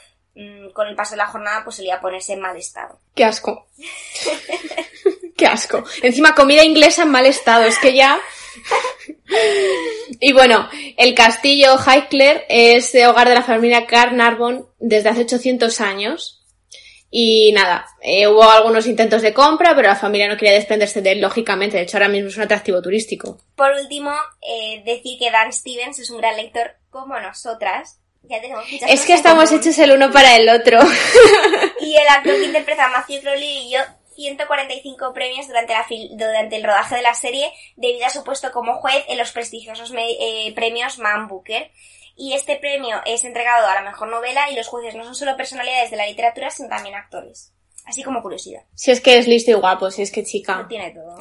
con 0.74 0.88
el 0.88 0.96
paso 0.96 1.12
de 1.12 1.18
la 1.18 1.28
jornada 1.28 1.64
pues 1.64 1.76
solía 1.76 2.00
ponerse 2.00 2.34
en 2.34 2.42
mal 2.42 2.56
estado. 2.56 3.00
Qué 3.16 3.26
asco. 3.26 3.68
Qué 5.38 5.48
asco. 5.48 5.84
Encima 6.02 6.36
comida 6.36 6.64
inglesa 6.64 7.04
en 7.04 7.12
mal 7.12 7.26
estado, 7.26 7.66
es 7.66 7.78
que 7.80 7.94
ya... 7.94 8.20
y 10.20 10.34
bueno, 10.34 10.70
el 10.98 11.16
castillo 11.16 11.78
Highclere 11.78 12.46
es 12.50 12.92
de 12.92 13.08
hogar 13.08 13.28
de 13.28 13.36
la 13.36 13.44
familia 13.44 13.88
Carnarvon 13.88 14.68
desde 14.80 15.10
hace 15.10 15.22
800 15.22 15.82
años. 15.82 16.42
Y 17.14 17.52
nada, 17.52 17.88
eh, 18.00 18.26
hubo 18.28 18.44
algunos 18.44 18.88
intentos 18.88 19.22
de 19.22 19.34
compra, 19.34 19.76
pero 19.76 19.90
la 19.90 19.98
familia 19.98 20.30
no 20.30 20.38
quería 20.38 20.54
desprenderse 20.54 21.02
de 21.02 21.12
él, 21.12 21.22
lógicamente. 21.22 21.76
De 21.76 21.84
hecho, 21.84 21.98
ahora 21.98 22.08
mismo 22.08 22.30
es 22.30 22.38
un 22.38 22.44
atractivo 22.44 22.82
turístico. 22.82 23.38
Por 23.56 23.72
último, 23.74 24.14
eh, 24.42 24.82
decir 24.86 25.20
que 25.20 25.30
Dan 25.30 25.52
Stevens 25.52 26.00
es 26.00 26.10
un 26.10 26.20
gran 26.20 26.38
lector 26.38 26.76
como 26.90 27.20
nosotras. 27.20 28.00
Ya 28.24 28.40
tenemos 28.40 28.70
muchas 28.72 28.90
Es 28.90 29.06
que 29.06 29.14
estamos 29.14 29.46
común. 29.50 29.60
hechos 29.62 29.78
el 29.80 29.92
uno 29.92 30.12
para 30.12 30.36
el 30.36 30.48
otro. 30.50 30.80
Y 31.82 31.96
el 31.96 32.08
actor 32.08 32.36
que 32.36 32.46
interpreta 32.46 32.86
a 32.86 32.90
Matthew 32.90 33.22
Crowley 33.22 33.68
y 33.68 33.72
yo 33.72 33.80
145 34.16 35.14
premios 35.14 35.48
durante, 35.48 35.74
la 35.74 35.84
fil- 35.86 36.10
durante 36.16 36.56
el 36.58 36.64
rodaje 36.64 36.96
de 36.96 37.02
la 37.02 37.16
serie 37.16 37.52
debido 37.76 38.06
a 38.06 38.10
su 38.12 38.24
puesto 38.24 38.52
como 38.52 38.76
juez 38.76 39.04
en 39.08 39.18
los 39.18 39.32
prestigiosos 39.32 39.92
eh, 39.98 40.54
premios 40.56 41.00
Man 41.00 41.28
Booker. 41.28 41.72
Y 42.16 42.34
este 42.34 42.58
premio 42.58 43.02
es 43.06 43.24
entregado 43.24 43.68
a 43.68 43.74
la 43.76 43.82
mejor 43.82 44.10
novela 44.10 44.50
y 44.52 44.56
los 44.56 44.68
jueces 44.68 44.94
no 44.96 45.04
son 45.04 45.16
solo 45.16 45.36
personalidades 45.36 45.90
de 45.90 45.98
la 45.98 46.06
literatura, 46.06 46.52
sino 46.52 46.70
también 46.70 46.94
actores. 46.96 47.52
Así 47.86 48.04
como 48.04 48.22
curiosidad. 48.22 48.62
si 48.74 48.92
es 48.92 49.02
que 49.02 49.18
es 49.18 49.28
listo 49.28 49.52
y 49.52 49.56
guapo, 49.56 49.92
si 49.92 50.02
es 50.02 50.12
que 50.12 50.22
Lo 50.22 50.28
chica. 50.28 50.66
tiene 50.70 50.92
todo. 50.92 51.18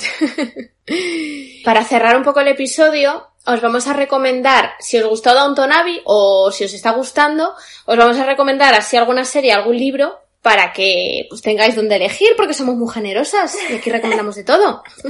Para 1.64 1.84
cerrar 1.84 2.16
un 2.16 2.22
poco 2.22 2.40
el 2.40 2.48
episodio, 2.48 3.28
os 3.46 3.60
vamos 3.60 3.86
a 3.86 3.92
recomendar, 3.92 4.72
si 4.78 4.98
os 4.98 5.08
gustó 5.08 5.34
Downton 5.34 5.72
Abbey 5.72 6.00
o 6.04 6.50
si 6.52 6.64
os 6.64 6.72
está 6.72 6.90
gustando, 6.90 7.54
os 7.86 7.96
vamos 7.96 8.18
a 8.18 8.26
recomendar 8.26 8.74
así 8.74 8.96
alguna 8.96 9.24
serie, 9.24 9.52
algún 9.52 9.76
libro 9.76 10.18
para 10.42 10.72
que 10.72 11.26
pues, 11.28 11.42
tengáis 11.42 11.76
donde 11.76 11.96
elegir 11.96 12.30
porque 12.36 12.54
somos 12.54 12.76
muy 12.76 12.92
generosas 12.92 13.56
y 13.70 13.74
aquí 13.74 13.90
recomendamos 13.90 14.36
de 14.36 14.44
todo. 14.44 14.82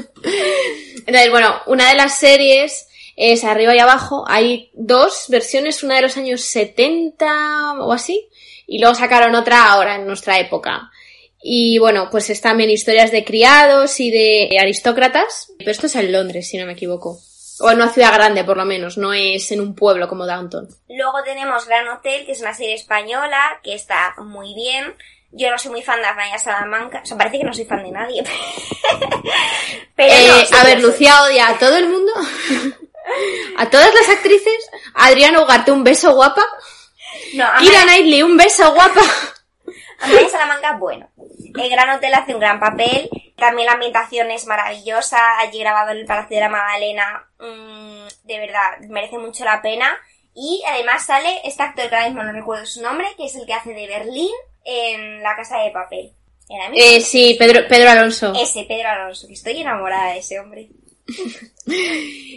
Entonces, 1.07 1.31
bueno, 1.31 1.55
una 1.67 1.89
de 1.89 1.95
las 1.97 2.19
series 2.19 2.89
es 3.17 3.45
arriba 3.45 3.75
y 3.75 3.79
abajo. 3.79 4.25
Hay 4.27 4.71
dos 4.75 5.27
versiones, 5.29 5.83
una 5.83 5.97
de 5.97 6.03
los 6.03 6.17
años 6.17 6.41
70 6.43 7.75
o 7.81 7.93
así, 7.93 8.29
y 8.67 8.79
luego 8.81 8.95
sacaron 8.95 9.35
otra 9.35 9.73
ahora 9.73 9.97
en 9.97 10.07
nuestra 10.07 10.39
época. 10.39 10.91
Y 11.43 11.79
bueno, 11.79 12.09
pues 12.11 12.29
es 12.31 12.41
también 12.41 12.71
historias 12.71 13.11
de 13.11 13.25
criados 13.25 13.99
y 14.01 14.11
de 14.11 14.59
aristócratas. 14.61 15.53
Pero 15.59 15.71
esto 15.71 15.87
es 15.87 15.95
en 15.97 16.13
Londres, 16.13 16.49
si 16.49 16.59
no 16.59 16.67
me 16.67 16.73
equivoco. 16.73 17.19
O 17.61 17.71
en 17.71 17.77
una 17.77 17.93
ciudad 17.93 18.13
grande, 18.15 18.45
por 18.45 18.57
lo 18.57 18.65
menos. 18.65 18.99
No 18.99 19.13
es 19.13 19.51
en 19.53 19.61
un 19.61 19.75
pueblo 19.75 20.09
como 20.09 20.27
Downton. 20.27 20.69
Luego 20.89 21.23
tenemos 21.25 21.67
Gran 21.67 21.89
Hotel, 21.89 22.25
que 22.27 22.33
es 22.33 22.41
una 22.41 22.55
serie 22.55 22.75
española, 22.75 23.61
que 23.63 23.75
está 23.75 24.15
muy 24.19 24.55
bien. 24.55 24.95
Yo 25.33 25.51
no 25.51 25.59
soy 25.59 25.71
muy 25.71 25.83
fan 25.83 26.01
de 26.01 26.09
Azaña 26.09 26.39
Salamanca. 26.39 27.01
O 27.03 27.07
sea, 27.07 27.17
parece 27.17 27.39
que 27.39 27.45
no 27.45 27.55
soy 27.55 27.65
fan 27.65 27.85
de 27.85 27.91
nadie. 27.91 28.23
Pero 29.97 30.13
Eh, 30.13 30.29
no, 30.29 30.45
sí 30.45 30.55
a 30.55 30.65
ver. 30.65 30.81
Lucía 30.81 31.23
odia 31.23 31.49
a 31.49 31.59
todo 31.59 31.77
el 31.77 31.89
mundo. 31.89 32.13
a 33.57 33.71
todas 33.71 33.95
las 33.95 34.09
actrices. 34.09 34.71
Adriana 34.95 35.43
Ugarte, 35.43 35.73
un 35.73 35.85
beso 35.85 36.15
guapa. 36.15 36.45
No, 37.35 37.47
Kira 37.61 37.83
Knightley, 37.85 38.23
un 38.23 38.37
beso 38.37 38.73
guapa. 38.73 39.03
Azaña 40.01 40.29
Salamanca, 40.29 40.77
bueno. 40.77 41.09
El 41.17 41.71
Gran 41.71 41.91
Hotel 41.91 42.15
hace 42.15 42.35
un 42.35 42.41
gran 42.41 42.59
papel. 42.59 43.09
También 43.37 43.67
la 43.67 43.73
ambientación 43.73 44.31
es 44.31 44.47
maravillosa. 44.47 45.39
Allí 45.39 45.61
grabado 45.61 45.91
en 45.91 45.99
el 45.99 46.07
Palacio 46.07 46.37
de 46.37 46.43
la 46.43 46.49
Magdalena. 46.49 47.29
mm, 47.39 48.09
de 48.25 48.39
verdad, 48.39 48.79
merece 48.89 49.19
mucho 49.19 49.45
la 49.45 49.61
pena. 49.63 49.97
Y 50.35 50.63
además 50.69 51.05
sale 51.05 51.41
este 51.45 51.63
actor 51.63 51.89
que 51.89 51.95
ahora 51.95 52.09
mismo 52.09 52.23
no 52.23 52.33
recuerdo 52.33 52.65
su 52.65 52.81
nombre, 52.83 53.07
que 53.17 53.27
es 53.27 53.35
el 53.35 53.47
que 53.47 53.55
hace 53.55 53.75
de 53.75 53.87
Berlín 53.87 54.31
en 54.65 55.23
La 55.23 55.37
Casa 55.37 55.59
de 55.59 55.71
Papel. 55.71 56.13
Era. 56.49 56.71
Eh, 56.75 57.01
sí, 57.01 57.37
Pedro, 57.39 57.67
Pedro 57.69 57.91
Alonso. 57.91 58.33
Ese, 58.35 58.65
Pedro 58.65 58.89
Alonso, 58.89 59.27
que 59.27 59.35
estoy 59.35 59.61
enamorada 59.61 60.13
de 60.13 60.19
ese 60.19 60.39
hombre. 60.39 60.69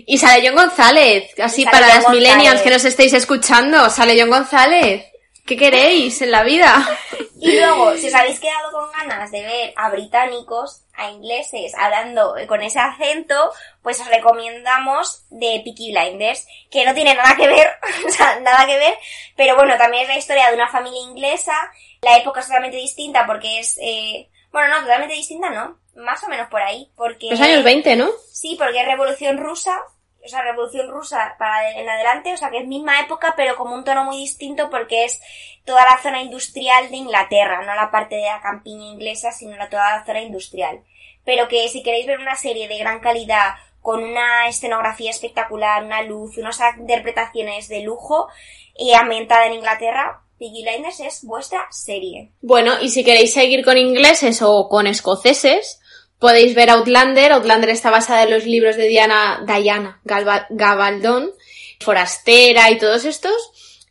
Y 0.06 0.18
sale 0.18 0.48
John 0.48 0.56
González. 0.56 1.32
Así 1.40 1.66
para 1.66 1.88
John 1.88 2.04
las 2.04 2.10
millennials 2.12 2.62
que 2.62 2.70
nos 2.70 2.86
estéis 2.86 3.14
escuchando. 3.14 3.90
Sale 3.90 4.20
John 4.20 4.30
González. 4.30 5.06
¿Qué 5.46 5.58
queréis 5.58 6.22
en 6.22 6.32
la 6.32 6.44
vida? 6.44 6.74
Y 7.44 7.60
luego, 7.60 7.94
si 7.98 8.08
os 8.08 8.14
habéis 8.14 8.40
quedado 8.40 8.72
con 8.72 8.90
ganas 8.94 9.30
de 9.30 9.42
ver 9.42 9.74
a 9.76 9.90
británicos, 9.90 10.86
a 10.94 11.10
ingleses, 11.10 11.74
hablando 11.76 12.36
con 12.48 12.62
ese 12.62 12.80
acento, 12.80 13.52
pues 13.82 14.00
os 14.00 14.08
recomendamos 14.08 15.26
de 15.30 15.62
Peaky 15.62 15.92
Blinders, 15.92 16.48
que 16.72 16.86
no 16.86 16.94
tiene 16.94 17.14
nada 17.16 17.36
que 17.36 17.50
ver, 17.50 17.68
o 18.08 18.10
sea, 18.10 18.40
nada 18.40 18.66
que 18.66 18.78
ver, 18.78 18.94
pero 19.36 19.58
bueno, 19.58 19.78
también 19.78 20.04
es 20.04 20.08
la 20.08 20.18
historia 20.18 20.48
de 20.48 20.56
una 20.56 20.70
familia 20.70 21.02
inglesa, 21.02 21.54
la 22.02 22.16
época 22.16 22.40
es 22.40 22.46
totalmente 22.46 22.78
distinta 22.78 23.26
porque 23.26 23.60
es, 23.60 23.78
eh, 23.82 24.30
bueno, 24.54 24.70
no, 24.70 24.82
totalmente 24.84 25.16
distinta 25.16 25.50
no, 25.50 25.78
más 25.96 26.24
o 26.24 26.30
menos 26.30 26.48
por 26.48 26.62
ahí, 26.62 26.90
porque... 26.96 27.28
Los 27.30 27.42
años 27.42 27.66
20, 27.66 27.98
¿no? 27.98 28.10
Sí, 28.32 28.56
porque 28.58 28.80
es 28.80 28.88
Revolución 28.88 29.38
Rusa, 29.38 29.78
o 30.26 30.30
sea, 30.30 30.42
Revolución 30.42 30.90
Rusa 30.90 31.36
para 31.38 31.72
en 31.72 31.88
adelante, 31.88 32.34
o 32.34 32.38
sea, 32.38 32.50
que 32.50 32.60
es 32.60 32.68
misma 32.68 33.02
época, 33.02 33.34
pero 33.36 33.56
como 33.56 33.76
un 33.76 33.84
tono 33.84 34.06
muy 34.06 34.18
distinto 34.18 34.70
porque 34.70 35.06
es 35.06 35.22
toda 35.66 35.86
la 35.86 36.02
zona 36.02 36.22
industrial 36.22 36.90
de 36.90 36.98
Inglaterra, 36.98 37.62
no 37.66 37.76
la 37.76 37.92
parte 37.92 38.16
de 38.16 38.24
la 38.24 38.42
campiña 38.42 38.86
inglesa, 38.86 39.32
sino 39.32 39.56
la, 39.58 39.70
toda 39.70 39.98
la 39.98 40.06
zona 40.06 40.22
industrial. 40.22 40.82
Pero 41.26 41.48
que 41.48 41.68
si 41.70 41.84
queréis 41.84 42.06
ver 42.06 42.20
una 42.20 42.36
serie 42.36 42.68
de 42.68 42.78
gran 42.78 43.00
calidad, 43.00 43.56
con 43.82 44.02
una 44.02 44.48
escenografía 44.48 45.12
espectacular, 45.12 45.84
una 45.84 46.02
luz, 46.04 46.38
unas 46.38 46.60
interpretaciones 46.78 47.68
de 47.68 47.82
lujo, 47.82 48.30
y 48.76 48.94
ambientada 48.94 49.46
en 49.46 49.54
Inglaterra, 49.54 50.24
Piggy 50.40 50.64
Blinders 50.64 51.00
es 51.00 51.24
vuestra 51.24 51.68
serie. 51.70 52.32
Bueno, 52.42 52.74
y 52.82 52.90
si 52.90 53.04
queréis 53.04 53.34
seguir 53.34 53.64
con 53.64 53.78
ingleses 53.78 54.42
o 54.42 54.68
con 54.68 54.88
escoceses, 54.88 55.80
podéis 56.24 56.56
ver 56.56 56.70
Outlander. 56.70 57.34
Outlander 57.34 57.70
está 57.70 57.92
basada 57.92 58.24
en 58.24 58.32
los 58.32 58.46
libros 58.46 58.78
de 58.78 58.88
Diana, 58.88 59.44
Diana 59.46 60.00
Gabaldon, 60.06 61.34
Forastera 61.82 62.72
y 62.72 62.78
todos 62.78 63.04
estos. 63.04 63.36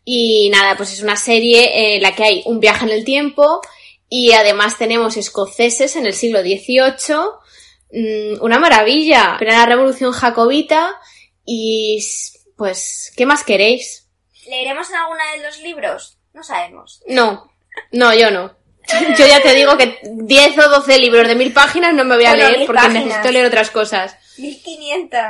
Y 0.03 0.49
nada, 0.49 0.75
pues 0.79 0.95
es 0.95 1.03
una 1.03 1.17
serie 1.17 1.97
en 1.97 2.03
la 2.03 2.15
que 2.15 2.25
hay 2.25 2.43
un 2.47 2.59
viaje 2.59 2.87
en 2.87 2.91
el 2.91 3.05
tiempo 3.05 3.61
y 4.09 4.33
además 4.33 4.79
tenemos 4.79 5.19
escoceses 5.19 5.95
en 5.95 6.07
el 6.07 6.15
siglo 6.15 6.41
XVIII. 6.41 7.17
Mm, 7.93 8.43
Una 8.43 8.59
maravilla. 8.59 9.37
Plena 9.39 9.67
revolución 9.67 10.13
jacobita 10.13 10.99
y 11.45 12.03
pues, 12.57 13.13
¿qué 13.15 13.27
más 13.27 13.45
queréis? 13.45 14.09
¿Leeremos 14.47 14.89
en 14.89 14.97
alguna 14.97 15.33
de 15.37 15.43
los 15.43 15.61
libros? 15.61 16.17
No 16.33 16.43
sabemos. 16.43 17.03
No, 17.07 17.53
no, 17.91 18.15
yo 18.15 18.31
no. 18.31 18.57
Yo 19.19 19.27
ya 19.27 19.41
te 19.43 19.55
digo 19.55 19.77
que 19.77 19.99
10 20.03 20.59
o 20.59 20.69
12 20.69 20.99
libros 20.99 21.29
de 21.29 21.35
mil 21.35 21.53
páginas 21.53 21.95
no 21.95 22.05
me 22.05 22.17
voy 22.17 22.25
a 22.27 22.31
Bueno, 22.35 22.49
leer 22.51 22.67
porque 22.67 22.83
páginas. 22.83 23.05
necesito 23.05 23.31
leer 23.33 23.47
otras 23.47 23.71
cosas. 23.71 24.17
1500. 24.39 25.21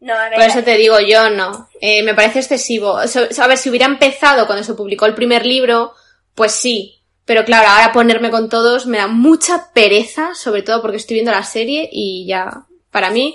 No, 0.00 0.14
a 0.14 0.28
ver. 0.28 0.34
Por 0.38 0.42
eso 0.48 0.62
te 0.64 0.76
digo, 0.76 0.98
yo 1.00 1.30
no. 1.30 1.68
Eh, 1.80 2.02
me 2.02 2.14
parece 2.14 2.40
excesivo. 2.40 3.06
So- 3.06 3.28
A 3.40 3.46
ver, 3.46 3.58
si 3.58 3.70
hubiera 3.70 3.86
empezado 3.86 4.46
cuando 4.46 4.64
se 4.64 4.74
publicó 4.74 5.06
el 5.06 5.14
primer 5.14 5.46
libro, 5.46 5.92
pues 6.34 6.52
sí. 6.52 6.98
Pero 7.24 7.44
claro, 7.44 7.68
ahora 7.68 7.92
ponerme 7.92 8.30
con 8.30 8.48
todos 8.48 8.86
me 8.86 8.98
da 8.98 9.06
mucha 9.06 9.70
pereza, 9.72 10.34
sobre 10.34 10.62
todo 10.62 10.82
porque 10.82 10.96
estoy 10.96 11.14
viendo 11.14 11.30
la 11.30 11.44
serie 11.44 11.88
y 11.92 12.26
ya, 12.26 12.64
para 12.92 13.10
mí, 13.10 13.34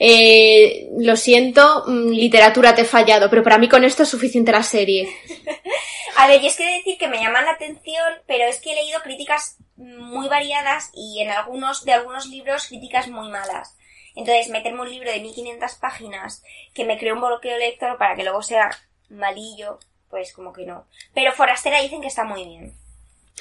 eh, 0.00 0.88
lo 0.98 1.16
siento, 1.16 1.84
mm, 1.86 2.10
literatura 2.10 2.74
te 2.74 2.82
he 2.82 2.84
fallado, 2.84 3.30
pero 3.30 3.44
para 3.44 3.58
mí 3.58 3.68
con 3.68 3.84
esto 3.84 4.02
es 4.02 4.08
suficiente 4.08 4.50
la 4.50 4.62
serie. 4.64 5.08
A 6.16 6.26
ver, 6.26 6.42
y 6.42 6.46
es 6.46 6.56
que 6.56 6.64
decir 6.64 6.96
que 6.98 7.08
me 7.08 7.18
llaman 7.18 7.44
la 7.44 7.52
atención, 7.52 8.06
pero 8.26 8.44
es 8.44 8.60
que 8.60 8.72
he 8.72 8.74
leído 8.74 9.00
críticas 9.02 9.58
muy 9.76 10.28
variadas 10.28 10.90
y 10.94 11.20
en 11.20 11.30
algunos 11.30 11.84
de 11.84 11.92
algunos 11.92 12.26
libros 12.26 12.68
críticas 12.68 13.08
muy 13.08 13.28
malas. 13.28 13.76
Entonces, 14.14 14.48
meterme 14.48 14.80
un 14.80 14.90
libro 14.90 15.12
de 15.12 15.20
1500 15.20 15.74
páginas 15.74 16.42
que 16.72 16.86
me 16.86 16.98
cree 16.98 17.12
un 17.12 17.20
bloqueo 17.20 17.58
lector 17.58 17.98
para 17.98 18.16
que 18.16 18.22
luego 18.22 18.42
sea 18.42 18.70
malillo, 19.10 19.78
pues 20.08 20.32
como 20.32 20.54
que 20.54 20.64
no. 20.64 20.86
Pero 21.14 21.32
Forastera 21.32 21.82
dicen 21.82 22.00
que 22.00 22.08
está 22.08 22.24
muy 22.24 22.44
bien. 22.44 22.72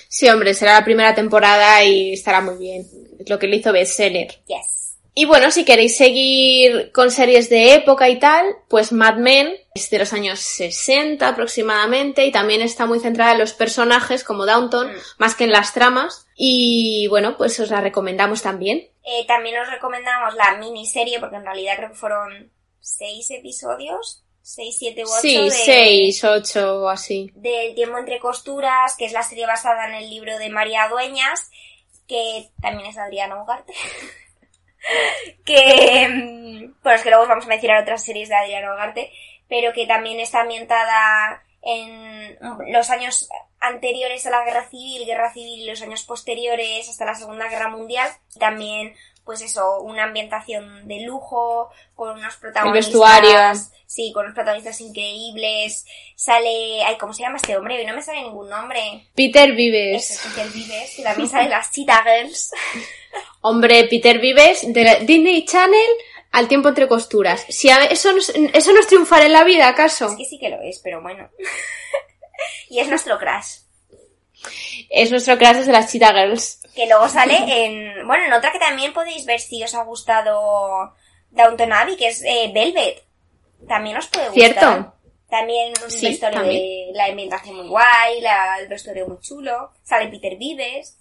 Sí, 0.10 0.28
hombre, 0.28 0.54
será 0.54 0.74
la 0.74 0.84
primera 0.84 1.16
temporada 1.16 1.82
y 1.82 2.14
estará 2.14 2.42
muy 2.42 2.58
bien. 2.58 2.86
Lo 3.26 3.40
que 3.40 3.48
le 3.48 3.56
hizo 3.56 3.72
bestseller. 3.72 4.28
Yes. 4.48 4.85
Y 5.18 5.24
bueno, 5.26 5.50
si 5.50 5.64
queréis 5.64 5.96
seguir 5.96 6.92
con 6.92 7.10
series 7.10 7.50
de 7.50 7.74
época 7.74 8.10
y 8.10 8.20
tal, 8.20 8.46
pues 8.68 8.92
Mad 8.92 9.16
Men 9.16 9.56
es 9.74 9.90
de 9.90 10.00
los 10.00 10.12
años 10.12 10.40
60 10.42 11.26
aproximadamente 11.26 12.26
y 12.26 12.32
también 12.34 12.62
está 12.62 12.86
muy 12.86 13.00
centrada 13.00 13.32
en 13.32 13.40
los 13.40 13.54
personajes 13.54 14.26
como 14.26 14.46
Downton, 14.46 14.92
Mm. 14.92 15.00
más 15.18 15.36
que 15.36 15.46
en 15.46 15.52
las 15.54 15.74
tramas. 15.74 16.28
Y 16.36 17.08
bueno, 17.08 17.38
pues 17.38 17.58
os 17.62 17.70
la 17.70 17.80
recomendamos 17.80 18.42
también. 18.42 18.90
Eh, 19.06 19.26
también 19.26 19.58
os 19.58 19.70
recomendamos 19.70 20.36
la 20.36 20.58
miniserie, 20.58 21.20
porque 21.22 21.38
en 21.38 21.46
realidad 21.46 21.78
creo 21.78 21.90
que 21.90 21.96
fueron 21.96 22.52
seis 22.82 23.32
episodios, 23.32 24.22
seis, 24.42 24.76
siete 24.78 25.04
u 25.06 25.08
ocho 25.08 25.22
Sí, 25.22 25.38
de, 25.38 25.50
seis, 25.52 26.24
ocho 26.26 26.82
o 26.82 26.90
así. 26.90 27.32
del 27.36 27.74
tiempo 27.74 27.98
entre 28.00 28.20
costuras, 28.20 28.96
que 28.98 29.06
es 29.06 29.14
la 29.14 29.24
serie 29.24 29.46
basada 29.48 29.88
en 29.88 29.94
el 29.96 30.10
libro 30.10 30.38
de 30.38 30.50
María 30.50 30.90
Dueñas. 30.90 31.50
que 32.08 32.50
también 32.62 32.90
es 32.90 32.96
de 32.96 33.02
Adriano 33.02 33.42
Ugarte. 33.44 33.74
que, 35.46 36.08
mm, 36.08 36.82
bueno, 36.84 36.96
es 36.96 37.04
que 37.04 37.10
luego 37.10 37.24
os 37.24 37.30
vamos 37.30 37.46
a 37.46 37.50
mencionar 37.50 37.82
otras 37.82 38.04
series 38.04 38.30
de 38.30 38.36
Adriano 38.36 38.74
Ugarte, 38.74 39.12
pero 39.48 39.74
que 39.74 39.86
también 39.86 40.20
está 40.20 40.42
ambientada 40.42 41.44
en 41.62 42.38
los 42.72 42.90
años 42.90 43.28
anteriores 43.60 44.26
a 44.26 44.30
la 44.30 44.44
guerra 44.44 44.68
civil, 44.70 45.06
guerra 45.06 45.34
civil 45.34 45.62
y 45.62 45.66
los 45.66 45.82
años 45.82 46.04
posteriores 46.04 46.88
hasta 46.88 47.06
la 47.06 47.16
Segunda 47.16 47.50
Guerra 47.50 47.70
Mundial. 47.70 48.10
También, 48.40 48.94
pues 49.24 49.42
eso, 49.42 49.82
una 49.82 50.04
ambientación 50.04 50.88
de 50.88 51.02
lujo, 51.02 51.72
con 51.96 52.20
unos 52.20 52.36
protagonistas. 52.38 52.94
El 52.94 52.94
vestuario. 52.94 53.75
Sí, 53.88 54.12
con 54.14 54.24
unos 54.26 54.36
protagonistas 54.36 54.82
increíbles. 54.82 55.86
Sale, 56.16 56.84
ay, 56.84 56.98
¿cómo 56.98 57.14
se 57.14 57.22
llama 57.24 57.38
este 57.38 57.56
hombre? 57.56 57.78
Hoy 57.78 57.86
no 57.86 57.94
me 57.96 58.02
sale 58.02 58.22
ningún 58.24 58.50
nombre. 58.50 59.08
Peter 59.16 59.52
Vives. 59.54 60.22
Peter 60.36 60.52
Vives, 60.52 60.94
que 60.96 61.04
también 61.04 61.30
sale 61.30 61.50
las 61.50 61.72
Cheetah 61.72 62.04
Girls. 62.04 62.52
Hombre, 63.42 63.84
Peter 63.86 64.20
Vives 64.20 64.74
de 64.74 64.84
la 64.84 64.96
Disney 64.96 65.46
Channel 65.46 65.90
al 66.32 66.48
tiempo 66.48 66.70
entre 66.70 66.88
costuras. 66.88 67.46
Si 67.48 67.70
a- 67.70 67.86
eso, 67.86 68.12
no 68.12 68.18
es- 68.18 68.34
eso 68.54 68.74
no 68.74 68.80
es 68.80 68.88
triunfar 68.88 69.22
en 69.24 69.34
la 69.34 69.44
vida, 69.44 69.68
¿acaso? 69.68 70.08
Es 70.08 70.16
que 70.18 70.26
sí 70.26 70.40
que 70.40 70.50
lo 70.50 70.60
es, 70.62 70.80
pero 70.80 71.02
bueno. 71.02 71.30
y 72.70 72.80
es 72.80 72.88
nuestro 72.88 73.18
crush. 73.18 73.60
Es 74.90 75.12
nuestro 75.12 75.38
crush 75.38 75.58
de 75.66 75.72
las 75.72 75.92
Cheetah 75.92 76.14
Girls. 76.14 76.60
Que 76.76 76.88
luego 76.88 77.08
sale 77.08 77.38
en, 77.66 78.06
bueno, 78.06 78.26
en 78.26 78.34
otra 78.34 78.52
que 78.52 78.60
también 78.60 78.94
podéis 78.94 79.26
ver 79.26 79.40
si 79.40 79.64
os 79.64 79.74
ha 79.76 79.84
gustado 79.84 80.94
Downton 81.32 81.72
Abbey, 81.72 81.96
que 81.96 82.08
es 82.08 82.22
eh, 82.24 82.52
Velvet. 82.54 83.02
También 83.68 83.98
os 83.98 84.08
puede 84.08 84.30
gustar. 84.30 84.54
Cierto. 84.54 84.94
También 85.30 85.74
un 85.84 85.92
Sí, 85.92 86.08
vestuario 86.08 86.40
también. 86.40 86.62
de 86.62 86.92
la 86.98 87.06
ambientación 87.06 87.56
muy 87.58 87.68
guay, 87.68 88.22
la, 88.22 88.60
el 88.60 88.68
vestuario 88.68 89.08
muy 89.08 89.20
chulo. 89.20 89.72
Sale 89.84 90.08
Peter 90.08 90.38
Vives. 90.38 90.98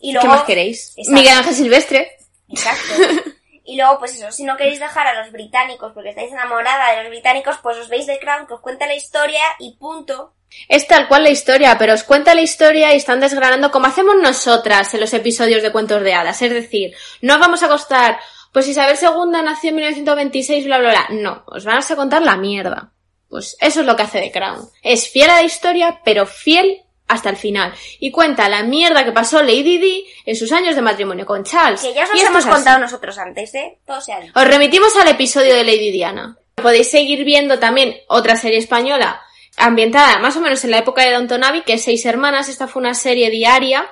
Y 0.00 0.08
¿Qué 0.08 0.12
luego, 0.14 0.28
más 0.28 0.42
queréis? 0.44 0.90
Exacto. 0.96 1.12
Miguel 1.12 1.36
Ángel 1.38 1.54
Silvestre. 1.54 2.16
Exacto. 2.48 2.94
Y 3.64 3.76
luego, 3.76 4.00
pues 4.00 4.16
eso, 4.16 4.32
si 4.32 4.42
no 4.42 4.56
queréis 4.56 4.80
dejar 4.80 5.06
a 5.06 5.22
los 5.22 5.30
británicos 5.30 5.92
porque 5.94 6.08
estáis 6.10 6.32
enamorada 6.32 6.90
de 6.90 7.02
los 7.02 7.10
británicos, 7.10 7.58
pues 7.62 7.78
os 7.78 7.88
veis 7.88 8.08
de 8.08 8.18
Crown, 8.18 8.48
que 8.48 8.54
os 8.54 8.60
cuenta 8.60 8.86
la 8.88 8.96
historia 8.96 9.40
y 9.60 9.76
punto. 9.76 10.34
Es 10.68 10.88
tal 10.88 11.06
cual 11.06 11.22
la 11.22 11.30
historia, 11.30 11.78
pero 11.78 11.94
os 11.94 12.02
cuenta 12.02 12.34
la 12.34 12.40
historia 12.40 12.92
y 12.92 12.96
están 12.96 13.20
desgranando 13.20 13.70
como 13.70 13.86
hacemos 13.86 14.16
nosotras 14.20 14.92
en 14.94 15.00
los 15.00 15.14
episodios 15.14 15.62
de 15.62 15.70
cuentos 15.70 16.02
de 16.02 16.12
hadas. 16.12 16.42
Es 16.42 16.50
decir, 16.52 16.92
no 17.20 17.34
os 17.34 17.40
vamos 17.40 17.62
a 17.62 17.68
costar, 17.68 18.18
pues 18.52 18.68
Isabel 18.68 18.96
II 19.00 19.30
nació 19.44 19.70
en 19.70 19.76
1926, 19.76 20.64
bla, 20.66 20.78
bla, 20.78 20.90
bla. 20.90 21.06
No, 21.10 21.44
os 21.46 21.64
van 21.64 21.78
a 21.82 21.96
contar 21.96 22.22
la 22.22 22.36
mierda. 22.36 22.92
Pues 23.28 23.56
eso 23.60 23.80
es 23.80 23.86
lo 23.86 23.96
que 23.96 24.02
hace 24.02 24.20
The 24.20 24.30
Crown. 24.30 24.68
Es 24.82 25.08
fiel 25.08 25.30
a 25.30 25.36
la 25.36 25.42
historia, 25.42 26.00
pero 26.04 26.26
fiel 26.26 26.82
hasta 27.08 27.30
el 27.30 27.36
final. 27.36 27.72
Y 27.98 28.10
cuenta 28.10 28.48
la 28.48 28.62
mierda 28.62 29.04
que 29.04 29.12
pasó 29.12 29.42
Lady 29.42 29.78
Di 29.78 30.06
en 30.26 30.36
sus 30.36 30.52
años 30.52 30.74
de 30.74 30.82
matrimonio 30.82 31.24
con 31.26 31.44
Charles. 31.44 31.80
Que 31.80 31.94
ya 31.94 32.04
os 32.04 32.10
Y 32.14 32.20
hemos 32.20 32.44
así. 32.44 32.48
contado 32.50 32.78
nosotros 32.78 33.16
antes, 33.18 33.54
¿eh? 33.54 33.78
Todo 33.86 34.00
se 34.00 34.12
ha 34.12 34.20
dicho. 34.20 34.32
Os 34.38 34.46
remitimos 34.46 34.94
al 34.96 35.08
episodio 35.08 35.54
de 35.54 35.64
Lady 35.64 35.90
Diana. 35.90 36.36
Podéis 36.56 36.90
seguir 36.90 37.24
viendo 37.24 37.58
también 37.58 37.96
otra 38.08 38.36
serie 38.36 38.58
española 38.58 39.20
ambientada 39.56 40.18
más 40.18 40.36
o 40.36 40.40
menos 40.40 40.62
en 40.64 40.70
la 40.70 40.78
época 40.78 41.02
de 41.02 41.12
Downton 41.12 41.44
Abbey, 41.44 41.62
que 41.62 41.74
es 41.74 41.84
Seis 41.84 42.04
Hermanas. 42.06 42.48
Esta 42.48 42.68
fue 42.68 42.80
una 42.80 42.94
serie 42.94 43.30
diaria 43.30 43.86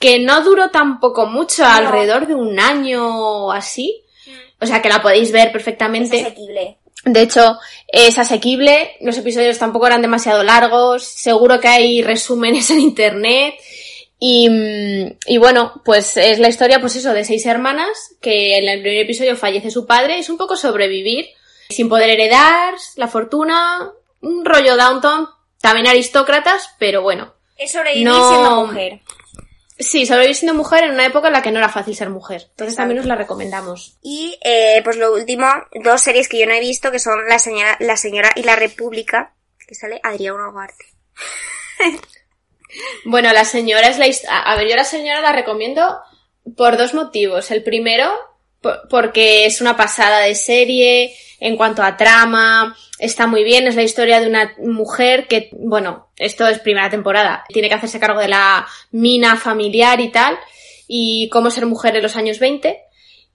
que 0.00 0.18
no 0.20 0.42
duró 0.42 0.70
tampoco 0.70 1.26
mucho, 1.26 1.62
No. 1.62 1.68
alrededor 1.70 2.26
de 2.26 2.34
un 2.34 2.58
año 2.60 3.04
o 3.46 3.52
así. 3.52 4.02
O 4.60 4.66
sea 4.66 4.82
que 4.82 4.88
la 4.88 5.00
podéis 5.02 5.30
ver 5.32 5.46
Es 5.48 5.52
perfectamente. 5.52 6.20
asequible. 6.20 6.78
De 7.04 7.22
hecho, 7.22 7.58
es 7.86 8.18
asequible, 8.18 8.96
los 9.00 9.16
episodios 9.16 9.56
tampoco 9.58 9.86
eran 9.86 10.02
demasiado 10.02 10.42
largos, 10.42 11.04
seguro 11.04 11.60
que 11.60 11.68
hay 11.68 12.02
resúmenes 12.02 12.70
en 12.70 12.80
internet. 12.80 13.54
Y, 14.18 14.48
mm, 14.50 15.16
y 15.26 15.38
bueno, 15.38 15.80
pues 15.84 16.16
es 16.16 16.40
la 16.40 16.48
historia, 16.48 16.80
pues 16.80 16.96
eso, 16.96 17.12
de 17.14 17.24
seis 17.24 17.46
hermanas, 17.46 18.16
que 18.20 18.58
en 18.58 18.68
el 18.68 18.80
primer 18.82 18.98
episodio 19.04 19.36
fallece 19.36 19.70
su 19.70 19.86
padre, 19.86 20.18
es 20.18 20.28
un 20.28 20.36
poco 20.36 20.56
sobrevivir, 20.56 21.26
sin 21.70 21.88
poder 21.88 22.10
heredar, 22.10 22.74
la 22.96 23.06
fortuna, 23.06 23.92
un 24.20 24.44
rollo 24.44 24.76
Downton, 24.76 25.28
también 25.60 25.86
aristócratas, 25.86 26.70
pero 26.80 27.02
bueno. 27.02 27.32
Es 27.56 27.70
sobrevivir 27.72 28.06
No. 28.08 28.28
siendo 28.28 28.66
mujer. 28.66 29.00
Sí, 29.78 30.06
sobrevivir 30.06 30.34
siendo 30.36 30.54
mujer 30.54 30.84
en 30.84 30.90
una 30.92 31.06
época 31.06 31.28
en 31.28 31.34
la 31.34 31.42
que 31.42 31.52
no 31.52 31.58
era 31.58 31.68
fácil 31.68 31.94
ser 31.94 32.10
mujer. 32.10 32.42
Entonces 32.50 32.74
Exacto. 32.74 32.80
también 32.82 32.98
os 33.00 33.06
la 33.06 33.14
recomendamos. 33.14 33.96
Y 34.02 34.38
eh, 34.44 34.80
pues 34.82 34.96
lo 34.96 35.12
último, 35.12 35.46
dos 35.84 36.00
series 36.02 36.28
que 36.28 36.38
yo 36.40 36.46
no 36.46 36.52
he 36.54 36.60
visto, 36.60 36.90
que 36.90 36.98
son 36.98 37.26
La 37.28 37.38
Señora, 37.38 37.76
la 37.80 37.96
señora 37.96 38.30
y 38.34 38.42
La 38.42 38.56
República, 38.56 39.34
que 39.66 39.74
sale 39.76 40.00
Adriana 40.02 40.48
Ugarte. 40.48 40.84
Bueno, 43.04 43.32
la 43.32 43.44
señora 43.44 43.88
es 43.88 43.98
la 43.98 44.06
A 44.44 44.56
ver, 44.56 44.68
yo 44.68 44.76
la 44.76 44.84
señora 44.84 45.20
la 45.20 45.32
recomiendo 45.32 46.00
por 46.56 46.76
dos 46.76 46.92
motivos. 46.94 47.50
El 47.50 47.62
primero, 47.62 48.10
po- 48.60 48.76
porque 48.90 49.46
es 49.46 49.60
una 49.60 49.76
pasada 49.76 50.20
de 50.20 50.34
serie 50.34 51.14
en 51.40 51.56
cuanto 51.56 51.82
a 51.82 51.96
trama, 51.96 52.76
está 52.98 53.26
muy 53.26 53.44
bien, 53.44 53.66
es 53.66 53.76
la 53.76 53.82
historia 53.82 54.20
de 54.20 54.28
una 54.28 54.54
mujer 54.58 55.26
que, 55.28 55.50
bueno, 55.52 56.08
esto 56.16 56.46
es 56.46 56.58
primera 56.58 56.90
temporada, 56.90 57.44
tiene 57.48 57.68
que 57.68 57.74
hacerse 57.74 58.00
cargo 58.00 58.20
de 58.20 58.28
la 58.28 58.66
mina 58.90 59.36
familiar 59.36 60.00
y 60.00 60.10
tal, 60.10 60.38
y 60.86 61.28
cómo 61.30 61.50
ser 61.50 61.66
mujer 61.66 61.96
en 61.96 62.02
los 62.02 62.16
años 62.16 62.38
20. 62.38 62.80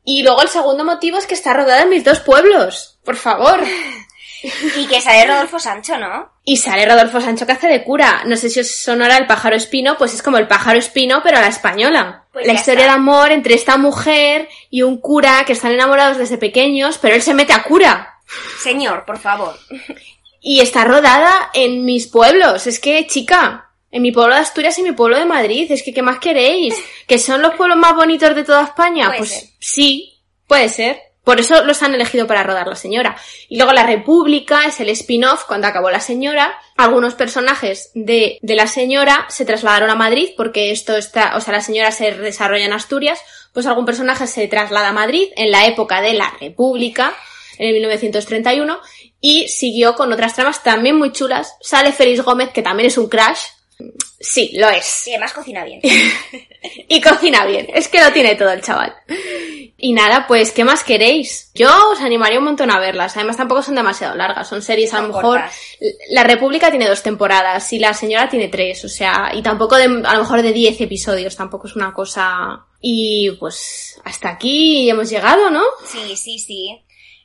Y 0.06 0.24
luego 0.24 0.42
el 0.42 0.50
segundo 0.50 0.84
motivo 0.84 1.18
es 1.18 1.28
que 1.28 1.34
está 1.34 1.54
rodada 1.54 1.84
en 1.84 1.90
mis 1.90 2.04
dos 2.04 2.20
pueblos, 2.20 3.00
por 3.04 3.16
favor. 3.16 3.62
Y 4.76 4.88
que 4.88 5.00
sale 5.00 5.26
Rodolfo 5.26 5.58
Sancho, 5.58 5.98
¿no? 5.98 6.30
Y 6.44 6.58
sale 6.58 6.86
Rodolfo 6.86 7.22
Sancho 7.22 7.46
que 7.46 7.54
hace 7.54 7.68
de 7.68 7.84
cura. 7.84 8.24
No 8.26 8.36
sé 8.36 8.50
si 8.50 8.60
os 8.60 8.70
sonará 8.70 9.16
el 9.16 9.26
pájaro 9.26 9.56
espino, 9.56 9.98
pues 9.98 10.14
es 10.14 10.22
como 10.22 10.38
el 10.38 10.48
pájaro 10.48 10.78
espino, 10.78 11.22
pero 11.24 11.38
a 11.38 11.42
la 11.42 11.48
española. 11.48 12.26
Pues 12.34 12.46
la 12.46 12.54
historia 12.54 12.82
está. 12.82 12.92
de 12.92 13.00
amor 13.00 13.32
entre 13.32 13.54
esta 13.54 13.78
mujer 13.78 14.50
y 14.70 14.82
un 14.82 15.00
cura 15.00 15.44
que 15.46 15.54
están 15.54 15.72
enamorados 15.72 16.18
desde 16.18 16.38
pequeños, 16.38 16.98
pero 16.98 17.16
él 17.16 17.22
se 17.22 17.34
mete 17.34 17.54
a 17.54 17.64
cura. 17.64 18.13
Señor, 18.60 19.06
por 19.06 19.20
favor. 19.20 19.58
Y 20.42 20.60
está 20.60 20.86
rodada 20.86 21.50
en 21.54 21.86
mis 21.86 22.08
pueblos. 22.08 22.68
Es 22.68 22.80
que, 22.80 23.08
chica, 23.08 23.70
en 23.92 24.02
mi 24.02 24.12
pueblo 24.12 24.36
de 24.36 24.42
Asturias 24.42 24.78
y 24.80 24.84
mi 24.84 24.92
pueblo 24.92 25.18
de 25.18 25.26
Madrid. 25.26 25.72
Es 25.72 25.84
que, 25.84 25.94
¿qué 25.94 26.02
más 26.02 26.20
queréis? 26.20 26.76
¿Que 27.08 27.20
son 27.20 27.42
los 27.42 27.54
pueblos 27.56 27.78
más 27.78 27.96
bonitos 27.96 28.36
de 28.36 28.44
toda 28.44 28.64
España? 28.64 29.06
Puede 29.06 29.20
pues 29.20 29.30
ser. 29.30 29.50
sí, 29.60 30.20
puede 30.48 30.68
ser. 30.68 31.00
Por 31.24 31.40
eso 31.40 31.64
los 31.64 31.82
han 31.84 31.94
elegido 31.94 32.28
para 32.28 32.44
rodar 32.44 32.68
la 32.68 32.76
señora. 32.76 33.16
Y 33.48 33.56
luego 33.56 33.72
la 33.72 33.86
República 33.86 34.66
es 34.66 34.82
el 34.82 34.90
spin-off 34.90 35.46
cuando 35.46 35.68
acabó 35.68 35.90
la 35.90 36.02
señora. 36.02 36.60
Algunos 36.76 37.14
personajes 37.14 37.92
de, 37.94 38.40
de 38.42 38.56
la 38.56 38.68
señora 38.68 39.26
se 39.30 39.46
trasladaron 39.46 39.90
a 39.90 39.96
Madrid 39.96 40.32
porque 40.36 40.72
esto 40.72 40.98
está, 40.98 41.38
o 41.38 41.40
sea, 41.40 41.54
la 41.54 41.62
señora 41.62 41.92
se 41.92 42.12
desarrolla 42.12 42.66
en 42.66 42.74
Asturias. 42.74 43.22
Pues 43.54 43.68
algún 43.68 43.86
personaje 43.86 44.28
se 44.28 44.48
traslada 44.48 44.90
a 44.90 44.94
Madrid 44.94 45.30
en 45.38 45.52
la 45.52 45.66
época 45.66 46.02
de 46.02 46.14
la 46.14 46.34
República, 46.42 47.14
en 47.58 47.68
el 47.68 47.74
1931, 47.74 48.80
y 49.22 49.48
siguió 49.48 49.96
con 49.96 50.12
otras 50.12 50.36
tramas 50.36 50.64
también 50.64 50.98
muy 50.98 51.12
chulas. 51.12 51.56
Sale 51.62 51.92
Félix 51.92 52.22
Gómez, 52.22 52.50
que 52.52 52.62
también 52.62 52.88
es 52.88 52.98
un 52.98 53.08
crash. 53.10 53.40
Sí, 54.20 54.52
lo 54.56 54.70
es. 54.70 55.08
Y 55.08 55.12
además 55.12 55.34
cocina 55.34 55.64
bien. 55.64 55.82
Y 56.88 57.02
cocina 57.02 57.46
bien. 57.46 57.68
Es 57.74 57.90
que 57.90 58.02
lo 58.02 58.14
tiene 58.14 58.36
todo 58.36 58.52
el 58.52 58.62
chaval. 58.62 58.96
Y 59.78 59.92
nada, 59.92 60.26
pues, 60.28 60.52
¿qué 60.54 60.64
más 60.64 60.84
queréis? 60.86 61.52
Yo 61.54 61.70
os 61.92 62.00
animaría 62.00 62.40
un 62.40 62.46
montón 62.46 62.72
a 62.72 62.80
verlas. 62.80 63.18
Además, 63.18 63.36
tampoco 63.36 63.62
son 63.62 63.76
demasiado 63.76 64.16
largas. 64.16 64.48
Son 64.48 64.62
series, 64.62 64.94
a 64.94 65.02
lo 65.02 65.08
mejor. 65.10 65.24
cortas. 65.24 65.56
La 66.12 66.24
República 66.24 66.70
tiene 66.70 66.88
dos 66.88 67.04
temporadas 67.04 67.74
y 67.74 67.80
La 67.80 67.94
Señora 67.94 68.30
tiene 68.30 68.48
tres. 68.48 68.86
O 68.86 68.90
sea, 68.90 69.32
y 69.34 69.42
tampoco 69.42 69.76
de, 69.76 69.86
a 69.86 70.14
lo 70.14 70.20
mejor 70.20 70.42
de 70.42 70.54
diez 70.54 70.80
episodios. 70.80 71.36
Tampoco 71.36 71.68
es 71.68 71.76
una 71.76 71.94
cosa. 71.94 72.66
Y 72.80 73.32
pues, 73.40 74.00
hasta 74.06 74.30
aquí 74.30 74.90
hemos 74.90 75.10
llegado, 75.10 75.50
¿no? 75.50 75.64
Sí, 75.86 76.16
sí, 76.16 76.40
sí. 76.40 76.82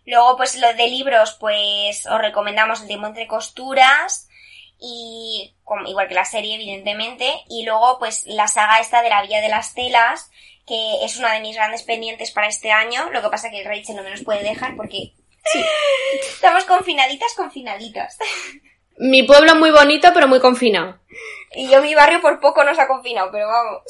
Luego, 0.09 0.39
pues 0.39 0.57
lo 0.57 0.73
de 0.73 0.89
libros, 0.89 1.37
pues 1.39 2.07
os 2.07 2.19
recomendamos 2.19 2.81
El 2.81 2.87
tiempo 2.89 3.07
entre 3.09 3.27
costuras 3.27 4.27
y 4.81 5.55
como- 5.65 5.87
igual 5.87 6.09
que 6.09 6.15
la 6.15 6.25
serie, 6.25 6.55
evidentemente. 6.55 7.31
Y 7.51 7.65
luego, 7.67 7.99
pues 7.99 8.25
la 8.27 8.49
saga 8.49 8.81
esta 8.81 9.03
de 9.03 9.11
la 9.11 9.21
Villa 9.21 9.43
de 9.43 9.51
las 9.51 9.75
Telas, 9.75 10.31
que 10.67 11.05
es 11.05 11.19
una 11.19 11.35
de 11.35 11.41
mis 11.41 11.57
grandes 11.57 11.83
pendientes 11.83 12.31
para 12.31 12.47
este 12.49 12.73
año. 12.73 13.11
Lo 13.11 13.21
que 13.21 13.29
pasa 13.29 13.51
que 13.51 13.63
Rachel 13.63 13.97
no 13.97 14.03
me 14.03 14.11
nos 14.11 14.23
puede 14.23 14.43
dejar 14.43 14.77
porque 14.77 15.13
estamos 16.23 16.65
confinaditas, 16.65 17.35
confinaditas. 17.37 18.17
Mi 19.01 19.25
pueblo 19.25 19.57
muy 19.57 19.71
bonito, 19.71 20.09
pero 20.15 20.27
muy 20.27 20.41
confinado. 20.41 20.99
Y 21.55 21.69
yo 21.69 21.81
mi 21.83 21.95
barrio 21.95 22.21
por 22.23 22.41
poco 22.41 22.65
nos 22.65 22.79
ha 22.79 22.89
confinado, 22.89 23.31
pero 23.31 23.47
vamos. 23.47 23.83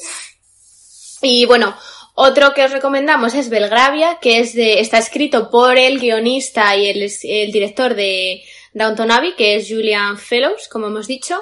Y 1.21 1.45
bueno, 1.45 1.75
otro 2.21 2.53
que 2.53 2.65
os 2.65 2.71
recomendamos 2.71 3.33
es 3.33 3.49
Belgravia, 3.49 4.17
que 4.21 4.39
es 4.39 4.53
de, 4.53 4.81
está 4.81 4.97
escrito 4.97 5.49
por 5.49 5.77
el 5.77 5.99
guionista 5.99 6.75
y 6.75 6.89
el, 6.89 7.09
el 7.23 7.51
director 7.53 7.95
de 7.95 8.43
Downton 8.73 9.09
Abbey, 9.09 9.35
que 9.37 9.55
es 9.55 9.69
Julian 9.69 10.17
Fellows, 10.17 10.67
como 10.67 10.87
hemos 10.87 11.07
dicho. 11.07 11.41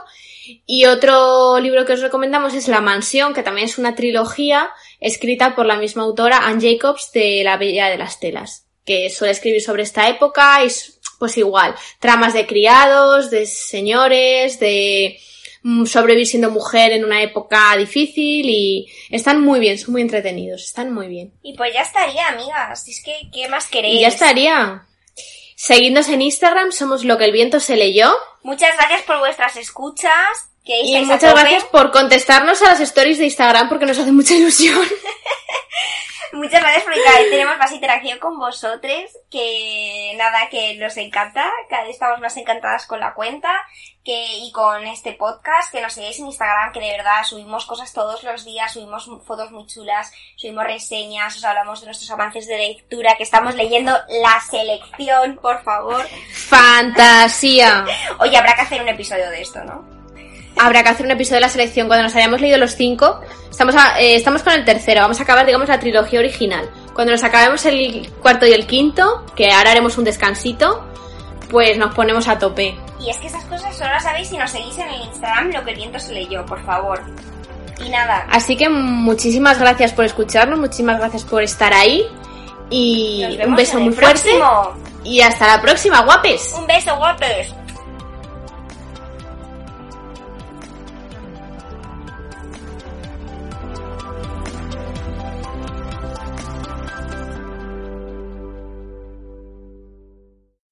Y 0.68 0.86
otro 0.86 1.60
libro 1.60 1.84
que 1.84 1.94
os 1.94 2.02
recomendamos 2.02 2.54
es 2.54 2.68
La 2.68 2.80
Mansión, 2.80 3.34
que 3.34 3.42
también 3.42 3.68
es 3.68 3.80
una 3.80 3.96
trilogía 3.96 4.70
escrita 5.00 5.56
por 5.56 5.66
la 5.66 5.78
misma 5.78 6.04
autora, 6.04 6.46
Anne 6.46 6.62
Jacobs, 6.62 7.12
de 7.12 7.44
La 7.44 7.58
Bella 7.58 7.90
de 7.90 7.98
las 7.98 8.20
Telas, 8.20 8.68
que 8.86 9.10
suele 9.10 9.32
escribir 9.32 9.64
sobre 9.64 9.82
esta 9.82 10.08
época 10.08 10.64
y 10.64 10.70
pues 11.18 11.38
igual, 11.40 11.74
tramas 12.00 12.36
de 12.36 12.46
criados, 12.46 13.32
de 13.32 13.48
señores, 13.48 14.60
de 14.60 15.20
sobrevivir 15.86 16.28
siendo 16.28 16.52
mujer 16.52 16.92
en 16.92 17.06
una 17.06 17.22
época 17.22 17.76
difícil 17.78 18.50
y 18.50 18.88
están 19.10 19.42
muy 19.42 19.60
bien, 19.60 19.78
son 19.78 19.94
muy 19.94 20.02
entretenidos, 20.02 20.64
están 20.64 20.94
muy 20.94 21.08
bien. 21.08 21.34
Y 21.44 21.56
pues 21.56 21.74
ya 21.74 21.82
estaría, 21.82 22.28
amigas. 22.28 22.88
Es 22.88 23.02
que, 23.04 23.30
¿qué 23.34 23.48
más 23.48 23.68
queréis? 23.68 23.96
Y 23.96 24.02
ya 24.02 24.08
estaría. 24.08 24.86
Seguidnos 25.56 26.08
en 26.10 26.22
Instagram, 26.22 26.72
somos 26.72 27.04
lo 27.04 27.18
que 27.18 27.26
el 27.26 27.32
viento 27.32 27.60
se 27.60 27.76
leyó. 27.76 28.14
Muchas 28.44 28.78
gracias 28.78 29.02
por 29.04 29.20
vuestras 29.20 29.58
escuchas. 29.58 30.12
Que 30.64 30.82
Y 30.82 31.02
muchas 31.02 31.34
gracias 31.34 31.64
por 31.66 31.92
contestarnos 31.92 32.62
a 32.62 32.66
las 32.66 32.80
stories 32.82 33.18
de 33.18 33.26
Instagram 33.26 33.70
porque 33.70 33.86
nos 33.86 33.98
hace 33.98 34.12
mucha 34.12 34.36
ilusión. 34.36 34.78
Muchas 36.34 36.62
gracias 36.62 36.84
porque 36.84 37.04
cada 37.04 37.20
vez 37.20 37.30
tenemos 37.30 37.58
más 37.58 37.72
interacción 37.72 38.20
con 38.20 38.38
vosotros, 38.38 39.18
que 39.30 40.14
nada, 40.18 40.50
que 40.50 40.76
nos 40.76 40.98
encanta, 40.98 41.50
cada 41.70 41.84
vez 41.84 41.94
estamos 41.94 42.20
más 42.20 42.36
encantadas 42.38 42.86
con 42.86 43.00
la 43.00 43.14
cuenta 43.14 43.50
que 44.04 44.38
y 44.38 44.52
con 44.54 44.86
este 44.88 45.14
podcast, 45.14 45.72
que 45.72 45.82
nos 45.82 45.94
sigáis 45.94 46.18
en 46.20 46.28
Instagram, 46.28 46.72
que 46.72 46.80
de 46.80 46.92
verdad 46.92 47.24
subimos 47.26 47.66
cosas 47.66 47.92
todos 47.92 48.24
los 48.24 48.46
días, 48.46 48.72
subimos 48.72 49.10
fotos 49.26 49.52
muy 49.52 49.68
chulas, 49.68 50.14
subimos 50.38 50.64
reseñas, 50.64 51.36
os 51.36 51.44
hablamos 51.44 51.82
de 51.82 51.88
nuestros 51.88 52.10
avances 52.12 52.48
de 52.48 52.58
lectura, 52.58 53.16
que 53.18 53.24
estamos 53.24 53.56
leyendo 53.56 53.92
la 53.92 54.40
selección, 54.50 55.38
por 55.42 55.62
favor. 55.62 56.06
Fantasía. 56.32 57.86
Oye, 58.20 58.38
habrá 58.38 58.56
que 58.56 58.62
hacer 58.62 58.82
un 58.82 58.90
episodio 58.90 59.30
de 59.30 59.42
esto, 59.42 59.62
¿no? 59.66 59.97
Habrá 60.60 60.84
que 60.84 60.90
hacer 60.90 61.06
un 61.06 61.12
episodio 61.12 61.36
de 61.38 61.42
la 61.42 61.50
selección 61.50 61.88
cuando 61.88 62.04
nos 62.04 62.16
hayamos 62.16 62.42
leído 62.42 62.58
los 62.58 62.76
cinco. 62.76 63.20
Estamos, 63.50 63.76
a- 63.76 64.00
eh, 64.00 64.16
estamos 64.16 64.44
con 64.44 64.54
el 64.54 64.66
tercero, 64.66 65.02
vamos 65.02 65.20
a 65.20 65.24
acabar, 65.24 65.46
digamos, 65.46 65.68
la 65.70 65.80
trilogía 65.80 66.20
original. 66.20 66.70
Cuando 66.94 67.12
nos 67.14 67.24
acabemos 67.24 67.66
el 67.66 68.10
cuarto 68.22 68.46
y 68.48 68.52
el 68.54 68.66
quinto, 68.68 69.24
que 69.36 69.52
ahora 69.52 69.72
haremos 69.72 69.98
un 69.98 70.04
descansito, 70.04 70.84
pues 71.50 71.78
nos 71.78 71.94
ponemos 71.94 72.28
a 72.28 72.38
tope. 72.40 72.76
Y 73.00 73.10
es 73.10 73.18
que 73.18 73.28
esas 73.28 73.44
cosas 73.46 73.76
solo 73.78 73.92
las 73.92 74.04
sabéis 74.04 74.28
si 74.30 74.38
nos 74.38 74.50
seguís 74.52 74.78
en 74.80 74.88
el 74.90 75.02
Instagram, 75.02 75.52
lo 75.52 75.64
que 75.64 75.72
el 75.72 75.78
viento 75.78 76.00
se 76.00 76.14
leyó, 76.14 76.46
por 76.46 76.64
favor. 76.66 77.02
Y 77.86 77.90
nada, 77.90 78.26
Así 78.32 78.58
que 78.58 78.70
muchísimas 78.70 79.60
gracias 79.60 79.94
por 79.94 80.04
escucharnos, 80.06 80.58
muchísimas 80.60 80.98
gracias 81.00 81.24
por 81.24 81.44
estar 81.44 81.74
ahí. 81.74 82.04
Y 82.70 83.38
un 83.46 83.56
beso 83.56 83.80
muy 83.80 83.94
fuerte. 83.94 84.22
próximo. 84.32 84.74
Y 85.04 85.22
hasta 85.22 85.48
la 85.48 85.62
próxima, 85.62 86.02
guapes. 86.02 86.54
Un 86.58 86.66
beso, 86.68 86.96
guapes. 86.98 87.54